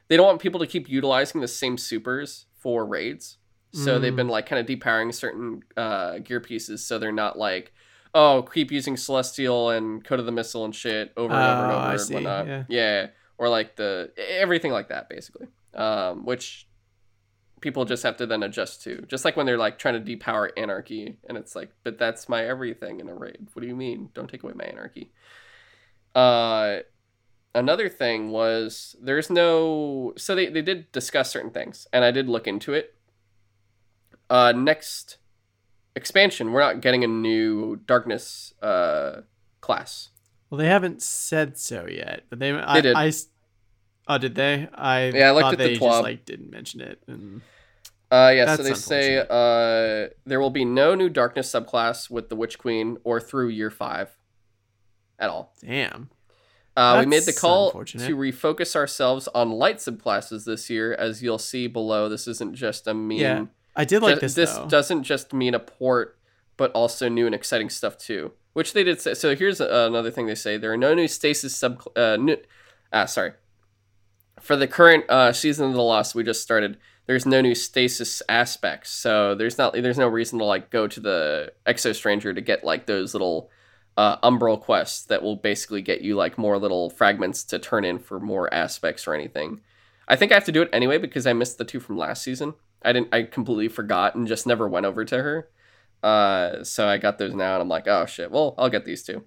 they 0.08 0.18
don't 0.18 0.26
want 0.28 0.42
people 0.42 0.60
to 0.60 0.68
keep 0.68 0.90
utilizing 0.90 1.42
the 1.42 1.48
same 1.48 1.78
supers 1.78 2.46
for 2.58 2.86
raids 2.86 3.38
So 3.74 4.00
they've 4.00 4.12
Mm. 4.12 4.18
been 4.18 4.28
like 4.28 4.48
kind 4.48 4.60
of 4.60 4.66
depowering 4.66 5.14
certain 5.14 5.62
uh, 5.78 6.20
gear 6.20 6.42
pieces, 6.42 6.84
so 6.86 7.00
they're 7.00 7.14
not 7.14 7.38
like, 7.38 7.72
oh, 8.14 8.42
keep 8.54 8.70
using 8.70 8.98
Celestial 8.98 9.70
and 9.70 10.04
Code 10.04 10.20
of 10.20 10.26
the 10.26 10.32
Missile 10.34 10.66
and 10.66 10.76
shit 10.76 11.14
over 11.16 11.34
and 11.34 11.48
over 11.48 11.64
and 11.64 11.72
Oh, 11.72 11.78
over 11.78 11.88
I 11.88 11.92
and 11.92 12.02
see, 12.02 12.14
whatnot. 12.16 12.48
yeah. 12.68 13.08
Or 13.42 13.50
like 13.50 13.76
the 13.76 14.12
everything 14.16 14.72
like 14.72 14.90
that 14.90 15.10
basically, 15.10 15.48
um, 15.74 16.26
which 16.26 16.68
people 17.60 17.86
just 17.86 18.04
have 18.04 18.16
to 18.18 18.28
then 18.28 18.44
adjust 18.44 18.84
to. 18.84 19.02
Just 19.08 19.26
like 19.26 19.36
when 19.36 19.48
they're 19.48 19.58
like 19.58 19.80
trying 19.80 19.96
to 20.02 20.16
depower 20.16 20.52
Anarchy, 20.56 21.18
and 21.28 21.40
it's 21.40 21.56
like, 21.56 21.72
but 21.84 21.98
that's 21.98 22.30
my 22.30 22.46
everything 22.46 23.00
in 23.00 23.10
a 23.10 23.16
raid. 23.16 23.48
What 23.54 23.62
do 23.64 23.68
you 23.68 23.76
mean? 23.76 24.10
Don't 24.14 24.30
take 24.30 24.44
away 24.44 24.54
my 24.56 24.66
Anarchy. 24.66 25.12
Uh, 26.14 26.82
another 27.56 27.90
thing 27.90 28.30
was 28.30 28.96
there's 29.02 29.32
no 29.32 30.14
so 30.18 30.36
they, 30.36 30.46
they 30.46 30.62
did 30.62 30.92
discuss 30.92 31.30
certain 31.30 31.52
things 31.52 31.86
and 31.92 32.06
i 32.06 32.10
did 32.10 32.30
look 32.30 32.48
into 32.48 32.74
it 32.74 32.96
uh 34.30 34.54
next 34.56 35.18
expansion 35.94 36.54
we're 36.54 36.62
not 36.62 36.80
getting 36.80 37.04
a 37.04 37.08
new 37.08 37.76
darkness 37.86 38.54
uh 38.62 39.20
class 39.60 40.12
Well, 40.52 40.58
they 40.60 40.68
haven't 40.68 41.02
said 41.02 41.58
so 41.58 41.88
yet, 41.88 42.26
but 42.30 42.38
they. 42.40 42.52
I, 42.52 42.82
did. 42.82 42.96
I 42.96 43.12
oh, 44.08 44.18
did 44.18 44.36
they? 44.36 44.68
I 44.74 45.08
Yeah, 45.10 45.30
I 45.30 45.32
looked 45.32 45.54
at 45.54 45.58
the 45.58 45.64
they 45.64 45.78
just 45.78 46.02
like 46.04 46.26
didn't 46.26 46.52
mention 46.52 46.82
it. 46.82 47.02
And 47.08 47.42
uh 48.12 48.34
yeah 48.36 48.58
so 48.58 48.64
they 48.64 48.74
say 48.74 49.18
uh 49.18 50.10
there 50.26 50.42
will 50.42 50.50
be 50.50 50.66
no 50.66 50.94
new 50.94 51.08
darkness 51.08 51.50
subclass 51.50 52.10
with 52.10 52.28
the 52.28 52.36
witch 52.36 52.60
queen 52.60 52.98
or 53.06 53.22
through 53.22 53.48
year 53.48 53.72
five 53.72 54.10
at 55.18 55.30
all 55.30 55.54
damn. 55.62 56.10
Uh, 56.76 56.98
we 57.02 57.06
made 57.06 57.24
the 57.24 57.34
call 57.34 57.72
to 57.72 58.16
refocus 58.16 58.78
ourselves 58.78 59.28
on 59.36 59.52
light 59.52 59.78
subclasses 59.78 60.46
this 60.46 60.70
year, 60.70 60.94
as 60.94 61.22
you'll 61.22 61.38
see 61.38 61.68
below. 61.68 62.08
This 62.08 62.30
isn't 62.30 62.56
just 62.56 62.88
a 62.88 62.94
mean. 62.94 63.20
Yeah, 63.20 63.46
I 63.76 63.84
did 63.84 64.02
like 64.02 64.16
Ju- 64.16 64.22
this. 64.22 64.36
this 64.36 64.54
though. 64.54 64.68
doesn't 64.68 65.04
just 65.04 65.34
mean 65.34 65.54
a 65.54 65.60
port, 65.60 66.18
but 66.62 66.72
also 66.74 67.10
new 67.10 67.26
and 67.26 67.34
exciting 67.34 67.72
stuff 67.72 67.98
too. 67.98 68.34
Which 68.54 68.74
they 68.74 68.84
did 68.84 69.02
say. 69.02 69.16
So 69.16 69.36
here's 69.36 69.60
uh, 69.60 69.88
another 69.90 70.12
thing 70.12 70.28
they 70.28 70.36
say: 70.36 70.58
there 70.58 70.72
are 70.72 70.78
no 70.78 70.94
new 70.94 71.08
stasis 71.08 71.56
sub. 71.56 71.82
Uh, 71.96 72.18
new, 72.18 72.38
ah, 72.94 73.06
sorry. 73.06 73.32
For 74.40 74.56
the 74.56 74.68
current 74.68 75.10
uh, 75.10 75.34
season 75.34 75.70
of 75.70 75.74
the 75.74 75.82
Lost 75.82 76.14
we 76.14 76.24
just 76.24 76.44
started, 76.44 76.78
there's 77.08 77.26
no 77.26 77.42
new 77.42 77.56
stasis 77.56 78.22
aspects. 78.30 78.92
So 78.92 79.34
there's 79.34 79.58
not 79.58 79.74
there's 79.74 79.98
no 79.98 80.08
reason 80.08 80.38
to 80.38 80.46
like 80.46 80.70
go 80.70 80.86
to 80.86 81.00
the 81.00 81.52
Exo 81.66 81.96
Stranger 81.96 82.32
to 82.32 82.42
get 82.42 82.64
like 82.64 82.86
those 82.86 83.16
little 83.16 83.50
uh, 83.98 84.18
umbral 84.18 84.62
quests 84.62 85.04
that 85.08 85.24
will 85.24 85.38
basically 85.38 85.82
get 85.82 86.02
you 86.02 86.16
like 86.16 86.38
more 86.38 86.60
little 86.60 86.92
fragments 86.92 87.44
to 87.46 87.58
turn 87.58 87.84
in 87.84 87.98
for 87.98 88.20
more 88.20 88.54
aspects 88.54 89.08
or 89.08 89.16
anything. 89.16 89.62
I 90.08 90.16
think 90.16 90.32
I 90.32 90.36
have 90.36 90.46
to 90.46 90.52
do 90.52 90.62
it 90.62 90.70
anyway 90.72 91.00
because 91.00 91.26
I 91.26 91.34
missed 91.34 91.58
the 91.58 91.66
two 91.66 91.80
from 91.80 91.98
last 91.98 92.22
season. 92.22 92.54
I 92.84 92.94
didn't. 92.94 93.12
I 93.12 93.24
completely 93.24 93.68
forgot 93.68 94.14
and 94.14 94.28
just 94.28 94.46
never 94.46 94.68
went 94.68 94.86
over 94.86 95.04
to 95.06 95.24
her. 95.24 95.50
Uh, 96.04 96.64
so 96.64 96.88
I 96.88 96.98
got 96.98 97.18
those 97.18 97.34
now, 97.34 97.54
and 97.54 97.62
I'm 97.62 97.70
like, 97.70 97.88
oh 97.88 98.06
shit. 98.06 98.32
Well, 98.32 98.56
I'll 98.58 98.70
get 98.70 98.86
these 98.86 99.04
two. 99.04 99.24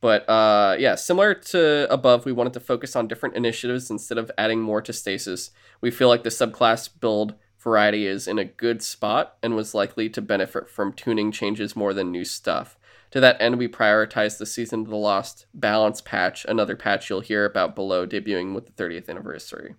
But 0.00 0.28
uh, 0.28 0.76
yeah, 0.78 0.94
similar 0.94 1.34
to 1.34 1.92
above, 1.92 2.24
we 2.24 2.32
wanted 2.32 2.52
to 2.52 2.60
focus 2.60 2.94
on 2.94 3.08
different 3.08 3.34
initiatives 3.34 3.90
instead 3.90 4.18
of 4.18 4.30
adding 4.38 4.60
more 4.60 4.80
to 4.82 4.92
stasis. 4.92 5.50
We 5.80 5.90
feel 5.90 6.08
like 6.08 6.22
the 6.22 6.30
subclass 6.30 6.88
build 7.00 7.34
variety 7.58 8.06
is 8.06 8.28
in 8.28 8.38
a 8.38 8.44
good 8.44 8.82
spot 8.82 9.36
and 9.42 9.56
was 9.56 9.74
likely 9.74 10.08
to 10.10 10.22
benefit 10.22 10.70
from 10.70 10.92
tuning 10.92 11.32
changes 11.32 11.74
more 11.74 11.92
than 11.92 12.12
new 12.12 12.24
stuff. 12.24 12.78
To 13.10 13.20
that 13.20 13.40
end, 13.40 13.58
we 13.58 13.68
prioritized 13.68 14.38
the 14.38 14.46
Season 14.46 14.82
of 14.82 14.88
the 14.88 14.96
Lost 14.96 15.46
balance 15.54 16.00
patch, 16.00 16.44
another 16.44 16.76
patch 16.76 17.08
you'll 17.08 17.20
hear 17.20 17.44
about 17.44 17.74
below, 17.74 18.06
debuting 18.06 18.54
with 18.54 18.66
the 18.66 18.82
30th 18.82 19.08
anniversary. 19.08 19.74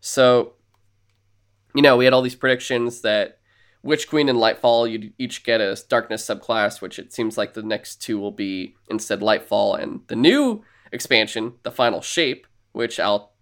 So, 0.00 0.54
you 1.74 1.82
know, 1.82 1.96
we 1.96 2.06
had 2.06 2.14
all 2.14 2.22
these 2.22 2.34
predictions 2.34 3.02
that 3.02 3.35
Witch 3.86 4.08
Queen 4.08 4.28
and 4.28 4.38
Lightfall, 4.38 4.90
you'd 4.90 5.12
each 5.18 5.44
get 5.44 5.60
a 5.60 5.76
Darkness 5.88 6.26
subclass, 6.26 6.80
which 6.80 6.98
it 6.98 7.12
seems 7.12 7.38
like 7.38 7.54
the 7.54 7.62
next 7.62 8.02
two 8.02 8.18
will 8.18 8.32
be 8.32 8.74
instead 8.90 9.20
Lightfall 9.20 9.80
and 9.80 10.00
the 10.08 10.16
new 10.16 10.62
expansion, 10.92 11.54
the 11.62 11.70
Final 11.70 12.00
Shape, 12.02 12.46
which 12.72 12.98
I'll 13.00 13.32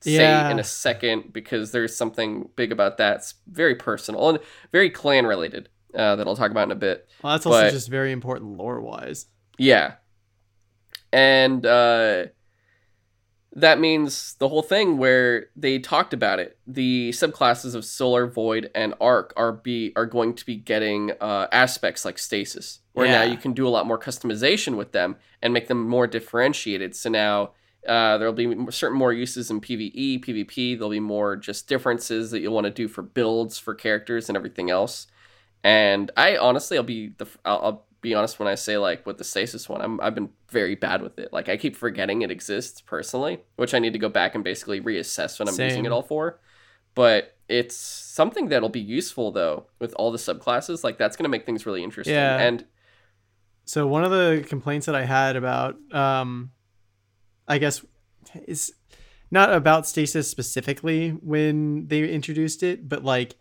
say 0.00 0.12
Yeah. 0.12 0.50
in 0.50 0.58
a 0.58 0.64
second 0.64 1.32
because 1.32 1.72
there's 1.72 1.96
something 1.96 2.48
big 2.56 2.72
about 2.72 2.98
that. 2.98 3.16
It's 3.16 3.34
very 3.50 3.74
personal 3.74 4.28
and 4.30 4.38
very 4.72 4.90
clan 4.90 5.26
related 5.26 5.68
uh, 5.94 6.14
that 6.16 6.26
I'll 6.26 6.36
talk 6.36 6.50
about 6.52 6.68
in 6.68 6.72
a 6.72 6.76
bit. 6.76 7.08
well, 7.22 7.32
that's 7.34 7.46
also 7.46 7.62
but- 7.62 7.70
just 7.72 7.88
very 7.88 8.12
important 8.12 8.56
lore 8.58 8.80
wise. 8.80 9.26
Yeah. 9.58 9.94
And 11.12 11.66
uh 11.66 12.26
that 13.52 13.80
means 13.80 14.34
the 14.34 14.48
whole 14.48 14.62
thing 14.62 14.96
where 14.96 15.48
they 15.56 15.78
talked 15.78 16.12
about 16.12 16.38
it. 16.38 16.56
The 16.66 17.10
subclasses 17.10 17.74
of 17.74 17.84
Solar, 17.84 18.26
Void, 18.26 18.70
and 18.74 18.94
Arc 19.00 19.32
are 19.36 19.52
be 19.52 19.92
are 19.96 20.06
going 20.06 20.34
to 20.34 20.46
be 20.46 20.56
getting 20.56 21.12
uh, 21.20 21.48
aspects 21.50 22.04
like 22.04 22.18
Stasis, 22.18 22.80
where 22.92 23.08
now 23.08 23.22
you 23.22 23.36
can 23.36 23.52
do 23.52 23.66
a 23.66 23.70
lot 23.70 23.86
more 23.86 23.98
customization 23.98 24.76
with 24.76 24.92
them 24.92 25.16
and 25.42 25.52
make 25.52 25.66
them 25.66 25.88
more 25.88 26.06
differentiated. 26.06 26.94
So 26.94 27.10
now 27.10 27.50
uh, 27.88 28.18
there'll 28.18 28.32
be 28.32 28.70
certain 28.70 28.98
more 28.98 29.12
uses 29.12 29.50
in 29.50 29.60
PVE, 29.60 30.24
PvP. 30.24 30.76
There'll 30.76 30.90
be 30.90 31.00
more 31.00 31.36
just 31.36 31.66
differences 31.66 32.30
that 32.30 32.40
you'll 32.40 32.54
want 32.54 32.66
to 32.66 32.70
do 32.70 32.86
for 32.86 33.02
builds 33.02 33.58
for 33.58 33.74
characters 33.74 34.28
and 34.28 34.36
everything 34.36 34.70
else. 34.70 35.08
And 35.64 36.10
I 36.16 36.36
honestly, 36.36 36.76
I'll 36.76 36.84
be 36.84 37.14
the 37.18 37.26
I'll, 37.44 37.60
I'll 37.62 37.86
be 38.00 38.14
honest 38.14 38.38
when 38.38 38.48
I 38.48 38.54
say 38.54 38.78
like 38.78 39.04
with 39.06 39.18
the 39.18 39.24
stasis 39.24 39.68
one, 39.68 39.80
I'm 39.80 40.00
I've 40.00 40.14
been 40.14 40.30
very 40.48 40.74
bad 40.74 41.02
with 41.02 41.18
it. 41.18 41.32
Like 41.32 41.48
I 41.48 41.56
keep 41.56 41.76
forgetting 41.76 42.22
it 42.22 42.30
exists 42.30 42.80
personally, 42.80 43.40
which 43.56 43.74
I 43.74 43.78
need 43.78 43.92
to 43.92 43.98
go 43.98 44.08
back 44.08 44.34
and 44.34 44.42
basically 44.42 44.80
reassess 44.80 45.38
what 45.38 45.48
I'm 45.48 45.60
using 45.60 45.84
it 45.84 45.92
all 45.92 46.02
for. 46.02 46.40
But 46.94 47.36
it's 47.48 47.76
something 47.76 48.48
that'll 48.48 48.68
be 48.68 48.80
useful 48.80 49.32
though 49.32 49.66
with 49.78 49.92
all 49.94 50.10
the 50.12 50.18
subclasses. 50.18 50.82
Like 50.82 50.98
that's 50.98 51.16
gonna 51.16 51.28
make 51.28 51.44
things 51.46 51.66
really 51.66 51.84
interesting. 51.84 52.14
Yeah. 52.14 52.38
And 52.38 52.64
So 53.64 53.86
one 53.86 54.04
of 54.04 54.10
the 54.10 54.44
complaints 54.48 54.86
that 54.86 54.94
I 54.94 55.04
had 55.04 55.36
about, 55.36 55.76
um, 55.92 56.52
I 57.46 57.58
guess, 57.58 57.84
is 58.46 58.72
not 59.30 59.52
about 59.52 59.86
stasis 59.86 60.28
specifically 60.28 61.10
when 61.10 61.86
they 61.86 62.08
introduced 62.08 62.62
it, 62.62 62.88
but 62.88 63.04
like 63.04 63.36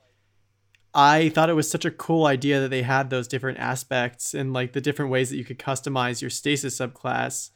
I 0.94 1.30
thought 1.30 1.50
it 1.50 1.54
was 1.54 1.70
such 1.70 1.86
a 1.86 1.92
cool 1.92 2.26
idea 2.26 2.60
that 2.62 2.70
they 2.70 2.82
had 2.82 3.10
those 3.10 3.28
different 3.28 3.60
aspects 3.60 4.34
and 4.34 4.54
like 4.54 4.74
the 4.74 4.82
different 4.82 5.12
ways 5.12 5.30
that 5.30 5.38
you 5.38 5.46
could 5.46 5.60
customize 5.60 6.22
your 6.22 6.32
stasis 6.32 6.80
subclass, 6.80 7.52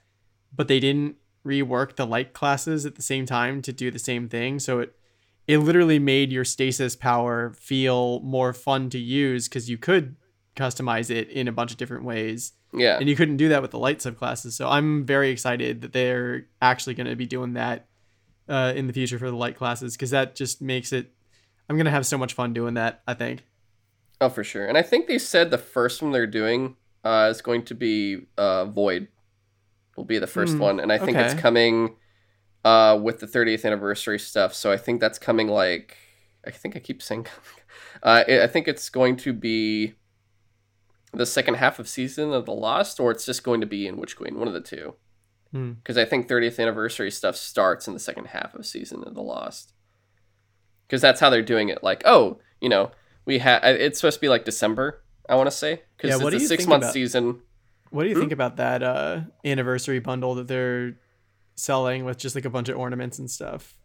but 0.56 0.68
they 0.68 0.80
didn't 0.80 1.16
rework 1.46 1.96
the 1.96 2.06
light 2.06 2.34
classes 2.34 2.86
at 2.86 2.96
the 2.96 3.02
same 3.02 3.26
time 3.26 3.62
to 3.64 3.74
do 3.74 3.90
the 3.90 4.00
same 4.00 4.30
thing. 4.30 4.60
So 4.60 4.80
it 4.80 4.96
it 5.46 5.58
literally 5.58 6.00
made 6.00 6.32
your 6.32 6.46
stasis 6.46 6.96
power 6.96 7.52
feel 7.52 8.22
more 8.22 8.54
fun 8.54 8.90
to 8.92 9.00
use 9.00 9.50
because 9.50 9.70
you 9.70 9.78
could 9.78 10.16
customize 10.56 11.10
it 11.10 11.28
in 11.30 11.50
a 11.50 11.52
bunch 11.52 11.72
of 11.72 11.78
different 11.78 12.06
ways 12.06 12.54
yeah. 12.74 12.98
and 12.98 13.08
you 13.08 13.16
couldn't 13.16 13.38
do 13.38 13.50
that 13.50 13.62
with 13.62 13.72
the 13.72 13.80
light 13.80 14.00
subclasses. 14.00 14.54
So 14.54 14.68
I'm 14.68 15.06
very 15.06 15.30
excited 15.30 15.82
that 15.82 15.94
they're 15.94 16.48
actually 16.62 16.96
going 16.96 17.08
to 17.08 17.16
be 17.16 17.26
doing 17.26 17.54
that 17.54 17.88
uh, 18.50 18.74
in 18.76 18.88
the 18.88 18.94
future 18.94 19.20
for 19.20 19.30
the 19.30 19.38
light 19.38 19.56
classes 19.56 19.96
because 19.96 20.10
that 20.12 20.36
just 20.36 20.62
makes 20.62 20.92
it. 20.92 21.14
I'm 21.70 21.78
gonna 21.78 21.92
have 21.92 22.06
so 22.06 22.18
much 22.18 22.34
fun 22.34 22.54
doing 22.54 22.74
that. 22.76 23.02
I 23.08 23.14
think. 23.14 23.44
Oh, 24.22 24.30
for 24.30 24.44
sure. 24.44 24.66
And 24.66 24.78
I 24.78 24.82
think 24.82 25.08
they 25.08 25.18
said 25.18 25.52
the 25.52 25.58
first 25.58 26.02
one 26.02 26.12
they're 26.12 26.28
doing 26.28 26.78
uh, 27.04 27.28
is 27.30 27.42
going 27.42 27.66
to 27.66 27.76
be 27.76 28.28
uh, 28.38 28.66
Void. 28.66 29.10
Will 29.98 30.06
be 30.06 30.18
the 30.18 30.28
first 30.28 30.54
Hmm, 30.54 30.60
one, 30.60 30.80
and 30.80 30.92
I 30.92 30.98
think 30.98 31.18
it's 31.18 31.36
coming 31.36 31.98
uh, 32.66 32.98
with 33.02 33.20
the 33.20 33.28
30th 33.28 33.64
anniversary 33.64 34.18
stuff. 34.18 34.54
So 34.56 34.72
I 34.72 34.78
think 34.78 35.00
that's 35.00 35.20
coming 35.20 35.48
like 35.48 35.98
I 36.46 36.52
think 36.52 36.76
I 36.76 36.80
keep 36.80 37.02
saying. 37.04 37.28
uh, 38.04 38.24
I 38.28 38.44
I 38.44 38.48
think 38.48 38.68
it's 38.68 38.90
going 38.90 39.18
to 39.18 39.34
be 39.34 39.94
the 41.14 41.26
second 41.28 41.56
half 41.56 41.78
of 41.78 41.88
season 41.88 42.34
of 42.34 42.46
the 42.46 42.54
Lost, 42.54 43.00
or 43.00 43.12
it's 43.12 43.26
just 43.26 43.44
going 43.44 43.62
to 43.62 43.68
be 43.68 43.86
in 43.86 43.98
Witch 43.98 44.18
Queen, 44.18 44.40
one 44.40 44.48
of 44.48 44.54
the 44.54 44.62
two. 44.62 44.96
Hmm. 45.52 45.74
Because 45.74 45.98
I 45.98 46.06
think 46.06 46.28
30th 46.28 46.60
anniversary 46.60 47.12
stuff 47.12 47.36
starts 47.36 47.88
in 47.88 47.94
the 47.94 48.00
second 48.00 48.28
half 48.28 48.56
of 48.56 48.66
season 48.66 49.04
of 49.04 49.14
the 49.14 49.22
Lost. 49.22 49.74
Because 50.94 51.02
that's 51.02 51.20
how 51.20 51.32
they're 51.32 51.42
doing 51.42 51.70
it. 51.70 51.82
Like, 51.82 52.04
oh, 52.06 52.38
you 52.62 52.70
know, 52.70 52.92
we 53.26 53.40
have 53.40 53.64
it's 53.64 53.98
supposed 53.98 54.18
to 54.18 54.22
be 54.22 54.30
like 54.30 54.46
December. 54.46 55.02
I 55.28 55.34
want 55.34 55.48
to 55.48 55.52
say 55.56 55.82
because 55.98 56.10
Yeah, 56.10 56.16
it's 56.18 56.24
what 56.24 56.36
a 56.36 56.40
six 56.40 56.68
month 56.68 56.84
about- 56.84 56.94
season. 56.94 57.40
What 57.90 58.04
do 58.04 58.10
you 58.10 58.14
Hmm? 58.16 58.20
think 58.22 58.32
about 58.32 58.58
that 58.58 58.84
uh, 58.84 59.22
anniversary 59.44 59.98
bundle 59.98 60.36
that 60.36 60.48
they're 60.48 60.96
selling 61.56 62.06
with 62.06 62.20
just 62.20 62.36
like 62.36 62.46
a 62.46 62.50
bunch 62.52 62.70
of 62.70 62.78
ornaments 62.78 63.18
and 63.18 63.28
stuff? 63.32 63.76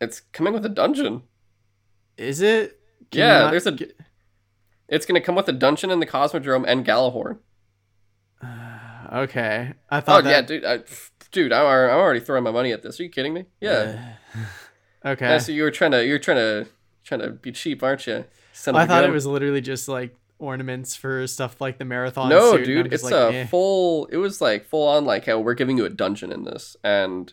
It's 0.00 0.20
coming 0.20 0.52
with 0.52 0.64
a 0.64 0.68
dungeon. 0.68 1.22
Is 2.16 2.40
it? 2.40 2.78
Can 3.10 3.18
Yeah, 3.18 3.50
there's 3.50 3.66
a- 3.66 3.72
get- 3.72 3.96
It's 4.88 5.04
to 5.04 5.20
come 5.20 5.34
with 5.34 5.48
a 5.48 5.52
dungeon 5.52 5.90
in 5.90 5.98
the 5.98 6.06
Cosmodrome 6.06 6.64
and 6.64 6.86
Gjallarhorn. 6.86 7.38
okay, 9.12 9.72
I 9.90 10.00
thought. 10.00 10.20
Oh 10.20 10.22
thought. 10.22 10.30
yeah, 10.30 10.42
dude, 10.42 10.64
I, 10.64 10.80
dude, 11.32 11.52
I'm 11.52 11.66
already, 11.66 11.92
I'm 11.92 11.98
already 11.98 12.20
throwing 12.20 12.44
my 12.44 12.52
money 12.52 12.70
at 12.70 12.84
this. 12.84 13.00
Are 13.00 13.02
you 13.02 13.08
kidding 13.10 13.34
me? 13.34 13.46
Yeah. 13.60 14.14
Uh, 14.36 14.38
okay. 15.04 15.38
So 15.38 15.52
you 15.52 15.62
were 15.62 15.70
trying 15.70 15.92
to, 15.92 16.04
you're 16.04 16.18
trying 16.18 16.38
to, 16.38 16.66
trying 17.04 17.20
to 17.20 17.30
be 17.30 17.52
cheap, 17.52 17.82
aren't 17.82 18.06
you? 18.06 18.24
Son 18.52 18.76
I 18.76 18.86
thought 18.86 19.04
it 19.04 19.10
was 19.10 19.26
literally 19.26 19.60
just 19.60 19.88
like 19.88 20.14
ornaments 20.38 20.96
for 20.96 21.26
stuff 21.26 21.60
like 21.60 21.78
the 21.78 21.84
marathon. 21.84 22.28
No, 22.28 22.58
dude, 22.58 22.92
it's 22.92 23.04
like, 23.04 23.12
a 23.12 23.34
eh. 23.34 23.46
full. 23.46 24.06
It 24.06 24.18
was 24.18 24.40
like 24.40 24.66
full 24.66 24.88
on, 24.88 25.04
like 25.04 25.26
how 25.26 25.38
we're 25.38 25.54
giving 25.54 25.78
you 25.78 25.84
a 25.84 25.90
dungeon 25.90 26.32
in 26.32 26.44
this, 26.44 26.76
and 26.84 27.32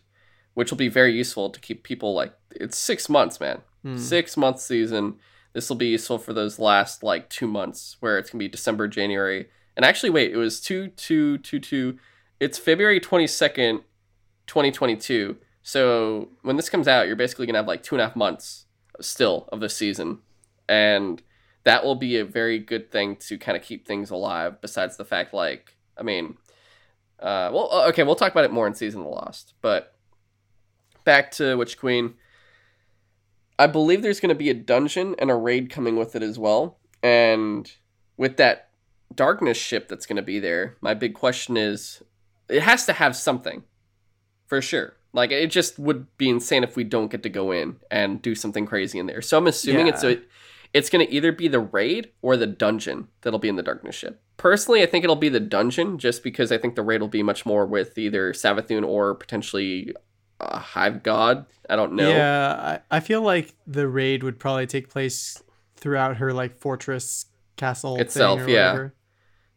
which 0.54 0.72
will 0.72 0.78
be 0.78 0.88
very 0.88 1.14
useful 1.14 1.50
to 1.50 1.60
keep 1.60 1.84
people 1.84 2.14
like 2.14 2.34
it's 2.52 2.78
six 2.78 3.10
months, 3.10 3.40
man. 3.40 3.62
Hmm. 3.84 3.98
Six 3.98 4.38
month 4.38 4.60
season. 4.60 5.16
this 5.54 5.68
will 5.68 5.78
be 5.78 5.88
useful 5.88 6.20
for 6.20 6.32
those 6.32 6.60
last 6.60 7.04
like 7.04 7.30
two 7.30 7.48
months 7.48 7.98
where 8.00 8.18
it's 8.18 8.30
gonna 8.30 8.40
be 8.40 8.48
December, 8.48 8.88
January, 8.88 9.50
and 9.76 9.86
actually 9.86 10.12
wait, 10.12 10.32
it 10.32 10.38
was 10.38 10.62
two 10.62 10.90
two 10.90 11.38
two 11.40 11.60
two. 11.60 11.98
It's 12.40 12.58
February 12.58 13.00
twenty 13.00 13.28
second, 13.28 13.82
twenty 14.48 14.72
twenty 14.72 14.96
two. 14.96 15.38
So 15.62 16.30
when 16.42 16.56
this 16.56 16.70
comes 16.70 16.88
out, 16.88 17.08
you're 17.08 17.16
basically 17.16 17.46
gonna 17.46 17.60
have 17.60 17.68
like 17.68 17.84
two 17.84 17.96
and 17.96 18.02
a 18.02 18.08
half 18.08 18.16
months 18.16 18.66
still 19.02 19.48
of 19.52 19.60
the 19.60 19.70
season, 19.70 20.20
and 20.68 21.22
that 21.64 21.84
will 21.84 21.96
be 21.96 22.18
a 22.18 22.26
very 22.26 22.60
good 22.60 22.92
thing 22.92 23.16
to 23.18 23.38
kind 23.38 23.58
of 23.58 23.64
keep 23.64 23.86
things 23.86 24.10
alive. 24.10 24.62
Besides 24.62 24.98
the 24.98 25.06
fact, 25.06 25.34
like, 25.34 25.76
I 25.98 26.04
mean, 26.04 26.38
uh, 27.20 27.52
well, 27.54 27.86
okay, 27.90 28.04
we'll 28.04 28.16
talk 28.16 28.32
about 28.32 28.46
it 28.46 28.52
more 28.52 28.68
in 28.68 28.74
season 28.74 29.04
the 29.04 29.10
lost, 29.10 29.54
but 29.62 29.96
back 31.04 31.32
to 31.32 31.56
Witch 31.56 31.78
Queen. 31.78 32.16
I 33.58 33.68
believe 33.68 34.02
there's 34.02 34.22
going 34.22 34.30
to 34.30 34.36
be 34.36 34.50
a 34.50 34.54
dungeon 34.54 35.16
and 35.20 35.30
a 35.30 35.36
raid 35.36 35.70
coming 35.70 35.98
with 35.98 36.16
it 36.16 36.24
as 36.24 36.40
well. 36.40 36.80
And 37.04 37.70
with 38.16 38.38
that 38.38 38.70
darkness 39.14 39.58
ship 39.58 39.90
that's 39.90 40.06
going 40.06 40.16
to 40.16 40.22
be 40.22 40.40
there, 40.40 40.78
my 40.80 40.94
big 40.94 41.14
question 41.14 41.58
is 41.58 42.02
it 42.48 42.62
has 42.62 42.86
to 42.86 42.94
have 42.94 43.18
something 43.18 43.64
for 44.46 44.62
sure. 44.62 44.94
Like 45.14 45.32
it 45.32 45.48
just 45.48 45.80
would 45.80 46.06
be 46.18 46.30
insane 46.30 46.64
if 46.64 46.76
we 46.76 46.84
don't 46.84 47.10
get 47.10 47.24
to 47.24 47.30
go 47.30 47.52
in 47.52 47.78
and 47.90 48.22
do 48.22 48.36
something 48.36 48.66
crazy 48.66 49.00
in 49.00 49.08
there. 49.08 49.22
So 49.22 49.38
I'm 49.38 49.48
assuming 49.48 49.88
Yeah. 49.88 49.94
it's 49.94 50.04
a 50.04 50.22
it's 50.72 50.90
going 50.90 51.04
to 51.06 51.12
either 51.12 51.32
be 51.32 51.48
the 51.48 51.60
raid 51.60 52.12
or 52.22 52.38
the 52.38 52.46
dungeon 52.46 53.08
that'll 53.22 53.40
be 53.40 53.50
in 53.50 53.56
the 53.56 53.64
darkness 53.64 53.96
ship. 53.96 54.22
Personally, 54.38 54.84
I 54.84 54.86
think 54.86 55.04
it'll 55.04 55.16
be 55.16 55.30
the 55.30 55.40
dungeon 55.40 55.98
just 55.98 56.22
because 56.22 56.52
I 56.52 56.60
think 56.60 56.76
the 56.76 56.84
raid 56.84 57.02
will 57.02 57.08
be 57.08 57.24
much 57.24 57.44
more 57.44 57.66
with 57.66 57.98
either 57.98 58.34
Savathun 58.34 58.88
or 58.88 59.16
potentially 59.16 59.96
a 60.40 60.60
Hive 60.60 61.02
God. 61.02 61.48
I 61.70 61.76
don't 61.76 61.94
know. 61.94 62.08
Yeah, 62.10 62.80
I, 62.92 62.98
I 62.98 63.00
feel 63.00 63.24
like 63.24 63.56
the 63.66 63.88
raid 63.88 64.22
would 64.22 64.40
probably 64.40 64.68
take 64.68 64.90
place 64.90 65.42
throughout 65.76 66.18
her 66.18 66.34
like 66.34 66.60
fortress 66.60 67.26
castle 67.58 67.96
thing 67.96 68.06
Itself, 68.06 68.42
or 68.42 68.50
yeah. 68.50 68.68
whatever. 68.72 68.94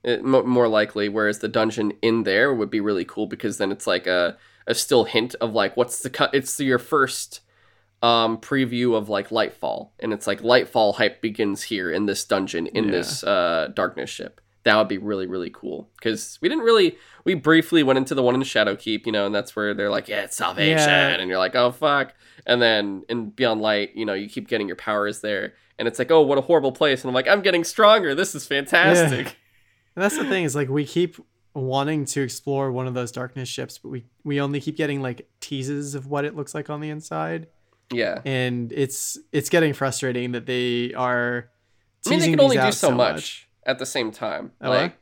It, 0.03 0.25
mo 0.25 0.43
more 0.45 0.67
likely. 0.67 1.09
Whereas 1.11 1.41
the 1.41 1.49
dungeon 1.49 1.93
in 2.01 2.23
there 2.23 2.53
would 2.55 2.71
be 2.71 2.81
really 2.81 3.05
cool 3.05 3.27
because 3.27 3.59
then 3.59 3.71
it's 3.71 3.87
like 3.87 4.07
a, 4.07 4.37
a 4.67 4.75
still 4.75 5.05
hint 5.05 5.35
of 5.41 5.53
like 5.53 5.77
what's 5.77 6.01
the 6.01 6.11
cut. 6.11 6.35
It's 6.35 6.59
your 6.61 6.79
first 6.79 7.41
um 8.03 8.39
preview 8.39 8.97
of 8.97 9.09
like 9.09 9.29
Lightfall, 9.29 9.91
and 10.01 10.13
it's 10.13 10.27
like 10.27 10.41
Lightfall 10.41 10.95
hype 10.97 11.21
begins 11.23 11.63
here 11.63 11.91
in 11.91 12.07
this 12.07 12.25
dungeon 12.25 12.67
in 12.69 12.85
Yeah. 12.87 12.91
this 12.91 13.23
uh 13.25 13.69
darkness 13.75 14.11
ship. 14.11 14.41
That 14.65 14.77
would 14.77 14.89
be 14.89 14.99
really 14.99 15.27
really 15.27 15.51
cool 15.51 15.89
because 15.97 16.39
we 16.41 16.49
didn't 16.49 16.65
really 16.65 16.97
we 17.25 17.35
briefly 17.35 17.83
went 17.83 17.99
into 17.99 18.15
the 18.15 18.23
one 18.23 18.35
in 18.35 18.43
Shadowkeep, 18.43 19.07
you 19.07 19.13
know, 19.13 19.27
and 19.27 19.35
that's 19.35 19.55
where 19.55 19.75
they're 19.75 19.91
like, 19.91 20.09
yeah, 20.09 20.23
it's 20.23 20.37
salvation, 20.37 20.79
Yeah. 20.89 21.09
and 21.11 21.29
you're 21.29 21.39
like, 21.39 21.55
oh 21.55 21.71
fuck, 21.73 22.15
and 22.47 22.61
then 22.61 23.03
in 23.09 23.31
Beyond 23.31 23.61
Light, 23.61 23.95
you 23.95 24.05
know, 24.05 24.15
you 24.15 24.29
keep 24.29 24.49
getting 24.49 24.67
your 24.67 24.77
powers 24.77 25.21
there, 25.21 25.55
and 25.79 25.87
it's 25.89 25.99
like, 25.99 26.11
oh, 26.11 26.23
what 26.23 26.39
a 26.39 26.43
horrible 26.43 26.73
place, 26.73 27.03
and 27.03 27.09
I'm 27.09 27.15
like, 27.15 27.29
I'm 27.29 27.43
getting 27.43 27.63
stronger. 27.65 28.15
This 28.15 28.35
is 28.35 28.47
fantastic. 28.47 29.37
And 29.95 30.03
that's 30.03 30.17
the 30.17 30.25
thing 30.25 30.45
is 30.45 30.55
like 30.57 30.69
we 30.69 30.85
keep 30.87 31.17
wanting 31.55 32.05
to 32.07 32.23
explore 32.23 32.73
one 32.73 32.87
of 32.87 32.95
those 32.95 33.13
darkness 33.13 33.49
ships, 33.49 33.79
but 33.79 33.89
we 33.91 34.05
we 34.25 34.41
only 34.41 34.61
keep 34.61 34.77
getting 34.77 35.03
like 35.03 35.29
teases 35.41 35.95
of 35.95 36.07
what 36.07 36.25
it 36.25 36.35
looks 36.37 36.55
like 36.55 36.71
on 36.71 36.81
the 36.81 36.89
inside, 36.91 37.49
Yeah. 37.93 38.21
and 38.25 38.73
it's 38.73 39.19
it's 39.33 39.49
getting 39.49 39.73
frustrating 39.75 40.33
that 40.33 40.47
they 40.47 40.93
are. 40.95 41.51
I 42.07 42.11
mean, 42.11 42.21
they 42.21 42.31
can 42.31 42.41
only 42.41 42.57
do 42.57 42.63
out 42.63 42.75
so, 42.75 42.91
much, 42.91 43.49
at 43.65 43.79
the 43.79 43.87
same 43.87 44.11
time. 44.11 44.53
Oh, 44.61 44.71
like, 44.71 44.97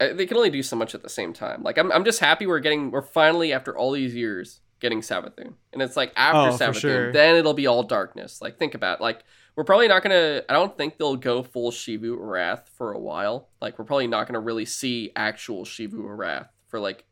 uh, 0.00 0.12
they 0.12 0.26
can 0.26 0.36
only 0.36 0.50
do 0.50 0.62
so 0.62 0.76
much 0.76 0.94
at 0.94 1.02
the 1.02 1.08
same 1.08 1.32
time. 1.32 1.62
Like, 1.62 1.78
I'm, 1.78 1.90
I'm 1.92 2.04
just 2.04 2.20
happy 2.20 2.46
we're 2.46 2.60
getting, 2.60 2.90
we're 2.90 3.00
finally, 3.00 3.54
after 3.54 3.74
all 3.74 3.90
these 3.92 4.14
years, 4.14 4.60
getting 4.78 5.00
Savathun. 5.00 5.54
And 5.72 5.80
it's 5.80 5.96
like, 5.96 6.12
after 6.14 6.50
Oh, 6.64 6.68
Savathun, 6.70 6.74
sure. 6.80 7.12
then 7.12 7.36
it'll 7.36 7.54
be 7.54 7.66
all 7.66 7.84
darkness. 7.84 8.42
Like, 8.42 8.58
think 8.58 8.74
about 8.74 8.98
it. 8.98 9.02
Like, 9.02 9.22
we're 9.56 9.64
probably 9.64 9.88
not 9.88 10.02
to, 10.10 10.44
I 10.48 10.52
don't 10.52 10.76
think 10.76 10.96
they'll 10.96 11.16
go 11.16 11.42
full 11.42 11.70
Xivu 11.70 12.16
Arath 12.16 12.68
for 12.68 12.92
a 12.92 12.98
while. 12.98 13.48
Like, 13.60 13.78
we're 13.78 13.84
probably 13.84 14.06
not 14.06 14.24
to 14.34 14.40
really 14.40 14.64
see 14.64 15.12
actual 15.14 15.64
Xivu 15.64 15.94
Arath 15.94 16.48
for, 16.68 16.80
like, 16.80 17.04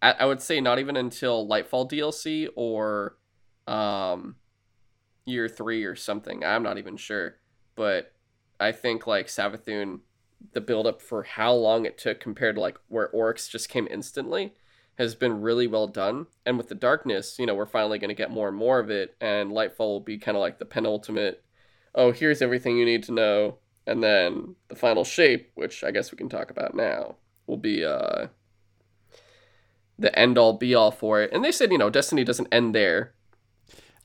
I, 0.00 0.12
I 0.20 0.24
would 0.26 0.42
say 0.42 0.60
not 0.60 0.78
even 0.78 0.96
until 0.96 1.46
Lightfall 1.46 1.90
DLC 1.90 2.48
or 2.56 3.16
um, 3.66 4.36
year 5.24 5.48
three 5.48 5.84
or 5.84 5.94
something. 5.94 6.44
I'm 6.44 6.62
not 6.62 6.78
even 6.78 6.96
sure. 6.96 7.36
But 7.74 8.12
I 8.60 8.72
think 8.72 9.06
like 9.06 9.28
Savathun, 9.28 10.00
the 10.52 10.60
build 10.60 10.86
up 10.86 11.00
for 11.00 11.22
how 11.22 11.52
long 11.52 11.86
it 11.86 11.98
took 11.98 12.20
compared 12.20 12.56
to 12.56 12.60
like 12.60 12.78
where 12.88 13.08
Oryx 13.10 13.48
just 13.48 13.68
came 13.68 13.86
instantly 13.90 14.54
has 14.98 15.14
been 15.14 15.40
really 15.40 15.66
well 15.66 15.86
done. 15.86 16.26
And 16.44 16.58
with 16.58 16.68
the 16.68 16.74
darkness, 16.74 17.38
you 17.38 17.46
know, 17.46 17.54
we're 17.54 17.66
finally 17.66 17.98
going 17.98 18.08
to 18.08 18.14
get 18.14 18.30
more 18.30 18.48
and 18.48 18.56
more 18.56 18.78
of 18.78 18.90
it. 18.90 19.16
And 19.20 19.50
Lightfall 19.50 19.78
will 19.78 20.00
be 20.00 20.18
kind 20.18 20.36
of 20.36 20.40
like 20.40 20.58
the 20.58 20.64
penultimate. 20.64 21.42
Oh, 21.94 22.12
here's 22.12 22.42
everything 22.42 22.76
you 22.76 22.84
need 22.84 23.02
to 23.04 23.12
know. 23.12 23.58
And 23.86 24.02
then 24.02 24.54
the 24.68 24.76
final 24.76 25.04
shape, 25.04 25.50
which 25.54 25.82
I 25.82 25.90
guess 25.90 26.12
we 26.12 26.18
can 26.18 26.28
talk 26.28 26.50
about 26.50 26.74
now, 26.74 27.16
will 27.46 27.56
be 27.56 27.84
uh 27.84 28.28
the 29.98 30.16
end 30.18 30.38
all 30.38 30.54
be 30.54 30.74
all 30.74 30.90
for 30.90 31.20
it. 31.22 31.32
And 31.32 31.44
they 31.44 31.52
said, 31.52 31.70
you 31.70 31.78
know, 31.78 31.90
Destiny 31.90 32.24
doesn't 32.24 32.48
end 32.52 32.74
there. 32.74 33.14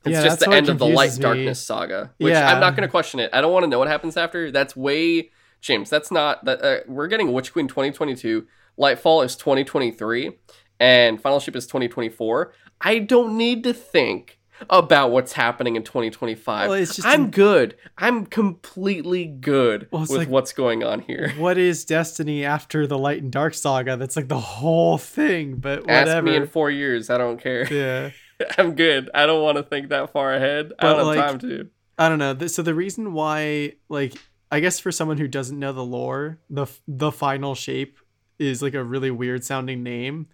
It's 0.04 0.12
Yeah, 0.12 0.24
just 0.24 0.40
the 0.40 0.50
end 0.50 0.68
of 0.68 0.78
the 0.78 0.86
Light 0.86 1.16
me. 1.16 1.22
Darkness 1.22 1.64
saga, 1.64 2.12
which 2.18 2.32
Yeah. 2.32 2.52
I'm 2.52 2.60
not 2.60 2.76
going 2.76 2.86
to 2.86 2.90
question 2.90 3.20
it. 3.20 3.30
I 3.32 3.40
don't 3.40 3.52
want 3.52 3.64
to 3.64 3.68
know 3.68 3.78
what 3.78 3.88
happens 3.88 4.16
after. 4.16 4.50
That's 4.50 4.76
way 4.76 5.30
James. 5.60 5.90
That's 5.90 6.10
not 6.10 6.44
that. 6.44 6.62
Uh, 6.62 6.78
we're 6.86 7.08
getting 7.08 7.32
Witch 7.32 7.52
Queen 7.52 7.68
2022. 7.68 8.46
Lightfall 8.78 9.24
is 9.24 9.34
2023, 9.34 10.38
and 10.80 11.20
Final 11.20 11.40
Shape 11.40 11.56
is 11.56 11.66
2024. 11.66 12.52
I 12.80 12.98
don't 13.00 13.36
need 13.36 13.64
to 13.64 13.72
think 13.72 14.38
about 14.70 15.12
what's 15.12 15.34
happening 15.34 15.76
in 15.76 15.84
2025. 15.84 16.68
Well, 16.68 16.78
it's 16.78 16.96
just 16.96 17.06
I'm 17.06 17.24
an- 17.26 17.30
good. 17.30 17.76
I'm 17.96 18.26
completely 18.26 19.24
good 19.24 19.86
Well, 19.92 20.02
with 20.02 20.10
like- 20.10 20.28
what's 20.28 20.52
going 20.52 20.82
on 20.82 21.00
here. 21.00 21.32
What 21.38 21.58
is 21.58 21.84
Destiny 21.84 22.44
after 22.44 22.86
the 22.86 22.98
Light 22.98 23.22
and 23.22 23.30
Dark 23.30 23.54
saga? 23.54 23.96
That's 23.96 24.16
like 24.16 24.28
the 24.28 24.38
whole 24.40 24.98
thing, 24.98 25.56
but 25.56 25.88
Ask 25.88 26.06
whatever. 26.08 26.22
me 26.26 26.36
in 26.36 26.46
four 26.48 26.70
years. 26.70 27.08
I 27.10 27.18
don't 27.18 27.40
care. 27.40 27.72
yeah. 27.72 28.10
I'm 28.58 28.74
good. 28.74 29.10
I 29.14 29.26
don't 29.26 29.42
want 29.42 29.56
to 29.58 29.62
think 29.64 29.88
that 29.90 30.12
far 30.12 30.32
ahead. 30.34 30.72
I 30.78 30.86
don't 30.92 31.16
have 31.16 31.30
time 31.30 31.38
to. 31.40 31.68
I 31.98 32.08
don't 32.08 32.18
know. 32.18 32.46
So 32.46 32.62
the 32.62 32.74
reason 32.74 33.12
why, 33.12 33.72
like, 33.88 34.14
I 34.52 34.60
guess 34.60 34.78
for 34.78 34.92
someone 34.92 35.18
who 35.18 35.26
doesn't 35.28 35.58
know 35.58 35.72
the 35.72 35.84
lore, 35.84 36.38
the 36.48 36.66
the 36.86 37.10
final 37.10 37.54
shape 37.56 37.98
is 38.38 38.62
like 38.62 38.74
a 38.74 38.84
really 38.84 39.10
weird 39.10 39.42
sounding 39.44 39.82
name, 39.82 40.28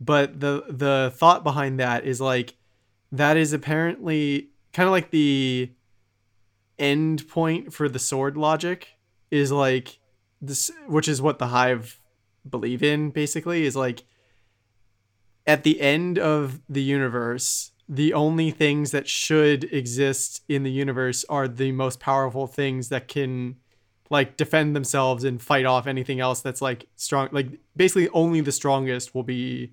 but 0.00 0.40
the 0.40 0.64
the 0.68 1.12
thought 1.14 1.42
behind 1.44 1.80
that 1.80 2.04
is 2.04 2.20
like 2.20 2.54
that 3.12 3.36
is 3.36 3.52
apparently 3.52 4.48
kind 4.72 4.86
of 4.86 4.92
like 4.92 5.10
the 5.10 5.70
end 6.78 7.26
point 7.28 7.72
for 7.72 7.88
the 7.88 7.98
sword 7.98 8.36
logic 8.36 8.88
is 9.30 9.50
like 9.50 9.98
this, 10.40 10.70
which 10.86 11.08
is 11.08 11.22
what 11.22 11.38
the 11.38 11.48
hive 11.48 12.00
believe 12.48 12.82
in 12.82 13.10
basically 13.10 13.64
is 13.64 13.74
like 13.74 14.04
at 15.46 15.62
the 15.62 15.80
end 15.80 16.18
of 16.18 16.60
the 16.68 16.82
universe, 16.82 17.70
the 17.88 18.12
only 18.12 18.50
things 18.50 18.90
that 18.90 19.08
should 19.08 19.64
exist 19.72 20.42
in 20.48 20.64
the 20.64 20.70
universe 20.70 21.24
are 21.28 21.46
the 21.46 21.72
most 21.72 22.00
powerful 22.00 22.46
things 22.46 22.88
that 22.88 23.06
can 23.08 23.56
like 24.10 24.36
defend 24.36 24.74
themselves 24.74 25.24
and 25.24 25.42
fight 25.42 25.64
off 25.64 25.86
anything 25.86 26.20
else 26.20 26.40
that's 26.40 26.62
like 26.62 26.86
strong 26.96 27.28
like 27.32 27.48
basically 27.74 28.08
only 28.10 28.40
the 28.40 28.52
strongest 28.52 29.14
will 29.14 29.24
be 29.24 29.72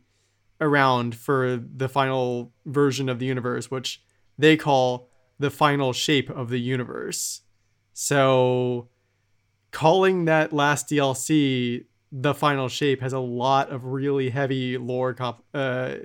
around 0.63 1.15
for 1.15 1.57
the 1.57 1.89
final 1.89 2.51
version 2.65 3.09
of 3.09 3.19
the 3.19 3.25
universe 3.25 3.69
which 3.69 4.01
they 4.37 4.57
call 4.57 5.09
the 5.39 5.51
final 5.51 5.93
shape 5.93 6.29
of 6.29 6.49
the 6.49 6.59
universe 6.59 7.41
so 7.93 8.87
calling 9.71 10.25
that 10.25 10.53
last 10.53 10.89
DLC 10.89 11.85
the 12.11 12.33
final 12.33 12.69
shape 12.69 13.01
has 13.01 13.11
a 13.11 13.19
lot 13.19 13.71
of 13.71 13.85
really 13.85 14.29
heavy 14.29 14.77
lore 14.77 15.15
comp- 15.15 15.43
uh, 15.53 15.95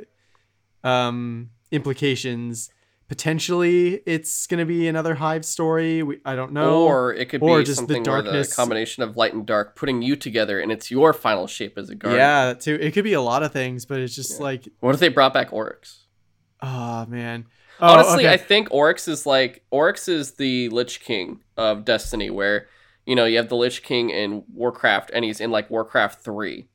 um, 0.83 1.51
implications. 1.71 2.71
Potentially, 3.09 4.01
it's 4.07 4.47
going 4.47 4.59
to 4.59 4.65
be 4.67 4.87
another 4.87 5.15
Hive 5.15 5.45
story. 5.45 6.03
We, 6.03 6.19
I 6.25 6.37
don't 6.37 6.53
know. 6.53 6.85
or 6.87 7.15
it 7.15 7.29
could 7.31 7.43
or 7.43 7.59
be 7.59 7.65
just 7.65 7.77
the 7.81 7.95
something 7.95 8.03
where 8.05 8.23
the 8.23 8.31
darkness- 8.31 8.55
combination 8.55 9.03
of 9.03 9.17
light 9.17 9.33
and 9.35 9.47
dark 9.47 9.77
putting 9.77 10.03
you 10.03 10.15
together 10.15 10.61
and 10.61 10.71
it's 10.71 10.91
your 10.91 11.13
final 11.13 11.47
shape 11.47 11.79
as 11.79 11.89
a 11.91 11.95
guardian. 11.95 12.21
yeah, 12.21 12.53
too. 12.55 12.75
It 12.81 12.93
could 12.93 13.05
be 13.05 13.15
a 13.15 13.21
lot 13.21 13.43
of 13.43 13.51
things, 13.53 13.87
but 13.87 13.99
it's 14.01 14.15
just 14.15 14.39
Yeah. 14.39 14.45
like, 14.45 14.69
What 14.81 14.95
if 14.95 15.01
they 15.01 15.09
brought 15.09 15.33
back 15.35 15.53
Oryx? 15.53 16.05
oh 16.63 17.07
man. 17.07 17.47
Oh, 17.81 17.95
Honestly, 17.95 18.27
okay. 18.27 18.35
I 18.35 18.37
think 18.37 18.69
Oryx 18.73 19.07
is 19.09 19.25
like 19.25 19.65
Oryx 19.71 20.09
is 20.09 20.33
the 20.33 20.69
Lich 20.71 21.01
King 21.01 21.41
of 21.57 21.85
Destiny, 21.85 22.29
where 22.29 22.67
you 23.07 23.15
know 23.15 23.25
you 23.25 23.37
have 23.39 23.49
the 23.49 23.57
Lich 23.57 23.83
King 23.85 24.11
in 24.11 24.43
Warcraft, 24.53 25.13
and 25.15 25.25
he's 25.25 25.41
in 25.41 25.51
like 25.53 25.71
Warcraft 25.71 26.21
three, 26.25 26.67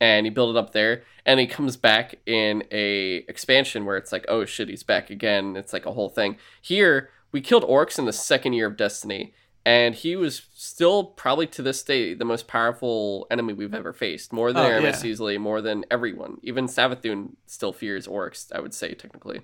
and 0.00 0.24
you 0.26 0.32
build 0.32 0.56
it 0.56 0.58
up 0.58 0.72
there, 0.72 1.02
and 1.26 1.38
he 1.38 1.46
comes 1.46 1.76
back 1.76 2.14
in 2.26 2.64
a 2.72 3.16
expansion 3.28 3.84
where 3.84 3.96
it's 3.96 4.12
like, 4.12 4.24
oh 4.28 4.44
shit, 4.44 4.68
he's 4.68 4.82
back 4.82 5.10
again. 5.10 5.56
It's 5.56 5.72
like 5.72 5.86
a 5.86 5.92
whole 5.92 6.08
thing. 6.08 6.36
Here, 6.62 7.10
we 7.32 7.40
killed 7.40 7.64
Oryx 7.64 7.98
in 7.98 8.06
the 8.06 8.12
second 8.12 8.54
year 8.54 8.66
of 8.66 8.76
Destiny, 8.76 9.34
and 9.64 9.94
he 9.94 10.16
was 10.16 10.42
still 10.54 11.04
probably 11.04 11.46
to 11.48 11.62
this 11.62 11.82
day 11.82 12.14
the 12.14 12.24
most 12.24 12.48
powerful 12.48 13.26
enemy 13.30 13.52
we've 13.52 13.74
ever 13.74 13.92
faced, 13.92 14.32
more 14.32 14.52
than 14.52 14.64
Oh, 14.64 14.68
Eramis 14.68 15.04
yeah. 15.04 15.10
easily, 15.10 15.36
more 15.38 15.60
than 15.60 15.84
everyone. 15.90 16.38
Even 16.42 16.66
Savathun 16.66 17.34
still 17.46 17.72
fears 17.72 18.06
Oryx 18.06 18.50
I 18.54 18.60
would 18.60 18.72
say 18.74 18.94
technically, 18.94 19.42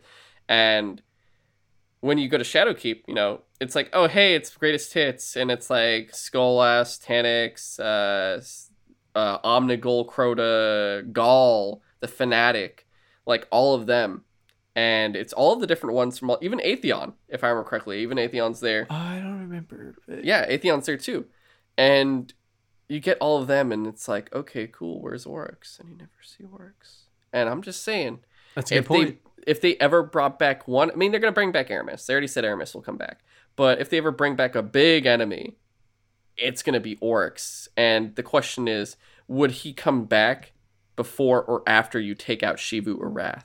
and 0.49 1.03
when 2.01 2.19
you 2.19 2.29
go 2.29 2.39
to 2.39 2.45
Shadowkeep, 2.45 3.03
you 3.07 3.15
know, 3.15 3.41
it's 3.61 3.75
like, 3.75 3.91
oh 3.93 4.07
hey, 4.09 4.35
it's 4.35 4.51
greatest 4.57 4.93
hits, 4.95 5.37
and 5.37 5.51
it's 5.51 5.69
like 5.71 6.13
Skolas, 6.13 7.03
Taniks, 7.05 7.79
uh, 7.81 8.39
s- 8.39 8.66
uh, 9.17 9.39
Omnigul, 9.41 10.07
Crota, 10.07 11.11
Ghaul, 11.11 11.81
the 12.01 12.07
Fanatic, 12.09 12.87
like 13.27 13.49
all 13.51 13.75
of 13.75 13.87
them, 13.87 14.23
and 14.77 15.17
it's 15.17 15.33
all 15.33 15.55
of 15.55 15.61
the 15.61 15.67
different 15.67 15.97
ones 15.97 16.19
from 16.19 16.31
all, 16.31 16.39
even 16.43 16.59
Atheon, 16.61 17.15
if 17.29 17.43
I 17.43 17.49
remember 17.49 17.69
correctly. 17.69 18.01
Even 18.03 18.19
Atheon's 18.19 18.61
there. 18.61 18.87
I 18.91 19.17
don't 19.19 19.41
remember. 19.41 19.97
Yeah, 20.23 20.47
Atheon's 20.49 20.87
there 20.87 20.99
too, 20.99 21.25
and 21.79 22.33
you 22.89 23.01
get 23.01 23.17
all 23.19 23.41
of 23.41 23.49
them, 23.49 23.73
and 23.73 23.87
it's 23.87 24.07
like, 24.07 24.33
okay, 24.35 24.67
cool. 24.67 25.01
Where's 25.01 25.27
Oryx? 25.27 25.79
And 25.81 25.89
you 25.89 25.97
never 25.97 26.11
see 26.23 26.45
Oryx. 26.45 27.07
And 27.33 27.49
I'm 27.49 27.63
just 27.63 27.83
saying, 27.83 28.21
That's 28.55 28.71
a 28.71 28.75
good 28.75 28.79
if 28.81 28.87
point. 28.87 29.19
they 29.45 29.51
if 29.53 29.61
they 29.61 29.77
ever 29.77 30.03
brought 30.03 30.39
back 30.39 30.69
one, 30.69 30.91
I 30.91 30.95
mean, 30.95 31.11
they're 31.11 31.21
gonna 31.21 31.33
bring 31.33 31.53
back 31.53 31.69
Eramis. 31.71 32.05
They 32.05 32.13
already 32.13 32.27
said 32.27 32.45
Eramis 32.45 32.75
will 32.75 32.83
come 32.83 32.97
back, 32.99 33.21
but 33.57 33.81
if 33.81 33.89
they 33.89 33.97
ever 33.99 34.11
bring 34.13 34.37
back 34.37 34.55
a 34.55 34.63
big 34.63 35.07
enemy, 35.07 35.57
it's 36.37 36.63
gonna 36.63 36.81
be 36.81 36.97
Oryx. 37.01 37.69
And 37.77 38.15
the 38.17 38.23
question 38.23 38.69
is, 38.69 38.97
would 39.29 39.51
he 39.51 39.73
come 39.73 40.05
back 40.05 40.53
before 40.97 41.43
or 41.43 41.63
after 41.67 41.99
you 42.01 42.15
take 42.15 42.43
out 42.43 42.57
Xivu 42.57 42.99
Arath? 42.99 43.43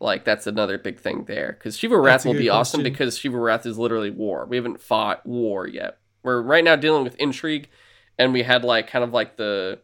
Like 0.00 0.24
that's 0.24 0.46
another 0.46 0.78
big 0.78 1.00
thing 1.00 1.24
there, 1.24 1.52
because 1.58 1.76
Xivu 1.76 1.90
Arath 1.90 2.24
will 2.24 2.34
be 2.34 2.48
awesome 2.48 2.80
question. 2.82 2.92
because 2.92 3.18
Xivu 3.18 3.32
Arath 3.32 3.66
is 3.66 3.78
literally 3.78 4.10
war. 4.10 4.46
We 4.46 4.56
haven't 4.56 4.80
fought 4.80 5.26
war 5.26 5.66
yet. 5.66 5.98
We're 6.22 6.40
right 6.40 6.62
now 6.62 6.76
dealing 6.76 7.02
with 7.02 7.16
intrigue, 7.16 7.68
and 8.16 8.32
we 8.32 8.44
had 8.44 8.62
like 8.62 8.86
kind 8.86 9.02
of 9.04 9.12
like 9.12 9.36
the 9.36 9.80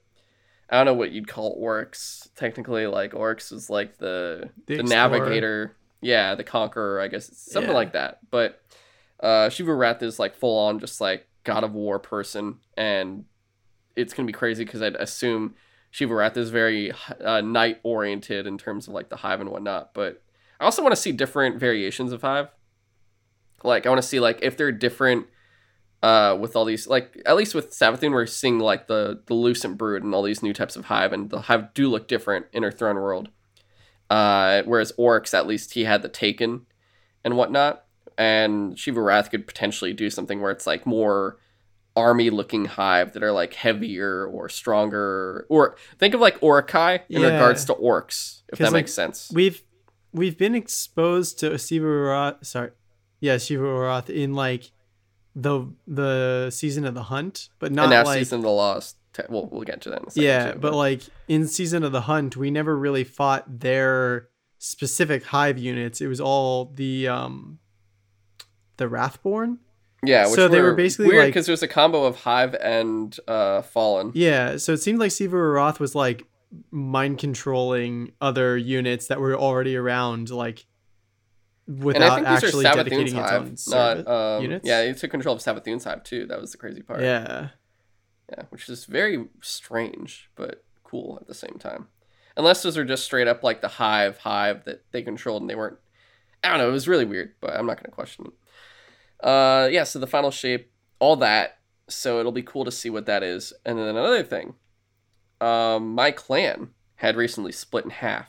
I 0.71 0.77
don't 0.77 0.87
know 0.87 0.95
what 0.95 1.11
you'd 1.11 1.27
call 1.27 1.55
Oryx. 1.59 2.29
Technically, 2.37 2.87
like 2.87 3.13
Oryx 3.13 3.51
is 3.51 3.69
like 3.69 3.99
the 3.99 4.51
The 4.67 4.77
the, 4.79 4.83
navigator, 4.85 5.75
yeah, 6.01 6.37
the 6.37 6.45
conqueror. 6.45 7.01
I 7.01 7.09
guess 7.09 7.37
something 7.37 7.71
Yeah. 7.73 7.77
like 7.77 7.93
that. 7.95 8.19
But 8.31 8.61
uh, 9.21 9.49
Xivu 9.49 9.67
Arath 9.69 10.03
is 10.03 10.21
like 10.21 10.37
full 10.37 10.59
on, 10.59 10.79
just 10.79 11.01
like 11.01 11.27
God 11.45 11.65
of 11.65 11.75
War 11.75 11.99
person, 11.99 12.59
and 12.77 13.25
it's 13.97 14.13
gonna 14.13 14.27
be 14.27 14.33
crazy 14.33 14.65
because 14.65 14.83
I'd 14.83 14.97
assume 14.97 15.55
Xivu 15.93 16.11
Arath 16.11 16.37
is 16.37 16.51
very 16.51 16.93
uh, 17.23 17.41
knight 17.41 17.79
oriented 17.85 18.47
in 18.47 18.59
terms 18.59 18.89
of 18.89 18.95
like 18.95 19.11
the 19.11 19.17
hive 19.17 19.41
and 19.41 19.51
whatnot. 19.51 19.95
But 19.95 20.23
I 20.59 20.65
also 20.65 20.83
want 20.83 20.95
to 20.95 21.01
see 21.01 21.13
different 21.13 21.61
variations 21.61 22.13
of 22.13 22.23
hive. 22.23 22.49
Like 23.63 23.87
I 23.87 23.89
want 23.91 24.03
to 24.03 24.09
see 24.09 24.19
like 24.19 24.41
if 24.43 24.57
they're 24.57 24.73
different 24.73 25.27
uh, 26.03 26.37
with 26.39 26.57
all 26.57 26.65
these 26.65 26.87
like 26.87 27.23
at 27.25 27.37
least 27.37 27.55
with 27.55 27.71
Savathun 27.71 28.13
we're 28.13 28.27
seeing 28.27 28.59
like 28.59 28.89
the 28.89 29.23
the 29.27 29.35
lucent 29.35 29.79
brood 29.79 30.03
and 30.03 30.15
all 30.15 30.23
these 30.23 30.43
new 30.43 30.53
types 30.53 30.77
of 30.77 30.87
hive 30.87 31.13
and 31.13 31.31
the 31.31 31.43
hive 31.43 31.73
do 31.73 31.89
look 31.89 32.09
different 32.09 32.47
in 32.53 32.63
her 32.63 32.73
throne 32.73 32.97
world. 32.97 33.29
Uh, 34.11 34.63
whereas 34.65 34.93
Oryx 34.99 35.33
at 35.33 35.47
least 35.47 35.75
he 35.75 35.85
had 35.85 36.03
the 36.03 36.09
taken 36.09 36.67
and 37.25 37.37
whatnot, 37.37 37.84
and 38.19 38.75
Xivu 38.77 38.97
Arath 38.97 39.31
could 39.31 39.47
potentially 39.47 39.93
do 39.93 40.11
something 40.11 40.41
where 40.41 40.51
it's 40.53 40.67
like 40.67 40.87
more 40.87 41.39
army 41.97 42.29
looking 42.31 42.65
hive 42.65 43.13
that 43.13 43.23
are 43.23 43.31
like 43.33 43.55
heavier 43.55 44.27
or 44.27 44.49
stronger 44.49 45.47
or 45.49 45.77
think 45.99 46.13
of 46.15 46.21
like 46.21 46.41
Uruk-hai 46.43 47.03
in 47.09 47.21
Yeah. 47.23 47.29
regards 47.35 47.65
to 47.67 47.75
orcs 47.75 48.43
if 48.53 48.59
that 48.59 48.67
like, 48.67 48.73
makes 48.73 48.93
sense. 48.93 49.31
we've 49.33 49.63
we've 50.13 50.37
been 50.37 50.55
exposed 50.55 51.39
to 51.41 51.51
Xivu 51.51 51.83
Arath. 51.83 52.45
Sorry, 52.45 52.71
yeah, 53.21 53.37
Xivu 53.37 53.61
Arath 53.63 54.11
in 54.11 54.35
like 54.35 54.73
the 55.37 55.67
the 55.87 56.51
season 56.51 56.85
of 56.85 56.95
the 56.95 57.05
hunt, 57.05 57.49
but 57.59 57.71
not 57.73 57.85
and 57.85 57.91
now 57.91 58.05
like 58.05 58.19
season 58.19 58.39
of 58.39 58.43
the 58.45 58.51
lost. 58.51 58.97
We'll 59.29 59.47
we'll 59.47 59.63
get 59.63 59.81
to 59.83 59.91
that 59.91 60.01
in 60.03 60.07
a 60.09 60.11
second. 60.11 60.23
yeah, 60.25 60.53
too, 60.53 60.59
but 60.59 60.75
like 60.75 61.03
in 61.29 61.47
season 61.47 61.85
of 61.85 61.93
the 61.93 62.01
hunt, 62.03 62.37
we 62.37 62.51
never 62.51 62.77
really 62.77 63.05
fought 63.05 63.61
their 63.61 64.29
specific 64.59 65.25
hive 65.27 65.59
units. 65.59 66.01
It 66.01 66.09
was 66.09 66.21
all 66.21 66.67
the 66.75 67.07
um 67.07 67.61
the 68.77 68.89
Wrathborn. 68.89 69.59
Yeah, 70.05 70.27
which 70.27 70.35
So 70.35 70.49
they 70.49 70.61
were 70.61 70.71
were 70.71 70.75
basically 70.75 71.07
weird 71.09 71.25
like- 71.25 71.29
because 71.29 71.49
was 71.49 71.63
a 71.63 71.69
combo 71.69 72.05
of 72.05 72.17
Hive 72.17 72.55
and 72.55 73.17
uh, 73.27 73.63
Fallen. 73.63 74.13
Yeah, 74.15 74.57
so 74.59 74.73
it 74.73 74.79
seemed 74.79 74.99
like 74.99 75.11
Xivu 75.11 75.33
Arath 75.33 75.79
was 75.79 75.95
like 75.95 76.27
mind 76.71 77.19
controlling 77.19 78.13
other 78.21 78.57
units 78.57 79.07
that 79.09 79.21
were 79.21 79.35
already 79.35 79.77
around, 79.77 80.31
like 80.31 80.67
without 81.67 82.17
think 82.17 82.29
these 82.29 82.43
are 82.43 82.47
actually 82.47 82.65
dedicating 82.65 83.17
its 83.17 83.73
own 83.73 83.97
not 84.07 84.07
um, 84.09 84.43
units? 84.43 84.67
Yeah, 84.67 84.87
he 84.87 84.93
took 84.93 85.11
control 85.11 85.35
of 85.35 85.41
Savathun's 85.41 85.85
Hive 85.85 86.05
too. 86.05 86.27
That 86.27 86.41
was 86.41 86.53
the 86.53 86.59
crazy 86.59 86.83
part. 86.83 87.01
yeah. 87.01 87.49
yeah, 88.31 88.43
which 88.51 88.69
is 88.69 88.85
very 88.85 89.27
strange 89.41 90.31
but 90.37 90.65
cool 90.83 91.19
at 91.21 91.27
the 91.27 91.35
same 91.35 91.57
time. 91.59 91.89
Unless 92.37 92.63
those 92.63 92.77
are 92.77 92.85
just 92.85 93.05
straight 93.05 93.29
up 93.29 93.43
like 93.43 93.61
the 93.61 93.69
Hive 93.69 94.19
Hive 94.19 94.65
that 94.65 94.85
they 94.93 95.03
controlled 95.03 95.43
and 95.43 95.49
they 95.51 95.55
weren't. 95.55 95.79
I 96.43 96.49
don't 96.51 96.59
know. 96.59 96.69
It 96.69 96.73
was 96.73 96.89
really 96.89 97.07
weird, 97.07 97.35
but 97.41 97.55
I'm 97.55 97.65
not 97.67 97.77
going 97.77 97.87
to 97.87 97.91
question 97.91 98.27
it. 98.27 98.33
Uh, 99.23 99.69
yeah. 99.71 99.85
So 99.85 99.99
the 99.99 100.07
final 100.07 100.31
shape, 100.31 100.71
all 100.99 101.17
that. 101.17 101.59
So 101.89 102.19
it'll 102.21 102.33
be 102.33 102.43
cool 102.43 102.65
to 102.65 102.71
see 102.73 102.91
what 102.91 103.07
that 103.07 103.23
is. 103.23 103.53
And 103.65 103.79
then 103.79 103.87
another 103.89 104.23
thing, 104.23 104.55
um, 105.41 105.95
my 105.95 106.11
clan 106.11 106.71
had 106.97 107.17
recently 107.17 107.53
split 107.53 107.85
in 107.85 107.91
half. 107.91 108.29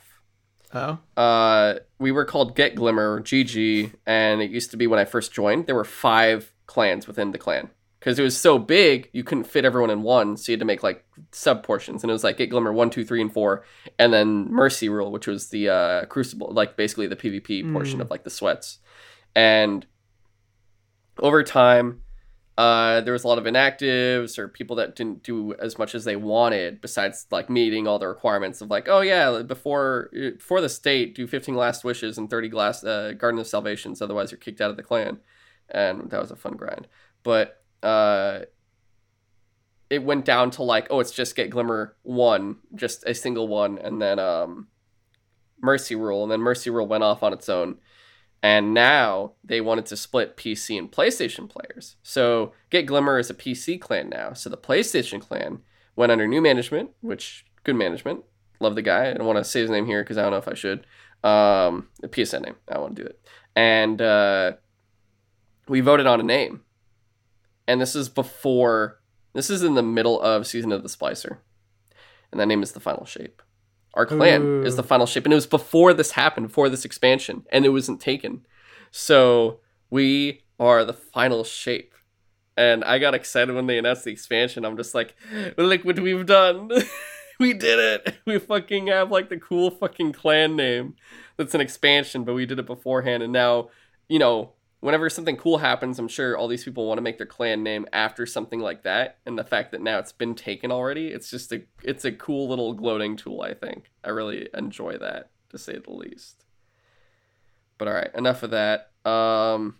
Oh. 0.74 0.98
uh, 1.16 1.76
we 1.98 2.10
were 2.12 2.24
called 2.26 2.54
Get 2.56 2.74
Glimmer, 2.74 3.22
GG, 3.22 3.94
and 4.04 4.42
it 4.42 4.50
used 4.50 4.72
to 4.72 4.76
be 4.76 4.86
when 4.86 4.98
I 4.98 5.04
first 5.06 5.32
joined, 5.32 5.66
there 5.66 5.76
were 5.76 5.84
five 5.84 6.52
clans 6.66 7.06
within 7.06 7.30
the 7.30 7.38
clan. 7.38 7.70
Because 7.98 8.18
it 8.18 8.22
was 8.22 8.36
so 8.38 8.58
big, 8.58 9.08
you 9.12 9.24
couldn't 9.24 9.44
fit 9.44 9.64
everyone 9.64 9.90
in 9.90 10.02
one, 10.02 10.36
so 10.36 10.50
you 10.52 10.54
had 10.54 10.58
to 10.60 10.66
make 10.66 10.82
like 10.82 11.04
sub 11.32 11.62
portions. 11.62 12.02
And 12.02 12.10
it 12.10 12.12
was 12.12 12.24
like 12.24 12.36
Get 12.36 12.50
Glimmer 12.50 12.72
1, 12.72 12.90
2, 12.90 13.04
3, 13.06 13.20
and 13.22 13.32
4, 13.32 13.64
and 13.98 14.12
then 14.12 14.52
Mercy 14.52 14.88
Rule, 14.88 15.10
which 15.10 15.26
was 15.26 15.48
the 15.48 15.68
uh, 15.70 16.04
Crucible, 16.06 16.52
like 16.52 16.76
basically 16.76 17.06
the 17.06 17.16
PvP 17.16 17.72
portion 17.72 17.98
Mm. 17.98 18.02
of 18.02 18.10
like 18.10 18.24
the 18.24 18.30
sweats. 18.30 18.78
And 19.34 19.86
over 21.18 21.42
time, 21.42 22.02
uh, 22.58 23.02
there 23.02 23.12
was 23.12 23.24
a 23.24 23.28
lot 23.28 23.38
of 23.38 23.44
inactives 23.44 24.38
or 24.38 24.48
people 24.48 24.76
that 24.76 24.96
didn't 24.96 25.22
do 25.22 25.54
as 25.54 25.76
much 25.78 25.94
as 25.94 26.04
they 26.04 26.16
wanted 26.16 26.80
besides 26.80 27.26
like 27.30 27.50
meeting 27.50 27.86
all 27.86 27.98
the 27.98 28.08
requirements 28.08 28.62
of 28.62 28.70
like 28.70 28.88
oh 28.88 29.00
yeah 29.00 29.42
before 29.42 30.08
before 30.12 30.62
the 30.62 30.68
state 30.68 31.14
do 31.14 31.26
15 31.26 31.54
last 31.54 31.84
wishes 31.84 32.16
and 32.16 32.30
30 32.30 32.48
glass 32.48 32.82
uh, 32.82 33.12
garden 33.12 33.38
of 33.38 33.46
salvations 33.46 34.00
otherwise 34.00 34.30
you're 34.30 34.38
kicked 34.38 34.60
out 34.60 34.70
of 34.70 34.76
the 34.76 34.82
clan. 34.82 35.18
And 35.68 36.08
that 36.10 36.20
was 36.20 36.30
a 36.30 36.36
fun 36.36 36.54
grind. 36.54 36.88
But 37.22 37.62
uh 37.82 38.40
it 39.90 40.02
went 40.02 40.24
down 40.24 40.50
to 40.52 40.62
like 40.62 40.86
oh 40.90 41.00
it's 41.00 41.12
just 41.12 41.36
get 41.36 41.50
glimmer 41.50 41.94
one 42.02 42.56
just 42.74 43.04
a 43.06 43.14
single 43.14 43.48
one 43.48 43.78
and 43.78 44.00
then 44.00 44.18
um 44.18 44.68
mercy 45.60 45.94
rule 45.94 46.22
and 46.22 46.32
then 46.32 46.40
mercy 46.40 46.70
rule 46.70 46.86
went 46.86 47.04
off 47.04 47.22
on 47.22 47.32
its 47.32 47.48
own 47.48 47.76
and 48.42 48.74
now 48.74 49.32
they 49.42 49.60
wanted 49.60 49.86
to 49.86 49.96
split 49.96 50.36
PC 50.36 50.78
and 50.78 50.90
PlayStation 50.90 51.48
players. 51.48 51.96
So 52.02 52.52
Get 52.70 52.86
Glimmer 52.86 53.18
is 53.18 53.30
a 53.30 53.34
PC 53.34 53.80
clan 53.80 54.08
now. 54.08 54.32
So 54.32 54.50
the 54.50 54.56
PlayStation 54.56 55.20
clan 55.20 55.60
went 55.96 56.12
under 56.12 56.26
new 56.26 56.40
management, 56.40 56.90
which 57.00 57.46
good 57.64 57.76
management. 57.76 58.24
Love 58.60 58.74
the 58.74 58.82
guy. 58.82 59.10
I 59.10 59.14
don't 59.14 59.26
want 59.26 59.38
to 59.38 59.44
say 59.44 59.60
his 59.60 59.70
name 59.70 59.86
here 59.86 60.02
because 60.02 60.18
I 60.18 60.22
don't 60.22 60.30
know 60.30 60.38
if 60.38 60.48
I 60.48 60.54
should. 60.54 60.86
Um, 61.24 61.88
PSN 62.02 62.42
name. 62.42 62.54
I 62.68 62.78
want 62.78 62.96
to 62.96 63.02
do 63.02 63.08
it. 63.08 63.20
And 63.54 64.00
uh, 64.00 64.52
we 65.68 65.80
voted 65.80 66.06
on 66.06 66.20
a 66.20 66.24
name. 66.24 66.62
And 67.66 67.80
this 67.80 67.96
is 67.96 68.08
before. 68.08 69.00
This 69.32 69.50
is 69.50 69.62
in 69.62 69.74
the 69.74 69.82
middle 69.82 70.20
of 70.20 70.46
season 70.46 70.72
of 70.72 70.82
the 70.82 70.88
Splicer, 70.88 71.38
and 72.32 72.40
that 72.40 72.46
name 72.46 72.62
is 72.62 72.72
the 72.72 72.80
Final 72.80 73.04
Shape. 73.04 73.42
Our 73.96 74.04
clan 74.04 74.64
is 74.66 74.76
the 74.76 74.82
final 74.82 75.06
shape, 75.06 75.24
and 75.24 75.32
it 75.32 75.36
was 75.36 75.46
before 75.46 75.94
this 75.94 76.12
happened, 76.12 76.48
before 76.48 76.68
this 76.68 76.84
expansion, 76.84 77.46
and 77.50 77.64
it 77.64 77.70
wasn't 77.70 77.98
taken. 77.98 78.46
So 78.90 79.60
we 79.88 80.42
are 80.60 80.84
the 80.84 80.92
final 80.92 81.44
shape. 81.44 81.94
And 82.58 82.84
I 82.84 82.98
got 82.98 83.14
excited 83.14 83.54
when 83.54 83.66
they 83.66 83.78
announced 83.78 84.04
the 84.04 84.12
expansion. 84.12 84.66
I'm 84.66 84.76
just 84.76 84.94
like, 84.94 85.14
look 85.56 85.82
what 85.84 85.98
we've 85.98 86.26
done. 86.26 86.70
we 87.40 87.54
did 87.54 87.78
it. 87.78 88.16
We 88.26 88.38
fucking 88.38 88.88
have 88.88 89.10
like 89.10 89.30
the 89.30 89.38
cool 89.38 89.70
fucking 89.70 90.12
clan 90.12 90.56
name 90.56 90.94
that's 91.38 91.54
an 91.54 91.60
expansion, 91.62 92.24
but 92.24 92.34
we 92.34 92.46
did 92.46 92.58
it 92.58 92.66
beforehand. 92.66 93.22
And 93.22 93.32
now, 93.32 93.70
you 94.08 94.18
know, 94.18 94.52
whenever 94.80 95.08
something 95.10 95.36
cool 95.36 95.58
happens, 95.58 95.98
I'm 95.98 96.08
sure 96.08 96.36
all 96.36 96.48
these 96.48 96.64
people 96.64 96.86
want 96.86 96.98
to 96.98 97.02
make 97.02 97.18
their 97.18 97.26
clan 97.26 97.62
name 97.62 97.86
after 97.92 98.26
something 98.26 98.60
like 98.60 98.82
that. 98.82 99.18
And 99.26 99.38
the 99.38 99.44
fact 99.44 99.72
that 99.72 99.80
now 99.80 99.98
it's 99.98 100.12
been 100.12 100.34
taken 100.34 100.70
already, 100.70 101.08
it's 101.08 101.30
just 101.30 101.52
a 101.52 101.62
it's 101.82 102.04
a 102.04 102.12
cool 102.12 102.48
little 102.48 102.72
gloating 102.74 103.16
tool, 103.16 103.42
I 103.42 103.54
think. 103.54 103.90
I 104.04 104.10
really 104.10 104.48
enjoy 104.54 104.98
that, 104.98 105.30
to 105.50 105.58
say 105.58 105.78
the 105.78 105.92
least. 105.92 106.44
But 107.78 107.88
all 107.88 107.94
right, 107.94 108.14
enough 108.14 108.42
of 108.42 108.50
that. 108.50 108.90
Um, 109.04 109.76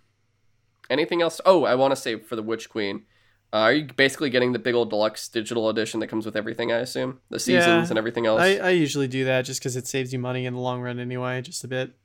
anything 0.90 1.22
else? 1.22 1.40
Oh, 1.46 1.64
I 1.64 1.74
want 1.74 1.92
to 1.92 1.96
say 1.96 2.18
for 2.18 2.36
the 2.36 2.42
Witch 2.42 2.68
Queen, 2.68 3.04
uh, 3.52 3.58
are 3.58 3.72
you 3.72 3.88
basically 3.96 4.28
getting 4.28 4.52
the 4.52 4.58
big 4.58 4.74
old 4.74 4.90
deluxe 4.90 5.28
digital 5.28 5.68
edition 5.70 6.00
that 6.00 6.08
comes 6.08 6.26
with 6.26 6.36
everything? 6.36 6.72
I 6.72 6.78
assume 6.78 7.20
the 7.30 7.38
seasons 7.38 7.64
Yeah, 7.66 7.86
and 7.88 7.98
everything 7.98 8.26
else. 8.26 8.40
I, 8.40 8.56
I 8.56 8.70
usually 8.70 9.08
do 9.08 9.24
that 9.24 9.44
just 9.44 9.60
because 9.60 9.76
it 9.76 9.86
saves 9.86 10.12
you 10.12 10.18
money 10.18 10.46
in 10.46 10.54
the 10.54 10.60
long 10.60 10.82
run 10.82 10.98
anyway, 10.98 11.40
just 11.42 11.64
a 11.64 11.68
bit. 11.68 11.96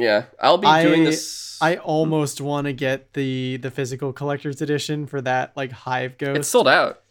Yeah, 0.00 0.24
I'll 0.40 0.58
be 0.58 0.66
I- 0.66 0.82
doing 0.84 1.04
this. 1.04 1.58
I 1.62 1.76
almost 1.76 2.40
want 2.40 2.66
to 2.66 2.72
get 2.72 3.12
the 3.12 3.58
the 3.58 3.70
physical 3.70 4.12
collector's 4.14 4.62
edition 4.62 5.06
for 5.06 5.20
that 5.20 5.54
like 5.56 5.72
hive 5.72 6.16
ghost. 6.18 6.38
it's 6.38 6.48
sold 6.48 6.68
out 6.68 7.02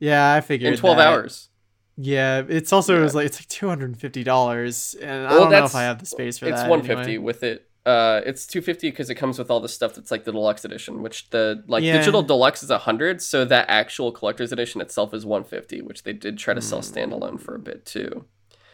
yeah, 0.00 0.34
I 0.34 0.40
figured 0.40 0.74
in 0.74 0.78
12 0.80 0.96
that. 0.98 1.06
hours. 1.06 1.48
Yeah, 1.96 2.42
it's 2.48 2.72
also 2.72 2.92
Yeah. 2.94 3.00
it 3.00 3.02
was 3.04 3.14
like 3.14 3.26
it's 3.26 3.38
like 3.40 3.46
two 3.48 3.68
hundred 3.68 3.86
and 3.90 4.00
fifty 4.00 4.24
dollars, 4.24 4.94
and 5.00 5.26
I 5.28 5.30
don't 5.30 5.50
know 5.50 5.64
if 5.64 5.74
I 5.76 5.82
have 5.84 6.00
the 6.00 6.06
space 6.06 6.38
for 6.38 6.46
that. 6.46 6.52
It's 6.54 6.60
150 6.62 7.02
anyway. 7.12 7.24
with 7.24 7.42
it 7.44 7.68
Uh, 7.86 8.20
it's 8.26 8.46
250 8.46 8.90
because 8.90 9.10
it 9.10 9.14
comes 9.14 9.38
with 9.38 9.50
all 9.50 9.60
the 9.60 9.68
stuff 9.68 9.94
that's 9.94 10.10
like 10.10 10.24
the 10.24 10.32
deluxe 10.32 10.64
edition, 10.64 11.02
which 11.02 11.30
the 11.30 11.62
like 11.68 11.84
Yeah. 11.84 11.98
digital 11.98 12.22
deluxe 12.22 12.62
is 12.64 12.70
a 12.70 12.78
100, 12.78 13.20
so 13.22 13.44
that 13.44 13.66
actual 13.68 14.10
collector's 14.10 14.50
edition 14.52 14.80
itself 14.80 15.12
is 15.14 15.24
150, 15.24 15.82
which 15.82 16.02
they 16.02 16.12
did 16.14 16.36
try 16.38 16.54
to 16.54 16.62
sell 16.62 16.80
standalone 16.80 17.38
for 17.38 17.54
a 17.54 17.58
bit 17.60 17.84
too. 17.86 18.24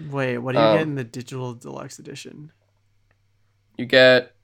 Wait, 0.09 0.39
what 0.39 0.53
do 0.55 0.59
you 0.61 0.65
Um, 0.65 0.77
get 0.79 0.83
in 0.87 0.95
the 0.95 1.05
digital 1.05 1.53
deluxe 1.55 1.99
edition? 1.99 2.53
You 3.81 3.87
get 3.87 4.35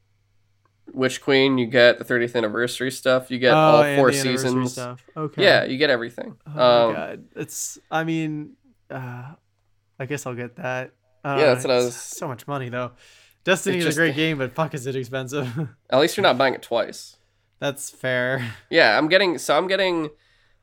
Witch 0.94 1.20
Queen, 1.20 1.58
you 1.58 1.66
get 1.66 1.98
the 1.98 2.04
30th 2.04 2.34
anniversary 2.34 2.90
stuff, 2.90 3.30
you 3.30 3.38
get 3.38 3.52
Oh, 3.52 3.56
all 3.56 3.96
four 3.96 4.12
seasons. 4.12 4.72
Stuff. 4.72 5.04
Okay. 5.14 5.42
Yeah, 5.44 5.64
you 5.64 5.76
get 5.76 5.90
everything. 5.90 6.36
Oh 6.46 6.86
um, 6.88 6.92
my 6.94 6.98
god, 6.98 7.24
it's. 7.36 7.78
I 7.90 8.04
mean, 8.04 8.54
uh, 8.90 9.32
I 9.98 10.06
guess 10.06 10.24
I'll 10.24 10.34
get 10.34 10.56
that. 10.56 10.92
Uh, 11.22 11.36
Yeah, 11.38 11.46
that's 11.46 11.64
what 11.64 11.70
I 11.70 11.76
was- 11.76 11.94
So 11.94 12.26
much 12.26 12.46
money 12.46 12.70
though. 12.70 12.92
Destiny 13.44 13.76
It's 13.76 13.86
is 13.86 13.96
a 13.96 14.00
great 14.00 14.16
game, 14.16 14.38
but 14.38 14.52
fuck, 14.54 14.72
is 14.72 14.86
it 14.86 14.96
expensive? 14.96 15.46
At 15.90 16.00
least 16.00 16.16
you're 16.16 16.22
not 16.22 16.38
buying 16.38 16.54
it 16.54 16.62
twice. 16.62 17.16
that's 17.58 17.90
fair. 17.90 18.54
Yeah, 18.70 18.96
I'm 18.96 19.08
getting 19.08 19.36
so 19.36 19.54
I'm 19.54 19.68
getting 19.68 20.08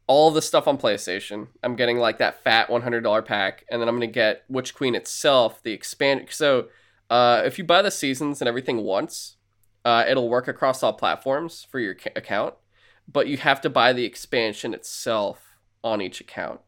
all 0.08 0.32
the 0.32 0.42
stuff 0.42 0.68
on 0.68 0.80
PlayStation. 0.80 1.48
I'm 1.64 1.76
getting 1.76 1.98
like 2.00 2.18
that 2.18 2.44
fat 2.44 2.70
$100 2.70 3.26
pack, 3.26 3.66
and 3.70 3.80
then 3.80 3.88
I'm 3.88 3.96
gonna 3.96 4.08
get 4.08 4.46
Witch 4.50 4.74
Queen 4.74 4.96
itself, 4.96 5.62
the 5.62 5.74
expand. 5.74 6.28
So, 6.32 6.70
uh, 7.14 7.42
if 7.46 7.58
you 7.58 7.64
buy 7.64 7.82
the 7.82 7.92
seasons 7.92 8.42
and 8.42 8.48
everything 8.48 8.78
once, 8.84 9.38
uh, 9.86 10.04
it'll 10.10 10.30
work 10.30 10.48
across 10.48 10.82
all 10.84 10.94
platforms 10.94 11.66
for 11.70 11.80
your 11.80 11.94
ca- 11.94 12.16
account, 12.16 12.54
but 13.12 13.28
you 13.28 13.38
have 13.38 13.60
to 13.62 13.70
buy 13.70 13.94
the 13.94 14.06
expansion 14.06 14.74
itself 14.74 15.38
on 15.84 16.02
each 16.02 16.20
account, 16.22 16.60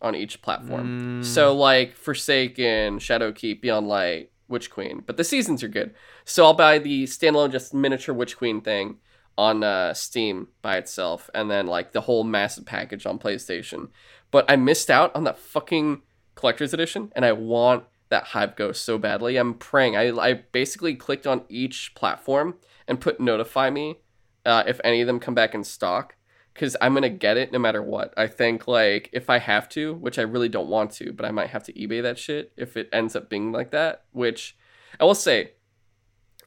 on 0.00 0.14
each 0.14 0.40
platform. 0.40 0.86
Mm, 1.22 1.24
So 1.24 1.42
like 1.54 1.96
Forsaken, 1.96 2.98
Shadowkeep, 2.98 3.60
Beyond 3.60 3.88
Light, 3.88 4.30
Witch 4.48 4.70
Queen, 4.70 5.02
but 5.06 5.16
the 5.16 5.24
seasons 5.24 5.62
are 5.62 5.68
good. 5.68 5.94
So 6.24 6.44
I'll 6.44 6.54
buy 6.54 6.78
the 6.78 7.04
standalone 7.04 7.52
just 7.52 7.74
miniature 7.74 8.14
Witch 8.14 8.36
Queen 8.36 8.60
thing 8.60 8.98
on 9.36 9.62
uh, 9.62 9.94
Steam 9.94 10.48
by 10.62 10.76
itself, 10.76 11.30
and 11.34 11.50
then 11.50 11.66
like 11.66 11.92
the 11.92 12.02
whole 12.02 12.24
massive 12.24 12.66
package 12.66 13.06
on 13.06 13.18
PlayStation. 13.18 13.88
But 14.30 14.44
I 14.48 14.56
missed 14.56 14.90
out 14.90 15.14
on 15.16 15.24
that 15.24 15.38
fucking 15.38 16.02
collector's 16.34 16.72
edition, 16.74 17.12
and 17.16 17.24
I 17.24 17.32
want 17.32 17.84
that 18.10 18.24
Hive 18.24 18.56
Ghost 18.56 18.84
so 18.84 18.98
badly. 18.98 19.36
I'm 19.36 19.54
praying. 19.54 19.96
I 19.96 20.10
I 20.10 20.34
basically 20.34 20.94
clicked 20.94 21.26
on 21.26 21.44
each 21.48 21.94
platform 21.94 22.56
and 22.86 23.00
put 23.00 23.20
notify 23.20 23.70
me 23.70 24.00
uh, 24.44 24.64
if 24.66 24.80
any 24.84 25.00
of 25.00 25.06
them 25.06 25.20
come 25.20 25.34
back 25.34 25.54
in 25.54 25.64
stock 25.64 26.16
because 26.52 26.76
I'm 26.80 26.94
gonna 26.94 27.08
get 27.08 27.36
it 27.36 27.52
no 27.52 27.58
matter 27.58 27.82
what. 27.82 28.12
I 28.16 28.26
think 28.26 28.68
like 28.68 29.08
if 29.12 29.30
I 29.30 29.38
have 29.38 29.68
to, 29.70 29.94
which 29.94 30.18
I 30.18 30.22
really 30.22 30.48
don't 30.48 30.68
want 30.68 30.90
to, 30.92 31.12
but 31.12 31.24
I 31.24 31.30
might 31.30 31.50
have 31.50 31.62
to 31.64 31.72
eBay 31.72 32.02
that 32.02 32.18
shit 32.18 32.52
if 32.56 32.76
it 32.76 32.88
ends 32.92 33.16
up 33.16 33.30
being 33.30 33.52
like 33.52 33.70
that. 33.70 34.04
Which 34.12 34.56
I 34.98 35.04
will 35.04 35.14
say, 35.14 35.52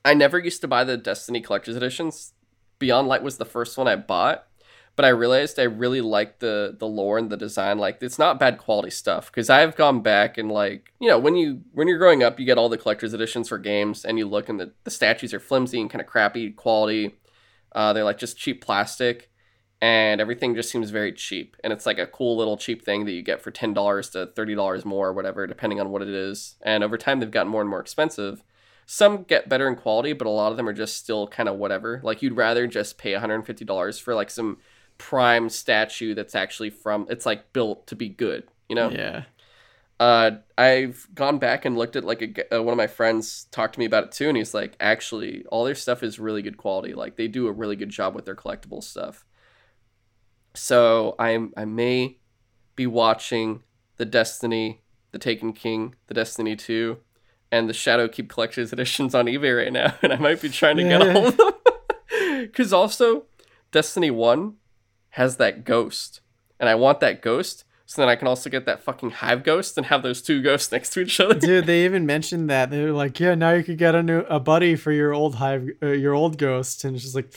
I 0.06 0.14
never 0.14 0.38
used 0.38 0.62
to 0.62 0.68
buy 0.68 0.84
the 0.84 0.98
Destiny 0.98 1.42
collector's 1.42 1.78
editions. 1.78 2.34
Beyond 2.80 3.08
Light 3.08 3.24
was 3.24 3.38
the 3.38 3.46
first 3.46 3.78
one 3.78 3.88
I 3.88 3.96
bought, 3.96 4.46
but 4.96 5.06
I 5.06 5.10
realized 5.10 5.60
I 5.60 5.64
really 5.64 6.02
liked 6.02 6.40
the 6.40 6.76
the 6.78 6.88
lore 6.88 7.18
and 7.18 7.30
the 7.30 7.38
design. 7.38 7.78
Like 7.78 7.98
it's 8.02 8.20
not 8.20 8.40
bad 8.40 8.58
quality 8.58 8.92
stuff 8.92 9.32
because 9.32 9.50
I've 9.50 9.76
gone 9.76 10.02
back 10.02 10.38
and 10.38 10.52
like 10.52 10.94
you 11.00 11.08
know 11.10 11.20
when 11.20 11.36
you 11.36 11.62
when 11.72 11.88
you're 11.88 11.98
growing 11.98 12.24
up, 12.24 12.40
you 12.40 12.46
get 12.46 12.58
all 12.58 12.70
the 12.70 12.78
collector's 12.78 13.14
editions 13.14 13.50
for 13.50 13.58
games, 13.58 14.06
and 14.06 14.18
you 14.18 14.28
look 14.28 14.50
and 14.50 14.60
the 14.60 14.74
the 14.84 14.92
statues 14.92 15.34
are 15.34 15.40
flimsy 15.40 15.82
and 15.82 15.90
kind 15.90 16.02
of 16.02 16.08
crappy 16.08 16.52
quality. 16.52 17.16
Uh, 17.74 17.92
they're 17.94 18.04
like 18.04 18.20
just 18.20 18.38
cheap 18.38 18.64
plastic 18.64 19.32
and 19.84 20.22
everything 20.22 20.56
just 20.56 20.70
seems 20.70 20.92
very 20.92 21.12
cheap 21.12 21.58
and 21.62 21.74
it's 21.74 21.86
like 21.86 21.98
a 21.98 22.08
cool 22.08 22.38
little 22.38 22.56
cheap 22.56 22.86
thing 22.86 23.04
that 23.04 23.12
you 23.12 23.22
get 23.22 23.42
for 23.42 23.52
$10 23.52 24.12
to 24.12 24.28
$30 24.28 24.86
more 24.86 25.10
or 25.10 25.14
whatever 25.14 25.46
depending 25.46 25.82
on 25.82 25.90
what 25.90 26.02
it 26.02 26.08
is 26.08 26.56
and 26.62 26.86
over 26.86 26.98
time 26.98 27.20
they've 27.20 27.30
gotten 27.30 27.52
more 27.52 27.60
and 27.60 27.70
more 27.70 27.82
expensive 27.82 28.44
some 28.86 29.24
get 29.24 29.50
better 29.50 29.68
in 29.68 29.76
quality 29.76 30.14
but 30.14 30.26
a 30.26 30.30
lot 30.30 30.52
of 30.52 30.58
them 30.58 30.70
are 30.70 30.74
just 30.74 30.96
still 30.96 31.28
kind 31.28 31.50
of 31.50 31.58
whatever 31.58 32.00
like 32.02 32.22
you'd 32.22 32.38
rather 32.38 32.66
just 32.66 32.98
pay 32.98 33.12
$150 33.12 34.02
for 34.02 34.16
like 34.16 34.30
some 34.30 34.58
prime 34.98 35.50
statue 35.50 36.14
that's 36.16 36.36
actually 36.36 36.70
from 36.70 37.06
it's 37.10 37.26
like 37.26 37.52
built 37.54 37.88
to 37.88 37.96
be 37.96 38.08
good 38.10 38.44
you 38.70 38.76
know 38.76 38.90
Yeah. 38.90 39.24
uh, 40.00 40.32
I've 40.58 41.08
gone 41.14 41.38
back 41.40 41.66
and 41.66 41.78
looked 41.78 41.96
at 41.96 42.04
like 42.04 42.22
a, 42.22 42.58
uh, 42.58 42.62
one 42.64 42.74
of 42.74 42.78
my 42.78 42.88
friends 42.88 43.46
talked 43.52 43.74
to 43.76 43.80
me 43.80 43.86
about 43.86 44.04
it 44.06 44.12
too, 44.12 44.28
and 44.28 44.36
he's 44.38 44.54
like, 44.54 44.76
actually, 44.80 45.46
all 45.50 45.64
their 45.66 45.76
stuff 45.76 46.04
is 46.04 46.20
really 46.20 46.42
good 46.42 46.58
quality. 46.58 46.94
Like 46.94 47.16
they 47.16 47.28
do 47.28 47.48
a 47.48 47.52
really 47.52 47.76
good 47.76 47.90
job 47.90 48.14
with 48.16 48.26
their 48.26 48.36
collectible 48.36 48.84
stuff. 48.84 49.24
So 50.56 51.16
I'm 51.20 51.54
I 51.58 51.66
may 51.66 52.18
be 52.76 52.88
watching 52.88 53.64
the 53.98 54.06
Destiny, 54.06 54.82
the 55.12 55.20
Taken 55.20 55.54
King, 55.54 55.96
the 56.08 56.14
Destiny 56.14 56.56
Two, 56.56 56.98
and 57.52 57.70
the 57.70 57.74
Shadowkeep 57.74 58.30
Collector's 58.30 58.74
editions 58.74 59.16
on 59.16 59.26
eBay 59.26 59.58
right 59.58 59.74
now, 59.74 59.96
and 60.02 60.14
I 60.14 60.18
might 60.18 60.42
be 60.42 60.50
trying 60.50 60.78
to 60.78 60.84
get 60.84 61.02
Yeah. 61.02 61.14
all 61.14 61.28
of 61.28 61.38
them. 61.38 61.52
Because 62.44 62.74
also, 62.74 63.24
Destiny 63.72 64.12
One 64.12 64.56
has 65.14 65.38
that 65.38 65.64
ghost, 65.64 66.22
and 66.60 66.68
I 66.68 66.76
want 66.76 67.00
that 67.02 67.22
ghost. 67.22 67.66
So 67.86 68.02
then 68.02 68.10
I 68.10 68.16
can 68.16 68.28
also 68.28 68.50
get 68.50 68.66
that 68.66 68.82
fucking 68.82 69.12
hive 69.12 69.44
ghost 69.44 69.78
and 69.78 69.86
have 69.88 70.02
those 70.02 70.22
two 70.24 70.42
ghosts 70.42 70.72
next 70.72 70.92
to 70.94 71.02
each 71.02 71.20
other. 71.20 71.36
Dude, 71.36 71.68
they 71.68 71.86
even 71.86 72.06
mentioned 72.08 72.50
that 72.50 72.72
they 72.72 72.84
were 72.84 72.92
like, 72.92 73.20
"Yeah, 73.20 73.36
now 73.36 73.52
you 73.52 73.64
could 73.64 73.78
get 73.78 73.94
a 73.94 74.02
new 74.02 74.22
a 74.22 74.40
buddy 74.40 74.76
for 74.76 74.92
your 74.92 75.14
old 75.14 75.36
hive, 75.36 75.70
uh, 75.84 75.88
your 75.88 76.14
old 76.14 76.40
ghost," 76.40 76.84
and 76.84 76.96
it's 76.96 77.04
just 77.04 77.16
like, 77.16 77.32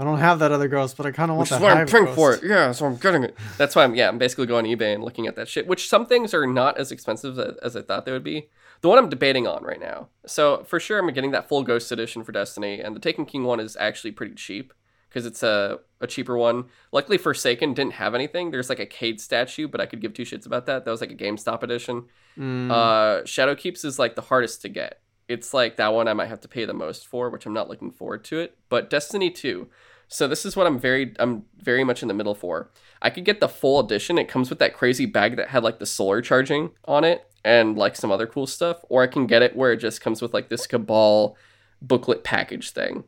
I 0.00 0.04
don't 0.04 0.18
have 0.18 0.40
that 0.40 0.50
other 0.50 0.66
ghost, 0.66 0.96
but 0.96 1.06
I 1.06 1.12
kind 1.12 1.30
of 1.30 1.36
want 1.36 1.46
Which 1.46 1.56
is 1.56 1.60
that 1.60 1.74
why 1.74 1.80
I'm 1.80 1.86
praying 1.86 2.14
for 2.14 2.34
it. 2.34 2.42
Yeah, 2.42 2.72
so 2.72 2.86
I'm 2.86 2.96
getting 2.96 3.22
it. 3.22 3.36
That's 3.56 3.76
why 3.76 3.84
I'm 3.84 3.94
yeah, 3.94 4.08
I'm 4.08 4.18
basically 4.18 4.46
going 4.46 4.64
eBay 4.64 4.92
and 4.92 5.04
looking 5.04 5.28
at 5.28 5.36
that 5.36 5.48
shit. 5.48 5.68
Which 5.68 5.88
some 5.88 6.06
things 6.06 6.34
are 6.34 6.46
not 6.46 6.76
as 6.76 6.90
expensive 6.90 7.38
as, 7.38 7.56
as 7.58 7.76
I 7.76 7.82
thought 7.82 8.04
they 8.04 8.12
would 8.12 8.24
be. 8.24 8.48
The 8.80 8.88
one 8.88 8.98
I'm 8.98 9.08
debating 9.08 9.46
on 9.46 9.62
right 9.62 9.80
now. 9.80 10.08
So 10.26 10.64
for 10.64 10.80
sure 10.80 10.98
I'm 10.98 11.12
getting 11.14 11.30
that 11.30 11.48
full 11.48 11.62
Ghost 11.62 11.92
edition 11.92 12.24
for 12.24 12.32
Destiny, 12.32 12.80
and 12.80 12.96
the 12.96 13.00
Taken 13.00 13.24
King 13.26 13.44
one 13.44 13.60
is 13.60 13.76
actually 13.78 14.10
pretty 14.10 14.34
cheap 14.34 14.74
because 15.16 15.24
it's 15.24 15.42
a 15.42 15.78
a 16.02 16.06
cheaper 16.06 16.36
one. 16.36 16.66
Luckily 16.92 17.16
Forsaken 17.16 17.72
didn't 17.72 17.94
have 17.94 18.14
anything. 18.14 18.50
There's 18.50 18.68
like 18.68 18.80
a 18.80 18.84
Cayde 18.84 19.18
statue, 19.18 19.66
but 19.66 19.80
I 19.80 19.86
could 19.86 20.02
give 20.02 20.12
two 20.12 20.24
shits 20.24 20.44
about 20.44 20.66
that. 20.66 20.84
That 20.84 20.90
was 20.90 21.00
like 21.00 21.10
a 21.10 21.14
GameStop 21.14 21.62
edition. 21.62 22.04
Mm. 22.38 22.70
Uh, 22.70 23.22
Shadowkeeps 23.22 23.82
is 23.82 23.98
like 23.98 24.14
the 24.14 24.20
hardest 24.20 24.60
to 24.60 24.68
get. 24.68 25.00
It's 25.26 25.54
like 25.54 25.78
that 25.78 25.94
one 25.94 26.06
I 26.06 26.12
might 26.12 26.28
have 26.28 26.42
to 26.42 26.48
pay 26.48 26.66
the 26.66 26.74
most 26.74 27.06
for, 27.06 27.30
which 27.30 27.46
I'm 27.46 27.54
not 27.54 27.70
looking 27.70 27.90
forward 27.90 28.24
to 28.24 28.40
it. 28.40 28.58
But 28.68 28.90
Destiny 28.90 29.30
2. 29.30 29.68
So 30.06 30.28
this 30.28 30.44
is 30.44 30.54
what 30.54 30.66
I'm 30.66 30.78
very 30.78 31.14
I'm 31.18 31.44
very 31.56 31.82
much 31.82 32.02
in 32.02 32.08
the 32.08 32.14
middle 32.14 32.34
for. 32.34 32.70
I 33.00 33.08
could 33.08 33.24
get 33.24 33.40
the 33.40 33.48
full 33.48 33.80
edition. 33.80 34.18
It 34.18 34.28
comes 34.28 34.50
with 34.50 34.58
that 34.58 34.74
crazy 34.74 35.06
bag 35.06 35.36
that 35.36 35.48
had 35.48 35.64
like 35.64 35.78
the 35.78 35.86
solar 35.86 36.20
charging 36.20 36.72
on 36.84 37.04
it 37.04 37.26
and 37.42 37.78
like 37.78 37.96
some 37.96 38.12
other 38.12 38.26
cool 38.26 38.46
stuff, 38.46 38.84
or 38.90 39.02
I 39.02 39.06
can 39.06 39.26
get 39.26 39.40
it 39.40 39.56
where 39.56 39.72
it 39.72 39.78
just 39.78 40.02
comes 40.02 40.20
with 40.20 40.34
like 40.34 40.50
this 40.50 40.66
Cabal 40.66 41.38
booklet 41.80 42.22
package 42.22 42.70
thing. 42.70 43.04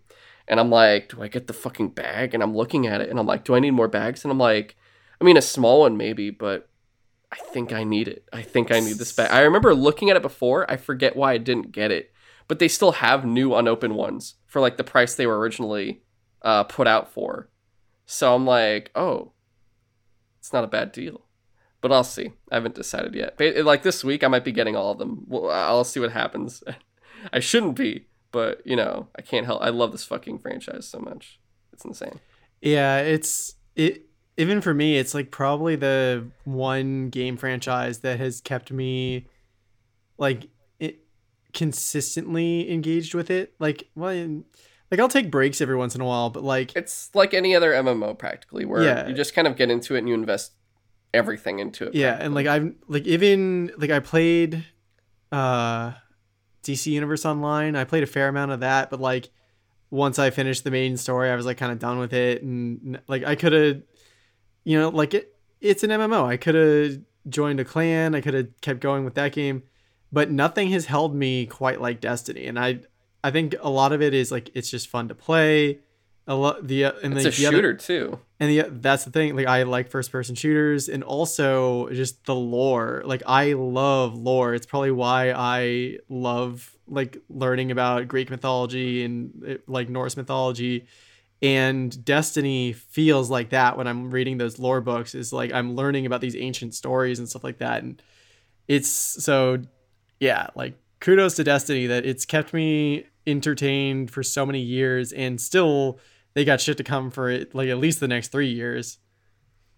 And 0.49 0.59
I'm 0.59 0.71
like, 0.71 1.11
do 1.11 1.23
I 1.23 1.29
get 1.29 1.47
the 1.47 1.53
fucking 1.53 1.91
bag? 1.91 2.35
And 2.35 2.43
I'm 2.43 2.57
looking 2.57 2.87
at 2.87 3.01
it 3.01 3.11
and 3.11 3.19
I'm 3.19 3.27
like, 3.27 3.45
do 3.45 3.55
I 3.55 3.61
need 3.61 3.73
more 3.73 3.89
bags? 3.89 4.25
And 4.25 4.33
I'm 4.33 4.39
like, 4.39 4.77
I 5.21 5.25
mean, 5.25 5.37
a 5.37 5.43
small 5.43 5.81
one 5.81 5.97
maybe, 5.97 6.31
but 6.31 6.69
I 7.31 7.37
think 7.37 7.73
I 7.73 7.85
need 7.85 8.09
it. 8.09 8.27
I 8.33 8.43
think 8.43 8.73
I 8.73 8.81
need 8.81 8.97
this 8.97 9.13
bag. 9.13 9.31
I 9.31 9.41
remember 9.41 9.75
looking 9.75 10.09
at 10.09 10.17
it 10.17 10.23
before. 10.23 10.71
I 10.71 10.77
forget 10.77 11.17
why 11.17 11.35
I 11.35 11.39
didn't 11.39 11.73
get 11.73 11.91
it, 11.91 12.13
but 12.49 12.59
they 12.59 12.69
still 12.69 12.93
have 12.93 13.27
new 13.27 13.55
unopened 13.55 13.95
ones 13.95 14.37
for 14.47 14.61
like 14.61 14.79
the 14.79 14.85
price 14.85 15.15
they 15.15 15.27
were 15.27 15.39
originally 15.39 16.03
uh, 16.43 16.65
put 16.65 16.87
out 16.87 17.13
for. 17.13 17.51
So 18.07 18.35
I'm 18.35 18.47
like, 18.47 18.91
oh, 18.95 19.33
it's 20.39 20.53
not 20.53 20.65
a 20.65 20.69
bad 20.69 20.93
deal. 20.93 21.27
But 21.81 21.93
I'll 21.93 22.05
see. 22.05 22.33
I 22.51 22.57
haven't 22.57 22.75
decided 22.75 23.15
yet. 23.15 23.37
But, 23.37 23.57
like 23.59 23.83
this 23.83 24.03
week, 24.03 24.25
I 24.25 24.29
might 24.29 24.45
be 24.45 24.51
getting 24.51 24.75
all 24.75 24.93
of 24.93 24.99
them. 24.99 25.27
I'll 25.31 25.85
see 25.85 26.01
what 26.01 26.13
happens. 26.13 26.65
I 27.33 27.41
shouldn't 27.41 27.77
be, 27.77 28.07
but 28.33 28.61
you 28.67 28.77
know, 28.77 29.09
I 29.17 29.23
can't 29.23 29.47
help. 29.47 29.63
I 29.63 29.69
love 29.71 29.93
this 29.93 30.05
fucking 30.05 30.39
franchise 30.39 30.87
so 30.89 30.99
much. 30.99 31.39
It's 31.73 31.85
insane. 31.85 32.21
Yeah, 32.61 32.99
it's 33.01 33.55
it. 33.77 34.05
Even 34.37 34.61
for 34.61 34.73
me, 34.73 34.97
it's 34.99 35.15
like 35.15 35.31
probably 35.31 35.75
the 35.77 36.29
one 36.45 37.09
game 37.11 37.37
franchise 37.37 38.01
that 38.01 38.21
has 38.21 38.41
kept 38.41 38.71
me 38.71 39.27
like 40.17 40.49
it 40.79 41.01
consistently 41.53 42.71
engaged 42.71 43.15
with 43.15 43.31
it. 43.31 43.55
Like, 43.59 43.89
well, 43.97 44.43
like 44.91 45.01
I'll 45.01 45.09
take 45.09 45.31
breaks 45.31 45.61
every 45.61 45.77
once 45.77 45.95
in 45.95 46.01
a 46.01 46.05
while, 46.05 46.31
but 46.31 46.45
like 46.45 46.75
It's 46.77 47.11
like 47.15 47.35
any 47.35 47.55
other 47.57 47.73
MMO 47.73 48.17
practically, 48.19 48.65
where 48.65 48.83
Yeah. 48.83 49.09
you 49.09 49.15
just 49.15 49.35
kind 49.35 49.47
of 49.49 49.57
get 49.57 49.71
into 49.71 49.95
it 49.97 49.99
and 49.99 50.09
you 50.09 50.15
invest 50.15 50.53
everything 51.15 51.59
into 51.59 51.87
it. 51.87 51.95
yeah 51.95 52.19
and 52.21 52.35
like 52.35 52.47
i've 52.47 52.71
like 52.87 53.07
even 53.07 53.73
like 53.79 53.89
i 53.89 53.99
played 53.99 54.63
uh 55.33 55.91
dc 56.63 56.87
universe 56.87 57.25
online. 57.25 57.77
I 57.77 57.85
played 57.85 58.03
a 58.03 58.07
fair 58.07 58.29
amount 58.29 58.53
of 58.53 58.61
that 58.61 58.91
but 58.91 59.01
like 59.01 59.31
once 59.91 60.19
i 60.19 60.31
finished 60.31 60.65
the 60.65 60.71
main 60.71 60.97
story 60.97 61.31
i 61.31 61.35
was 61.35 61.47
like 61.47 61.57
kind 61.57 61.73
of 61.73 61.79
done 61.79 61.99
with 61.99 62.13
it 62.13 62.43
and 62.43 63.01
like 63.09 63.25
i 63.25 63.35
could 63.35 63.53
have 63.53 63.83
you 64.65 64.79
know 64.79 64.89
like 64.91 65.15
it 65.15 65.35
it's 65.61 65.83
an 65.83 65.91
mmo 65.91 66.25
i 66.27 66.37
could 66.37 66.55
have 66.55 67.01
joined 67.29 67.61
a 67.61 67.65
clan. 67.65 68.15
I 68.15 68.23
could 68.23 68.33
have 68.33 68.49
kept 68.63 68.81
going 68.81 69.05
with 69.05 69.15
that 69.15 69.33
game 69.33 69.63
but 70.11 70.31
nothing 70.31 70.71
has 70.71 70.87
held 70.87 71.15
me 71.15 71.47
quite 71.47 71.81
like 71.81 72.01
destiny 72.01 72.47
and 72.47 72.59
i 72.59 72.81
i 73.23 73.31
think 73.31 73.55
a 73.61 73.71
lot 73.71 73.93
of 73.93 74.01
it 74.03 74.15
is 74.15 74.31
like 74.31 74.51
it's 74.55 74.71
just 74.71 74.89
fun 74.89 75.09
to 75.09 75.15
play 75.15 75.81
a 76.29 76.35
lot 76.35 76.65
the 76.67 76.85
uh, 76.85 76.93
and 77.03 77.15
It's 77.15 77.23
the, 77.25 77.29
a 77.29 77.33
the 77.33 77.47
other- 77.47 77.57
shooter 77.57 77.75
too. 77.75 78.19
and 78.39 78.51
the, 78.51 78.69
that's 78.71 79.05
the 79.05 79.11
thing 79.11 79.35
like 79.35 79.47
i 79.49 79.63
like 79.65 79.89
first 79.91 80.13
person 80.13 80.35
shooters 80.37 80.89
and 80.89 81.03
also 81.03 81.89
just 81.89 82.25
the 82.27 82.35
lore 82.35 83.03
like 83.05 83.23
i 83.27 83.55
love 83.55 84.15
lore. 84.15 84.55
It's 84.55 84.67
probably 84.67 84.91
why 84.93 85.33
i 85.33 85.97
love 86.09 86.71
like 86.87 87.17
learning 87.29 87.71
about 87.71 88.07
greek 88.09 88.29
mythology 88.31 89.05
and 89.05 89.43
uh, 89.49 89.55
like 89.67 89.89
norse 89.89 90.17
mythology. 90.17 90.87
And 91.41 92.05
destiny 92.05 92.73
feels 92.73 93.31
like 93.31 93.51
that 93.51 93.77
when 93.79 93.87
i'm 93.87 94.11
reading 94.11 94.39
those 94.39 94.59
lore 94.59 94.81
books 94.81 95.15
is 95.15 95.33
like 95.33 95.53
i'm 95.53 95.75
learning 95.77 96.05
about 96.07 96.21
these 96.21 96.37
ancient 96.37 96.75
stories 96.75 97.19
and 97.19 97.29
stuff 97.29 97.43
like 97.45 97.59
that. 97.59 97.83
And 97.83 98.03
it's 98.69 98.89
so 98.89 99.59
yeah 100.21 100.49
like 100.55 100.75
kudos 101.01 101.37
to 101.37 101.45
destiny 101.45 101.87
that 101.87 102.05
it's 102.05 102.25
kept 102.27 102.53
me 102.53 103.07
entertained 103.27 104.11
for 104.11 104.23
so 104.23 104.45
many 104.45 104.61
years 104.61 105.13
and 105.13 105.41
still 105.41 105.99
they 106.35 106.45
got 106.45 106.61
shit 106.61 106.77
to 106.77 106.85
come 106.85 107.11
for 107.11 107.29
it 107.31 107.55
like 107.55 107.69
at 107.69 107.79
least 107.79 108.01
the 108.01 108.09
next 108.09 108.29
three 108.29 108.51
years 108.51 108.99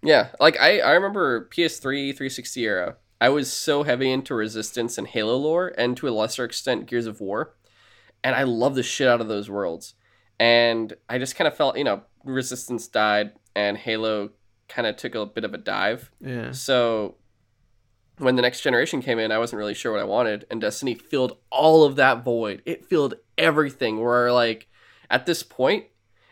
Yeah, 0.02 0.28
like 0.40 0.58
I, 0.60 0.80
I 0.80 0.92
remember 0.92 1.48
PS3, 1.48 2.16
360 2.16 2.64
era. 2.64 2.96
I 3.20 3.28
was 3.28 3.52
so 3.52 3.82
heavy 3.82 4.10
into 4.10 4.34
Resistance 4.34 4.96
and 4.96 5.06
Halo 5.06 5.36
lore, 5.36 5.74
and 5.76 5.94
to 5.98 6.08
a 6.08 6.10
lesser 6.10 6.44
extent 6.44 6.86
Gears 6.86 7.06
of 7.06 7.20
War, 7.20 7.54
and 8.24 8.34
I 8.34 8.44
love 8.44 8.74
the 8.74 8.82
shit 8.82 9.08
out 9.08 9.20
of 9.20 9.28
those 9.28 9.50
worlds. 9.50 9.94
And 10.38 10.94
I 11.08 11.18
just 11.18 11.36
kind 11.36 11.46
of 11.46 11.54
felt, 11.54 11.76
you 11.76 11.84
know, 11.84 12.02
Resistance 12.24 12.88
died, 12.88 13.32
and 13.54 13.76
Halo 13.76 14.30
kind 14.68 14.86
of 14.86 14.96
took 14.96 15.14
a 15.14 15.26
bit 15.26 15.44
of 15.44 15.52
a 15.52 15.58
dive. 15.58 16.10
yeah 16.20 16.52
So 16.52 17.16
when 18.16 18.36
the 18.36 18.42
next 18.42 18.62
generation 18.62 19.02
came 19.02 19.18
in, 19.18 19.32
I 19.32 19.38
wasn't 19.38 19.58
really 19.58 19.74
sure 19.74 19.92
what 19.92 20.00
I 20.00 20.04
wanted, 20.04 20.46
and 20.50 20.58
Destiny 20.60 20.94
filled 20.94 21.36
all 21.50 21.84
of 21.84 21.96
that 21.96 22.24
void. 22.24 22.62
It 22.64 22.86
filled 22.86 23.16
everything. 23.36 24.00
Where 24.00 24.32
like 24.32 24.66
at 25.10 25.26
this 25.26 25.42
point, 25.42 25.84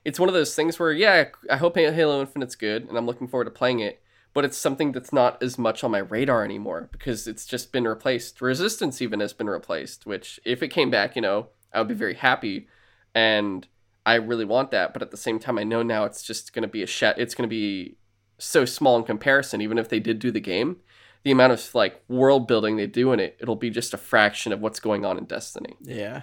it's 0.08 0.18
one 0.18 0.30
of 0.30 0.34
those 0.34 0.54
things 0.54 0.78
where 0.78 0.90
yeah, 0.90 1.26
I 1.50 1.58
hope 1.58 1.76
Halo 1.76 2.18
Infinite's 2.18 2.54
good, 2.54 2.88
and 2.88 2.96
I'm 2.96 3.04
looking 3.04 3.28
forward 3.28 3.44
to 3.44 3.50
playing 3.50 3.80
it. 3.80 4.00
But 4.32 4.46
it's 4.46 4.56
something 4.56 4.92
that's 4.92 5.12
not 5.12 5.42
as 5.42 5.58
much 5.58 5.84
on 5.84 5.90
my 5.90 5.98
radar 5.98 6.44
anymore 6.44 6.88
because 6.90 7.26
it's 7.26 7.44
just 7.44 7.72
been 7.72 7.84
replaced. 7.84 8.40
Resistance 8.40 9.02
even 9.02 9.20
has 9.20 9.34
been 9.34 9.50
replaced, 9.50 10.06
which 10.06 10.40
if 10.46 10.62
it 10.62 10.68
came 10.68 10.90
back, 10.90 11.14
you 11.14 11.20
know, 11.20 11.48
I 11.74 11.78
would 11.80 11.88
be 11.88 11.94
very 11.94 12.14
happy, 12.14 12.68
and 13.14 13.66
I 14.06 14.14
really 14.14 14.46
want 14.46 14.70
that. 14.70 14.94
But 14.94 15.02
at 15.02 15.10
the 15.10 15.18
same 15.18 15.38
time, 15.38 15.58
I 15.58 15.64
know 15.64 15.82
now 15.82 16.04
it's 16.04 16.22
just 16.22 16.54
going 16.54 16.62
to 16.62 16.68
be 16.68 16.82
a 16.82 16.86
sh- 16.86 17.02
It's 17.18 17.34
going 17.34 17.46
to 17.46 17.54
be 17.54 17.98
so 18.38 18.64
small 18.64 18.96
in 18.96 19.04
comparison. 19.04 19.60
Even 19.60 19.76
if 19.76 19.90
they 19.90 20.00
did 20.00 20.20
do 20.20 20.30
the 20.30 20.40
game, 20.40 20.78
the 21.22 21.32
amount 21.32 21.52
of 21.52 21.74
like 21.74 22.02
world 22.08 22.48
building 22.48 22.76
they 22.76 22.86
do 22.86 23.12
in 23.12 23.20
it, 23.20 23.36
it'll 23.40 23.56
be 23.56 23.68
just 23.68 23.92
a 23.92 23.98
fraction 23.98 24.54
of 24.54 24.60
what's 24.60 24.80
going 24.80 25.04
on 25.04 25.18
in 25.18 25.26
Destiny. 25.26 25.76
yeah 25.82 26.22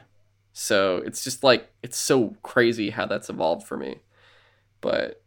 So 0.58 0.98
it's 1.06 1.22
just 1.22 1.44
like 1.44 1.70
it's 1.84 1.98
so 1.98 2.38
crazy 2.42 2.90
how 2.92 3.06
that's 3.06 3.30
evolved 3.30 3.68
for 3.68 3.76
me. 3.76 4.00
But 4.80 5.22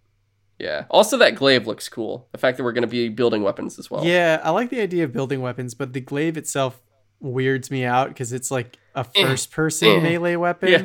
yeah. 0.58 0.86
Also 0.88 1.18
that 1.18 1.34
glaive 1.34 1.66
looks 1.66 1.86
cool. 1.88 2.26
The 2.32 2.38
fact 2.38 2.56
that 2.56 2.64
we're 2.64 2.72
gonna 2.72 2.86
be 2.86 3.10
building 3.10 3.42
weapons 3.42 3.78
as 3.78 3.90
well. 3.90 4.04
yeah 4.06 4.40
i 4.42 4.48
like 4.50 4.70
the 4.70 4.80
idea 4.80 5.04
of 5.04 5.12
building 5.12 5.42
weapons 5.42 5.74
but 5.74 5.92
the 5.92 6.00
glaive 6.00 6.36
itself 6.38 6.80
weirds 7.20 7.70
me 7.70 7.84
out 7.84 8.08
because 8.08 8.32
it's 8.32 8.50
like 8.50 8.78
a 8.94 9.04
Eh. 9.14 9.22
first 9.26 9.50
person 9.50 9.88
Eh. 9.88 10.00
melee 10.00 10.36
weapon 10.36 10.68
Yeah. 10.70 10.82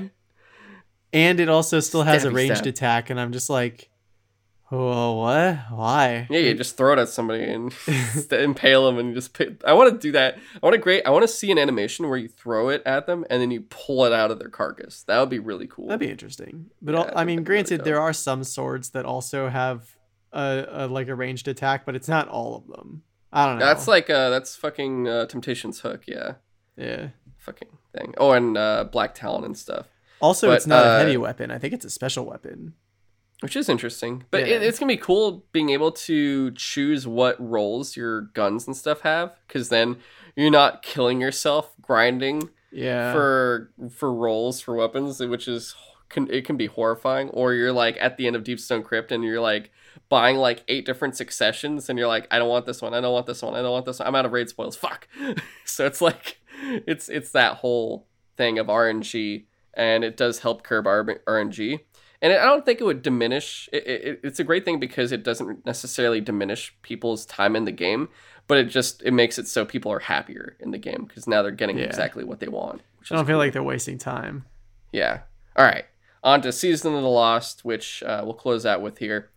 and 1.14 1.40
it 1.40 1.48
also 1.48 1.80
still 1.80 2.04
has 2.04 2.26
a 2.26 2.32
ranged 2.32 2.58
stab. 2.58 2.68
attack 2.68 3.10
and 3.12 3.20
i'm 3.20 3.32
just 3.32 3.50
like 3.50 3.90
oh 4.74 5.14
what 5.14 5.58
why 5.70 6.28
Yeah, 6.30 6.40
you 6.40 6.54
just 6.56 6.78
throw 6.78 6.94
it 6.94 7.00
at 7.00 7.10
somebody 7.10 7.44
and 7.44 7.74
impale 8.32 8.86
them 8.86 8.98
and 8.98 9.10
you 9.10 9.16
just 9.16 9.34
pick. 9.34 9.64
I 9.66 9.74
want 9.74 9.94
to 9.94 9.98
do 10.00 10.12
that. 10.14 10.38
I 10.56 10.60
want 10.66 10.74
to 10.74 10.80
great. 10.80 11.06
I 11.06 11.12
want 11.12 11.24
to 11.24 11.28
see 11.28 11.52
an 11.52 11.60
animation 11.60 12.08
where 12.10 12.18
you 12.18 12.28
throw 12.28 12.70
it 12.70 12.82
at 12.86 13.06
them 13.06 13.26
and 13.30 13.42
then 13.42 13.52
you 13.52 13.62
pull 13.62 14.06
it 14.06 14.14
out 14.14 14.32
of 14.32 14.40
their 14.40 14.50
carcass. 14.50 15.04
That 15.04 15.20
would 15.20 15.30
be 15.30 15.40
really 15.40 15.68
cool. 15.68 15.88
That'd 15.88 16.00
be 16.00 16.10
interesting. 16.10 16.68
But 16.82 16.96
Yeah, 16.96 17.14
I 17.16 17.24
mean, 17.24 17.38
that'd 17.38 17.48
really 17.48 17.64
granted, 17.64 17.84
there 17.84 18.02
are 18.02 18.14
some 18.14 18.44
swords 18.44 18.90
that 18.90 19.06
also 19.06 19.50
have 19.50 19.96
a, 20.32 20.66
a 20.70 20.88
like 20.88 21.08
a 21.08 21.16
ranged 21.16 21.48
attack, 21.48 21.86
but 21.86 21.96
it's 21.96 22.08
not 22.08 22.28
all 22.28 22.56
of 22.56 22.68
them. 22.68 23.04
I 23.32 23.46
don't 23.46 23.60
know. 23.60 23.66
That's 23.66 23.88
like 23.88 24.10
uh, 24.10 24.30
that's 24.30 24.56
fucking 24.56 25.08
uh, 25.08 25.26
Temptation's 25.26 25.80
hook. 25.80 26.04
Yeah, 26.08 26.34
yeah. 26.78 27.10
fucking 27.38 27.70
thing. 27.96 28.14
Oh, 28.18 28.32
and 28.32 28.58
uh, 28.58 28.86
Black 28.86 29.16
Talon 29.16 29.44
and 29.44 29.58
stuff. 29.58 29.88
Also, 30.22 30.48
But, 30.48 30.58
it's 30.58 30.68
not 30.68 30.86
uh, 30.86 30.90
a 30.90 31.00
heavy 31.00 31.18
weapon. 31.18 31.52
I 31.52 31.58
think 31.58 31.74
it's 31.74 31.84
a 31.84 31.90
special 31.90 32.26
weapon. 32.26 32.76
Which 33.44 33.56
is 33.56 33.68
interesting. 33.70 34.24
But 34.32 34.48
Yeah. 34.48 34.56
it, 34.56 34.64
it's 34.64 34.80
gonna 34.80 34.92
be 34.94 34.98
cool 34.98 35.46
being 35.52 35.70
able 35.70 35.92
to 35.92 36.52
choose 36.52 37.06
what 37.06 37.36
roles 37.40 37.96
your 37.98 38.22
guns 38.34 38.66
and 38.66 38.76
stuff 38.76 39.02
have, 39.02 39.36
because 39.48 39.70
then 39.70 39.98
you're 40.36 40.50
not 40.50 40.82
killing 40.82 41.22
yourself 41.22 41.74
grinding 41.82 42.50
Yeah. 42.72 43.12
for 43.14 43.72
for 43.92 44.12
rolls 44.14 44.62
for 44.62 44.74
weapons, 44.76 45.20
which 45.20 45.48
is 45.48 45.76
can 46.10 46.30
it 46.32 46.46
can 46.46 46.58
be 46.58 46.68
horrifying. 46.68 47.30
Or 47.30 47.54
you're 47.54 47.74
like 47.74 47.98
at 48.00 48.18
the 48.18 48.28
end 48.28 48.36
of 48.36 48.44
Deep 48.44 48.60
Stone 48.60 48.84
Crypt 48.84 49.12
and 49.12 49.24
you're 49.24 49.42
like 49.42 49.72
buying 50.10 50.38
like 50.38 50.64
eight 50.68 50.86
different 50.86 51.16
successions, 51.16 51.90
and 51.90 52.00
you're 52.00 52.08
like, 52.08 52.28
I 52.32 52.40
don't 52.40 52.50
want 52.50 52.66
this 52.66 52.82
one, 52.82 52.94
I 52.94 53.02
don't 53.02 53.14
want 53.14 53.26
this 53.26 53.42
one, 53.42 53.54
I 53.56 53.62
don't 53.62 53.72
want 53.72 53.86
this 53.86 54.00
one. 54.00 54.08
I'm 54.08 54.16
out 54.16 54.26
of 54.26 54.32
raid 54.32 54.48
spoils. 54.50 54.76
Fuck. 54.76 55.08
so 55.66 55.86
it's 55.86 56.02
like 56.02 56.40
it's 56.64 57.10
it's 57.10 57.32
that 57.32 57.58
whole 57.58 58.08
thing 58.38 58.58
of 58.58 58.68
RNG, 58.68 59.46
and 59.74 60.04
it 60.04 60.16
does 60.18 60.40
help 60.40 60.64
curb 60.64 60.86
RNG. 60.86 61.82
And 62.24 62.34
I 62.34 62.46
don't 62.46 62.66
think 62.66 62.80
it 62.82 62.86
would 62.86 63.02
diminish. 63.04 63.70
It, 63.74 63.86
it, 63.86 64.20
it's 64.24 64.40
a 64.40 64.44
great 64.44 64.64
thing 64.66 64.80
because 64.80 65.12
it 65.12 65.24
doesn't 65.24 65.66
necessarily 65.66 66.22
diminish 66.22 66.74
people's 66.82 67.26
time 67.26 67.54
in 67.56 67.66
the 67.66 67.72
game, 67.72 68.08
but 68.48 68.58
it 68.58 68.66
just 68.70 69.04
it 69.04 69.12
makes 69.12 69.38
it 69.38 69.48
so 69.48 69.66
people 69.66 69.92
are 69.92 70.00
happier 70.00 70.56
in 70.62 70.72
the 70.72 70.78
game 70.78 71.04
because 71.08 71.28
now 71.28 71.42
they're 71.44 71.52
getting 71.52 71.78
Yeah. 71.78 71.84
exactly 71.84 72.24
what 72.24 72.40
they 72.40 72.48
want. 72.48 72.82
Which 73.00 73.12
I 73.12 73.16
don't 73.16 73.26
feel 73.26 73.34
cool. 73.36 73.40
like 73.40 73.52
they're 73.54 73.62
wasting 73.62 73.98
time. 73.98 74.46
Yeah. 74.94 75.20
All 75.58 75.66
right. 75.66 75.84
On 76.24 76.42
to 76.42 76.54
Season 76.54 76.96
of 76.96 77.02
the 77.04 77.10
Lost, 77.10 77.66
which 77.66 78.02
uh, 78.04 78.22
we'll 78.24 78.34
close 78.36 78.66
out 78.66 78.82
with 78.82 79.00
here. 79.00 79.30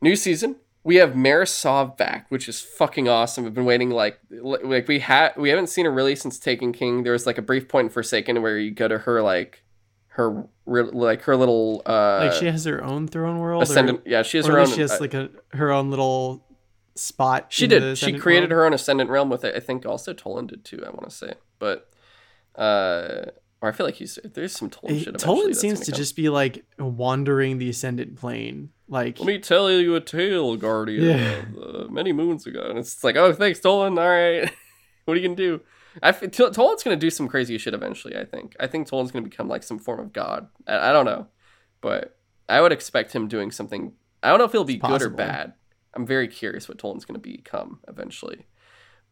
New 0.00 0.14
season. 0.14 0.54
We 0.84 0.96
have 0.96 1.16
Mara 1.16 1.46
Sov 1.46 1.96
back, 1.96 2.26
which 2.30 2.48
is 2.48 2.60
fucking 2.60 3.08
awesome. 3.08 3.42
We've 3.42 3.52
been 3.52 3.64
waiting 3.64 3.90
like 3.90 4.20
like 4.30 4.86
we 4.86 5.00
had 5.00 5.36
we 5.36 5.48
haven't 5.50 5.66
seen 5.66 5.84
her 5.84 5.90
really 5.90 6.14
since 6.14 6.38
Taken 6.38 6.72
King. 6.72 7.02
There 7.02 7.12
was 7.12 7.26
like 7.26 7.36
a 7.38 7.42
brief 7.42 7.68
point 7.68 7.86
in 7.86 7.90
Forsaken 7.90 8.40
where 8.40 8.56
you 8.56 8.70
go 8.70 8.86
to 8.86 8.98
her 8.98 9.20
like 9.20 9.64
her 10.18 10.48
like 10.66 11.22
her 11.22 11.36
little 11.36 11.80
uh 11.86 12.18
Like 12.24 12.32
she 12.32 12.46
has 12.46 12.64
her 12.64 12.82
own 12.84 13.06
throne 13.08 13.38
world. 13.38 13.62
ascendant. 13.62 14.00
Or, 14.00 14.08
yeah, 14.10 14.22
she 14.22 14.36
has 14.38 14.46
her 14.46 14.58
own. 14.58 14.66
she 14.66 14.80
has 14.80 14.92
uh, 14.92 14.98
like 15.00 15.14
a 15.14 15.30
her 15.52 15.70
own 15.70 15.90
little 15.90 16.44
spot. 16.96 17.46
she 17.50 17.66
did. 17.68 17.96
She 17.96 18.18
created 18.18 18.50
her 18.50 18.64
own 18.66 18.74
ascendant 18.74 19.08
realm 19.10 19.30
with 19.30 19.44
it. 19.44 19.54
I 19.54 19.60
think 19.60 19.86
also 19.86 20.12
Tolan 20.12 20.48
did 20.48 20.64
too. 20.64 20.82
I 20.84 20.90
want 20.90 21.08
to 21.08 21.14
say, 21.14 21.34
but 21.60 21.88
uh, 22.56 23.26
or 23.60 23.68
I 23.68 23.72
feel 23.72 23.86
like 23.86 23.94
he's 23.94 24.18
there's 24.24 24.52
some 24.52 24.70
Tolan 24.70 24.90
Hey, 24.90 25.02
shit. 25.04 25.14
Tolan 25.14 25.54
seems 25.54 25.80
to 25.80 25.92
come. 25.92 25.98
just 25.98 26.16
be 26.16 26.28
like 26.28 26.64
wandering 26.78 27.58
the 27.58 27.70
ascendant 27.70 28.16
plane. 28.16 28.70
Like 28.88 29.18
Let 29.20 29.26
me 29.26 29.38
tell 29.38 29.70
you 29.70 29.94
a 29.94 30.00
tale, 30.00 30.56
Guardian. 30.56 31.04
Yeah. 31.04 31.42
of, 31.56 31.86
uh, 31.86 31.88
many 31.92 32.12
moons 32.12 32.46
ago, 32.46 32.66
and 32.68 32.78
it's 32.78 33.04
like, 33.04 33.16
oh, 33.16 33.32
thanks, 33.32 33.60
Tolan. 33.60 33.98
All 34.00 34.08
right, 34.08 34.50
what 35.04 35.16
are 35.16 35.20
you 35.20 35.28
gonna 35.28 35.36
do? 35.36 35.60
I 36.02 36.10
f- 36.10 36.20
T- 36.20 36.50
Tolan's 36.50 36.82
gonna 36.82 36.96
do 36.96 37.10
some 37.10 37.28
crazy 37.28 37.58
shit 37.58 37.74
eventually. 37.74 38.16
I 38.16 38.24
think. 38.24 38.54
I 38.60 38.66
think 38.66 38.86
Tolan's 38.86 39.10
gonna 39.10 39.24
become 39.24 39.48
like 39.48 39.62
some 39.62 39.78
form 39.78 40.00
of 40.00 40.12
god. 40.12 40.48
I, 40.66 40.90
I 40.90 40.92
don't 40.92 41.04
know, 41.04 41.26
but 41.80 42.16
I 42.48 42.60
would 42.60 42.72
expect 42.72 43.12
him 43.12 43.28
doing 43.28 43.50
something. 43.50 43.92
I 44.22 44.30
don't 44.30 44.38
know 44.38 44.44
if 44.44 44.52
he'll 44.52 44.64
be 44.64 44.76
It's 44.76 44.86
good 44.86 45.02
or 45.02 45.10
bad. 45.10 45.54
I'm 45.94 46.06
very 46.06 46.28
curious 46.28 46.68
what 46.68 46.78
Tolan's 46.78 47.04
gonna 47.04 47.18
become 47.18 47.80
eventually. 47.88 48.46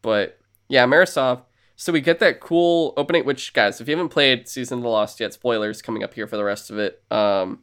But 0.02 0.38
yeah, 0.68 0.86
Mara 0.86 1.06
Sov. 1.06 1.42
So 1.78 1.92
we 1.92 2.00
get 2.00 2.20
that 2.20 2.40
cool 2.40 2.94
opening. 2.96 3.24
Which 3.24 3.52
guys, 3.52 3.80
if 3.80 3.88
you 3.88 3.96
haven't 3.96 4.10
played 4.10 4.48
Season 4.48 4.78
of 4.78 4.82
the 4.82 4.88
Lost 4.88 5.20
yet, 5.20 5.32
spoilers 5.32 5.82
coming 5.82 6.02
up 6.02 6.14
here 6.14 6.26
for 6.26 6.36
the 6.36 6.44
rest 6.44 6.70
of 6.70 6.78
it. 6.78 7.02
Um, 7.10 7.60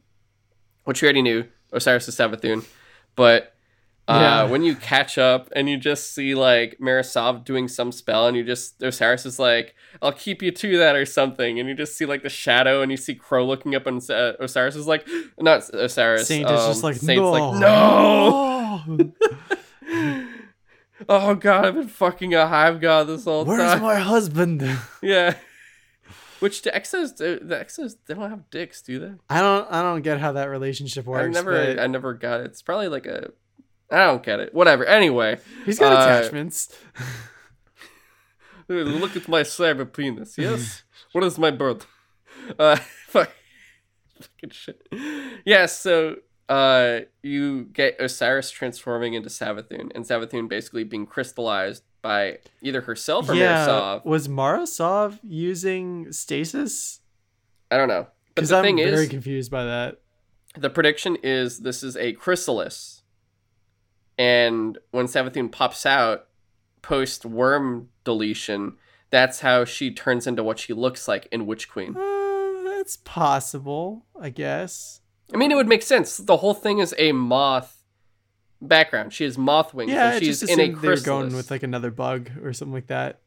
which 0.84 1.02
we 1.02 1.06
already 1.06 1.22
knew, 1.22 1.44
Osiris 1.72 2.08
is 2.08 2.16
Savathun. 2.16 2.64
But 3.16 3.53
uh, 4.06 4.18
Yeah. 4.20 4.50
when 4.50 4.62
you 4.62 4.74
catch 4.74 5.16
up 5.18 5.48
and 5.56 5.68
you 5.68 5.76
just 5.76 6.14
see 6.14 6.34
like 6.34 6.78
Mara 6.80 7.02
Sov 7.04 7.44
doing 7.44 7.68
some 7.68 7.90
spell, 7.92 8.26
and 8.26 8.36
you 8.36 8.44
just 8.44 8.82
Osiris 8.82 9.24
is 9.26 9.38
like, 9.38 9.74
"I'll 10.02 10.12
keep 10.12 10.42
you 10.42 10.50
to 10.50 10.78
that" 10.78 10.94
or 10.96 11.06
something, 11.06 11.58
and 11.58 11.68
you 11.68 11.74
just 11.74 11.96
see 11.96 12.04
like 12.06 12.22
the 12.22 12.28
shadow, 12.28 12.82
and 12.82 12.90
you 12.90 12.96
see 12.96 13.14
Crow 13.14 13.46
looking 13.46 13.74
up, 13.74 13.86
and 13.86 14.02
uh, 14.10 14.34
Osiris 14.40 14.76
is 14.76 14.86
like, 14.86 15.06
not 15.38 15.68
Osiris. 15.72 16.26
Saint 16.28 16.50
is 16.50 16.66
just 16.66 16.84
um, 16.84 16.90
like 16.90 16.96
Saint's 16.96 17.16
no, 17.20 17.30
like, 17.30 17.60
no. 17.60 18.82
no. 18.86 19.12
oh 21.08 21.34
god, 21.34 21.64
I've 21.66 21.74
been 21.74 21.88
fucking 21.88 22.34
a 22.34 22.46
hive 22.46 22.80
god 22.80 23.06
this 23.06 23.24
whole 23.24 23.44
Where's 23.44 23.58
time. 23.60 23.82
Where's 23.82 23.98
my 23.98 24.00
husband? 24.02 24.78
Yeah. 25.02 25.36
Which 26.40 26.60
the 26.60 26.70
Exos, 26.72 27.16
the 27.16 27.38
Exos, 27.56 27.96
they 28.06 28.12
don't 28.12 28.28
have 28.28 28.50
dicks, 28.50 28.82
do 28.82 28.98
they? 28.98 29.12
I 29.30 29.40
don't 29.40 29.70
I 29.70 29.80
don't 29.82 30.02
get 30.02 30.20
how 30.20 30.32
that 30.32 30.46
relationship 30.50 31.06
works. 31.06 31.24
I 31.24 31.28
never, 31.28 31.52
but 31.52 31.78
I 31.78 31.86
never 31.86 32.12
got 32.12 32.40
it. 32.40 32.46
It's 32.46 32.60
probably 32.60 32.88
like 32.88 33.06
a, 33.06 33.30
I 33.94 34.06
don't 34.06 34.22
get 34.22 34.40
it. 34.40 34.54
Whatever. 34.54 34.84
Anyway, 34.84 35.38
he's 35.64 35.78
got 35.78 35.92
uh, 35.92 36.00
attachments. 36.00 36.76
look 38.68 39.16
at 39.16 39.28
my 39.28 39.42
cyber 39.42 39.90
penis. 39.90 40.36
Yes. 40.36 40.82
what 41.12 41.24
is 41.24 41.38
my 41.38 41.50
bird? 41.50 41.84
Uh, 42.58 42.76
fuck, 43.06 43.30
fucking 44.20 44.50
shit. 44.50 44.86
Yeah. 45.46 45.64
So, 45.64 46.16
uh, 46.46 47.00
you 47.22 47.64
get 47.72 47.98
Osiris 47.98 48.50
transforming 48.50 49.14
into 49.14 49.30
Savathun, 49.30 49.90
and 49.94 50.04
Savathun 50.04 50.46
basically 50.46 50.84
being 50.84 51.06
crystallized 51.06 51.84
by 52.02 52.40
either 52.60 52.82
herself 52.82 53.30
or 53.30 53.34
Yeah, 53.34 53.52
Mara 53.52 53.64
Sov. 53.64 54.04
was 54.04 54.28
Mara 54.28 54.66
Sov 54.66 55.20
using 55.22 56.12
stasis? 56.12 57.00
I 57.70 57.78
don't 57.78 57.88
know. 57.88 58.08
Because 58.34 58.52
I'm 58.52 58.76
very 58.76 59.04
is, 59.04 59.08
confused 59.08 59.50
by 59.50 59.64
that. 59.64 60.02
the 60.58 60.68
prediction 60.68 61.16
is 61.22 61.60
this 61.60 61.82
is 61.82 61.96
a 61.96 62.12
chrysalis, 62.12 62.93
and 64.18 64.78
when 64.90 65.06
Savathun 65.06 65.50
pops 65.50 65.84
out 65.86 66.26
post 66.82 67.24
worm 67.24 67.88
deletion, 68.04 68.76
that's 69.10 69.40
how 69.40 69.64
she 69.64 69.92
turns 69.92 70.26
into 70.26 70.42
what 70.42 70.58
she 70.58 70.72
looks 70.72 71.06
like 71.08 71.26
in 71.32 71.46
Witch 71.46 71.68
Queen. 71.68 71.96
Uh, 71.96 72.62
that's 72.76 72.96
possible, 72.98 74.06
I 74.20 74.30
guess. 74.30 75.00
I 75.32 75.36
mean, 75.36 75.50
it 75.50 75.54
would 75.54 75.68
make 75.68 75.82
sense. 75.82 76.18
The 76.18 76.36
whole 76.38 76.54
thing 76.54 76.78
is 76.78 76.94
a 76.98 77.12
moth 77.12 77.82
background. 78.60 79.12
She 79.12 79.24
has 79.24 79.38
moth 79.38 79.72
wings. 79.74 79.90
Yeah, 79.90 80.12
and 80.12 80.24
she's 80.24 80.40
just 80.40 80.52
in 80.52 80.60
a 80.60 80.62
assumed 80.64 80.76
they 80.82 80.88
were 80.88 80.94
chrysalis. 80.94 81.04
going 81.04 81.36
with 81.36 81.50
like 81.50 81.62
another 81.62 81.90
bug 81.90 82.30
or 82.42 82.52
something 82.52 82.74
like 82.74 82.88
that. 82.88 83.20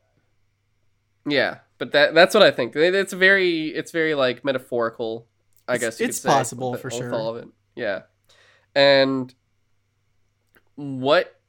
Yeah, 1.26 1.58
but 1.78 1.92
that 1.92 2.14
that's 2.14 2.34
what 2.34 2.44
I 2.44 2.52
think. 2.52 2.76
It's 2.76 3.14
very 3.14 3.68
it's 3.68 3.92
very 3.92 4.16
like 4.16 4.46
metaphorical. 4.46 5.28
I 5.68 5.76
It's- 5.76 5.96
guess 5.96 6.00
you 6.00 6.08
it's 6.08 6.20
possible 6.20 6.76
for 6.78 6.90
sure. 6.90 7.14
All 7.14 7.30
of 7.36 7.38
it. 7.44 7.50
Yeah, 7.76 8.04
and 8.76 9.34
what 10.78 11.40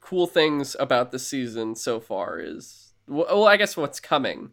cool 0.00 0.26
things 0.26 0.74
about 0.80 1.10
the 1.12 1.18
season 1.18 1.74
so 1.74 2.00
far 2.00 2.38
is 2.40 2.92
well, 3.06 3.46
I 3.46 3.56
guess 3.56 3.76
what's 3.76 4.00
coming 4.00 4.52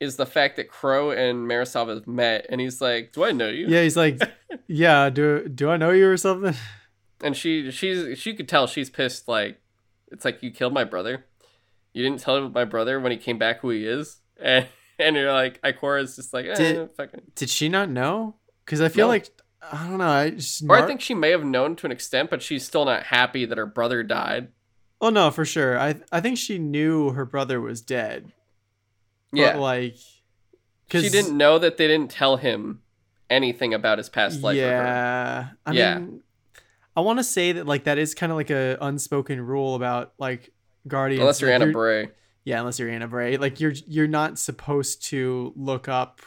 is 0.00 0.16
the 0.16 0.26
fact 0.26 0.56
that 0.56 0.68
Crow 0.68 1.10
and 1.12 1.46
Mara 1.46 1.64
Sov 1.66 1.88
have 1.88 2.06
met, 2.08 2.46
and 2.48 2.60
he's 2.60 2.80
like, 2.80 3.12
"Do 3.12 3.22
I 3.24 3.30
know 3.32 3.48
you?" 3.48 3.68
Yeah, 3.68 3.82
he's 3.82 3.96
like, 3.96 4.20
yeah, 4.66 5.10
do 5.10 5.48
do 5.48 5.70
I 5.70 5.76
know 5.76 5.90
you 5.90 6.08
or 6.08 6.16
something? 6.16 6.54
and 7.22 7.36
she 7.36 7.70
she's 7.70 8.18
she 8.18 8.34
could 8.34 8.48
tell 8.48 8.66
she's 8.66 8.90
pissed. 8.90 9.28
Like, 9.28 9.60
it's 10.10 10.24
like 10.24 10.42
you 10.42 10.50
killed 10.50 10.72
my 10.72 10.84
brother. 10.84 11.26
You 11.92 12.02
didn't 12.02 12.20
tell 12.20 12.48
my 12.48 12.64
brother 12.64 12.98
when 12.98 13.12
he 13.12 13.18
came 13.18 13.38
back 13.38 13.60
who 13.60 13.68
he 13.70 13.86
is, 13.86 14.16
and 14.42 14.66
and 14.98 15.14
you're 15.14 15.32
like, 15.32 15.60
Ikora's 15.62 16.16
just 16.16 16.32
like, 16.32 16.46
eh, 16.46 16.54
Did- 16.54 16.90
fucking. 16.96 17.20
Did 17.36 17.50
she 17.50 17.68
not 17.68 17.88
know? 17.90 18.36
Because 18.64 18.80
I 18.80 18.88
feel 18.88 19.06
No. 19.06 19.10
like 19.12 19.28
I 19.70 19.86
don't 19.88 19.98
know. 19.98 20.08
I 20.08 20.30
just 20.30 20.64
Or 20.68 20.76
I 20.76 20.86
think 20.86 21.00
she 21.00 21.14
may 21.14 21.30
have 21.30 21.44
known 21.44 21.76
to 21.76 21.86
an 21.86 21.92
extent, 21.92 22.30
but 22.30 22.42
she's 22.42 22.64
still 22.64 22.84
not 22.84 23.04
happy 23.04 23.44
that 23.44 23.58
her 23.58 23.66
brother 23.66 24.02
died. 24.02 24.48
Oh 25.00 25.10
no, 25.10 25.30
for 25.30 25.44
sure. 25.44 25.78
I 25.78 25.96
I 26.10 26.20
think 26.20 26.38
she 26.38 26.58
knew 26.58 27.10
her 27.10 27.24
brother 27.24 27.60
was 27.60 27.80
dead. 27.80 28.32
Yeah, 29.32 29.52
But 29.54 29.60
like, 29.60 29.96
she 30.90 31.08
didn't 31.08 31.36
know 31.36 31.58
that 31.58 31.76
they 31.78 31.86
didn't 31.88 32.10
tell 32.10 32.36
him 32.36 32.82
anything 33.30 33.72
about 33.72 33.96
his 33.98 34.08
past 34.10 34.42
life. 34.42 34.56
Yeah. 34.56 35.48
I 35.64 35.72
Yeah. 35.72 35.98
mean, 35.98 36.22
I 36.94 37.00
want 37.00 37.18
to 37.18 37.24
say 37.24 37.52
that 37.52 37.66
like 37.66 37.84
that 37.84 37.96
is 37.98 38.14
kind 38.14 38.30
of 38.30 38.36
like 38.36 38.50
a 38.50 38.76
unspoken 38.80 39.40
rule 39.40 39.74
about 39.74 40.12
like 40.18 40.50
guardians. 40.86 41.20
Unless 41.20 41.40
you're 41.40 41.50
like, 41.50 41.62
Ana 41.62 41.72
Bray. 41.72 42.08
Yeah, 42.44 42.58
unless 42.60 42.78
you're 42.78 42.90
Ana 42.90 43.08
Bray. 43.08 43.38
Like 43.38 43.58
you're 43.60 43.72
you're 43.86 44.06
not 44.08 44.38
supposed 44.38 45.04
to 45.06 45.52
look 45.56 45.88
up 45.88 46.20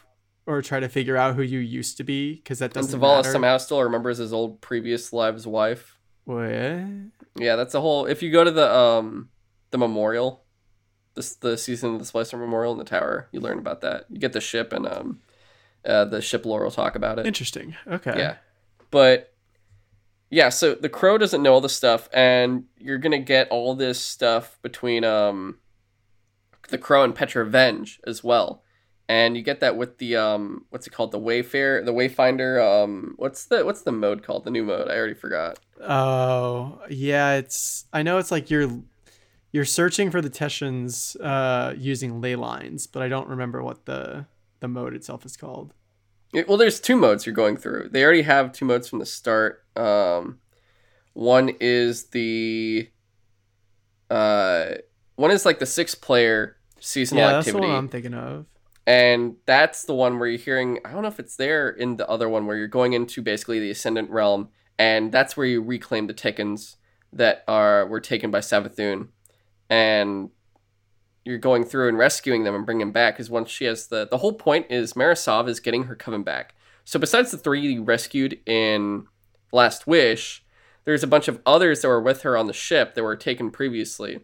or 0.46 0.62
try 0.62 0.80
to 0.80 0.90
figure 0.90 1.18
out 1.18 1.36
who 1.36 1.42
you 1.42 1.60
used 1.60 1.98
to 1.98 2.04
be 2.04 2.36
because 2.36 2.60
that 2.60 2.74
doesn't 2.74 3.00
Zavala 3.00 3.18
matter. 3.18 3.32
somehow 3.32 3.58
still 3.58 3.82
remembers 3.82 4.18
his 4.18 4.34
old 4.34 4.62
previous 4.62 5.12
lives 5.12 5.48
wife. 5.48 5.98
What? 6.26 6.50
Yeah, 6.50 7.56
that's 7.56 7.74
a 7.74 7.82
whole. 7.82 8.06
If 8.06 8.24
you 8.24 8.32
go 8.32 8.44
to 8.44 8.52
the 8.52 8.74
um 8.74 9.30
the 9.72 9.78
memorial, 9.78 10.44
this 11.16 11.36
the 11.36 11.58
season 11.58 11.96
of 11.96 12.00
the 12.00 12.06
Splicer 12.06 12.40
Memorial 12.40 12.74
in 12.74 12.78
the 12.78 12.84
tower, 12.84 13.28
you 13.32 13.40
learn 13.40 13.60
about 13.60 13.82
that. 13.82 14.06
You 14.10 14.20
get 14.20 14.34
the 14.34 14.42
ship 14.42 14.74
and 14.74 14.88
um 14.88 15.20
uh, 15.86 16.06
the 16.06 16.22
ship 16.22 16.46
lore 16.46 16.64
will 16.64 16.72
talk 16.72 16.96
about 16.96 17.20
it. 17.20 17.28
Interesting. 17.28 17.76
Okay. 17.88 18.16
Yeah, 18.18 18.38
but 18.90 19.34
yeah, 20.32 20.50
so 20.50 20.74
the 20.74 20.90
crow 20.90 21.18
doesn't 21.18 21.44
know 21.44 21.54
all 21.54 21.62
this 21.62 21.76
stuff, 21.76 22.10
and 22.12 22.66
you're 22.78 22.98
gonna 22.98 23.20
get 23.20 23.50
all 23.50 23.76
this 23.76 24.00
stuff 24.00 24.58
between 24.62 25.04
um 25.04 25.60
the 26.70 26.78
crow 26.78 27.04
and 27.04 27.14
Petra 27.14 27.46
Venj 27.46 28.00
as 28.08 28.24
well. 28.24 28.64
And 29.08 29.38
you 29.38 29.44
get 29.44 29.60
that 29.60 29.78
with 29.78 30.00
the 30.00 30.16
um 30.16 30.66
what's 30.72 30.88
it 30.88 30.90
called? 30.92 31.12
The 31.12 31.20
Wayfair 31.20 31.86
the 31.86 31.94
Wayfinder, 31.94 32.84
um 32.84 33.14
what's 33.18 33.46
the 33.46 33.64
what's 33.64 33.84
the 33.84 33.92
mode 33.92 34.24
called? 34.24 34.46
The 34.46 34.52
new 34.52 34.64
mode. 34.64 34.90
I 34.90 34.96
already 34.98 35.14
forgot. 35.14 35.60
Oh, 35.82 36.82
yeah. 36.90 37.34
It's. 37.36 37.86
I 37.94 38.02
know 38.02 38.18
it's 38.18 38.32
like 38.32 38.50
you're 38.50 38.70
you're 39.52 39.66
searching 39.66 40.10
for 40.12 40.22
the 40.22 40.30
Techeuns 40.30 41.16
uh, 41.22 41.74
using 41.78 42.20
ley 42.20 42.36
lines, 42.36 42.88
but 42.88 43.02
I 43.04 43.08
don't 43.08 43.30
remember 43.30 43.62
what 43.64 43.86
the 43.86 44.26
the 44.60 44.68
mode 44.68 44.94
itself 44.96 45.26
is 45.26 45.38
called. 45.38 45.74
It- 46.34 46.48
well, 46.48 46.58
there's 46.58 46.80
two 46.80 46.96
modes 46.98 47.26
you're 47.26 47.36
going 47.36 47.58
through. 47.58 47.90
They 47.90 48.04
already 48.04 48.24
have 48.24 48.52
two 48.52 48.66
modes 48.66 48.90
from 48.90 49.00
the 49.00 49.06
start. 49.06 49.64
Um, 49.76 50.40
one 51.14 51.50
is 51.60 52.06
the 52.08 52.90
uh, 54.10 54.66
one 55.16 55.32
is 55.32 55.46
like 55.46 55.60
the 55.60 55.66
six 55.66 55.96
player 55.96 56.58
seasonal 56.80 57.24
yeah, 57.24 57.32
that's 57.34 57.52
the 57.52 57.58
one 57.58 57.70
I'm 57.70 57.88
thinking 57.90 58.14
of. 58.14 58.46
And 58.88 59.38
that's 59.46 59.84
the 59.84 59.96
one 59.96 60.20
where 60.20 60.30
you're 60.30 60.38
hearing. 60.38 60.80
I 60.86 60.92
don't 60.92 61.02
know 61.02 61.08
if 61.08 61.20
it's 61.20 61.36
there 61.36 61.70
in 61.70 61.98
the 61.98 62.08
other 62.08 62.30
one 62.30 62.46
where 62.46 62.58
you're 62.58 62.68
going 62.68 62.94
into 62.94 63.22
basically 63.22 63.60
the 63.60 63.72
ascendant 63.72 64.12
realm, 64.12 64.50
and 64.78 65.12
that's 65.12 65.36
where 65.36 65.48
you 65.48 65.62
reclaim 65.62 66.08
the 66.08 66.14
Techeuns 66.14 66.76
that 67.12 67.44
are 67.48 67.88
were 67.88 68.00
taken 68.00 68.30
by 68.30 68.40
Savathun, 68.40 69.08
and 69.70 70.30
you're 71.24 71.40
going 71.40 71.64
through 71.64 71.90
and 71.90 71.98
rescuing 71.98 72.44
them 72.44 72.54
and 72.54 72.66
bringing 72.66 72.88
them 72.88 72.92
back. 72.92 73.16
Because 73.16 73.30
once 73.30 73.50
she 73.50 73.66
has 73.66 73.88
the 73.88 74.08
the 74.08 74.20
whole 74.20 74.34
point 74.34 74.68
is 74.70 74.96
Mara 74.96 75.16
Sov 75.16 75.50
is 75.50 75.60
getting 75.60 75.86
her 75.86 75.96
coven 75.96 76.24
back. 76.24 76.54
So 76.84 77.00
besides 77.00 77.32
the 77.32 77.38
three 77.38 77.62
you 77.62 77.84
rescued 77.84 78.40
in 78.46 79.08
Last 79.52 79.88
Wish, 79.88 80.46
there's 80.84 81.04
a 81.04 81.08
bunch 81.08 81.28
of 81.28 81.42
others 81.44 81.82
that 81.82 81.88
were 81.88 82.02
with 82.02 82.22
her 82.22 82.38
on 82.38 82.46
the 82.46 82.54
ship 82.54 82.94
that 82.94 83.04
were 83.04 83.16
taken 83.16 83.50
previously. 83.50 84.20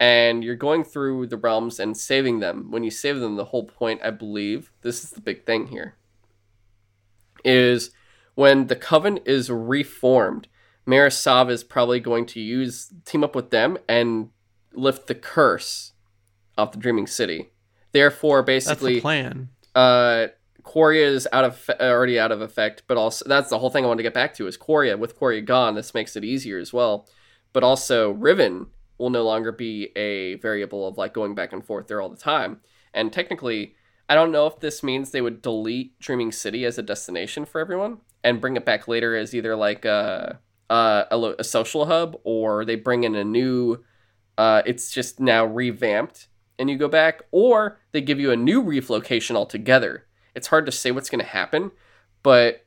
And 0.00 0.42
you're 0.42 0.56
going 0.56 0.84
through 0.84 1.28
the 1.28 1.36
realms 1.36 1.78
and 1.78 1.96
saving 1.96 2.40
them. 2.40 2.70
When 2.70 2.82
you 2.82 2.90
save 2.90 3.20
them, 3.20 3.36
the 3.36 3.46
whole 3.46 3.64
point, 3.64 4.00
I 4.02 4.10
believe, 4.10 4.72
this 4.82 5.04
is 5.04 5.10
the 5.10 5.20
big 5.20 5.46
thing 5.46 5.68
here, 5.68 5.94
is 7.44 7.90
when 8.34 8.66
the 8.66 8.76
coven 8.76 9.18
is 9.24 9.50
reformed, 9.50 10.48
Mara 10.84 11.10
Sov 11.10 11.50
is 11.50 11.64
probably 11.64 12.00
going 12.00 12.26
to 12.26 12.40
use 12.40 12.92
team 13.04 13.24
up 13.24 13.34
with 13.34 13.50
them 13.50 13.78
and 13.88 14.30
lift 14.72 15.06
the 15.06 15.14
curse 15.14 15.92
off 16.58 16.72
the 16.72 16.78
Dreaming 16.78 17.06
City. 17.06 17.50
Therefore, 17.92 18.38
That's 18.38 18.66
basically, 18.66 18.94
the 18.96 19.00
plan. 19.00 19.48
uh 19.74 20.26
Quria 20.64 21.06
is 21.06 21.28
out 21.30 21.44
of 21.44 21.70
already 21.78 22.18
out 22.18 22.32
of 22.32 22.40
effect, 22.40 22.84
but 22.86 22.96
also 22.96 23.28
that's 23.28 23.50
the 23.50 23.58
whole 23.58 23.70
thing 23.70 23.84
I 23.84 23.86
wanted 23.86 23.98
to 23.98 24.02
get 24.04 24.14
back 24.14 24.34
to 24.34 24.46
is 24.46 24.56
Quria. 24.56 24.98
With 24.98 25.18
Quria 25.18 25.44
gone, 25.44 25.74
this 25.74 25.94
makes 25.94 26.16
it 26.16 26.24
easier 26.24 26.58
as 26.58 26.72
well. 26.72 27.06
But 27.52 27.62
also 27.62 28.10
Riven 28.10 28.66
will 28.98 29.10
no 29.10 29.24
longer 29.24 29.52
be 29.52 29.90
a 29.96 30.34
variable 30.36 30.86
of 30.86 30.98
like 30.98 31.12
going 31.14 31.34
back 31.34 31.52
and 31.52 31.64
forth 31.64 31.88
there 31.88 32.00
all 32.00 32.08
the 32.08 32.16
time. 32.16 32.60
And 32.92 33.12
technically, 33.12 33.74
I 34.08 34.14
don't 34.14 34.32
know 34.32 34.46
if 34.46 34.60
this 34.60 34.82
means 34.82 35.10
they 35.10 35.20
would 35.20 35.42
delete 35.42 35.98
Dreaming 35.98 36.32
City 36.32 36.64
as 36.64 36.78
a 36.78 36.82
destination 36.82 37.44
for 37.44 37.60
everyone 37.60 37.98
and 38.22 38.40
bring 38.40 38.56
it 38.56 38.64
back 38.64 38.86
later 38.86 39.16
as 39.16 39.34
either 39.34 39.56
like 39.56 39.84
a 39.84 40.40
a, 40.70 41.06
a, 41.10 41.16
lo- 41.16 41.36
a 41.38 41.44
social 41.44 41.86
hub 41.86 42.16
or 42.24 42.64
they 42.64 42.76
bring 42.76 43.04
in 43.04 43.14
a 43.14 43.24
new. 43.24 43.84
Uh, 44.36 44.62
it's 44.66 44.90
just 44.90 45.20
now 45.20 45.44
revamped 45.44 46.28
and 46.58 46.70
you 46.70 46.76
go 46.76 46.88
back, 46.88 47.22
or 47.30 47.80
they 47.92 48.00
give 48.00 48.20
you 48.20 48.30
a 48.30 48.36
new 48.36 48.60
reef 48.60 48.90
location 48.90 49.36
altogether. 49.36 50.06
It's 50.34 50.48
hard 50.48 50.66
to 50.66 50.72
say 50.72 50.90
what's 50.90 51.10
going 51.10 51.24
to 51.24 51.30
happen, 51.30 51.70
but 52.22 52.63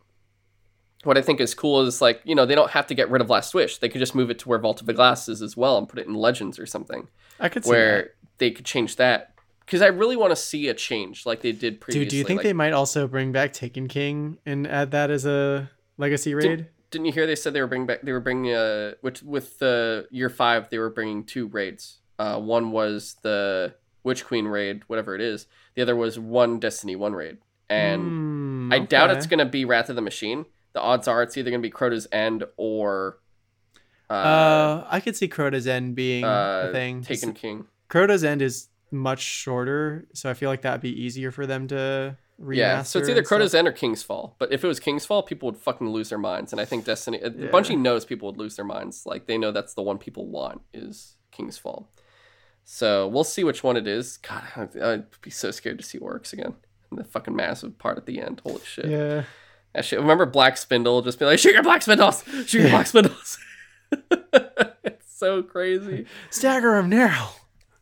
what 1.03 1.17
I 1.17 1.21
think 1.21 1.39
is 1.39 1.53
cool 1.53 1.81
is 1.81 2.01
like, 2.01 2.21
you 2.23 2.35
know, 2.35 2.45
they 2.45 2.55
don't 2.55 2.71
have 2.71 2.87
to 2.87 2.95
get 2.95 3.09
rid 3.09 3.21
of 3.21 3.29
Last 3.29 3.53
Wish. 3.53 3.77
They 3.77 3.89
could 3.89 3.99
just 3.99 4.15
move 4.15 4.29
it 4.29 4.39
to 4.39 4.49
where 4.49 4.59
Vault 4.59 4.81
of 4.81 4.87
the 4.87 4.93
Glass 4.93 5.29
is 5.29 5.41
as 5.41 5.55
well 5.55 5.77
and 5.77 5.87
put 5.87 5.99
it 5.99 6.07
in 6.07 6.13
Legends 6.15 6.59
or 6.59 6.65
something 6.65 7.07
I 7.39 7.49
could 7.49 7.63
see 7.63 7.69
where 7.69 7.97
that. 7.97 8.15
they 8.39 8.51
could 8.51 8.65
change 8.65 8.95
that. 8.97 9.33
Because 9.65 9.81
I 9.81 9.87
really 9.87 10.15
want 10.15 10.31
to 10.31 10.35
see 10.35 10.69
a 10.69 10.73
change 10.73 11.25
like 11.25 11.41
they 11.41 11.51
did 11.51 11.81
previously. 11.81 12.05
Dude, 12.05 12.09
do 12.09 12.17
you 12.17 12.23
think 12.23 12.37
like, 12.37 12.45
they 12.45 12.53
might 12.53 12.71
also 12.73 13.07
bring 13.07 13.31
back 13.33 13.51
Taken 13.53 13.87
King 13.87 14.37
and 14.45 14.65
add 14.65 14.91
that 14.91 15.11
as 15.11 15.25
a 15.25 15.69
legacy 15.97 16.33
raid? 16.33 16.67
didn't 16.89 17.05
you 17.05 17.11
hear 17.11 17.27
they 17.27 17.35
said 17.35 17.51
they 17.51 17.59
were 17.59 17.67
bringing 17.67 17.85
back 17.85 18.01
they 18.01 18.13
were 18.13 18.21
bringing 18.21 18.53
uh 18.53 18.93
which 19.01 19.21
with 19.21 19.59
the 19.59 20.07
year 20.09 20.29
five 20.29 20.69
they 20.69 20.77
were 20.77 20.89
bringing 20.89 21.21
two 21.21 21.45
raids 21.47 21.97
uh 22.17 22.39
one 22.39 22.71
was 22.71 23.17
the 23.23 23.73
witch 24.03 24.25
queen 24.25 24.45
raid 24.45 24.83
whatever 24.87 25.13
it 25.13 25.19
is 25.19 25.47
the 25.75 25.81
other 25.81 25.97
was 25.97 26.17
one 26.17 26.59
destiny 26.59 26.95
one 26.95 27.11
raid 27.11 27.39
and 27.69 28.01
Hmm, 28.03 28.69
i 28.71 28.79
doubt 28.79 29.11
it's 29.11 29.27
gonna 29.27 29.43
be 29.45 29.65
wrath 29.65 29.89
of 29.89 29.97
the 29.97 30.01
machine 30.01 30.45
the 30.77 30.81
odds 30.81 31.07
are 31.07 31.23
it's 31.23 31.35
either 31.37 31.49
gonna 31.51 31.61
be 31.61 31.69
crota's 31.79 32.07
end 32.11 32.43
or 32.57 33.17
uh, 34.09 34.13
Uh, 34.13 34.87
I 34.89 34.99
could 35.01 35.15
see 35.17 35.27
Crota's 35.27 35.67
End 35.67 35.93
being 35.95 36.23
uh 36.23 36.67
a 36.69 36.71
thing. 36.71 37.01
taken 37.01 37.33
king 37.33 37.65
Crota's 37.89 38.23
End 38.23 38.41
is 38.41 38.69
much 38.89 39.19
shorter, 39.21 40.07
so 40.13 40.29
I 40.29 40.33
feel 40.33 40.49
like 40.49 40.61
that'd 40.61 40.79
be 40.81 40.95
easier 41.05 41.29
for 41.31 41.45
them 41.45 41.67
to 41.69 42.15
remaster. 42.39 42.55
yeah 42.55 42.83
so 42.83 42.99
it's 42.99 43.09
either 43.09 43.23
crota's 43.23 43.55
end 43.55 43.67
or 43.67 43.71
king's 43.71 44.03
fall 44.03 44.35
but 44.37 44.53
if 44.53 44.63
it 44.63 44.67
was 44.67 44.79
king's 44.79 45.05
fall 45.07 45.23
people 45.23 45.47
would 45.49 45.57
fucking 45.57 45.89
lose 45.89 46.09
their 46.09 46.19
minds 46.19 46.53
and 46.53 46.61
i 46.61 46.65
think 46.65 46.85
destiny 46.85 47.17
uh 47.23 47.31
Yeah. 47.35 47.49
bungie 47.49 47.75
knows 47.87 48.05
people 48.05 48.27
would 48.29 48.37
lose 48.37 48.55
their 48.57 48.63
minds 48.75 49.07
like 49.07 49.25
they 49.25 49.39
know 49.39 49.51
that's 49.51 49.73
the 49.73 49.81
one 49.81 49.97
people 49.97 50.27
want 50.27 50.61
is 50.71 51.15
king's 51.31 51.57
fall 51.57 51.89
so 52.63 53.07
we'll 53.07 53.23
see 53.23 53.43
which 53.43 53.63
one 53.63 53.75
it 53.75 53.87
is 53.87 54.17
god 54.17 54.43
I'd, 54.55 54.77
I'd 54.79 55.05
be 55.21 55.31
so 55.31 55.49
scared 55.49 55.79
to 55.79 55.83
see 55.83 55.97
Oryx 55.97 56.31
again 56.31 56.53
and 56.91 56.99
the 56.99 57.03
fucking 57.03 57.35
massive 57.35 57.79
part 57.79 57.97
at 57.97 58.05
the 58.05 58.21
end 58.21 58.39
holy 58.45 58.61
shit 58.63 58.85
Yeah. 58.85 59.23
Remember 59.91 60.25
black 60.25 60.57
spindle 60.57 61.01
just 61.01 61.19
be 61.19 61.25
like 61.25 61.39
shoot 61.39 61.53
your 61.53 61.63
black 61.63 61.81
spindles 61.81 62.23
shoot 62.45 62.61
your 62.61 62.69
black 62.69 62.87
spindles 62.87 63.37
it's 64.83 65.17
so 65.17 65.41
crazy 65.43 66.05
Stagger 66.29 66.77
him 66.77 66.89
narrow. 66.89 67.29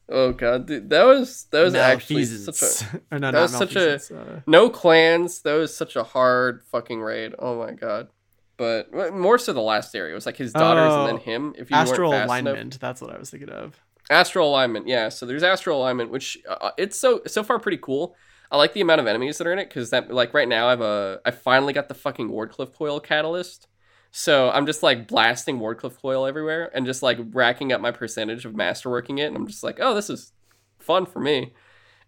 Oh 0.07 0.33
god, 0.33 0.67
dude, 0.67 0.91
that 0.91 1.03
was 1.03 1.45
that 1.51 1.63
was 1.63 1.73
actually 1.73 2.25
such 2.25 2.83
a 3.11 3.17
no, 3.19 3.31
that 3.31 3.41
was 3.41 3.51
such 3.55 3.75
a- 3.75 3.95
uh, 4.15 4.41
no 4.45 4.69
clans. 4.69 5.41
That 5.41 5.53
was 5.55 5.75
such 5.75 5.95
a 5.95 6.03
hard 6.03 6.63
fucking 6.71 7.01
raid. 7.01 7.33
Oh 7.39 7.57
my 7.57 7.71
god. 7.71 8.09
But 8.57 8.93
more 9.15 9.39
so 9.39 9.51
the 9.51 9.61
last 9.61 9.95
area. 9.95 10.11
It 10.11 10.15
was 10.15 10.27
like 10.27 10.37
his 10.37 10.53
daughters 10.53 10.93
and 10.93 11.01
Oh, 11.01 11.07
then 11.07 11.17
him. 11.17 11.55
If 11.57 11.71
you 11.71 11.75
astral 11.75 12.11
weren't 12.11 12.29
fast 12.29 12.39
enough. 12.39 12.53
alignment. 12.53 12.79
That's 12.79 13.01
what 13.01 13.09
I 13.13 13.17
was 13.17 13.31
thinking 13.31 13.49
of. 13.49 13.81
Astral 14.11 14.47
alignment, 14.47 14.87
yeah. 14.87 15.09
So 15.09 15.25
there's 15.25 15.41
astral 15.43 15.79
alignment, 15.79 16.11
which 16.11 16.37
uh, 16.47 16.69
it's 16.77 16.97
so 16.99 17.21
so 17.25 17.43
far 17.43 17.57
pretty 17.57 17.79
cool. 17.81 18.15
I 18.55 18.57
like 18.57 18.71
the 18.71 18.79
amount 18.79 19.01
of 19.01 19.07
enemies 19.07 19.37
that 19.37 19.47
are 19.47 19.51
in 19.51 19.59
it 19.59 19.67
because 19.67 19.89
that 19.89 20.09
like 20.09 20.33
right 20.33 20.47
now 20.47 20.67
I 20.67 20.69
have 20.69 20.79
a 20.79 21.19
I 21.25 21.31
finally 21.31 21.73
got 21.73 21.89
the 21.89 21.93
fucking 21.93 22.29
Wardcliff 22.29 22.73
coil 22.73 23.01
catalyst. 23.01 23.67
So 24.11 24.49
I'm 24.49 24.65
just 24.65 24.81
like 24.81 25.09
blasting 25.09 25.59
Wardcliff 25.59 26.01
coil 26.01 26.25
everywhere 26.25 26.71
and 26.73 26.85
just 26.85 27.03
like 27.03 27.17
racking 27.33 27.73
up 27.73 27.81
my 27.81 27.91
percentage 27.91 28.45
of 28.45 28.53
masterworking 28.53 29.19
it, 29.19 29.23
and 29.25 29.35
I'm 29.35 29.45
just 29.45 29.61
like, 29.61 29.79
oh, 29.81 29.93
this 29.93 30.09
is 30.09 30.31
fun 30.79 31.05
for 31.05 31.19
me. 31.19 31.53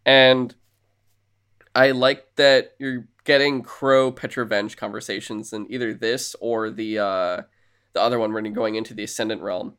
And 0.05 0.55
I 1.75 1.91
like 1.91 2.23
that 2.37 2.75
you're 2.79 3.09
getting 3.25 3.61
Crow 3.61 4.13
Petra 4.13 4.47
Venj 4.47 4.77
conversations 4.77 5.51
in 5.51 5.69
either 5.69 5.93
this 5.93 6.33
or 6.39 6.69
the 6.69 6.99
uh 6.99 7.41
the 7.91 8.01
other 8.01 8.19
one 8.19 8.31
when 8.31 8.45
you're 8.45 8.53
going 8.53 8.75
into 8.75 8.93
the 8.93 9.03
Ascendant 9.03 9.41
realm 9.41 9.75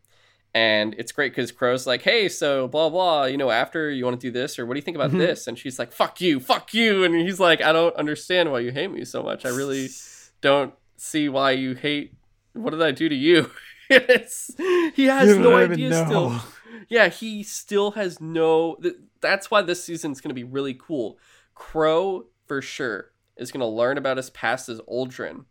and 0.59 0.95
it's 0.99 1.13
great 1.13 1.31
because 1.33 1.53
Crow's 1.53 1.87
like, 1.87 2.03
"Hey, 2.03 2.29
so 2.29 2.67
blah 2.69 2.89
blah, 2.91 3.25
you 3.25 3.37
know, 3.37 3.51
after 3.51 3.91
you 3.91 4.05
want 4.05 4.21
to 4.21 4.27
do 4.27 4.33
this, 4.33 4.59
or 4.59 4.67
what 4.67 4.75
do 4.75 4.79
you 4.79 4.83
think 4.83 4.97
about 4.97 5.11
Mhm. 5.13 5.19
this?" 5.19 5.47
And 5.47 5.59
she's 5.59 5.79
like, 5.79 5.93
"Fuck 5.93 6.21
you, 6.21 6.41
fuck 6.41 6.75
you," 6.75 7.05
and 7.05 7.15
he's 7.15 7.41
like, 7.41 7.61
"I 7.63 7.73
don't 7.73 7.95
understand 7.97 8.51
why 8.51 8.61
you 8.61 8.73
hate 8.73 8.91
me 8.91 9.05
so 9.05 9.23
much. 9.23 9.45
I 9.45 9.51
really 9.51 9.89
don't 10.41 10.73
see 10.97 11.29
why 11.29 11.53
you 11.53 11.75
hate. 11.75 12.15
What 12.55 12.71
did 12.71 12.83
I 12.83 12.91
do 12.93 13.09
to 13.09 13.15
you?" 13.15 13.51
it's 13.91 14.55
he 14.95 15.05
has 15.07 15.29
You 15.29 15.39
no 15.41 15.57
idea 15.57 16.05
still. 16.07 16.41
Yeah, 16.89 17.09
he 17.09 17.43
still 17.43 17.93
has 17.93 18.21
no. 18.21 18.77
th- 18.83 18.97
That's 19.21 19.51
why 19.51 19.63
this 19.63 19.85
season's 19.85 20.21
gonna 20.21 20.35
be 20.35 20.45
really 20.45 20.75
cool. 20.75 21.19
Crow 21.55 22.27
for 22.47 22.61
sure 22.63 23.13
is 23.37 23.51
gonna 23.53 23.69
learn 23.69 23.99
about 23.99 24.17
his 24.17 24.31
past 24.31 24.69
as 24.69 24.81
Uldren, 24.83 25.45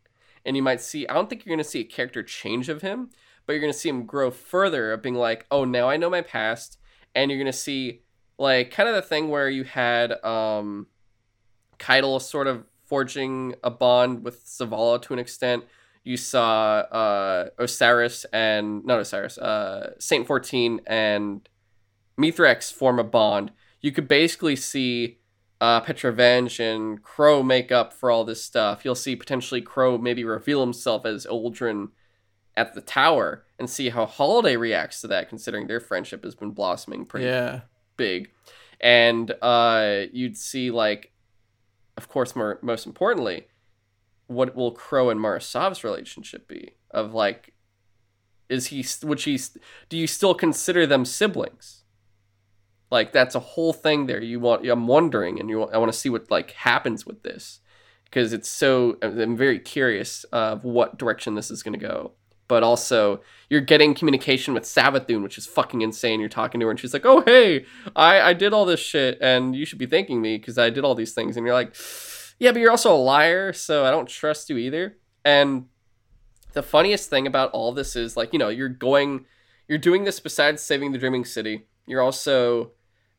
and 0.46 0.56
you 0.56 0.64
might 0.64 0.82
see. 0.82 1.08
I 1.08 1.14
don't 1.14 1.30
think 1.30 1.46
you're 1.46 1.56
gonna 1.56 1.64
see 1.64 1.82
a 1.82 1.84
character 1.98 2.24
change 2.24 2.70
of 2.70 2.82
him, 2.82 3.10
but 3.48 3.54
you're 3.54 3.62
gonna 3.62 3.74
see 3.74 3.90
him 3.90 4.06
grow 4.06 4.30
further 4.30 4.92
of 4.92 5.02
being 5.02 5.16
like, 5.16 5.48
oh, 5.50 5.64
now 5.64 5.90
I 5.90 5.98
know 5.98 6.10
my 6.10 6.22
past, 6.22 6.78
and 7.16 7.32
you're 7.32 7.40
gonna 7.40 7.54
see 7.54 8.02
like 8.38 8.70
kind 8.70 8.88
of 8.88 8.94
the 8.94 9.02
thing 9.02 9.30
where 9.30 9.50
you 9.50 9.64
had 9.64 10.24
um, 10.24 10.88
Caiatl 11.80 12.20
sort 12.20 12.46
of 12.46 12.66
forging 12.86 13.56
a 13.64 13.72
bond 13.72 14.24
with 14.24 14.46
Zavala 14.46 15.02
to 15.02 15.14
an 15.14 15.20
extent. 15.20 15.64
You 16.04 16.18
saw 16.18 16.80
uh, 16.80 17.50
Osiris 17.58 18.26
and 18.32 18.86
not 18.86 19.00
Osiris, 19.00 19.38
uh, 19.38 19.94
Saint 19.98 20.28
Fourteen 20.28 20.82
and 20.86 21.48
Mithrax 22.20 22.72
form 22.72 23.00
a 23.00 23.04
bond. 23.04 23.52
You 23.82 23.92
could 23.92 24.08
basically 24.08 24.56
see 24.56 25.20
uh, 25.60 25.82
Petra 25.82 26.14
Venj 26.14 26.60
and 26.60 27.02
Crow 27.02 27.44
make 27.44 27.72
up 27.72 27.94
for 27.94 28.12
all 28.12 28.24
this 28.24 28.44
stuff. 28.44 28.84
You'll 28.84 28.96
see 28.96 29.16
potentially 29.16 29.62
Crow 29.62 29.98
maybe 29.98 30.24
reveal 30.24 30.62
himself 30.62 31.06
as 31.06 31.26
Uldren 31.26 31.90
at 32.58 32.74
the 32.74 32.82
tower 32.82 33.46
and 33.60 33.70
see 33.70 33.90
how 33.90 34.06
Holliday 34.06 34.58
reacts 34.58 35.00
to 35.02 35.08
that, 35.08 35.30
considering 35.30 35.68
their 35.68 35.80
friendship 35.80 36.24
has 36.26 36.36
been 36.36 36.52
blossoming 36.52 37.06
pretty 37.06 37.28
Yeah. 37.28 37.62
big. 37.96 38.32
And 38.82 39.32
uh, 39.42 40.06
you'd 40.12 40.36
see, 40.38 40.72
like, 40.72 41.14
of 41.96 42.10
course, 42.10 42.36
more, 42.36 42.60
most 42.62 42.86
importantly, 42.86 43.48
what 44.26 44.56
will 44.56 44.72
Crow 44.72 45.10
and 45.10 45.22
Mara 45.22 45.40
Sov's 45.40 45.84
relationship 45.84 46.48
be? 46.48 46.74
Of 46.92 47.14
like, 47.14 47.54
is 48.50 48.68
he, 48.68 48.86
would 49.06 49.20
she, 49.20 49.40
do 49.90 49.98
you 49.98 50.08
still 50.08 50.34
consider 50.34 50.86
them 50.86 51.06
siblings? 51.06 51.84
Like, 52.90 53.14
that's 53.14 53.36
a 53.36 53.40
whole 53.40 53.74
thing 53.74 54.06
there. 54.08 54.22
You 54.22 54.40
want, 54.40 54.68
I'm 54.68 54.88
wondering, 54.88 55.40
and 55.40 55.50
you, 55.50 55.60
want, 55.60 55.74
I 55.74 55.78
want 55.78 55.92
to 55.92 55.98
see 55.98 56.10
what 56.10 56.32
like 56.32 56.52
happens 56.52 57.06
with 57.06 57.24
this 57.24 57.60
because 58.06 58.32
it's 58.34 58.48
so, 58.50 58.98
I'm 59.02 59.36
very 59.36 59.60
curious 59.60 60.24
of 60.26 60.64
what 60.64 60.98
direction 60.98 61.36
this 61.36 61.52
is 61.52 61.62
going 61.64 61.78
to 61.80 61.86
go 61.86 62.14
but 62.48 62.64
also 62.64 63.22
you're 63.50 63.62
getting 63.62 63.94
communication 63.94 64.54
with 64.54 64.64
Savathun, 64.64 65.24
which 65.24 65.38
is 65.38 65.46
fucking 65.46 65.82
insane. 65.82 66.20
You're 66.20 66.30
talking 66.30 66.60
to 66.60 66.66
her, 66.66 66.72
and 66.72 66.80
she's 66.80 66.94
like, 66.94 67.06
"Oh, 67.06 67.22
hey, 67.22 67.66
I 67.96 68.22
I 68.22 68.34
did 68.34 68.54
all 68.54 68.66
this 68.66 68.80
shit, 68.80 69.18
and 69.22 69.56
you 69.56 69.66
should 69.66 69.80
be 69.80 69.86
thanking 69.86 70.22
me 70.22 70.38
because 70.38 70.58
I 70.58 70.70
did 70.70 70.84
all 70.84 70.96
these 70.96 71.14
things." 71.14 71.38
And 71.38 71.46
you're 71.46 71.56
like, 71.56 71.76
"Yeah, 72.40 72.52
but 72.52 72.60
you're 72.60 72.72
also 72.72 72.94
a 72.94 72.98
liar, 72.98 73.54
so 73.54 73.86
I 73.86 73.92
don't 73.92 74.08
trust 74.08 74.50
you 74.50 74.58
either." 74.58 74.98
And 75.24 75.66
the 76.54 76.64
funniest 76.64 77.10
thing 77.10 77.28
about 77.28 77.52
all 77.52 77.72
this 77.72 77.96
is 77.96 78.18
like, 78.18 78.34
you 78.34 78.40
know, 78.40 78.50
you're 78.50 78.70
going, 78.70 79.26
you're 79.68 79.78
doing 79.78 80.06
this 80.06 80.20
besides 80.20 80.64
saving 80.64 80.92
the 80.92 80.98
Dreaming 80.98 81.26
City. 81.26 81.68
You're 81.86 82.02
also 82.02 82.72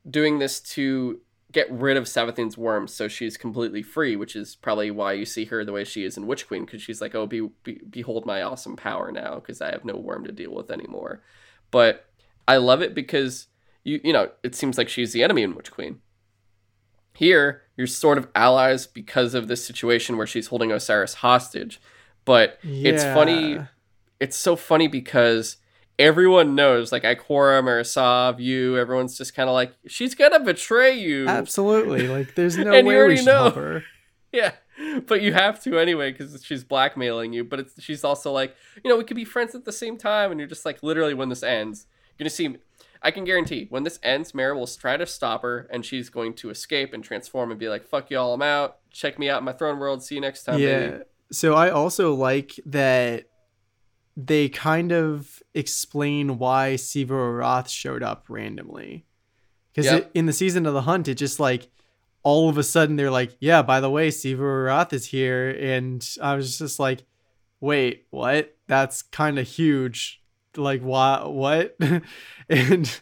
doing 0.09 0.39
this 0.39 0.61
to 0.61 1.21
get 1.53 1.71
rid 1.71 1.97
of 1.97 2.05
Savathun's 2.05 2.59
worms 2.59 2.93
so 2.93 3.09
she's 3.09 3.37
completely 3.37 3.83
free, 3.83 4.17
which 4.17 4.37
is 4.37 4.57
probably 4.57 4.91
why 4.91 5.13
you 5.13 5.25
see 5.25 5.47
her 5.47 5.65
the 5.65 5.73
way 5.73 5.85
she 5.85 6.05
is 6.05 6.17
in 6.17 6.27
Witch 6.27 6.47
Queen, 6.47 6.65
because 6.65 6.83
she's 6.83 7.01
like, 7.01 7.15
oh, 7.15 7.27
be, 7.27 7.49
be, 7.63 7.81
behold 7.89 8.27
my 8.27 8.43
awesome 8.43 8.77
power 8.77 9.11
now, 9.11 9.37
because 9.37 9.61
I 9.61 9.71
have 9.71 9.85
no 9.85 9.97
worm 9.97 10.25
to 10.25 10.33
deal 10.33 10.55
with 10.55 10.71
anymore. 10.71 11.23
But 11.71 12.07
I 12.47 12.59
love 12.59 12.83
it 12.83 12.95
because, 12.95 13.47
you 13.85 14.01
you 14.05 14.13
know, 14.13 14.31
it 14.43 14.55
seems 14.55 14.79
like 14.79 14.89
she's 14.89 15.13
the 15.13 15.23
enemy 15.23 15.43
in 15.43 15.55
Witch 15.55 15.71
Queen. 15.71 16.01
Here, 17.15 17.63
you're 17.77 17.87
sort 17.87 18.19
of 18.19 18.29
allies 18.35 18.87
because 18.87 19.35
of 19.35 19.49
this 19.49 19.65
situation 19.65 20.17
where 20.17 20.27
she's 20.27 20.49
holding 20.49 20.71
Osiris 20.71 21.15
hostage. 21.15 21.81
But 22.25 22.59
it's 22.63 23.03
funny 23.03 23.59
it's 24.21 24.37
so 24.37 24.57
funny 24.57 24.89
because 24.89 25.57
everyone 25.99 26.55
knows, 26.55 26.93
like 26.93 27.03
Ikora, 27.03 27.63
Mara 27.63 27.85
Sov, 27.85 28.41
you, 28.41 28.79
everyone's 28.79 29.19
just 29.19 29.35
kind 29.35 29.49
of 29.49 29.55
like, 29.55 29.75
she's 29.87 30.15
gonna 30.15 30.41
betray 30.41 30.97
you. 30.97 31.27
Absolutely. 31.27 32.07
Like, 32.07 32.35
there's 32.35 32.57
no 32.59 32.73
you 32.73 32.85
way 32.85 32.97
already 32.97 33.15
we 33.15 33.17
should 33.19 33.27
know. 33.27 33.43
help 33.43 33.55
her. 33.57 33.85
Yeah, 34.31 34.53
but 35.07 35.23
you 35.23 35.33
have 35.33 35.59
to 35.63 35.79
anyway 35.79 36.13
because 36.13 36.45
she's 36.45 36.63
blackmailing 36.63 37.33
you. 37.33 37.45
But 37.45 37.61
it's 37.61 37.83
she's 37.83 38.05
also 38.05 38.31
like, 38.31 38.55
you 38.85 38.91
know, 38.91 38.99
we 38.99 39.05
could 39.05 39.17
be 39.17 39.25
friends 39.25 39.55
at 39.55 39.65
the 39.65 39.73
same 39.73 39.97
time, 39.97 40.31
and 40.31 40.39
you're 40.39 40.47
just 40.47 40.67
like, 40.67 40.83
literally, 40.83 41.15
when 41.15 41.31
this 41.31 41.43
ends, 41.43 41.87
you're 42.11 42.25
gonna 42.25 42.31
see. 42.31 42.59
I 43.03 43.11
can 43.11 43.25
guarantee 43.25 43.69
when 43.71 43.85
this 43.85 43.99
ends, 44.03 44.35
Mara 44.35 44.55
will 44.55 44.67
try 44.67 44.99
to 44.99 45.07
stop 45.07 45.41
her, 45.41 45.67
and 45.73 45.83
she's 45.83 46.11
going 46.11 46.35
to 46.35 46.51
escape 46.51 46.93
and 46.93 47.03
transform 47.03 47.51
and 47.51 47.59
be 47.59 47.71
like, 47.71 47.89
"Fuck 47.89 48.11
y'all, 48.11 48.35
I'm 48.35 48.43
out. 48.43 48.77
Check 48.91 49.19
me 49.19 49.31
out 49.31 49.39
in 49.39 49.47
my 49.47 49.53
throne 49.55 49.79
world. 49.79 50.03
See 50.03 50.17
you 50.17 50.21
next 50.21 50.45
time." 50.45 50.59
yeah. 50.59 50.79
baby." 50.91 51.05
So 51.33 51.55
I 51.55 51.71
also 51.71 52.13
like 52.13 52.61
that 52.67 53.29
they 54.21 54.49
kind 54.49 54.91
of 54.91 55.41
explain 55.55 56.39
why 56.39 56.75
Xivu 56.75 57.11
Arath 57.11 57.69
showed 57.69 58.03
up 58.03 58.25
randomly. 58.29 59.07
Because 59.71 59.87
Yep. 59.87 60.11
in 60.13 60.27
the 60.27 60.33
season 60.33 60.67
of 60.67 60.75
the 60.75 60.83
hunt, 60.83 61.07
it 61.07 61.15
just 61.15 61.39
like 61.39 61.71
all 62.25 62.49
of 62.49 62.59
a 62.59 62.65
sudden 62.65 62.97
they're 62.97 63.13
like, 63.13 63.37
yeah, 63.39 63.63
by 63.63 63.79
the 63.79 63.89
way, 63.89 64.09
Xivu 64.09 64.41
Arath 64.41 64.93
is 64.93 65.07
here. 65.07 65.51
And 65.51 66.05
I 66.21 66.35
was 66.35 66.59
just 66.59 66.81
like, 66.81 67.05
wait, 67.61 68.07
what? 68.11 68.57
That's 68.67 69.03
kind 69.03 69.39
of 69.39 69.47
huge. 69.47 70.21
Like, 70.57 70.83
why? 70.83 71.23
What? 71.25 71.77
and 72.49 73.01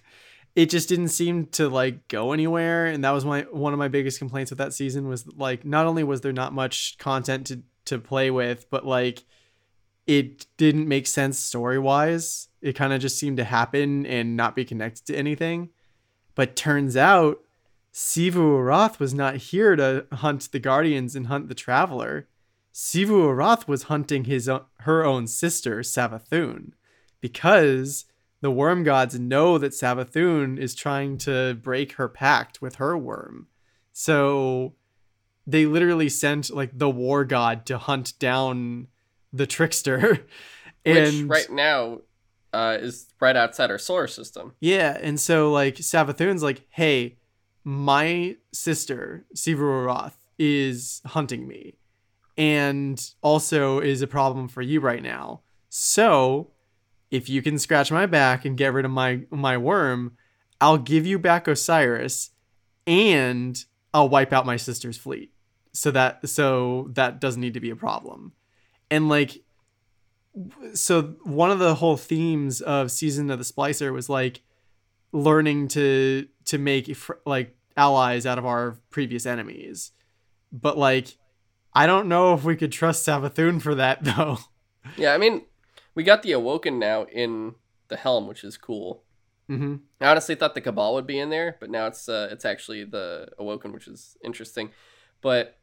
it 0.54 0.68
just 0.68 0.90
didn't 0.90 1.08
seem 1.08 1.46
to 1.46 1.70
like 1.70 2.08
go 2.08 2.32
anywhere. 2.32 2.84
And 2.84 3.02
that 3.04 3.12
was 3.12 3.24
my 3.24 3.42
one 3.50 3.72
of 3.72 3.78
my 3.78 3.88
biggest 3.88 4.18
complaints 4.18 4.50
with 4.50 4.58
that 4.58 4.74
season 4.74 5.08
was 5.08 5.26
like, 5.34 5.64
not 5.64 5.86
only 5.86 6.04
was 6.04 6.20
there 6.20 6.34
not 6.34 6.52
much 6.52 6.98
content 6.98 7.46
to 7.46 7.62
to 7.86 7.98
play 7.98 8.30
with, 8.30 8.68
but 8.68 8.84
like 8.84 9.24
it 10.06 10.46
didn't 10.56 10.88
make 10.88 11.06
sense 11.06 11.38
story 11.38 11.78
wise. 11.78 12.48
It 12.62 12.74
kind 12.74 12.92
of 12.92 13.00
just 13.00 13.18
seemed 13.18 13.36
to 13.38 13.44
happen 13.44 14.06
and 14.06 14.36
not 14.36 14.54
be 14.54 14.64
connected 14.64 15.06
to 15.06 15.16
anything. 15.16 15.70
But 16.34 16.56
turns 16.56 16.96
out 16.96 17.40
Xivu 17.92 18.58
Arath 18.58 18.98
was 18.98 19.14
not 19.14 19.36
here 19.36 19.74
to 19.74 20.06
hunt 20.12 20.52
the 20.52 20.58
Guardians 20.58 21.16
and 21.16 21.26
hunt 21.26 21.48
the 21.48 21.54
Traveler. 21.54 22.28
Xivu 22.72 23.26
Arath 23.26 23.66
was 23.66 23.84
hunting 23.84 24.24
his 24.24 24.50
her 24.80 25.04
own 25.04 25.26
sister, 25.26 25.80
Savathun, 25.80 26.72
because 27.20 28.04
the 28.42 28.50
worm 28.50 28.84
gods 28.84 29.18
know 29.18 29.56
that 29.56 29.72
Savathun 29.72 30.58
is 30.58 30.74
trying 30.74 31.16
to 31.18 31.54
break 31.54 31.92
her 31.92 32.08
pact 32.08 32.60
with 32.60 32.74
her 32.76 32.96
worm. 32.96 33.48
So 33.92 34.74
they 35.46 35.64
literally 35.64 36.10
sent 36.10 36.50
like 36.50 36.78
the 36.78 36.90
war 36.90 37.24
god 37.24 37.64
to 37.66 37.78
hunt 37.78 38.12
down 38.18 38.88
the 39.36 39.46
trickster. 39.46 40.26
Which 40.84 41.22
right 41.22 41.50
now 41.50 41.98
uh, 42.52 42.78
is 42.80 43.08
right 43.20 43.36
outside 43.36 43.70
our 43.70 43.78
solar 43.78 44.06
system. 44.06 44.54
yeah, 44.60 44.96
and 45.00 45.18
so 45.18 45.50
like 45.50 45.76
Savathun's 45.76 46.42
like, 46.42 46.62
hey, 46.70 47.18
my 47.64 48.36
sister, 48.52 49.26
Xivu 49.34 49.58
Arath, 49.58 50.14
is 50.38 51.02
hunting 51.04 51.48
me. 51.48 51.74
And 52.38 53.02
also 53.22 53.80
is 53.80 54.02
a 54.02 54.06
problem 54.06 54.46
for 54.46 54.62
you 54.62 54.78
right 54.80 55.02
now. 55.02 55.40
So 55.68 56.52
if 57.10 57.28
you 57.28 57.42
can 57.42 57.58
scratch 57.58 57.90
my 57.90 58.06
back 58.06 58.44
and 58.44 58.56
get 58.56 58.72
rid 58.72 58.84
of 58.84 58.90
my 58.90 59.22
my 59.30 59.56
worm, 59.56 60.16
I'll 60.60 60.78
give 60.78 61.06
you 61.06 61.18
back 61.18 61.48
Osiris 61.48 62.30
and 62.86 63.62
I'll 63.92 64.08
wipe 64.08 64.32
out 64.32 64.46
my 64.46 64.56
sister's 64.56 64.96
fleet. 64.96 65.32
So 65.72 65.90
that 65.90 66.28
so 66.28 66.88
that 66.92 67.20
doesn't 67.20 67.40
need 67.40 67.54
to 67.54 67.60
be 67.60 67.70
a 67.70 67.76
problem. 67.76 68.32
And 68.90 69.08
like 69.08 69.42
so 70.74 71.14
one 71.22 71.50
of 71.50 71.58
the 71.58 71.76
whole 71.76 71.96
themes 71.96 72.60
of 72.60 72.90
season 72.90 73.30
of 73.30 73.38
the 73.38 73.44
splicer 73.44 73.92
was 73.92 74.08
like 74.08 74.42
learning 75.12 75.68
to 75.68 76.28
to 76.46 76.58
make 76.58 76.94
fr- 76.94 77.14
like 77.24 77.56
allies 77.76 78.26
out 78.26 78.38
of 78.38 78.46
our 78.46 78.78
previous 78.90 79.26
enemies. 79.26 79.92
But 80.52 80.78
like 80.78 81.16
I 81.74 81.86
don't 81.86 82.08
know 82.08 82.34
if 82.34 82.44
we 82.44 82.56
could 82.56 82.72
trust 82.72 83.06
Savathun 83.06 83.60
for 83.60 83.74
that 83.74 84.02
though. 84.04 84.38
Yeah, 84.96 85.12
I 85.12 85.18
mean, 85.18 85.42
we 85.94 86.04
got 86.04 86.22
the 86.22 86.32
Awoken 86.32 86.78
now 86.78 87.04
in 87.04 87.54
the 87.88 87.96
helm, 87.96 88.26
which 88.26 88.44
is 88.44 88.56
cool. 88.56 89.02
Mm-hmm. 89.50 89.76
I 90.00 90.08
honestly 90.08 90.34
thought 90.34 90.54
the 90.54 90.60
Cabal 90.60 90.94
would 90.94 91.06
be 91.06 91.18
in 91.18 91.30
there, 91.30 91.56
but 91.60 91.70
now 91.70 91.86
it's 91.86 92.08
uh, 92.08 92.28
it's 92.30 92.44
actually 92.44 92.84
the 92.84 93.28
Awoken, 93.38 93.72
which 93.72 93.88
is 93.88 94.16
interesting. 94.24 94.70
But 95.22 95.56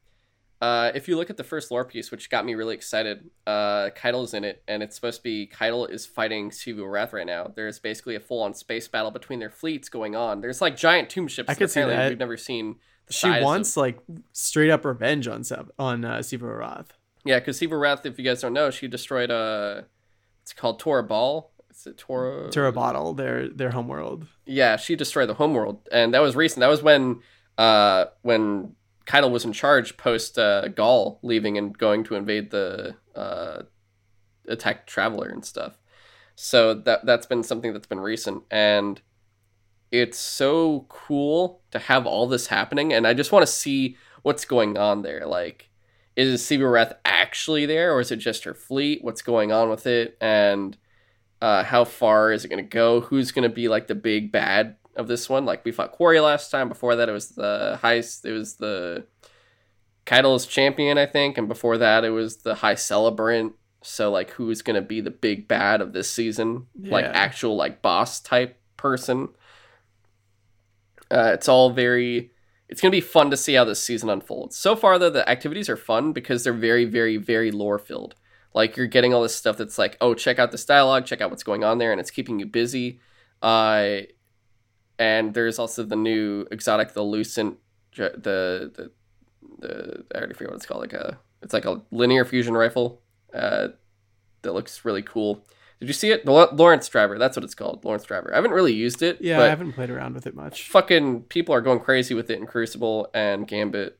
uh, 0.64 0.92
if 0.96 1.08
you 1.08 1.18
look 1.18 1.30
at 1.30 1.38
the 1.38 1.44
first 1.44 1.72
lore 1.72 1.84
piece, 1.84 2.10
which 2.12 2.30
got 2.30 2.46
me 2.46 2.54
really 2.56 2.74
excited, 2.76 3.30
uh, 3.46 3.90
Caiatl's 3.96 4.34
in 4.34 4.44
it, 4.44 4.64
and 4.68 4.82
it's 4.84 4.96
supposed 4.96 5.18
to 5.20 5.24
be 5.24 5.46
Caiatl 5.48 5.86
is 5.86 6.06
fighting 6.06 6.50
Xivu 6.52 6.80
Arath 6.80 7.12
right 7.12 7.26
now. 7.26 7.52
There's 7.54 7.80
basically 7.80 8.16
a 8.16 8.20
full-on 8.20 8.54
space 8.54 8.88
battle 8.88 9.12
between 9.12 9.40
their 9.40 9.50
fleets 9.50 9.90
going 9.90 10.16
on. 10.16 10.42
There's 10.42 10.62
like 10.62 10.78
giant 10.78 11.10
tomb 11.10 11.28
ships. 11.28 11.50
I 11.50 11.56
could 11.56 11.70
see 11.70 11.82
that. 11.82 12.10
We've 12.10 12.18
never 12.18 12.38
seen. 12.38 12.78
The 13.08 13.14
She 13.14 13.28
size 13.28 13.38
of- 13.40 13.44
wants 13.44 13.76
like 13.76 14.00
straight 14.32 14.70
up 14.72 14.86
revenge 14.86 15.28
on 15.28 15.44
on 15.78 16.06
uh, 16.06 16.18
Xivu 16.20 16.44
Arath. 16.44 16.92
Yeah, 17.26 17.40
because 17.40 17.60
Xivu 17.60 17.72
Arath, 17.72 18.06
if 18.06 18.18
you 18.18 18.24
guys 18.24 18.42
don't 18.42 18.54
know, 18.54 18.70
she 18.72 18.88
destroyed 18.88 19.32
a. 19.32 19.86
it's 20.42 20.54
called 20.54 20.82
Torobatl. 20.82 21.48
It's 21.70 21.86
a 21.88 21.92
Tora 21.94 22.50
Tura 22.52 22.72
Bottle, 22.72 23.14
their 23.14 23.50
their 23.50 23.72
homeworld. 23.72 24.28
Yeah, 24.46 24.78
she 24.78 24.96
destroyed 24.96 25.28
the 25.28 25.34
homeworld. 25.34 25.90
And 25.92 26.14
that 26.14 26.22
was 26.22 26.36
recent. 26.36 26.60
That 26.62 26.70
was 26.70 26.82
when 26.84 27.22
uh 27.58 28.06
when 28.22 28.76
Caiatl 29.06 29.30
was 29.30 29.46
in 29.46 29.54
charge 29.54 29.98
post 29.98 30.38
uh 30.38 30.66
Ghaul 30.70 31.20
leaving 31.22 31.58
and 31.58 31.78
going 31.78 32.04
to 32.06 32.16
invade 32.16 32.52
the 32.52 32.96
uh 33.16 33.64
attack 34.48 34.88
traveler 34.88 35.28
and 35.28 35.44
stuff. 35.46 35.78
So 36.36 36.74
that 36.74 37.06
that's 37.06 37.26
been 37.26 37.44
something 37.44 37.74
that's 37.74 37.88
been 37.88 38.00
recent 38.00 38.44
and 38.50 39.02
it's 39.92 40.18
so 40.18 40.88
cool 40.90 41.62
to 41.70 41.78
have 41.78 42.08
all 42.08 42.28
this 42.28 42.48
happening 42.48 42.92
and 42.92 43.06
I 43.06 43.14
just 43.14 43.32
want 43.32 43.46
to 43.46 43.52
see 43.52 43.98
what's 44.24 44.46
going 44.46 44.78
on 44.78 45.04
there. 45.04 45.26
Like 45.26 45.70
is 46.16 46.52
Wrath 46.52 46.94
actually 47.06 47.66
there 47.66 47.94
or 47.94 48.00
is 48.00 48.12
it 48.12 48.18
just 48.18 48.44
her 48.44 48.54
fleet? 48.54 49.04
What's 49.04 49.22
going 49.22 49.52
on 49.52 49.70
with 49.70 49.88
it? 49.88 50.18
And 50.22 50.78
uh, 51.42 51.64
how 51.64 51.84
far 51.84 52.32
is 52.32 52.46
it 52.46 52.50
going 52.50 52.64
to 52.64 52.70
go? 52.70 53.02
Who's 53.02 53.32
going 53.32 53.44
to 53.44 53.54
be 53.54 53.68
like 53.68 53.88
the 53.88 53.96
big 53.96 54.32
bad 54.32 54.78
of 54.96 55.08
this 55.08 55.30
one? 55.30 55.46
Like 55.46 55.66
we 55.66 55.72
fought 55.72 55.98
Quria 55.98 56.24
last 56.24 56.52
time. 56.52 56.70
Before 56.70 56.96
that, 56.96 57.10
it 57.10 57.14
was 57.14 57.30
the 57.30 57.80
heist. 57.82 58.26
It 58.26 58.32
was 58.32 58.56
the 58.56 59.06
Caiatl's 60.06 60.46
champion, 60.46 60.98
I 60.98 61.06
think, 61.06 61.38
and 61.38 61.48
before 61.48 61.78
that, 61.78 62.04
it 62.04 62.10
was 62.10 62.38
the 62.38 62.56
High 62.56 62.76
Celebrant. 62.76 63.54
So 63.82 64.12
like, 64.12 64.32
who's 64.32 64.62
going 64.62 64.76
to 64.76 64.82
be 64.82 65.02
the 65.02 65.12
big 65.12 65.48
bad 65.48 65.82
of 65.82 65.94
this 65.94 66.10
season? 66.12 66.68
Like 66.92 67.06
actual 67.06 67.56
like 67.56 67.82
boss 67.82 68.20
type 68.20 68.60
person. 68.78 69.30
Uh, 71.12 71.32
it's 71.34 71.48
all 71.48 71.70
very. 71.70 72.32
It's 72.70 72.82
gonna 72.82 72.92
be 72.92 73.02
fun 73.02 73.30
to 73.30 73.38
see 73.38 73.54
how 73.54 73.66
this 73.66 73.84
season 73.84 74.10
unfolds. 74.10 74.58
So 74.58 74.76
far, 74.76 74.98
though, 74.98 75.12
the 75.12 75.30
activities 75.30 75.70
are 75.70 75.78
fun 75.78 76.12
because 76.12 76.44
they're 76.44 76.54
very, 76.54 76.86
very, 76.86 77.18
very 77.18 77.52
lore 77.52 77.78
filled. 77.78 78.16
Like 78.54 78.78
you're 78.78 78.88
getting 78.88 79.14
all 79.14 79.22
this 79.22 79.36
stuff 79.36 79.58
that's 79.58 79.78
like, 79.78 79.98
oh, 80.02 80.14
check 80.14 80.40
out 80.40 80.52
this 80.52 80.66
dialogue, 80.66 81.06
check 81.06 81.22
out 81.22 81.30
what's 81.30 81.44
going 81.44 81.64
on 81.64 81.78
there, 81.78 81.92
and 81.92 82.00
it's 82.00 82.12
keeping 82.12 82.40
you 82.40 82.46
busy. 82.46 83.00
Uh, 83.42 84.02
and 85.04 85.34
there's 85.34 85.60
also 85.60 85.84
the 85.84 85.98
new 85.98 86.48
exotic, 86.50 86.94
the 86.94 87.04
Lucent, 87.04 87.58
the 87.94 88.14
the 88.16 88.92
the 89.60 90.06
I 90.16 90.18
already 90.18 90.34
forget 90.34 90.52
what 90.52 90.56
it's 90.56 90.66
called. 90.66 90.80
Like 90.80 90.94
a, 90.94 91.20
it's 91.42 91.54
like 91.54 91.66
a 91.66 91.82
linear 91.92 92.24
fusion 92.24 92.54
rifle. 92.54 93.02
Uh, 93.34 93.70
that 94.44 94.54
looks 94.54 94.86
really 94.86 95.02
cool. 95.02 95.46
Did 95.82 95.90
you 95.90 95.94
see 95.94 96.12
it? 96.12 96.24
The 96.26 96.32
Lorentz 96.32 96.88
Driver. 96.88 97.18
That's 97.20 97.36
what 97.36 97.44
it's 97.44 97.56
called. 97.56 97.84
Lorentz 97.84 98.06
Driver. 98.06 98.32
I 98.32 98.38
haven't 98.38 98.52
really 98.52 98.72
used 98.72 99.02
it. 99.02 99.18
Yeah, 99.20 99.38
but 99.38 99.48
I 99.48 99.50
haven't 99.50 99.74
played 99.74 99.90
around 99.90 100.14
with 100.14 100.26
it 100.26 100.36
much. 100.36 100.70
fucking 100.70 101.24
people 101.24 101.54
are 101.54 101.62
going 101.62 101.82
crazy 101.82 102.14
with 102.14 102.30
it 102.30 102.40
in 102.40 102.46
Crucible 102.46 103.10
and 103.14 103.46
Gambit. 103.46 104.00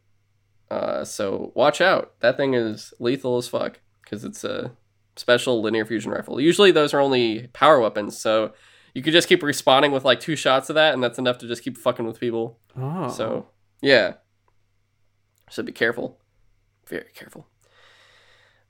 Uh, 0.72 1.04
so 1.04 1.52
watch 1.54 1.82
out. 1.82 2.14
That 2.22 2.38
thing 2.38 2.54
is 2.54 2.94
lethal 2.98 3.38
as 3.38 3.50
fuck 3.50 3.82
because 4.04 4.24
it's 4.24 4.46
a 4.46 4.72
special 5.18 5.62
linear 5.62 5.86
fusion 5.86 6.12
rifle. 6.14 6.40
Usually 6.40 6.72
those 6.72 6.94
are 6.94 7.02
only 7.02 7.48
power 7.48 7.82
weapons, 7.82 8.18
so 8.18 8.54
you 8.94 9.02
could 9.02 9.14
just 9.14 9.28
keep 9.28 9.42
responding 9.44 9.92
with 9.92 10.06
like 10.06 10.20
two 10.20 10.36
shots 10.36 10.70
of 10.70 10.76
that, 10.76 10.94
and 10.94 11.04
that's 11.04 11.18
enough 11.20 11.38
to 11.40 11.48
just 11.48 11.64
keep 11.64 11.78
fucking 11.78 12.06
with 12.06 12.20
people. 12.20 12.60
Oh, 12.78 13.10
So 13.10 13.48
yeah. 13.82 14.14
So 15.50 15.64
be 15.64 15.72
careful. 15.72 16.20
Very 16.88 17.10
careful. 17.14 17.48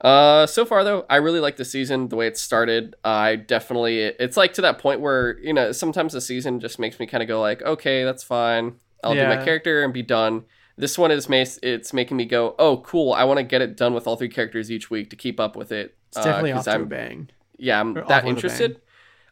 Uh, 0.00 0.46
so 0.46 0.64
far 0.66 0.84
though, 0.84 1.06
I 1.08 1.16
really 1.16 1.40
like 1.40 1.56
the 1.56 1.64
season 1.64 2.08
the 2.08 2.16
way 2.16 2.26
it 2.26 2.36
started. 2.36 2.94
I 3.04 3.36
definitely 3.36 4.00
it's 4.00 4.36
like 4.36 4.52
to 4.54 4.62
that 4.62 4.78
point 4.78 5.00
where 5.00 5.38
you 5.38 5.52
know 5.54 5.72
sometimes 5.72 6.12
the 6.12 6.20
season 6.20 6.60
just 6.60 6.78
makes 6.78 6.98
me 7.00 7.06
kind 7.06 7.22
of 7.22 7.28
go 7.28 7.40
like, 7.40 7.62
okay, 7.62 8.04
that's 8.04 8.22
fine. 8.22 8.74
I'll 9.02 9.14
do 9.14 9.26
my 9.26 9.44
character 9.44 9.82
and 9.84 9.92
be 9.92 10.02
done. 10.02 10.44
This 10.76 10.98
one 10.98 11.10
is 11.10 11.28
mas- 11.28 11.60
it's 11.62 11.92
making 11.92 12.16
me 12.16 12.24
go, 12.24 12.54
oh, 12.58 12.78
cool. 12.78 13.12
I 13.12 13.24
want 13.24 13.36
to 13.38 13.44
get 13.44 13.62
it 13.62 13.76
done 13.76 13.94
with 13.94 14.06
all 14.06 14.16
three 14.16 14.28
characters 14.30 14.70
each 14.72 14.90
week 14.90 15.10
to 15.10 15.16
keep 15.16 15.38
up 15.38 15.54
with 15.56 15.70
it. 15.70 15.96
it's 16.08 16.16
definitely 16.16 16.52
uh, 16.52 16.58
off 16.58 16.64
to 16.64 16.70
a 16.70 16.74
I'm 16.74 16.88
bang. 16.88 17.30
yeah, 17.58 17.78
I'm 17.78 17.96
Or 17.96 18.04
that 18.06 18.24
a 18.24 18.26
interested. 18.28 18.80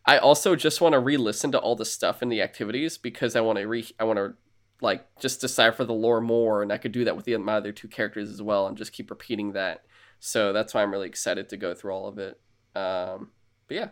I 0.05 0.19
also 0.19 0.57
just 0.57 0.81
want 0.81 0.95
to 0.95 0.99
re-listen 0.99 1.53
to 1.53 1.59
all 1.59 1.77
the 1.77 1.85
stuff 1.85 2.23
in 2.23 2.29
the 2.29 2.43
activities 2.43 2.99
because 2.99 3.37
I 3.37 3.41
want 3.41 3.59
to 3.59 3.67
re 3.67 3.87
I 3.99 4.05
want 4.05 4.19
to 4.19 4.35
like 4.81 5.07
just 5.21 5.41
decipher 5.41 5.85
the 5.85 5.93
lore 5.93 6.21
more, 6.21 6.63
and 6.63 6.73
I 6.73 6.79
could 6.79 6.93
do 6.93 7.05
that 7.05 7.17
with 7.17 7.25
the 7.25 7.37
my 7.39 7.55
other 7.55 7.73
two 7.73 7.89
characters 7.89 8.29
as 8.29 8.43
well, 8.43 8.67
and 8.67 8.77
just 8.77 8.93
keep 8.93 9.11
repeating 9.11 9.53
that. 9.53 9.85
So 10.19 10.53
that's 10.53 10.75
why 10.75 10.83
I'm 10.83 10.91
really 10.91 11.09
excited 11.09 11.49
to 11.49 11.57
go 11.57 11.75
through 11.75 11.93
all 11.93 12.09
of 12.09 12.19
it. 12.19 12.41
Um, 12.75 13.31
but 13.69 13.77
yeah. 13.77 13.89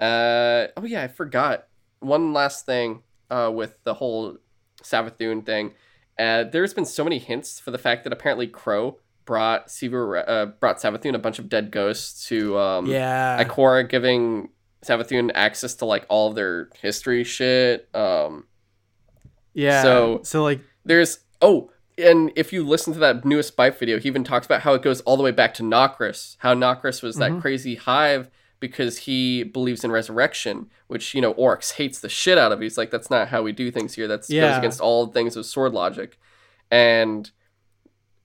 Uh, 0.00 0.68
oh 0.76 0.84
yeah, 0.84 1.02
I 1.02 1.08
forgot 1.08 1.66
one 2.00 2.32
last 2.32 2.66
thing 2.66 3.02
uh, 3.30 3.50
with 3.52 3.82
the 3.84 3.94
whole 3.94 4.36
Savathun 4.82 5.44
thing. 5.44 5.72
Uh, 6.18 6.44
there's 6.44 6.74
been 6.74 6.84
so 6.84 7.04
many 7.04 7.18
hints 7.18 7.60
for 7.60 7.70
the 7.70 7.78
fact 7.78 8.04
that 8.04 8.12
apparently 8.12 8.46
Crow 8.46 8.98
brought 9.24 9.70
Siva, 9.70 10.28
uh, 10.28 10.46
brought 10.46 10.78
Savathun 10.78 11.14
a 11.14 11.18
bunch 11.18 11.38
of 11.38 11.48
dead 11.48 11.70
ghosts 11.70 12.26
to 12.28 12.58
um, 12.58 12.86
yeah, 12.86 13.42
Ikora 13.42 13.88
giving 13.88 14.50
Savathun 14.84 15.30
access 15.34 15.74
to 15.76 15.84
like 15.84 16.06
all 16.08 16.28
of 16.28 16.34
their 16.34 16.68
history 16.80 17.24
shit. 17.24 17.88
Um, 17.94 18.46
yeah. 19.54 19.82
so- 19.82 20.20
so 20.22 20.42
like 20.42 20.60
there's 20.84 21.18
oh, 21.42 21.70
and 21.96 22.30
if 22.36 22.52
you 22.52 22.64
listen 22.64 22.92
to 22.92 22.98
that 23.00 23.24
newest 23.24 23.56
Byf 23.56 23.78
video, 23.78 23.98
he 23.98 24.06
even 24.08 24.22
talks 24.24 24.46
about 24.46 24.60
how 24.62 24.74
it 24.74 24.82
goes 24.82 25.00
all 25.02 25.16
the 25.16 25.22
way 25.22 25.32
back 25.32 25.52
to 25.54 25.62
Nokris, 25.62 26.36
how 26.38 26.54
Nokris 26.54 27.02
was 27.02 27.16
that 27.16 27.32
Mhm. 27.32 27.40
crazy 27.40 27.74
hive 27.74 28.30
because 28.60 28.98
he 28.98 29.42
believes 29.44 29.84
in 29.84 29.90
resurrection, 29.90 30.68
which 30.86 31.14
you 31.14 31.20
know 31.20 31.32
Oryx 31.32 31.72
hates 31.72 31.98
the 32.00 32.08
shit 32.08 32.38
out 32.38 32.52
of. 32.52 32.60
He's 32.60 32.78
like, 32.78 32.90
that's 32.90 33.10
not 33.10 33.28
how 33.28 33.42
we 33.42 33.52
do 33.52 33.70
things 33.70 33.94
here. 33.94 34.06
That's 34.08 34.28
goes 34.28 34.58
against 34.58 34.80
all 34.80 35.06
things 35.08 35.36
of 35.36 35.44
sword 35.46 35.72
logic, 35.74 36.18
and 36.70 37.30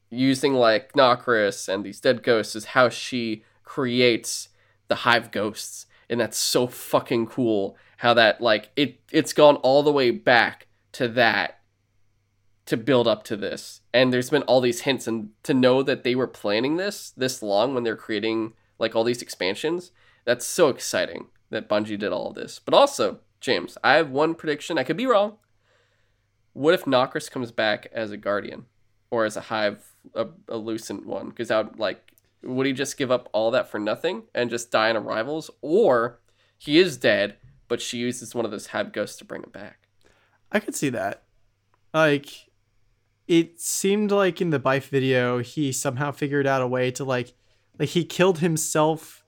using 0.10 0.54
like 0.54 0.94
Nokris 0.94 1.68
and 1.68 1.84
these 1.84 2.00
dead 2.00 2.22
ghosts 2.24 2.56
is 2.56 2.66
how 2.66 2.90
she 2.90 3.44
creates 3.64 4.50
the 4.88 4.96
hive 4.96 5.32
ghosts 5.32 5.88
and 6.10 6.20
that's 6.20 6.38
so 6.38 6.68
fucking 6.68 7.28
cool 7.28 7.78
how 7.98 8.14
that 8.14 8.42
like 8.42 8.70
it 8.76 9.00
it's 9.12 9.34
gone 9.34 9.56
all 9.58 9.84
the 9.84 9.92
way 9.92 10.12
back 10.12 10.68
to 10.92 11.08
that 11.08 11.60
to 12.66 12.78
build 12.78 13.08
up 13.08 13.24
to 13.24 13.36
this. 13.36 13.82
And 13.94 14.12
there's 14.12 14.30
been 14.30 14.44
all 14.44 14.62
these 14.62 14.82
hints 14.82 15.08
and 15.08 15.30
to 15.44 15.54
know 15.54 15.84
that 15.84 16.04
they 16.04 16.16
were 16.16 16.28
planning 16.28 16.78
this 16.78 17.12
this 17.12 17.42
long 17.42 17.74
when 17.74 17.84
they're 17.84 17.96
creating 17.96 18.54
like 18.80 18.96
all 18.96 19.04
these 19.04 19.22
expansions 19.22 19.92
that's 20.26 20.46
so 20.46 20.70
exciting 20.70 21.28
that 21.50 21.70
Bungie 21.70 22.00
did 22.00 22.14
all 22.14 22.30
of 22.30 22.36
this. 22.36 22.60
But 22.60 22.74
also 22.74 23.20
James 23.40 23.78
I 23.84 23.96
have 23.96 24.10
one 24.10 24.36
prediction. 24.36 24.78
I 24.78 24.84
could 24.84 24.98
be 24.98 25.08
wrong. 25.08 25.38
What 26.54 26.74
if 26.74 26.86
Nokris 26.86 27.32
comes 27.32 27.52
back 27.52 27.88
as 27.92 28.12
a 28.12 28.18
guardian 28.18 28.66
or 29.10 29.26
as 29.26 29.36
a 29.36 29.42
hive 29.42 29.94
a, 30.14 30.28
a 30.48 30.58
lucent 30.58 31.06
one? 31.06 31.30
Because 31.30 31.52
I 31.52 31.62
would 31.62 31.80
like 31.80 32.13
would 32.44 32.66
he 32.66 32.74
just 32.74 32.98
give 32.98 33.12
up 33.12 33.30
all 33.34 33.52
that 33.52 33.70
for 33.70 33.80
nothing 33.80 34.24
and 34.34 34.50
just 34.50 34.72
die 34.72 34.90
in 34.90 34.98
arrivals 34.98 35.50
or 35.62 36.20
he 36.58 36.80
is 36.80 36.98
dead 36.98 37.38
but 37.68 37.82
she 37.82 37.98
uses 37.98 38.36
one 38.36 38.46
of 38.46 38.52
those 38.52 38.68
hive 38.68 38.92
ghosts 38.92 39.18
to 39.18 39.26
bring 39.26 39.44
him 39.44 39.50
back 39.52 39.84
I 40.54 40.60
could 40.60 40.76
see 40.76 40.90
that. 40.90 41.24
Like, 41.94 42.28
it 43.28 43.60
seemed 43.60 44.12
like 44.12 44.40
in 44.40 44.52
the 44.52 44.60
Byf 44.60 44.84
video, 44.84 45.40
he 45.40 45.72
somehow 45.72 46.12
figured 46.12 46.46
out 46.46 46.62
a 46.62 46.68
way 46.68 46.92
to 46.92 47.04
like, 47.04 47.34
like 47.80 47.90
he 47.90 48.06
killed 48.06 48.40
himself 48.40 49.26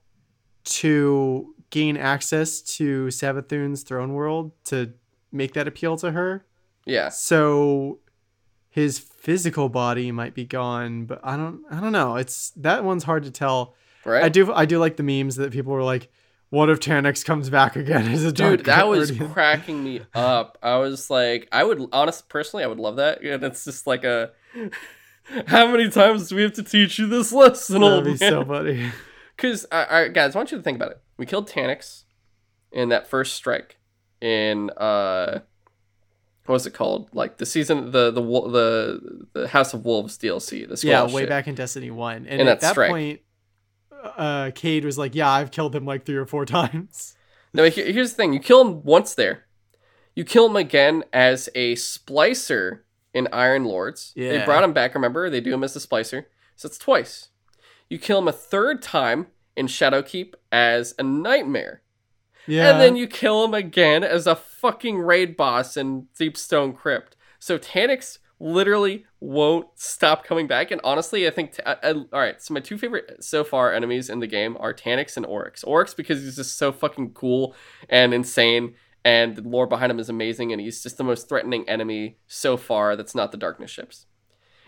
to 0.66 1.56
gain 1.72 1.98
access 1.98 2.62
to 2.62 3.08
Savathun's 3.08 3.82
throne 3.84 4.14
world 4.14 4.52
to 4.66 4.94
make 5.32 5.54
that 5.54 5.68
appeal 5.68 5.98
to 5.98 6.12
her. 6.12 6.46
yeah 6.86 7.10
So 7.10 8.00
his 8.70 9.00
physical 9.26 9.68
body 9.70 10.12
might 10.12 10.34
be 10.36 10.46
gone, 10.46 11.06
but 11.06 11.20
I 11.24 11.36
don't, 11.36 11.64
I 11.70 11.80
don't 11.82 11.92
know. 11.92 12.16
It's 12.16 12.52
that 12.58 12.84
one's 12.84 13.04
hard 13.04 13.24
to 13.24 13.32
tell. 13.32 13.74
right 14.06 14.24
I 14.24 14.30
do, 14.30 14.54
I 14.54 14.66
do 14.66 14.78
like 14.80 14.96
the 14.98 15.04
memes 15.04 15.36
that 15.38 15.52
people 15.52 15.74
were 15.74 15.84
like, 15.84 16.10
"What 16.52 16.70
if 16.70 16.80
Taniks 16.80 17.26
comes 17.26 17.50
back 17.50 17.76
again 17.76 18.08
as 18.12 18.24
a 18.24 18.32
dude 18.32 18.66
that 18.66 18.88
was 18.88 19.10
guardian?" 19.12 19.34
cracking 19.34 19.84
me 19.84 20.02
up 20.14 20.58
i 20.62 20.78
was 20.78 21.10
like 21.10 21.48
i 21.52 21.64
would 21.64 21.82
honest 21.92 22.30
personally 22.30 22.64
i 22.64 22.68
would 22.68 22.80
love 22.80 22.96
that 22.98 23.22
and 23.22 23.44
it's 23.44 23.66
just 23.66 23.88
like 23.88 24.04
a 24.04 24.32
how 25.48 25.66
many 25.72 25.90
times 25.90 26.30
do 26.30 26.36
we 26.36 26.44
have 26.44 26.54
to 26.54 26.64
teach 26.64 27.00
you 27.00 27.08
this 27.08 27.32
lesson 27.34 27.82
That'd 27.82 27.94
old 27.94 28.04
be 28.06 28.12
man? 28.12 28.32
so 28.32 28.46
funny. 28.46 28.92
Because, 29.36 29.66
uh, 29.72 29.86
uh, 29.90 30.08
guys, 30.10 30.34
I 30.36 30.40
want 30.40 30.52
you 30.52 30.58
to 30.58 30.64
think 30.64 30.78
about 30.78 30.92
it. 30.92 31.02
We 31.18 31.26
killed 31.26 31.50
Taniks 31.50 32.04
in 32.72 32.88
that 32.90 33.08
first 33.08 33.34
strike. 33.34 33.78
in 34.22 34.70
uh 34.78 35.40
what 36.46 36.54
was 36.54 36.66
it 36.68 36.74
called? 36.74 37.10
Like 37.14 37.38
the 37.38 37.46
season 37.46 37.92
the 37.92 38.12
the 38.12 38.22
the 38.22 39.28
the 39.34 39.48
House 39.48 39.74
of 39.74 39.84
Wolves 39.86 40.18
DLC. 40.18 40.68
The 40.68 40.88
yeah, 40.88 41.06
way 41.06 41.22
shit. 41.24 41.30
back 41.30 41.48
in 41.48 41.56
Destiny 41.56 41.92
One, 41.92 42.28
and, 42.28 42.42
And 42.42 42.50
at 42.50 42.60
that 42.62 42.72
Strike. 42.72 42.92
point, 42.92 43.22
uh, 43.92 44.52
Cayde 44.54 44.86
was 44.86 44.98
like, 44.98 45.16
"Yeah, 45.16 45.30
I've 45.30 45.52
killed 45.52 45.76
him 45.76 45.86
like 45.86 46.06
three 46.06 46.16
or 46.18 46.26
four 46.26 46.46
times." 46.58 47.16
No, 47.54 47.64
here's 47.70 48.12
the 48.12 48.16
thing: 48.16 48.34
you 48.34 48.40
kill 48.40 48.62
him 48.62 48.84
once 48.84 49.16
there, 49.16 49.46
you 50.16 50.24
kill 50.24 50.46
him 50.48 50.56
again 50.56 51.04
as 51.14 51.50
a 51.56 51.76
splicer 51.76 52.82
in 53.14 53.28
Iron 53.32 53.64
Lords. 53.66 54.12
Yeah. 54.16 54.32
They 54.38 54.46
brought 54.46 54.64
him 54.64 54.74
back. 54.74 54.94
Remember, 54.94 55.30
they 55.30 55.42
do 55.42 55.54
him 55.54 55.64
as 55.64 55.76
a 55.76 55.80
splicer, 55.80 56.26
so 56.56 56.68
it's 56.68 56.78
twice. 56.78 57.30
You 57.90 57.98
kill 57.98 58.20
him 58.20 58.28
a 58.28 58.32
third 58.34 58.82
time 58.82 59.28
in 59.56 59.68
Shadowkeep 59.68 60.34
as 60.52 60.94
a 61.00 61.04
nightmare, 61.04 61.82
Yeah, 62.48 62.72
and 62.72 62.82
then 62.82 62.96
you 62.96 63.08
kill 63.08 63.44
him 63.46 63.54
again 63.54 64.04
as 64.04 64.28
a 64.28 64.36
fucking 64.36 65.00
raid 65.00 65.36
boss 65.38 65.78
in 65.78 66.08
Deepstone 66.20 66.76
Crypt. 66.76 67.16
So 67.40 67.58
Taniks 67.58 68.20
literally 68.40 69.06
won't 69.20 69.68
stop 69.76 70.24
coming 70.26 70.46
back. 70.46 70.70
And 70.70 70.82
honestly, 70.84 71.26
I 71.28 71.32
think 71.32 71.54
t- 71.54 71.64
I- 71.66 71.78
I- 71.82 71.92
all 71.94 72.06
right. 72.20 72.42
So 72.42 72.54
my 72.54 72.60
two 72.60 72.78
favorite 72.78 73.24
so 73.24 73.44
far 73.44 73.74
enemies 73.74 74.10
in 74.10 74.20
the 74.20 74.28
game 74.28 74.58
are 74.60 74.74
Taniks 74.74 75.16
and 75.16 75.26
Oryx. 75.26 75.64
Oryx 75.64 75.94
because 75.94 76.22
he's 76.22 76.36
just 76.36 76.58
so 76.58 76.72
fucking 76.72 77.12
cool 77.14 77.56
and 77.90 78.14
insane, 78.14 78.76
and 79.06 79.36
the 79.36 79.42
lore 79.48 79.68
behind 79.68 79.92
him 79.92 80.00
is 80.00 80.10
amazing, 80.10 80.52
and 80.52 80.60
he's 80.60 80.84
just 80.84 80.98
the 80.98 81.04
most 81.04 81.30
threatening 81.30 81.68
enemy 81.70 82.18
so 82.28 82.58
far. 82.58 82.96
That's 82.96 83.16
not 83.16 83.32
the 83.32 83.38
Darkness 83.38 83.72
ships. 83.72 84.06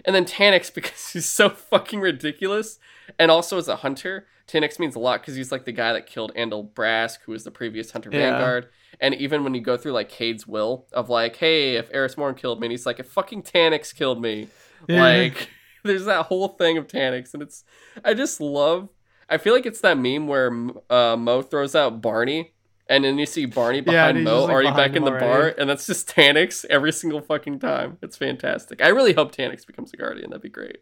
And 0.06 0.15
then 0.15 0.26
Taniks 0.26 0.74
because 0.74 1.11
he's 1.11 1.26
so 1.28 1.49
fucking 1.49 1.99
ridiculous, 1.99 2.80
and 3.19 3.32
also 3.32 3.57
as 3.57 3.68
a 3.68 3.78
hunter, 3.78 4.28
Taniks 4.48 4.80
means 4.80 4.95
a 4.95 4.99
lot 4.99 5.22
because 5.22 5.36
he's 5.36 5.52
like 5.52 5.65
the 5.65 5.72
guy 5.72 5.94
that 5.94 6.07
killed 6.07 6.32
Andal 6.36 6.72
Brask, 6.72 7.18
who 7.26 7.32
was 7.34 7.44
the 7.44 7.52
previous 7.52 7.91
Hunter 7.91 8.10
Yeah. 8.14 8.32
Vanguard. 8.32 8.69
And 8.99 9.14
even 9.15 9.44
when 9.44 9.53
you 9.53 9.61
go 9.61 9.78
through 9.78 9.91
like 9.91 10.10
Cayde's 10.10 10.48
will 10.48 10.88
of 10.94 11.10
like, 11.10 11.36
hey, 11.36 11.76
if 11.76 11.90
Eris 11.94 12.18
Morn 12.18 12.36
killed 12.36 12.60
me, 12.61 12.68
and 12.68 12.72
he's 12.72 12.86
like, 12.86 12.99
if 12.99 13.07
fucking 13.07 13.44
Taniks 13.44 13.94
killed 13.94 14.22
me, 14.22 14.48
Yeah. 14.88 15.02
like 15.02 15.49
there's 15.84 16.06
that 16.06 16.28
whole 16.28 16.48
thing 16.49 16.78
of 16.78 16.88
Taniks, 16.88 17.34
and 17.34 17.44
it's 17.44 17.64
I 18.03 18.14
just 18.14 18.40
love. 18.40 18.90
I 19.30 19.38
feel 19.38 19.53
like 19.53 19.65
it's 19.65 19.82
that 19.82 19.98
meme 19.98 20.28
where 20.28 20.48
uh, 20.90 21.18
Mo 21.18 21.41
throws 21.41 21.76
out 21.76 22.02
Barney, 22.02 22.53
and 22.90 23.04
then 23.04 23.18
you 23.18 23.26
see 23.26 23.46
Barney 23.46 23.82
behind 23.82 24.18
he's 24.18 24.26
Mo 24.26 24.32
just, 24.32 24.44
like, 24.44 24.54
already 24.54 24.68
behind 24.70 24.94
back 24.94 24.98
in 24.98 25.04
the 25.04 25.12
bar, 25.12 25.54
and 25.58 25.70
that's 25.70 25.86
just 25.86 26.08
Taniks 26.10 26.66
every 26.70 26.92
single 26.92 27.22
fucking 27.22 27.60
time. 27.60 27.98
It's 28.02 28.18
fantastic. 28.18 28.82
I 28.82 28.90
really 28.90 29.14
hope 29.14 29.36
Taniks 29.36 29.66
becomes 29.66 29.94
a 29.94 29.98
Guardian. 29.98 30.30
That'd 30.30 30.42
be 30.42 30.50
great. 30.50 30.78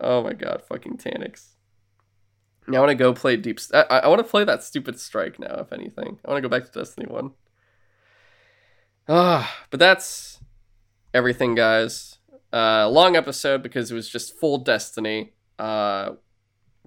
Oh 0.00 0.22
my 0.22 0.32
god, 0.32 0.62
fucking 0.68 0.98
Taniks. 0.98 1.52
Now 2.68 2.78
I 2.78 2.80
want 2.80 2.90
to 2.90 2.96
go 2.96 3.12
play 3.12 3.36
Deep. 3.36 3.60
St- 3.60 3.86
I, 3.88 3.98
I 4.00 4.08
want 4.08 4.18
to 4.18 4.24
play 4.24 4.44
that 4.44 4.62
stupid 4.62 4.98
strike 4.98 5.38
now. 5.38 5.54
If 5.60 5.72
anything, 5.72 6.18
I 6.24 6.30
want 6.30 6.42
to 6.42 6.48
go 6.48 6.54
back 6.54 6.70
to 6.70 6.78
Destiny 6.78 7.06
One. 7.06 7.30
Ah, 9.08 9.64
but 9.70 9.78
that's 9.78 10.40
everything, 11.14 11.54
guys. 11.54 12.18
Uh, 12.52 12.88
long 12.88 13.16
episode 13.16 13.62
because 13.62 13.90
it 13.90 13.94
was 13.94 14.08
just 14.08 14.38
full 14.38 14.58
Destiny. 14.58 15.32
Uh, 15.58 16.12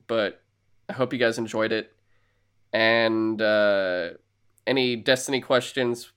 but 0.07 0.41
I 0.89 0.93
hope 0.93 1.13
you 1.13 1.19
guys 1.19 1.37
enjoyed 1.37 1.71
it. 1.71 1.93
And 2.73 3.41
uh, 3.41 4.11
any 4.67 4.95
Destiny 4.95 5.41
questions, 5.41 6.11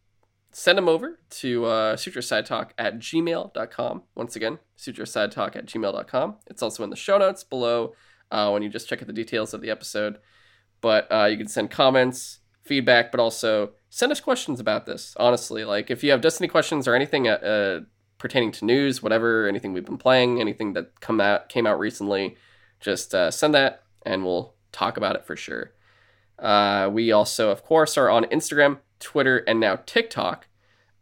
send 0.53 0.79
them 0.79 0.89
over 0.89 1.19
to 1.31 1.65
uh, 1.65 1.97
sutrasidetalk 1.97 2.71
at 2.79 2.99
gmail.com. 2.99 4.03
Once 4.15 4.37
again, 4.37 4.59
sutrasidetalk 4.79 5.57
at 5.57 5.67
gmail.com. 5.67 6.37
It's 6.47 6.63
also 6.63 6.85
in 6.85 6.91
the 6.91 6.97
show 6.97 7.19
notes 7.19 7.43
below 7.43 7.95
uh, 8.31 8.51
when 8.51 8.63
you 8.63 8.69
just 8.69 8.89
check 8.89 9.01
out 9.01 9.07
the 9.07 9.13
details 9.13 9.55
of 9.55 9.61
the 9.61 9.71
episode. 9.71 10.19
But 10.81 11.11
uh, 11.11 11.25
you 11.25 11.37
can 11.37 11.49
send 11.49 11.71
comments, 11.71 12.41
feedback, 12.63 13.11
but 13.11 13.21
also 13.21 13.73
send 13.89 14.13
us 14.13 14.21
questions 14.21 14.61
about 14.61 14.87
this. 14.87 15.15
Honestly, 15.19 15.65
like 15.65 15.91
if 15.91 16.05
you 16.05 16.11
have 16.11 16.21
Destiny 16.21 16.49
questions 16.49 16.87
or 16.87 16.95
anything 16.95 17.29
uh, 17.29 17.33
uh, 17.33 17.81
pertaining 18.19 18.53
to 18.53 18.65
news, 18.65 19.03
whatever, 19.03 19.49
anything 19.49 19.73
we've 19.73 19.85
been 19.85 19.99
playing, 19.99 20.41
anything 20.41 20.73
that 20.75 21.01
come 21.01 21.21
out 21.21 21.49
came 21.49 21.67
out 21.67 21.79
recently, 21.79 22.37
just 22.81 23.15
uh, 23.15 23.31
send 23.31 23.55
that 23.55 23.83
and 24.05 24.25
we'll 24.25 24.55
talk 24.73 24.97
about 24.97 25.17
it 25.17 25.25
for 25.25 25.37
sure. 25.37 25.73
Uh, 26.43 26.91
we 26.93 27.13
also, 27.13 27.51
of 27.51 27.65
course, 27.65 27.97
are 27.97 28.11
on 28.11 28.25
Instagram, 28.25 28.79
Twitter, 28.99 29.39
and 29.39 29.61
now 29.61 29.77
TikTok. 29.87 30.49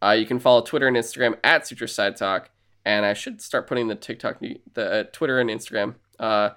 Uh, 0.03 0.11
you 0.11 0.27
can 0.27 0.39
follow 0.39 0.61
Twitter 0.61 0.87
and 0.87 0.97
Instagram 0.97 1.39
at 1.43 1.67
Suture 1.67 1.87
Side 1.87 2.17
Talk, 2.17 2.51
and 2.85 3.07
I 3.07 3.15
should 3.15 3.41
start 3.41 3.67
putting 3.67 3.89
the 3.89 3.95
TikTok, 3.95 4.41
the 4.41 4.61
uh, 4.77 5.05
Twitter 5.13 5.41
and 5.41 5.49
Instagram. 5.49 5.95
Uh, 6.19 6.51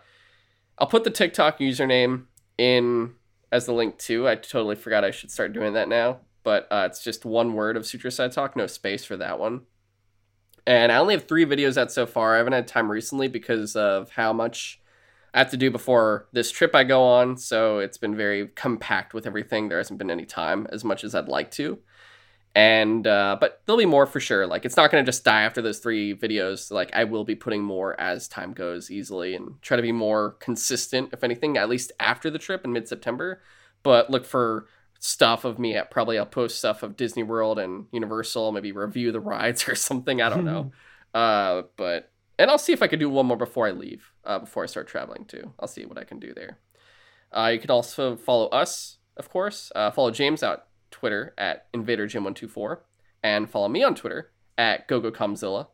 I'll 0.78 0.88
put 0.88 1.06
the 1.06 1.10
TikTok 1.10 1.60
username 1.60 2.26
in 2.58 3.14
as 3.52 3.66
the 3.66 3.74
link 3.74 3.98
too. 3.98 4.28
I 4.28 4.36
totally 4.36 4.76
forgot 4.76 5.06
I 5.06 5.12
should 5.12 5.32
start 5.32 5.54
doing 5.54 5.74
that 5.74 5.88
now, 5.88 6.20
but 6.44 6.68
uh, 6.70 6.88
it's 6.90 7.04
just 7.04 7.24
one 7.24 7.54
word 7.54 7.78
of 7.78 7.86
Suture 7.86 8.12
Side 8.12 8.34
Talk, 8.34 8.56
no 8.56 8.68
space 8.68 9.06
for 9.06 9.16
that 9.18 9.40
one. 9.40 9.62
And 10.68 10.92
I 10.92 10.98
only 10.98 11.14
have 11.14 11.28
three 11.28 11.46
videos 11.46 11.78
out 11.78 11.92
so 11.92 12.06
far. 12.06 12.36
I 12.36 12.38
haven't 12.38 12.54
had 12.54 12.68
time 12.68 12.92
recently 12.92 13.28
because 13.28 13.76
of 13.76 14.12
how 14.12 14.34
much 14.34 14.82
I 15.34 15.40
have 15.40 15.52
to 15.52 15.58
do 15.58 15.72
before 15.72 16.28
this 16.32 16.52
trip 16.52 16.76
I 16.76 16.84
go 16.84 17.04
on. 17.04 17.38
So 17.38 17.80
it's 17.80 17.98
been 17.98 18.16
very 18.16 18.48
compact 18.48 19.14
with 19.14 19.26
everything. 19.26 19.68
There 19.68 19.80
hasn't 19.80 19.98
been 19.98 20.12
any 20.12 20.26
time 20.26 20.68
as 20.72 20.84
much 20.84 21.04
as 21.04 21.16
I'd 21.16 21.28
like 21.28 21.52
to. 21.52 21.80
And, 22.56 23.08
uh, 23.08 23.38
but 23.40 23.62
there'll 23.66 23.80
be 23.80 23.86
more 23.86 24.06
for 24.06 24.20
sure. 24.20 24.46
Like, 24.46 24.64
it's 24.64 24.78
not 24.78 24.92
going 24.92 25.04
to 25.04 25.10
just 25.10 25.24
die 25.24 25.42
after 25.42 25.60
those 25.60 25.80
three 25.80 26.16
videos. 26.16 26.70
Like, 26.70 26.92
I 26.94 27.04
will 27.04 27.24
be 27.24 27.34
putting 27.34 27.64
more 27.64 28.00
as 28.00 28.28
time 28.28 28.54
goes 28.54 28.92
easily 28.92 29.36
and 29.36 29.60
try 29.64 29.76
to 29.76 29.82
be 29.82 29.92
more 29.92 30.34
consistent, 30.40 31.10
if 31.14 31.24
anything, 31.24 31.58
at 31.58 31.68
least 31.68 31.92
after 32.00 32.30
the 32.30 32.38
trip 32.38 32.64
in 32.64 32.72
mid 32.72 32.88
September. 32.88 33.42
But 33.82 34.12
look 34.12 34.26
for 34.26 34.68
stuff 35.00 35.44
of 35.46 35.58
me 35.58 35.76
at 35.76 35.90
probably 35.90 36.18
I'll 36.20 36.28
post 36.28 36.60
stuff 36.60 36.84
of 36.84 36.96
Disney 36.96 37.24
World 37.24 37.58
and 37.58 37.88
Universal, 37.92 38.52
maybe 38.52 38.72
review 38.72 39.12
the 39.12 39.20
rides 39.20 39.68
or 39.68 39.74
something. 39.74 40.22
I 40.22 40.30
don't 40.30 40.46
know. 40.46 40.72
uh, 41.20 41.64
but 41.76 42.12
and 42.38 42.50
I'll 42.50 42.58
see 42.58 42.74
if 42.74 42.82
I 42.82 42.88
can 42.88 43.00
do 43.00 43.10
one 43.10 43.26
more 43.26 43.38
before 43.38 43.68
I 43.68 43.72
leave, 43.72 44.12
uh, 44.26 44.40
before 44.40 44.64
I 44.64 44.68
start 44.68 44.88
traveling 44.88 45.26
too. 45.26 45.54
I'll 45.60 45.68
see 45.68 45.86
what 45.86 45.98
I 45.98 46.04
can 46.04 46.20
do 46.20 46.34
there. 46.34 46.60
Uh, 47.32 47.52
you 47.54 47.60
can 47.60 47.72
also 47.72 48.16
follow 48.16 48.48
us, 48.48 48.98
of 49.18 49.30
course. 49.30 49.72
Uh, 49.76 49.92
follow 49.92 50.12
James 50.12 50.44
out 50.44 50.66
Twitter 50.92 51.34
at 51.38 51.72
InvaderJim124 51.74 52.78
and 53.24 53.50
follow 53.50 53.70
me 53.70 53.84
on 53.84 53.96
Twitter 53.96 54.32
at 54.58 54.88
GoGoComzilla. 54.88 55.68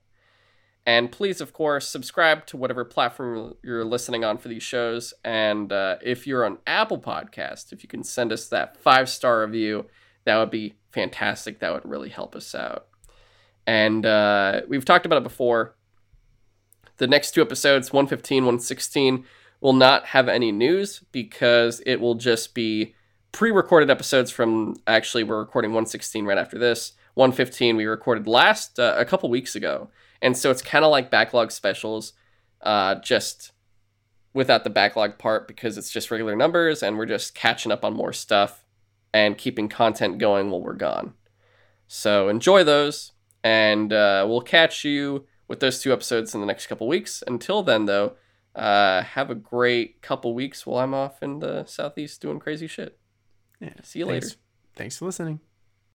And 0.86 1.12
please, 1.12 1.42
of 1.42 1.54
course, 1.54 1.88
subscribe 1.88 2.46
to 2.48 2.58
whatever 2.58 2.84
platform 2.86 3.54
you're 3.64 3.86
listening 3.86 4.24
on 4.24 4.38
for 4.38 4.48
these 4.48 4.64
shows. 4.64 5.14
And 5.24 5.72
uh, 5.72 5.98
if 6.02 6.26
you're 6.26 6.46
on 6.46 6.58
Apple 6.66 7.00
Podcast, 7.00 7.72
if 7.72 7.84
you 7.84 7.90
can 7.90 8.04
send 8.04 8.32
us 8.32 8.48
that 8.48 8.78
five 8.78 9.10
star 9.10 9.42
review, 9.42 9.86
that 10.26 10.38
would 10.38 10.50
be 10.50 10.76
fantastic. 10.92 11.60
That 11.60 11.74
would 11.74 11.88
really 11.88 12.10
help 12.10 12.36
us 12.36 12.56
out. 12.56 12.88
And 13.68 14.06
uh, 14.06 14.62
we've 14.68 14.86
talked 14.86 15.06
about 15.06 15.18
it 15.18 15.24
before. 15.24 15.76
The 17.00 17.08
next 17.08 17.32
two 17.32 17.42
episodes, 17.42 17.94
115, 17.94 18.44
116, 18.44 19.26
will 19.62 19.74
not 19.74 20.08
have 20.08 20.28
any 20.28 20.52
news 20.52 21.02
because 21.12 21.82
it 21.86 22.00
will 22.02 22.16
just 22.16 22.54
be 22.54 22.94
pre-recorded 23.32 23.90
episodes 23.90 24.32
from 24.32 24.76
actually 24.86 25.24
we're 25.24 25.40
recording 25.40 25.72
116 25.72 26.26
right 26.26 26.38
after 26.38 26.60
this. 26.60 26.94
115 27.14 27.78
we 27.78 27.86
recorded 27.86 28.28
last 28.28 28.80
uh, 28.80 28.96
a 28.98 29.06
couple 29.06 29.30
weeks 29.30 29.56
ago. 29.56 29.90
And 30.22 30.36
so 30.36 30.52
it's 30.52 30.62
kind 30.62 30.84
of 30.84 30.92
like 30.92 31.10
backlog 31.10 31.52
specials 31.52 32.14
uh, 32.62 32.96
just 32.96 33.54
without 34.34 34.66
the 34.66 34.70
backlog 34.70 35.18
part 35.18 35.48
because 35.48 35.78
it's 35.78 35.92
just 35.92 36.12
regular 36.12 36.36
numbers 36.36 36.84
and 36.84 36.98
we're 36.98 37.06
just 37.06 37.34
catching 37.34 37.72
up 37.72 37.86
on 37.86 37.94
more 37.94 38.14
stuff 38.14 38.66
and 39.14 39.38
keeping 39.38 39.70
content 39.70 40.18
going 40.18 40.50
while 40.50 40.62
we're 40.62 40.74
gone. 40.74 41.14
So 41.88 42.28
enjoy 42.28 42.66
those 42.66 43.14
and 43.42 43.94
uh, 43.94 44.26
we'll 44.28 44.42
catch 44.42 44.84
you 44.84 45.26
with 45.50 45.60
those 45.60 45.82
two 45.82 45.92
episodes 45.92 46.34
in 46.34 46.40
the 46.40 46.48
next 46.48 46.68
couple 46.68 46.88
weeks 46.88 47.22
until 47.28 47.62
then 47.64 47.86
though 47.86 48.14
uh, 48.56 49.02
have 49.04 49.30
a 49.30 49.36
great 49.36 50.02
couple 50.02 50.34
weeks 50.34 50.66
while 50.66 50.82
i'm 50.84 50.94
off 50.94 51.22
in 51.22 51.40
the 51.40 51.66
southeast 51.66 52.22
doing 52.22 52.40
crazy 52.40 52.68
shit 52.68 52.98
Yeah. 53.60 53.74
See 53.84 54.00
you 54.00 54.06
Thanks- 54.08 54.26
later. 54.28 54.36
Thanks 54.76 54.98
for 54.98 55.06
listening. 55.06 55.42